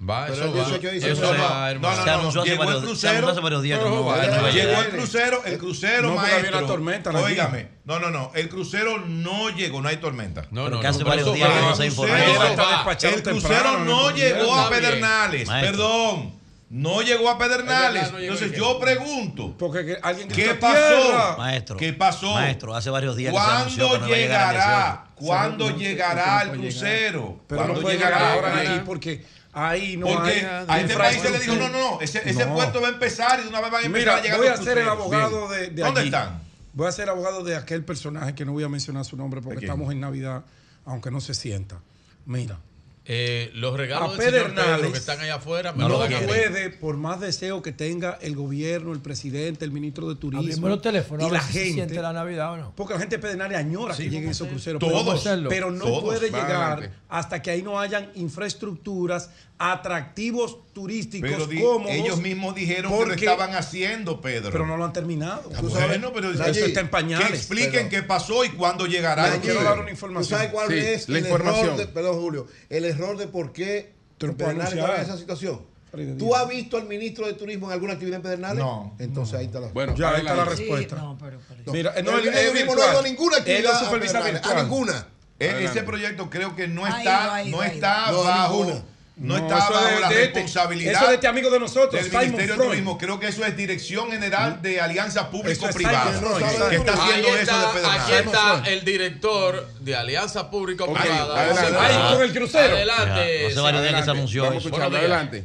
[0.10, 0.66] Va, Pero eso el va.
[0.66, 2.32] 18 dice Eso no, no, va, no, hermano.
[2.34, 3.18] no, llegó el crucero.
[3.18, 4.50] anunció hace varios días que Pero no va, va, no va.
[4.50, 6.48] Llegó el crucero, el crucero, No, porque maestro.
[6.48, 7.24] había una tormenta allí.
[7.24, 10.48] Óigame, no, no, no, el crucero no llegó, no hay tormenta.
[10.50, 12.14] No, no, hace no, varios pero días que el no se informó.
[12.16, 14.16] crucero- El no ¿no?
[14.16, 14.70] llegó a.
[14.72, 16.41] Pedernales, perdón.
[16.74, 18.04] No llegó a Pedernales.
[18.04, 21.36] Es verdad, no llegó Entonces yo pregunto, Porque alguien ¿qué pasó?
[21.38, 21.76] Maestro.
[21.76, 22.34] ¿Qué pasó?
[22.34, 25.04] Maestro, hace varios días ¿Cuándo que llegará?
[25.12, 25.16] 18.
[25.16, 27.42] ¿Cuándo No, llegará el no puede crucero?
[27.48, 28.18] Pero ¿Cuándo llegará?
[28.20, 31.68] llegar ahora aquí porque ahí no Porque hay a este país se le dijo, no,
[31.68, 34.06] no, no, ese, ese puerto va a empezar y de una vez van a empezar
[34.08, 35.62] Mira, a llegar voy a ser el abogado Bien.
[35.62, 36.08] de, de ¿Dónde allí.
[36.10, 36.42] están?
[36.74, 39.66] Voy a ser abogado de aquel personaje que no voy a mencionar su nombre porque
[39.66, 40.46] estamos en Navidad,
[40.86, 41.82] aunque no se sienta.
[42.26, 42.60] Mira,
[43.04, 46.20] Eh, los regalos del señor Pedro que están allá afuera me no, lo dan a
[46.20, 46.28] mí.
[46.28, 50.70] puede, por más deseo que tenga el gobierno, el presidente, el ministro de Turismo Abrimos
[50.70, 51.74] los teléfonos, y la gente.
[51.74, 52.74] siente la Navidad o no.
[52.76, 54.80] Porque la gente de Pedernales añora Sí, que lleguen esos cruceros.
[54.80, 56.04] Todos, pero, pero no todos.
[56.04, 56.92] puede llegar adelante.
[57.10, 61.94] hasta que ahí no hayan infraestructuras, atractivos turísticos Pero di- cómodos.
[61.96, 64.52] ellos mismos dijeron que lo porque- estaban haciendo, Pedro.
[64.52, 65.50] Pero no lo han terminado.
[65.56, 67.28] Ah, bueno, pero eso allí, está en pañales.
[67.30, 69.86] Que expliquen qué pasó y cuándo llegará el Allí, crucero.
[70.20, 74.74] ¿Tú sabes cuál es el error de, perdón, Julio, el error de por qué Pedernales
[74.74, 75.70] estaba en esa situación?
[76.18, 78.60] ¿Tú has visto al ministro de Turismo en alguna actividad en Pedernales?
[78.60, 78.96] No.
[78.98, 80.96] Entonces ahí está la Bueno, Ya, ahí está la respuesta.
[80.96, 81.18] No.
[81.74, 84.64] Mira, El no, ministro de es Turismo no ha ido a ninguna actividad a a
[84.64, 85.08] ninguna.
[85.38, 85.80] E- Adelante.
[85.80, 88.84] ese proyecto creo que no está, no está No, bajo.
[89.22, 91.60] No, No, está eso bajo de- la de este- responsabilidad eso de este amigo de
[91.60, 92.64] nosotros, del Ministerio de.
[92.66, 92.98] Turismo.
[92.98, 97.34] Creo que eso es Dirección General de Alianza es Público-Privada Freud, que está haciendo Ahí
[97.34, 98.26] eso está, de aquí Pedernales.
[98.26, 101.40] está el director de Alianza Pública Ok, Privada.
[101.52, 101.78] adelante.
[101.78, 102.76] Ahí con el crucero.
[102.76, 103.46] Adelante.
[103.48, 104.82] Hace varios días que se anunció Vamos días.
[104.82, 105.44] Adelante.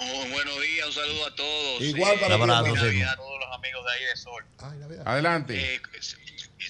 [0.00, 1.80] Oh, buenos días, un saludo a todos.
[1.80, 2.90] Igual para Un ti, abrazo, hermano.
[2.92, 3.02] sí.
[3.02, 4.44] a todos los amigos de ahí de Sol.
[4.60, 4.98] Ay.
[5.04, 5.74] Adelante.
[5.74, 5.80] Eh,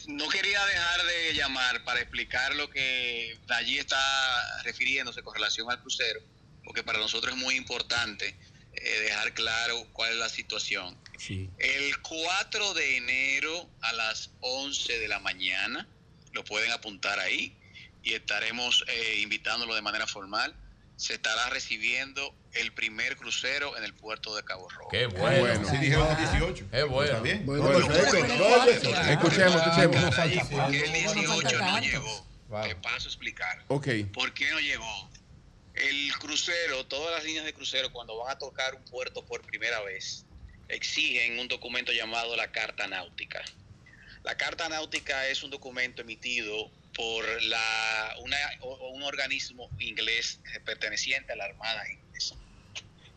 [0.09, 5.81] no quería dejar de llamar para explicar lo que allí está refiriéndose con relación al
[5.81, 6.20] crucero,
[6.65, 8.35] porque para nosotros es muy importante
[8.73, 10.97] eh, dejar claro cuál es la situación.
[11.59, 15.87] El 4 de enero a las 11 de la mañana,
[16.33, 17.55] lo pueden apuntar ahí
[18.03, 20.55] y estaremos eh, invitándolo de manera formal.
[20.97, 24.89] Se estará recibiendo el primer crucero en el puerto de Cabo Rojo.
[24.91, 25.41] Qué bueno.
[25.41, 25.68] bueno.
[25.70, 26.70] Sí, dijeron el 18.
[26.70, 27.10] Qué bueno.
[27.10, 27.47] ¿Está bien?
[27.47, 27.78] Bueno, Bueno.
[29.10, 30.15] Escuchemos, escuchemos.
[30.51, 32.27] Porque el 18 no llegó.
[32.49, 32.62] Wow.
[32.67, 33.62] Te paso a explicar.
[33.68, 33.89] Ok.
[34.12, 35.10] ¿Por qué no llegó?
[35.75, 39.81] El crucero, todas las líneas de crucero, cuando van a tocar un puerto por primera
[39.83, 40.25] vez,
[40.68, 43.44] exigen un documento llamado la Carta Náutica.
[44.25, 48.36] La Carta Náutica es un documento emitido por la, una-
[48.93, 51.85] un organismo inglés perteneciente a la Armada.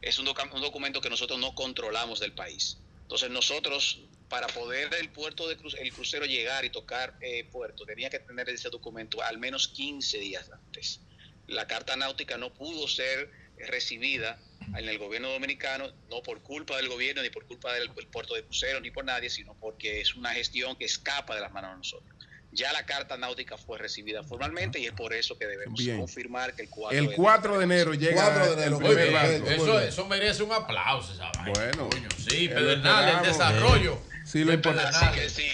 [0.01, 2.77] Es un, un documento que nosotros no controlamos del país.
[3.03, 8.09] Entonces nosotros, para poder el puerto de el crucero llegar y tocar eh, puerto, tenía
[8.09, 11.01] que tener ese documento al menos 15 días antes.
[11.47, 14.39] La carta náutica no pudo ser recibida
[14.77, 18.43] en el gobierno dominicano, no por culpa del gobierno, ni por culpa del, puerto de
[18.43, 21.77] crucero, ni por nadie, sino porque es una gestión que escapa de las manos de
[21.77, 22.20] nosotros.
[22.53, 25.97] Ya la carta náutica fue recibida formalmente y es por eso que debemos Bien.
[25.99, 29.11] confirmar que el 4 El de 4 de enero llega 4 de el enero, primer
[29.13, 29.45] barco.
[29.45, 31.51] muy Eso, eso merece un aplauso, esa vaina.
[31.53, 34.01] Bueno, Coño, sí, Pedernal, el lo desarrollo.
[34.25, 34.97] Sí, lo importante.
[34.97, 35.49] Así que sí,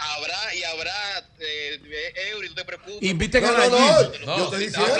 [0.00, 3.02] habrá y habrá, eh, eh, Eury, no te preocupes.
[3.02, 4.26] Inviten No, a no, Nayib.
[4.26, 4.94] no, yo estoy diciendo.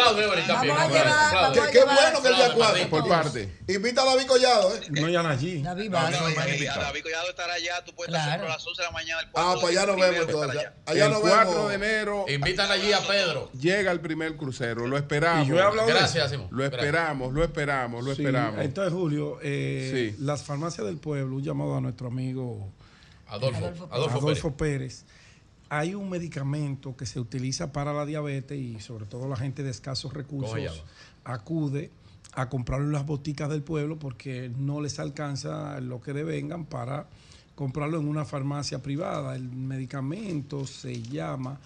[1.72, 2.88] Qué bueno que el día 4.
[2.90, 3.48] Por parte.
[3.68, 4.80] Invita a David Collado, ¿eh?
[4.90, 5.62] No, ya Nayib.
[5.62, 6.20] David No, Vázquez.
[6.20, 6.80] no, y- y invitado.
[6.80, 9.30] a David Collado estará allá, tú puedes estar a las 11 de la mañana del
[9.34, 10.60] Ah, pues allá el nos vemos entonces.
[10.60, 10.74] allá.
[10.86, 11.68] Allá el nos 4 vemos.
[11.68, 13.50] de enero Invitan allí a Pedro.
[13.58, 14.86] llega el primer crucero.
[14.86, 15.46] Lo esperamos.
[15.46, 16.32] Y yo he hablado Gracias.
[16.50, 18.60] Lo esperamos, lo esperamos, lo esperamos.
[18.64, 22.72] Entonces, Julio, eh, las farmacias del pueblo, un llamado a nuestro amigo
[23.31, 23.65] Adolfo.
[23.65, 25.05] Adolfo Adolfo, Adolfo, Pérez.
[25.05, 25.20] Pérez.
[25.68, 29.70] Hay un medicamento que se utiliza para la diabetes y sobre todo la gente de
[29.70, 30.84] escasos ¿Cómo se recursos
[31.25, 31.91] acude
[32.33, 37.07] a comprarlo en las boticas del pueblo porque no les alcanza lo que devengan para
[37.55, 39.36] comprarlo en una farmacia privada.
[39.36, 41.60] El medicamento se llama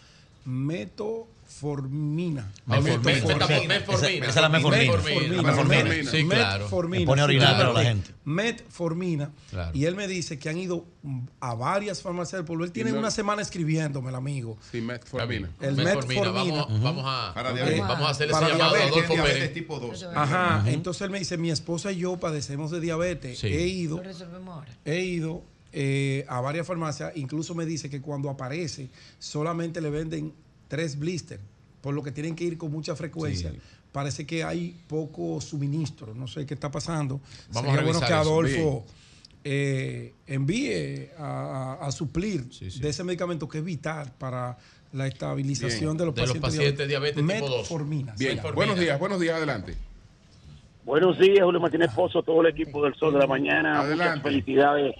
[0.44, 1.33] metoformina.
[1.62, 2.50] Metformina.
[2.68, 3.74] Esa- Metformina.
[3.76, 4.92] esa es la metformina.
[6.10, 6.65] Sí, claro.
[6.65, 7.00] Metformina.
[7.00, 8.10] Me pone a orinar, pero la gente.
[8.24, 9.31] Metformina.
[9.73, 10.84] Y él me dice que han ido
[11.41, 12.65] a varias farmacias del pueblo.
[12.65, 14.58] Él tiene una semana escribiéndome, el amigo.
[14.70, 15.50] Sí, metformina.
[15.60, 16.66] El Metformina.
[16.68, 19.55] Vamos, a, a para ese llamado a diabetes, Adolfo diabetes Pérez.
[19.55, 20.07] tipo 2.
[20.15, 20.65] Ajá.
[20.66, 23.39] Entonces él me dice, mi esposa y yo padecemos de diabetes.
[23.39, 23.49] Sí.
[23.49, 24.73] He ido, Lo resolvemos ahora.
[24.84, 25.42] he ido
[25.73, 27.12] eh, a varias farmacias.
[27.16, 30.33] Incluso me dice que cuando aparece solamente le venden
[30.68, 31.43] tres blisters,
[31.81, 33.51] por lo que tienen que ir con mucha frecuencia.
[33.51, 33.59] Sí.
[33.93, 36.15] Parece que hay poco suministro.
[36.15, 37.20] No sé qué está pasando.
[37.52, 38.12] Vamos a Sería bueno que.
[38.12, 38.84] Adolfo
[39.44, 42.81] eh, envíe a, a- a suplir Sí, sí.
[42.81, 44.57] de ese medicamento que es vital para
[44.93, 45.97] la estabilización Bien.
[45.99, 47.59] de los De los pacientes, pacientes diabetes tipo dos.
[47.60, 48.15] Metformina.
[48.18, 48.57] Bien, Metformina.
[48.57, 49.75] buenos días, buenos días, adelante.
[50.84, 53.81] Buenos días, Julio Martínez Pozo, todo el equipo del Sol de la Mañana.
[53.81, 54.05] Adelante.
[54.18, 54.94] Muchas felicidades,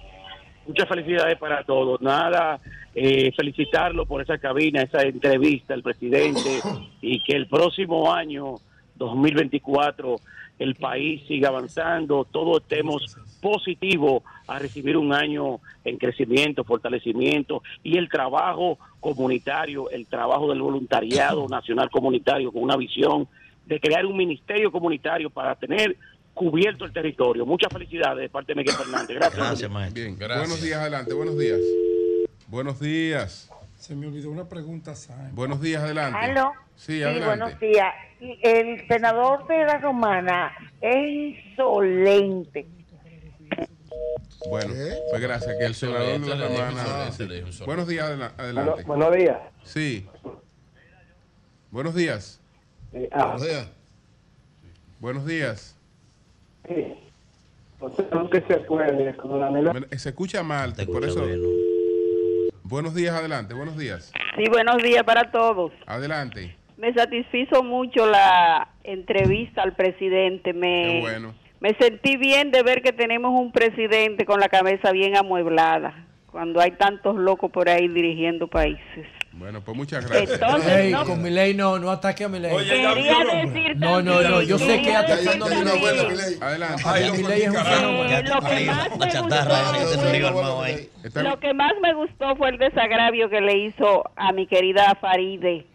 [0.67, 2.01] muchas felicidades para todos.
[2.01, 2.59] Nada,
[2.93, 6.61] eh, felicitarlo por esa cabina, esa entrevista al presidente
[7.01, 8.55] y que el próximo año,
[8.95, 10.15] 2024,
[10.59, 17.97] el país siga avanzando, todos estemos positivos a recibir un año en crecimiento, fortalecimiento y
[17.97, 23.27] el trabajo comunitario, el trabajo del voluntariado nacional comunitario con una visión
[23.65, 25.97] de crear un ministerio comunitario para tener
[26.35, 27.45] cubierto el territorio.
[27.45, 29.15] Muchas felicidades de parte de Miguel Fernández.
[29.17, 29.35] Gracias.
[29.35, 30.03] Gracias, maestro.
[30.03, 30.39] Bien, Gracias.
[30.39, 31.59] buenos días, adelante, buenos días.
[32.47, 33.49] Buenos días,
[33.79, 35.33] Se me olvidó una pregunta, Simon.
[35.33, 36.19] buenos días, adelante.
[36.19, 36.51] Aló.
[36.75, 37.25] Sí, Sí, adelante.
[37.25, 37.93] buenos días.
[38.19, 42.67] El senador de la Romana es insolente.
[44.49, 44.73] Bueno,
[45.09, 47.09] pues gracias, que el senador de la Romana.
[47.65, 48.83] Buenos días, adela- adelante.
[48.83, 49.37] buenos días.
[49.63, 50.07] Sí.
[51.71, 52.39] Buenos días,
[52.91, 53.67] Buenos días.
[54.99, 55.74] buenos días.
[56.67, 61.25] Que se acuerde con la Me- Se escucha mal, Te por eso.
[62.63, 64.11] Buenos días, adelante, buenos días.
[64.37, 65.71] Sí, buenos días para todos.
[65.85, 66.55] Adelante.
[66.77, 70.51] Me satisfizo mucho la entrevista al presidente.
[70.53, 71.33] Me, Qué bueno.
[71.59, 76.59] me sentí bien de ver que tenemos un presidente con la cabeza bien amueblada, cuando
[76.59, 79.07] hay tantos locos por ahí dirigiendo países.
[79.37, 80.31] Bueno, pues muchas gracias.
[80.41, 82.53] Entonces, Ey, no- con Milei no, no ataque a Milei.
[82.53, 86.37] Oye, ya Quería decir No, no, no, yo sé que atacando buena, Milei.
[86.41, 86.83] Adelante.
[86.85, 88.17] Ay, Milei es un fenómeno.
[88.17, 89.05] Eh, lo que más me
[89.83, 90.65] gustó-.
[91.03, 94.95] Está- Lo que más me gustó fue el desagravio que le hizo a mi querida
[95.01, 95.65] Faride.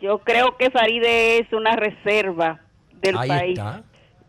[0.00, 2.60] Yo creo que Faride es una reserva
[3.00, 3.82] del Ahí país está.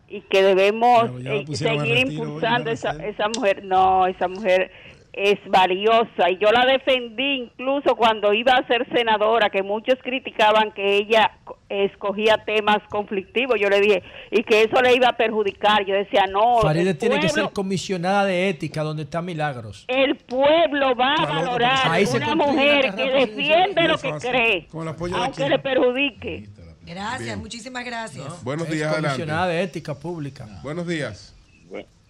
[0.08, 3.64] y que debemos eh, seguir impulsando esa, esa mujer.
[3.64, 4.70] No, esa mujer
[5.16, 10.72] es valiosa y yo la defendí incluso cuando iba a ser senadora, que muchos criticaban
[10.72, 13.60] que ella co- escogía temas conflictivos.
[13.60, 14.02] Yo le dije,
[14.32, 15.84] y que eso le iba a perjudicar.
[15.86, 19.84] Yo decía, no, Faride el tiene que ser comisionada de ética donde está Milagros.
[19.88, 24.30] el pueblo va a valorar una mujer que defiende lo que fácil.
[24.30, 24.68] cree,
[25.14, 26.48] aunque le perjudique.
[26.86, 28.44] Gracias, muchísimas gracias.
[28.44, 29.56] Buenos Es días, comisionada adelante.
[29.56, 30.46] de ética pública.
[30.62, 31.33] Buenos días.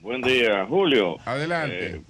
[0.04, 1.16] Buen día, Julio.
[1.24, 1.86] Adelante.
[1.96, 2.02] Eh,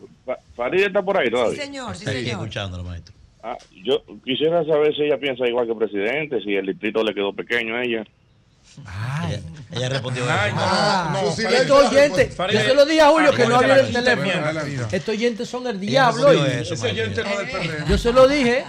[0.85, 1.63] está por ahí Sí, todavía.
[1.65, 2.27] señor, sí, Sí, señor.
[2.33, 3.15] escuchándolo, maestro.
[3.41, 7.15] Ah, yo quisiera saber si ella piensa igual que el presidente, si el distrito le
[7.15, 8.03] quedó pequeño a ella.
[9.29, 9.41] Ella,
[9.71, 13.47] ella respondió Ay, no, Ah, no, estos oyentes, yo se lo dije a Julio que
[13.47, 14.87] no la el teléfono.
[14.91, 16.27] Estos oyentes son el diablo.
[16.31, 17.89] respondió y- eso, Ese oyente no del PRM.
[17.89, 18.65] yo se lo dije.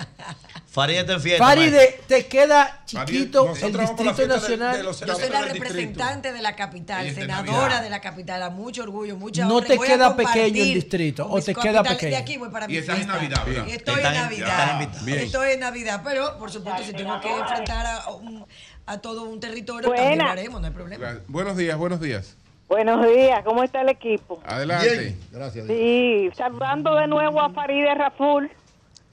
[0.75, 1.45] Farid está en fiesta.
[1.45, 4.77] Faride, te queda chiquito nosotros el Distrito de- Nacional.
[4.77, 8.83] de los Yo soy la representante de la capital, senadora de la capital, a mucho
[8.83, 12.09] orgullo, mucha No honra, te voy queda pequeño el distrito, o te queda pequeño.
[12.11, 13.07] De aquí voy para Y estás en.
[13.07, 13.67] Navidad, ¿verdad?
[13.69, 14.81] Estoy en Navidad.
[15.07, 18.45] Estoy en Navidad, pero por supuesto si tengo que enfrentar a, un-
[18.85, 20.01] a todo un territorio, Buena.
[20.03, 21.19] también lo haremos, no hay problema.
[21.29, 22.35] Buenos días, buenos días.
[22.67, 24.41] Buenos días, ¿cómo está el equipo?
[24.45, 24.89] Adelante.
[24.99, 25.67] Bien, gracias.
[25.67, 25.77] Dios.
[25.79, 28.51] Sí, saludando de nuevo a Faride Raful,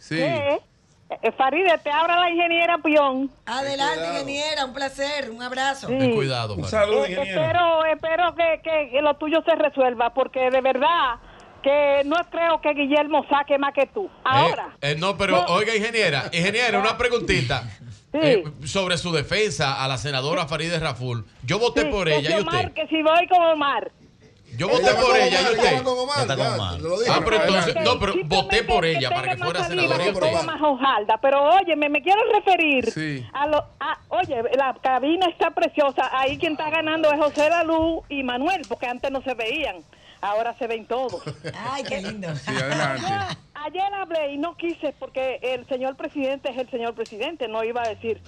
[0.01, 0.17] Sí.
[1.37, 3.31] Faride, te abra la ingeniera Pion.
[3.47, 5.89] Adelante, ingeniera, un placer, un abrazo.
[5.89, 5.99] Sí.
[5.99, 7.19] Ten cuidado, Eh, Farid.
[7.19, 11.17] espero espero que, que- lo tuyo se resuelva, porque de verdad
[11.63, 14.11] que no creo que Guillermo saque más que tú.
[14.25, 17.63] Ahora, Eh, eh, no, pero oiga, ingeniera, ingeniera, una preguntita.
[18.15, 21.25] Eh, sobre su defensa a la senadora Farideh Raful.
[21.45, 22.73] Yo voté sí, por que ella si y Omar, usted.
[22.75, 23.91] que si voy con Omar.
[24.57, 25.63] Yo voté por ella y usted.
[25.63, 26.27] Ya está con Omar.
[27.11, 30.05] Ah, pero entonces, Ok, no, pero voté por ella para que fuera senadora y saliva,
[30.05, 30.31] que usted.
[30.31, 31.19] ponga más hojalda.
[31.23, 33.27] Pero oye, me, me quiero referir Sí.
[33.33, 33.59] a lo.
[33.81, 36.11] a- oye, la cabina está preciosa.
[36.13, 39.77] Ahí quien está ganando es José Lalú y Manuel, porque antes no se veían.
[40.21, 41.23] Ahora se ven todos.
[41.71, 42.35] Ay, qué lindo.
[42.37, 43.07] Sí, adelante.
[43.55, 47.83] Ayer hablé y no quise porque el señor presidente es el señor presidente, no iba
[47.83, 48.21] a decir.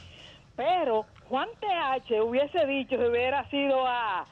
[0.57, 4.25] Pero Juan TH hubiese dicho, si hubiera sido a,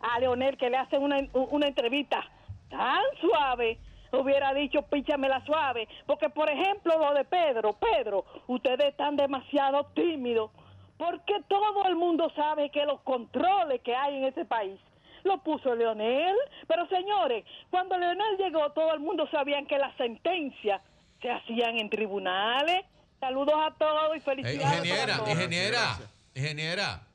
[0.00, 2.24] a Leonel que le hacen una, una entrevista
[2.70, 3.78] tan suave,
[4.12, 5.88] hubiera dicho píchamela suave.
[6.06, 10.50] Porque, por ejemplo, lo de Pedro, Pedro, ustedes están demasiado tímidos.
[10.96, 14.80] Porque todo el mundo sabe que los controles que hay en este país
[15.24, 16.34] lo puso Leonel.
[16.66, 20.80] Pero señores, cuando Leonel llegó, todo el mundo sabía que las sentencias
[21.22, 22.84] se hacían en tribunales.
[23.20, 24.78] Saludos a todos y felicidades.
[24.78, 25.98] ingeniera, ingeniera,
[26.34, 27.07] ingeniera.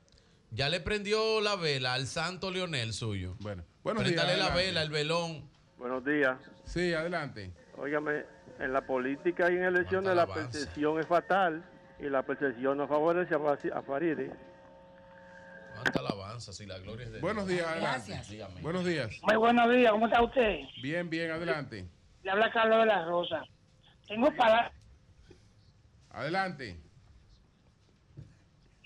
[0.54, 3.34] Ya le prendió la vela al santo Leonel suyo.
[3.40, 4.56] Bueno, buenos días, la adelante.
[4.56, 5.50] vela, el velón.
[5.78, 6.38] Buenos días.
[6.64, 7.52] Sí, adelante.
[7.76, 8.22] Óigame,
[8.60, 11.64] en la política y en elecciones la percepción es fatal
[11.98, 14.30] y la percepción no favorece a, Faride.
[15.74, 17.58] Cuánta alabanza, si la gloria es de Buenos Dios.
[17.58, 18.20] días, adelante.
[18.30, 18.60] Dígame.
[18.60, 19.18] Buenos días.
[19.22, 20.60] Muy buenos días, ¿cómo está usted?
[20.80, 21.84] Bien, bien, adelante.
[22.22, 23.42] Le habla Carlos de la Rosa.
[24.06, 24.70] Tengo para
[26.10, 26.78] Adelante.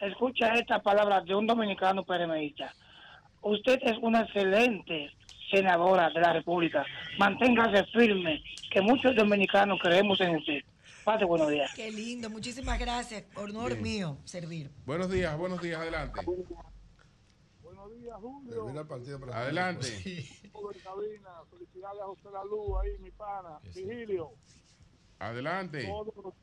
[0.00, 2.72] Escucha esta palabra de un dominicano PRMista.
[3.42, 5.10] Usted es una excelente
[5.50, 6.84] senadora de la República.
[7.18, 10.60] Manténgase firme, que muchos dominicanos creemos en usted.
[11.04, 11.72] Pase buenos días.
[11.74, 13.24] Qué lindo, muchísimas gracias.
[13.36, 13.82] Honor Bien.
[13.82, 14.70] mío servir.
[14.84, 16.20] Buenos días, buenos días, adelante.
[17.62, 19.32] Buenos días, Julio.
[19.32, 19.88] Adelante.
[20.52, 21.30] Todo en cabina.
[21.50, 23.58] Felicidades a José Lalú ahí, mi pana.
[23.74, 24.32] Vigilio.
[25.18, 25.86] Adelante.
[25.86, 26.34] Todos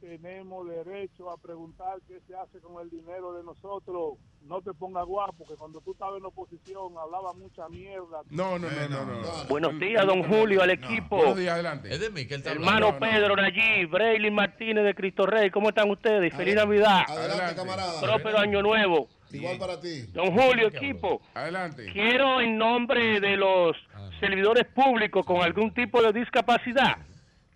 [0.00, 4.18] tenemos derecho a preguntar qué se hace con el dinero de nosotros.
[4.42, 8.22] No te pongas guapo, que cuando tú estabas en oposición hablaba mucha mierda.
[8.30, 9.20] No, no, no, no, no.
[9.20, 9.44] no.
[9.48, 11.16] Buenos días, don Julio, al equipo.
[11.16, 11.92] Buenos días, adelante.
[11.92, 12.98] Es de mí que él está Hermano hablando.
[12.98, 16.34] Pedro, Nayib, Braylin Martínez de Cristo Rey, ¿cómo están ustedes?
[16.34, 17.02] Feliz Navidad.
[17.08, 18.00] Adelante, camarada.
[18.00, 19.08] Próspero Año Nuevo.
[19.30, 20.02] Igual para ti.
[20.12, 21.20] Don Julio, equipo.
[21.34, 21.86] Adelante.
[21.92, 23.76] Quiero en nombre de los
[24.20, 27.07] servidores públicos con algún tipo de discapacidad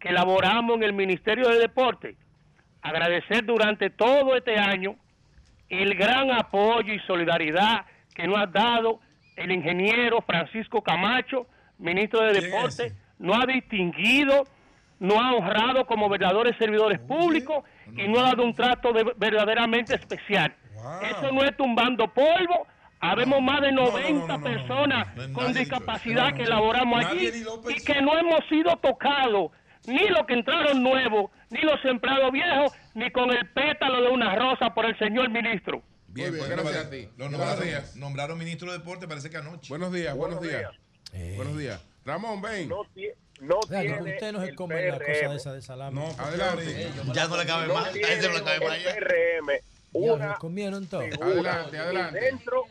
[0.02, 2.16] que elaboramos en el Ministerio de Deporte,
[2.82, 4.96] agradecer durante todo este año
[5.68, 8.98] el gran apoyo y solidaridad que nos ha dado
[9.36, 11.46] el ingeniero Francisco Camacho,
[11.78, 14.44] ministro de Deporte, nos ha distinguido,
[14.98, 17.64] nos ha honrado como verdaderos servidores públicos
[17.96, 20.52] y nos ha dado un trato de- verdaderamente especial.
[21.02, 22.66] Eso no es tumbando polvo.
[22.98, 27.30] Habemos más de 90 personas con discapacidad que elaboramos allí
[27.70, 29.50] y que no hemos sido tocados,
[29.86, 34.34] ni los que entraron nuevos, ni los empleados viejos, ni con el pétalo de una
[34.34, 35.82] rosa por el señor ministro.
[36.08, 37.08] Bien, pues gracias a ti.
[37.16, 37.96] Lo Buenos nombraron, días.
[37.96, 39.68] nombraron ministro de deporte, parece que anoche.
[39.70, 40.60] Buenos días, buenos Buenos
[41.12, 41.36] días.
[41.36, 41.84] Buenos días.
[42.04, 42.68] Ramón, ven.
[43.40, 45.98] No Vea, que usted no se come la cosa de esa de salami.
[45.98, 46.90] No, adelante.
[47.12, 47.86] Ya no le cabe más.
[47.86, 48.94] A ese no le cabe más ya.
[48.94, 49.48] PRM
[49.94, 51.00] Ya, una se comieron todo.
[51.02, 51.26] figura.
[51.54, 52.20] Adelante, adelante.
[52.20, 52.64] dentro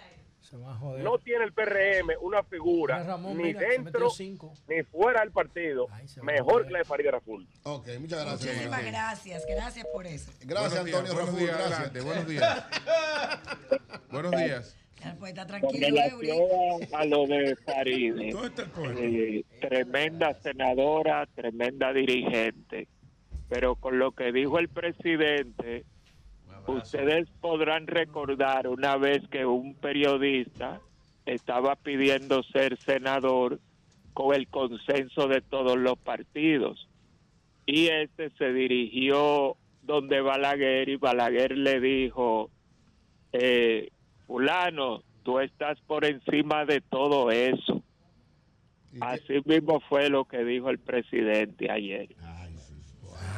[0.52, 1.02] Se va a joder.
[1.02, 4.54] no tiene el PRM una figura Ramón, ni mira, dentro cinco.
[4.68, 5.88] ni fuera del partido
[6.24, 7.48] mejor que la de Farideh Raful.
[7.64, 8.54] Ok, muchas gracias.
[8.54, 10.30] Muchísimas gracias, gracias por eso.
[10.42, 11.40] Gracias, Buenos Antonio buenos Raful.
[11.40, 12.04] días, Gracias.
[12.04, 12.66] buenos días.
[14.12, 14.78] buenos días.
[15.20, 15.98] Pues está tranquilo,
[16.92, 18.30] a lo de Faride,
[19.00, 22.90] eh, tremenda senadora, tremenda dirigente,
[23.50, 25.86] pero con lo que dijo el presidente,
[26.72, 30.82] ustedes podrán recordar una vez que un periodista
[31.26, 33.60] estaba pidiendo ser senador
[34.14, 36.88] con el consenso de todos los partidos
[37.66, 42.50] y este se dirigió donde Balaguer y Balaguer le dijo
[43.34, 43.90] eh,
[44.28, 47.82] fulano, tú estás por encima de todo eso.
[49.00, 52.10] Así mismo fue lo que dijo el presidente ayer.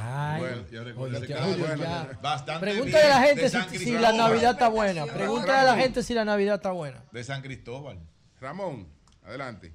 [0.05, 1.49] Ay, Bueno, ya recuerdo oye, ese ya, caso.
[1.51, 2.19] Julio, Bueno, ya.
[2.21, 5.05] bastante Pregúntale a la gente si, la Navidad está buena.
[5.05, 7.01] Pregúntale a la gente si la Navidad está buena.
[7.11, 7.99] De San Cristóbal.
[8.41, 8.87] Ramón,
[9.23, 9.73] adelante.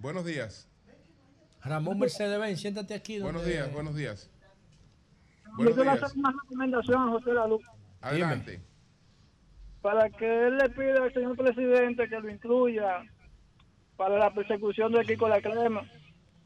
[0.00, 0.66] Buenos días.
[1.62, 3.20] Ramón Mercedes Benz, siéntate aquí.
[3.20, 4.30] Buenos donde- días, buenos días.
[5.44, 6.02] Yo Buenos quiero días.
[6.04, 7.60] hacer una recomendación a José Lalú
[8.00, 8.60] Adelante.
[9.82, 13.04] para que él le pida al señor presidente que lo incluya
[13.96, 15.82] para la persecución de Kiko La Crema.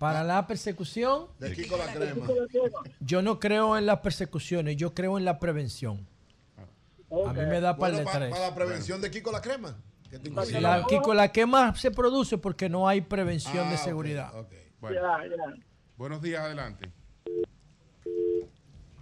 [0.05, 2.27] Para la persecución, De Kiko la crema.
[3.01, 6.07] yo no creo en las persecuciones, yo creo en la prevención.
[7.11, 9.79] A mí me da para Bueno, el para, para la prevención de Kiko la crema.
[10.11, 10.61] ¿Qué te incluye?
[10.61, 14.31] La, Kiko, la que más se produce porque no hay prevención Ah, de seguridad.
[14.79, 15.01] Bueno.
[15.97, 16.93] Buenos días, adelante.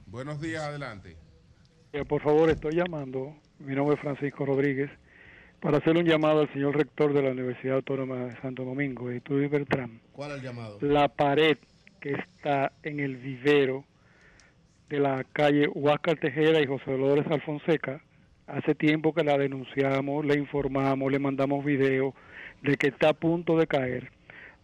[0.07, 1.17] Buenos días, adelante.
[1.93, 4.89] Eh, Por favor, estoy llamando, mi nombre es Francisco Rodríguez,
[5.63, 9.49] para hacer un llamado al señor rector de la Universidad Autónoma de Santo Domingo, Estudio
[9.49, 10.01] Bertrán.
[10.13, 10.79] ¿Cuál es el llamado?
[10.81, 11.57] La pared
[12.01, 13.85] que está en el vivero
[14.89, 18.03] de la calle Huáscar Tejera y José Dolores Alfonseca,
[18.49, 22.13] hace tiempo que la denunciamos, le informamos, le mandamos videos
[22.63, 24.11] de que está a punto de caer.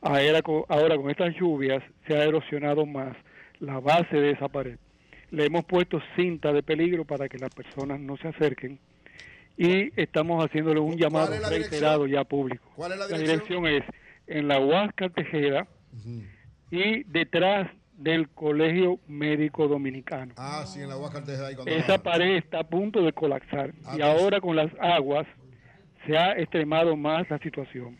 [0.03, 3.17] Ahora con, ahora con estas lluvias se ha erosionado más
[3.61, 4.79] la base de esa pared.
[5.31, 8.81] Le hemos puesto cinta de peligro para que las personas no se acerquen
[9.59, 12.09] y estamos haciéndole un llamado reiterado dirección?
[12.11, 12.65] ya público.
[12.77, 13.63] ¿Cuál es la La dirección?
[13.65, 15.67] dirección es en la Huáscar Tejera
[16.71, 20.33] y detrás del Colegio Médico Dominicano.
[20.37, 20.97] Ah, sí, en la
[21.49, 22.03] ahí cuando Esa baja.
[22.05, 24.03] pared está a punto de colapsar Ah, y pues.
[24.09, 25.27] ahora con las aguas
[26.07, 27.97] se ha extremado más la situación.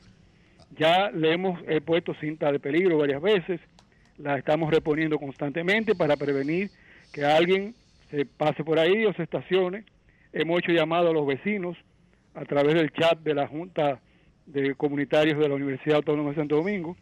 [0.79, 3.61] Ya le hemos puesto cinta de peligro varias veces,
[4.19, 6.71] la estamos reponiendo constantemente para prevenir
[7.13, 7.75] que alguien
[8.11, 9.85] se pase por ahí o se estacione.
[10.33, 11.77] Hemos hecho llamado a los vecinos
[12.35, 14.01] a través del chat de la Junta
[14.47, 16.97] de Comunitarios de la Universidad Autónoma de Santo Domingo,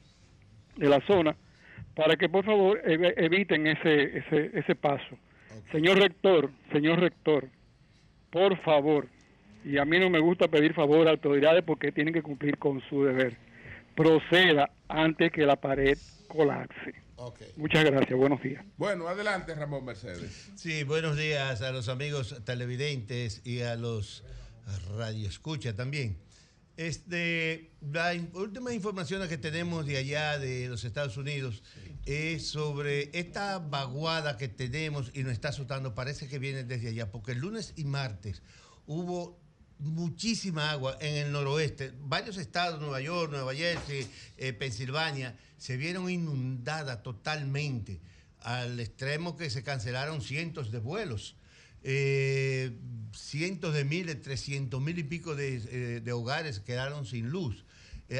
[0.76, 1.36] de la zona,
[1.94, 5.16] para que por favor ev- eviten ese, ese, ese paso.
[5.72, 7.48] Señor rector, señor rector,
[8.30, 9.06] por favor,
[9.64, 12.80] y a mí no me gusta pedir favor a autoridades porque tienen que cumplir con
[12.88, 13.36] su deber,
[13.96, 16.94] proceda antes que la pared colapse.
[17.56, 18.64] Muchas gracias, buenos días.
[18.76, 20.50] Bueno, adelante, Ramón Mercedes.
[20.54, 24.22] Sí, buenos días a los amigos televidentes y a los
[24.96, 26.18] radioescucha también.
[26.76, 31.62] Este, la in- última información que tenemos de allá de los Estados Unidos
[32.04, 35.94] es sobre esta vaguada que tenemos y nos está azotando.
[35.94, 38.42] Parece que viene desde allá, porque el lunes y martes
[38.86, 39.40] hubo
[39.78, 41.92] muchísima agua en el noroeste.
[42.00, 44.06] Varios estados, Nueva York, Nueva Jersey,
[44.36, 48.00] eh, Pensilvania, se vieron inundadas totalmente
[48.40, 51.36] al extremo que se cancelaron cientos de vuelos.
[51.82, 52.76] Eh,
[53.14, 57.64] cientos de miles, trescientos mil y pico de, eh, hogares quedaron sin luz,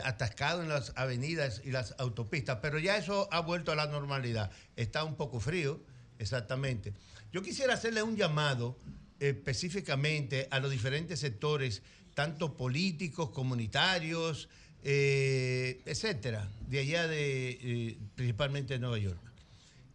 [0.04, 2.58] atascados en las avenidas y las autopistas.
[2.60, 4.50] Pero ya eso ha vuelto a la normalidad.
[4.76, 5.80] Está un poco frío,
[6.18, 6.92] exactamente.
[7.32, 8.78] Yo quisiera hacerle un llamado
[9.20, 11.82] específicamente a los diferentes sectores,
[12.14, 14.48] tanto políticos, comunitarios,
[14.82, 19.20] eh, etcétera, de allá de eh, principalmente de Nueva York.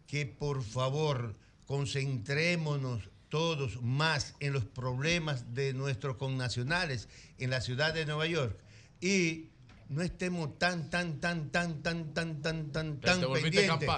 [0.06, 1.36] Que por favor
[1.66, 8.58] concentrémonos todos más en los problemas de nuestros connacionales en la ciudad de Nueva York
[9.00, 9.48] y
[9.88, 13.88] no estemos tan, tan, tan, tan, tan, tan, tan, tan pendientes.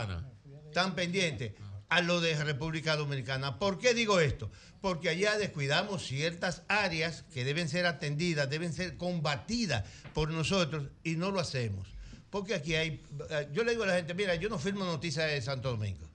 [0.73, 1.53] Tan pendientes
[1.89, 3.59] a lo de República Dominicana.
[3.59, 4.51] ¿Por qué digo esto?
[4.81, 11.17] Porque allá descuidamos ciertas áreas que deben ser atendidas, deben ser combatidas por nosotros y
[11.17, 11.89] no lo hacemos.
[12.31, 15.31] Porque aquí hay, eh, yo le digo a la gente, mira, yo no firmo noticias
[15.31, 16.09] de Santo Domingo.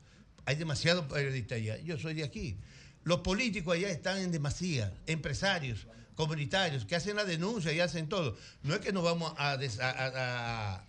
[0.45, 1.77] Hay demasiados periodistas allá.
[1.77, 2.57] Yo soy de aquí.
[3.03, 8.35] Los políticos allá están en demasía, empresarios, comunitarios, que hacen la denuncia y hacen todo.
[8.64, 9.53] No es que nos vamos a,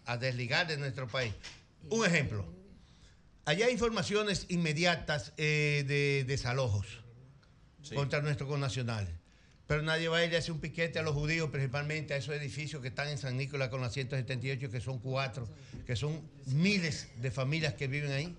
[0.04, 1.32] a desligar de nuestro país.
[1.88, 2.59] Un ejemplo.
[3.44, 6.86] Allá hay informaciones inmediatas eh, de desalojos
[7.94, 9.12] contra nuestros connacionales.
[9.66, 12.34] Pero nadie va a ir y hace un piquete a los judíos, principalmente a esos
[12.34, 15.48] edificios que están en San Nicolás con la 178, que son cuatro,
[15.86, 18.36] que son miles de familias que viven ahí,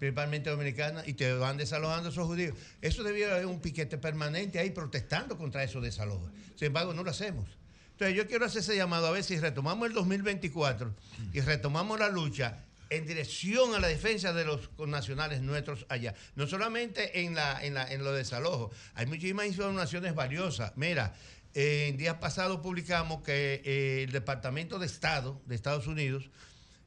[0.00, 2.56] principalmente dominicanas, y te van desalojando esos judíos.
[2.80, 6.32] Eso debiera haber un piquete permanente ahí protestando contra esos desalojos.
[6.56, 7.48] Sin embargo, no lo hacemos.
[7.92, 10.92] Entonces yo quiero hacer ese llamado a ver si retomamos el 2024
[11.32, 16.14] y retomamos la lucha en dirección a la defensa de los nacionales nuestros allá.
[16.34, 20.72] No solamente en, la, en, la, en los desalojos, hay muchísimas informaciones valiosas.
[20.76, 21.14] Mira,
[21.54, 26.28] eh, en días pasados publicamos que eh, el Departamento de Estado de Estados Unidos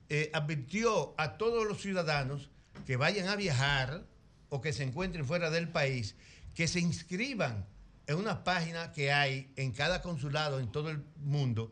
[0.10, 2.52] eh, advirtió a todos los ciudadanos
[2.86, 4.06] que vayan a viajar
[4.50, 6.16] o que se encuentren fuera del país,
[6.54, 7.66] que se inscriban
[8.06, 11.72] en una página que hay en cada consulado en todo el mundo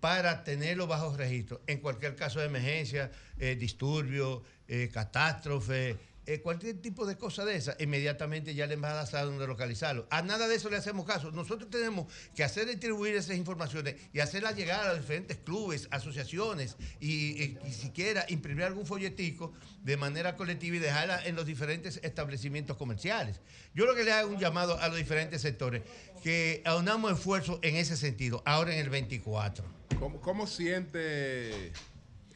[0.00, 5.96] para tenerlo bajo registro en cualquier caso de emergencia, eh, disturbio, eh, catástrofe,
[6.26, 10.06] eh, cualquier tipo de cosa de esa, inmediatamente ya la embajada sabe dónde localizarlo.
[10.10, 11.30] A nada de eso le hacemos caso.
[11.32, 16.76] Nosotros tenemos que hacer distribuir esas informaciones y hacerlas llegar a los diferentes clubes, asociaciones
[17.00, 22.76] y, y- siquiera imprimir algún folletico de manera colectiva y dejarla en los diferentes establecimientos
[22.76, 23.40] comerciales.
[23.74, 25.80] Yo lo que le hago un llamado a los diferentes sectores,
[26.22, 29.77] que aunamos esfuerzos en ese sentido, ahora en el 24.
[29.98, 31.72] ¿Cómo, cómo siente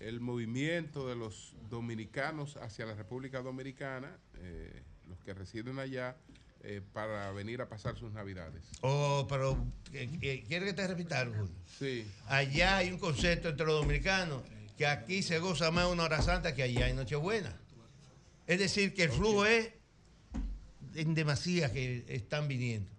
[0.00, 6.16] el movimiento de los dominicanos hacia la República Dominicana, eh, los que residen allá,
[6.64, 8.62] eh, para venir a pasar sus navidades.
[8.82, 11.34] Oh, pero eh, ¿quiere que te repita algo?
[11.34, 11.54] Julio?
[11.78, 12.06] Sí.
[12.28, 14.42] Allá hay un concepto entre los dominicanos
[14.78, 17.52] que aquí se goza más una hora santa que allá en Nochebuena.
[18.46, 19.70] Es decir, que el flujo es
[20.94, 22.90] en demasía que están viniendo.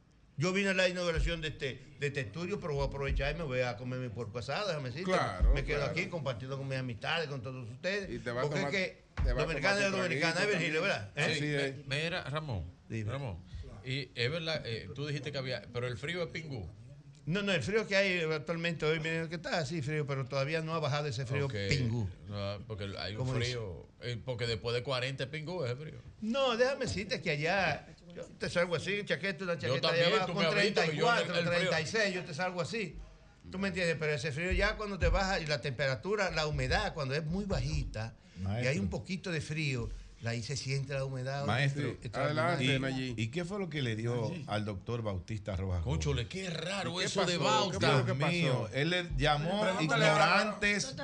[0.44, 3.38] Yo vine a la inauguración de este, de este estudio, pero voy a aprovechar y
[3.38, 5.10] me voy a comer mi porco asado, déjame decirte.
[5.10, 5.92] Claro, me quedo claro.
[5.94, 8.10] aquí compartiendo con mis amistades, con todos ustedes.
[8.10, 11.12] Y te va a porque tomar- es que a dominicana es dominicana, es Virgilio, ¿verdad?
[11.16, 11.74] ¿Eh?
[11.78, 11.84] Sí.
[11.88, 12.66] Mira, Ramón.
[13.06, 13.38] Ramón.
[13.86, 16.70] Y es verdad, eh, tú dijiste que había, pero el frío es pingú.
[17.26, 20.60] No, no, el frío que hay actualmente hoy, miren que está así frío, pero todavía
[20.60, 21.56] no ha bajado ese frío Ok.
[21.70, 22.10] pingú.
[22.28, 23.88] No, porque hay un frío.
[24.02, 26.02] eh, porque después de 40 es pingú es frío.
[26.20, 30.34] No, déjame decirte que allá yo te salgo así, chaqueta, una chaqueta también, allá abajo
[30.34, 32.62] con me has visto que yo en el- 34, el frío- 36, yo te salgo
[32.62, 32.98] así.
[33.52, 33.98] ¿Tú me entiendes?
[34.00, 37.46] Pero ese frío ya cuando te baja y la temperatura, la humedad, cuando es muy
[37.46, 38.16] bajita
[38.64, 39.90] y hay un poquito de frío,
[40.26, 41.46] ahí se siente la humedad.
[41.46, 42.90] Maestro, extraordinaria.
[42.90, 45.84] ¿Y, ¿y qué fue lo que le dio al doctor Bautista Rojas?
[45.84, 47.44] Cónchole, qué raro ¿Y qué eso de pasó?
[47.50, 47.80] Bauta.
[47.80, 50.96] ¿Qué fue lo que Dios mío, él le llamó ignorantes,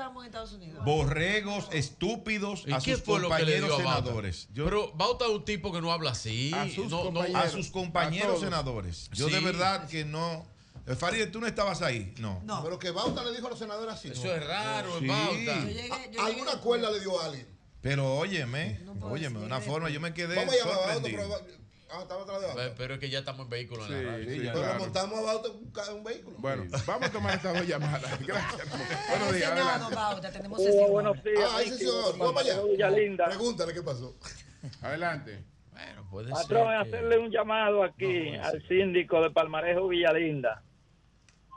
[0.85, 4.47] borregos, estúpidos ¿Y a sus compañeros senadores.
[4.53, 6.51] Yo- Pero Bauta es un tipo que no habla así.
[6.53, 8.41] a sus no- compañeros, a sus compañeros todos.
[8.41, 9.09] senadores.
[9.13, 9.33] Yo Sí.
[9.35, 10.45] de verdad que no.
[10.87, 12.13] Eh, Farideh, tú no estabas ahí.
[12.17, 12.41] No.
[12.63, 14.07] Pero que Bauta le dijo a los senadores así.
[14.09, 15.07] Eso es raro, Sí.
[15.07, 15.35] Bauta.
[15.35, 15.89] Yo llegué-
[16.19, 17.47] A- Alguna cuerda le dio a alguien.
[17.81, 21.23] Pero óyeme, óyeme, de una forma yo me quedé Vamos a llamar a Bauta, sorprendido.
[21.39, 21.59] pero.
[21.91, 22.75] Ah, estaba atrás de Bauta.
[22.77, 24.29] Pero- es que ya estamos en vehículo en Sí, la radio.
[24.29, 24.79] sí, Pero claro.
[24.79, 25.47] montamos a Bauta
[25.89, 26.35] en un, vehículo.
[26.39, 28.19] Bueno, vamos a tomar estas dos llamadas.
[28.27, 28.61] Gracias.
[28.73, 29.89] En Buenos días, Senado.
[29.95, 32.17] Bauta, tenemos Oh, buenos días, Ah, ahí Ricky, sí, señor.
[32.19, 32.61] Vamos allá.
[32.63, 33.25] Villalinda.
[33.25, 34.15] Pregúntale qué pasó.
[34.81, 35.43] Adelante.
[35.71, 36.83] Bueno, puede Patrón, ser.
[36.83, 40.61] que- hacerle un llamado aquí al síndico de Palmarejo Villalinda.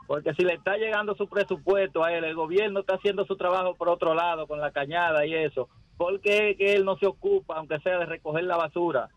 [0.06, 3.74] Porque si le está llegando su presupuesto a él, el gobierno está haciendo su trabajo
[3.76, 5.68] por otro lado, con la cañada y eso.
[6.02, 9.08] ¿Por qué que él no se ocupa, aunque sea de recoger la basura?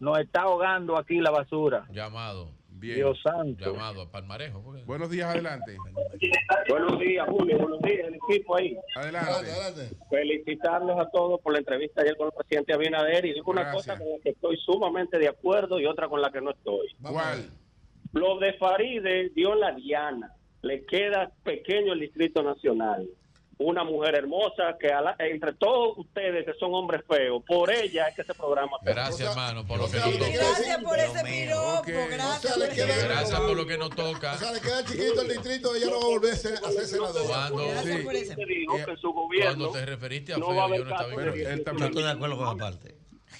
[0.00, 1.86] Nos está ahogando aquí la basura.
[1.90, 2.50] Llamado.
[2.68, 2.96] Bien.
[2.96, 3.72] Dios santo.
[3.72, 4.62] Llamado a Palmarejo.
[4.62, 5.74] porque- Buenos días, adelante.
[6.68, 7.56] Buenos días, Julio.
[7.58, 8.76] Buenos días, el equipo ahí.
[8.96, 9.96] Adelante.
[10.10, 13.96] Felicitarlos a todos por la entrevista ayer con el presidente Abinader y digo una cosa
[13.96, 16.88] con la que estoy sumamente de acuerdo y otra con la que no estoy.
[17.00, 17.48] ¿Cuál?
[18.12, 20.32] Lo de Faride dio la diana.
[20.60, 23.08] Le queda pequeño el Distrito Nacional.
[23.58, 28.08] Una mujer hermosa que a la- entre todos ustedes que son hombres feos, por ella
[28.08, 30.28] es que ese programa Gracias, hermano, por lo que nos toca.
[30.30, 32.52] Gracias por ese piropo, gracias.
[32.54, 32.76] Por
[33.08, 34.34] Gracias lo que nos toca.
[34.34, 36.70] O sea, le queda chiquito el distrito, ella no va a volver a ser, a
[36.70, 37.48] ser senadora.
[39.42, 41.32] Cuando, te referiste a no va a feo, haber yo no estaba caso en de
[41.32, 41.88] Pero él No también.
[41.88, 42.94] estoy de acuerdo con la parte.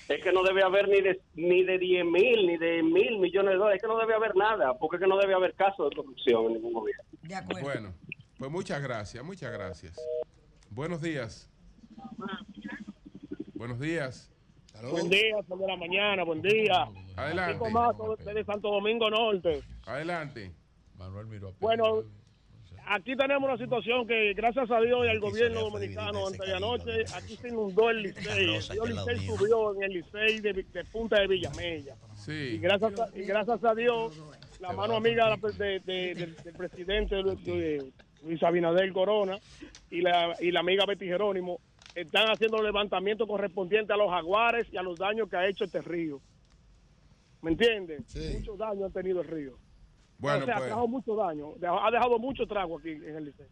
[0.08, 3.52] es que no debe haber ni de ni de 10 mil ni de mil millones
[3.52, 5.88] de dólares, es que no debe haber nada, porque es que no debe haber caso
[5.88, 7.04] de corrupción en ningún gobierno.
[7.22, 7.62] De acuerdo.
[7.62, 7.94] Bueno,
[8.38, 9.96] pues muchas gracias, muchas gracias.
[10.70, 11.50] Buenos días.
[13.54, 14.30] Buenos días.
[14.90, 16.86] Buen día, son de la mañana, buen día.
[17.16, 17.70] Adelante.
[17.70, 19.62] Mazo, desde Santo Domingo Norte.
[19.86, 20.52] Adelante.
[20.98, 21.54] Manuel miró.
[21.60, 22.02] Bueno,
[22.86, 27.04] aquí tenemos una situación que gracias a Dios y al gobierno dominicano antes de anoche,
[27.14, 28.44] aquí se inundó el Licey.
[28.44, 31.94] El Licey subió en el Licey de, de Punta de Villamella.
[32.14, 32.58] Y Sí.
[32.58, 34.20] gracias a, y gracias a Dios,
[34.60, 37.92] la mano amiga de de- de- del, del presidente de- de
[38.26, 39.38] Luis Abinader Corona
[39.90, 41.60] y la, y la amiga Betty Jerónimo
[41.94, 45.64] están haciendo los levantamientos correspondientes a los jaguares y a los daños que ha hecho
[45.64, 46.20] este río.
[47.40, 48.02] ¿Me entiendes?
[48.06, 48.34] Sí.
[48.38, 49.58] Muchos daños ha tenido el río.
[50.18, 51.54] Bueno, o sea, ha pues dejado mucho daño.
[51.82, 53.46] Ha dejado mucho trago aquí en el Liceo.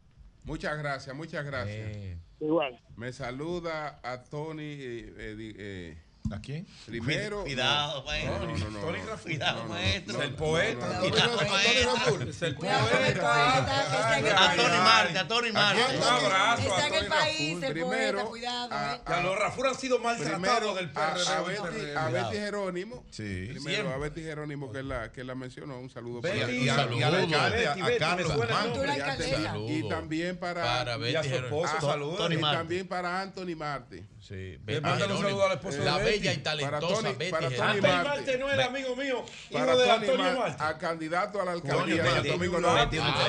[0.45, 1.97] muchas gracias, muchas gracias.
[1.97, 2.79] Eh, Igual.
[2.97, 4.63] Me saluda a Tony.
[4.63, 5.99] eh, eh, eh,
[6.33, 6.67] ¿A quién?
[6.87, 7.43] primero.
[7.43, 8.47] Cuidado, maestro.
[8.49, 8.79] No, no, no.
[8.81, 9.37] Tony no, Rafael.
[9.37, 10.23] Cuidado, maestro.
[10.23, 11.01] El poeta.
[11.01, 12.21] Cuidado.
[12.31, 14.57] Es el poeta, A.
[14.57, 15.97] Tony Marte, a Tony Marte.
[15.99, 17.77] Un abrazo Está a en el Tony país, Raful.
[17.77, 18.69] el poeta, cuidado.
[18.73, 19.23] a- eh.
[19.23, 21.95] Los Raful han sido maltratados del PRD.
[21.97, 23.05] a Betty, Jerónimo.
[23.11, 23.49] Sí.
[23.53, 25.79] Primero a Betty Jerónimo que la, que la mencionó.
[25.79, 26.47] Un saludo para Y, ella.
[26.47, 27.05] a- y al Saludos.
[27.05, 27.79] alcalde, a, Carlos.
[27.79, 29.71] Y a- Saludos.
[29.71, 32.17] Y también para, para Y a Betty su Jerónimo.
[32.17, 34.05] Tony y también para Anthony Marte.
[34.27, 36.11] Sí, Le un saludo al esposo de La Betty.
[36.19, 38.09] bella y Para talentosa Tony- Betty para Tony Marte.
[38.09, 40.63] Marte no era amigo mío, Para hijo de Tony Antonio Marte, Marte.
[40.65, 42.97] a candidato a la alcaldía de Betty, Domingo Betty, Norte.
[42.97, 43.29] Betty, Ah,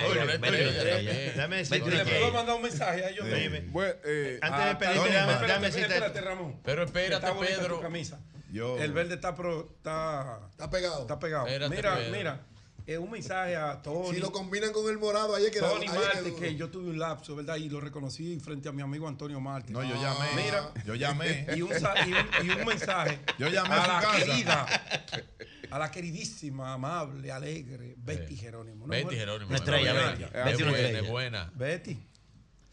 [1.50, 3.26] Le decirte puedo que mandar un mensaje a ellos.
[3.28, 3.60] Sí.
[3.72, 6.62] Bueno, eh, antes de Tony Espérate, decirte espérate, Ramón.
[6.64, 7.76] Pero espérate, Está bonita Pedro.
[7.76, 8.20] tu camisa.
[8.54, 11.02] Yo- El verde está, pro, está, Está pegado.
[11.02, 11.46] está pegado.
[11.46, 12.18] Espérate, mira, Pedro.
[12.18, 12.40] mira.
[12.88, 14.14] Es un mensaje a Tony.
[14.14, 16.70] Si lo combinan con el morado, ahí es que Tony es que Marte, que yo
[16.70, 17.56] tuve un lapso, ¿verdad?
[17.56, 19.74] Y lo reconocí frente a mi amigo Antonio Marte.
[19.74, 20.28] No, yo llamé.
[20.36, 20.72] Mira.
[20.86, 21.48] Yo llamé.
[21.56, 24.18] Y un, y un- y un mensaje Yo llamé a la casa.
[24.26, 24.66] querida,
[25.72, 28.86] a la queridísima, amable, alegre Betty Jerónimo.
[28.86, 29.48] Betty Jerónimo.
[29.50, 30.12] Una estrella, buena.
[30.12, 30.24] Betty.
[30.24, 31.00] Es Betty, una buena, estrella.
[31.00, 31.52] es buena.
[31.56, 32.08] Betty.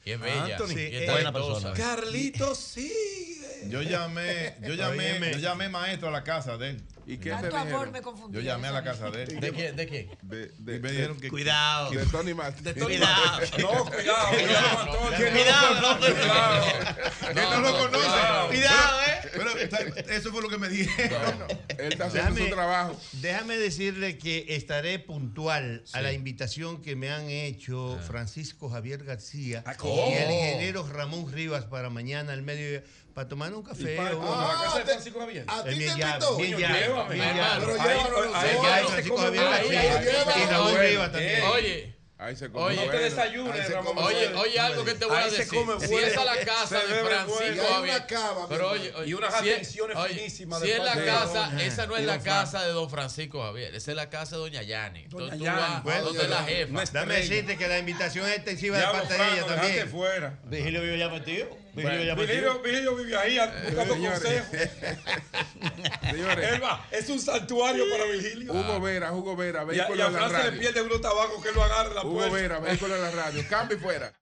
[0.04, 0.44] Y es bella.
[0.44, 0.66] Anthony.
[0.66, 1.72] y Sí, es eh, talentosa.
[1.72, 3.68] Carlitos sigue.
[3.70, 6.82] Yo llamé, yo llamé, yo llamé maestro a la casa de él.
[7.06, 8.40] ¿Y qué Tanto amor me confundió.
[8.40, 9.40] Yo llamé a la casa de él.
[9.40, 9.74] ¿De quién?
[9.76, 10.08] ¿De quién?
[10.22, 11.90] De, de- Y me dijeron que Cuidado.
[11.90, 12.62] de Tony Martin.
[12.64, 13.40] De Tony Cuidado.
[13.58, 14.30] No, cuidado, cuidado.
[15.16, 16.04] Cuidado, no,
[17.34, 18.08] que no lo conoce.
[18.48, 19.30] Cuidado, ¿eh?
[19.34, 19.56] Pero
[20.10, 21.44] eso fue lo que me dijeron.
[21.78, 23.00] Él está haciendo Déjame- su trabajo.
[23.12, 29.64] Déjame decirle que estaré puntual a la invitación que me han hecho Francisco Javier García
[29.78, 30.10] ¿cómo?
[30.10, 32.82] y el ingeniero Ramón Rivas para mañana al mediodía
[33.14, 33.96] para tomar un café.
[33.96, 35.44] para- o- ¿A la casa de Francisco Javier?
[35.48, 36.38] ¿A ti Eh, te invitó?
[36.38, 37.18] llévame.
[37.18, 41.10] Pero ahí- se come bueno.
[41.10, 41.42] También.
[41.52, 43.02] Oye, Ahí se come Oye, No te bueno.
[43.02, 43.98] desayunes, Ramón.
[43.98, 45.58] oye, oye algo que te voy a Ahí se decir.
[45.58, 47.04] come Si es a la casa Se de.
[47.04, 48.04] Francisco Javier.
[48.48, 51.04] Pero oye, oye, Y unas si es- atenciones oye, finísimas Si de es la de
[51.04, 54.36] casa, don- esa no es la casa de don Francisco Javier, esa es la casa
[54.36, 55.00] de doña Yani.
[55.02, 56.84] Entonces tú vas Bueno, donde la jefa.
[56.92, 59.88] Dame decirte que la invitación es extensiva de parte de ella también.
[59.88, 60.38] fuera.
[60.44, 61.10] Vigilio vive ya
[61.74, 62.58] Vigilio, metido.
[62.60, 64.48] Vigilio vive ahí buscando consejos.
[66.10, 68.52] Señores, Elba, es un santuario para Vigilio.
[68.52, 70.60] Hugo Vera, Hugo Vera, Y a, y vehículo a de la Fran se le radio.
[70.60, 72.34] pierde unos tabacos que lo agarra en la Hugo puerta.
[72.34, 73.44] Vera, vehículo de la radio.
[73.48, 74.12] Cambio y fuera.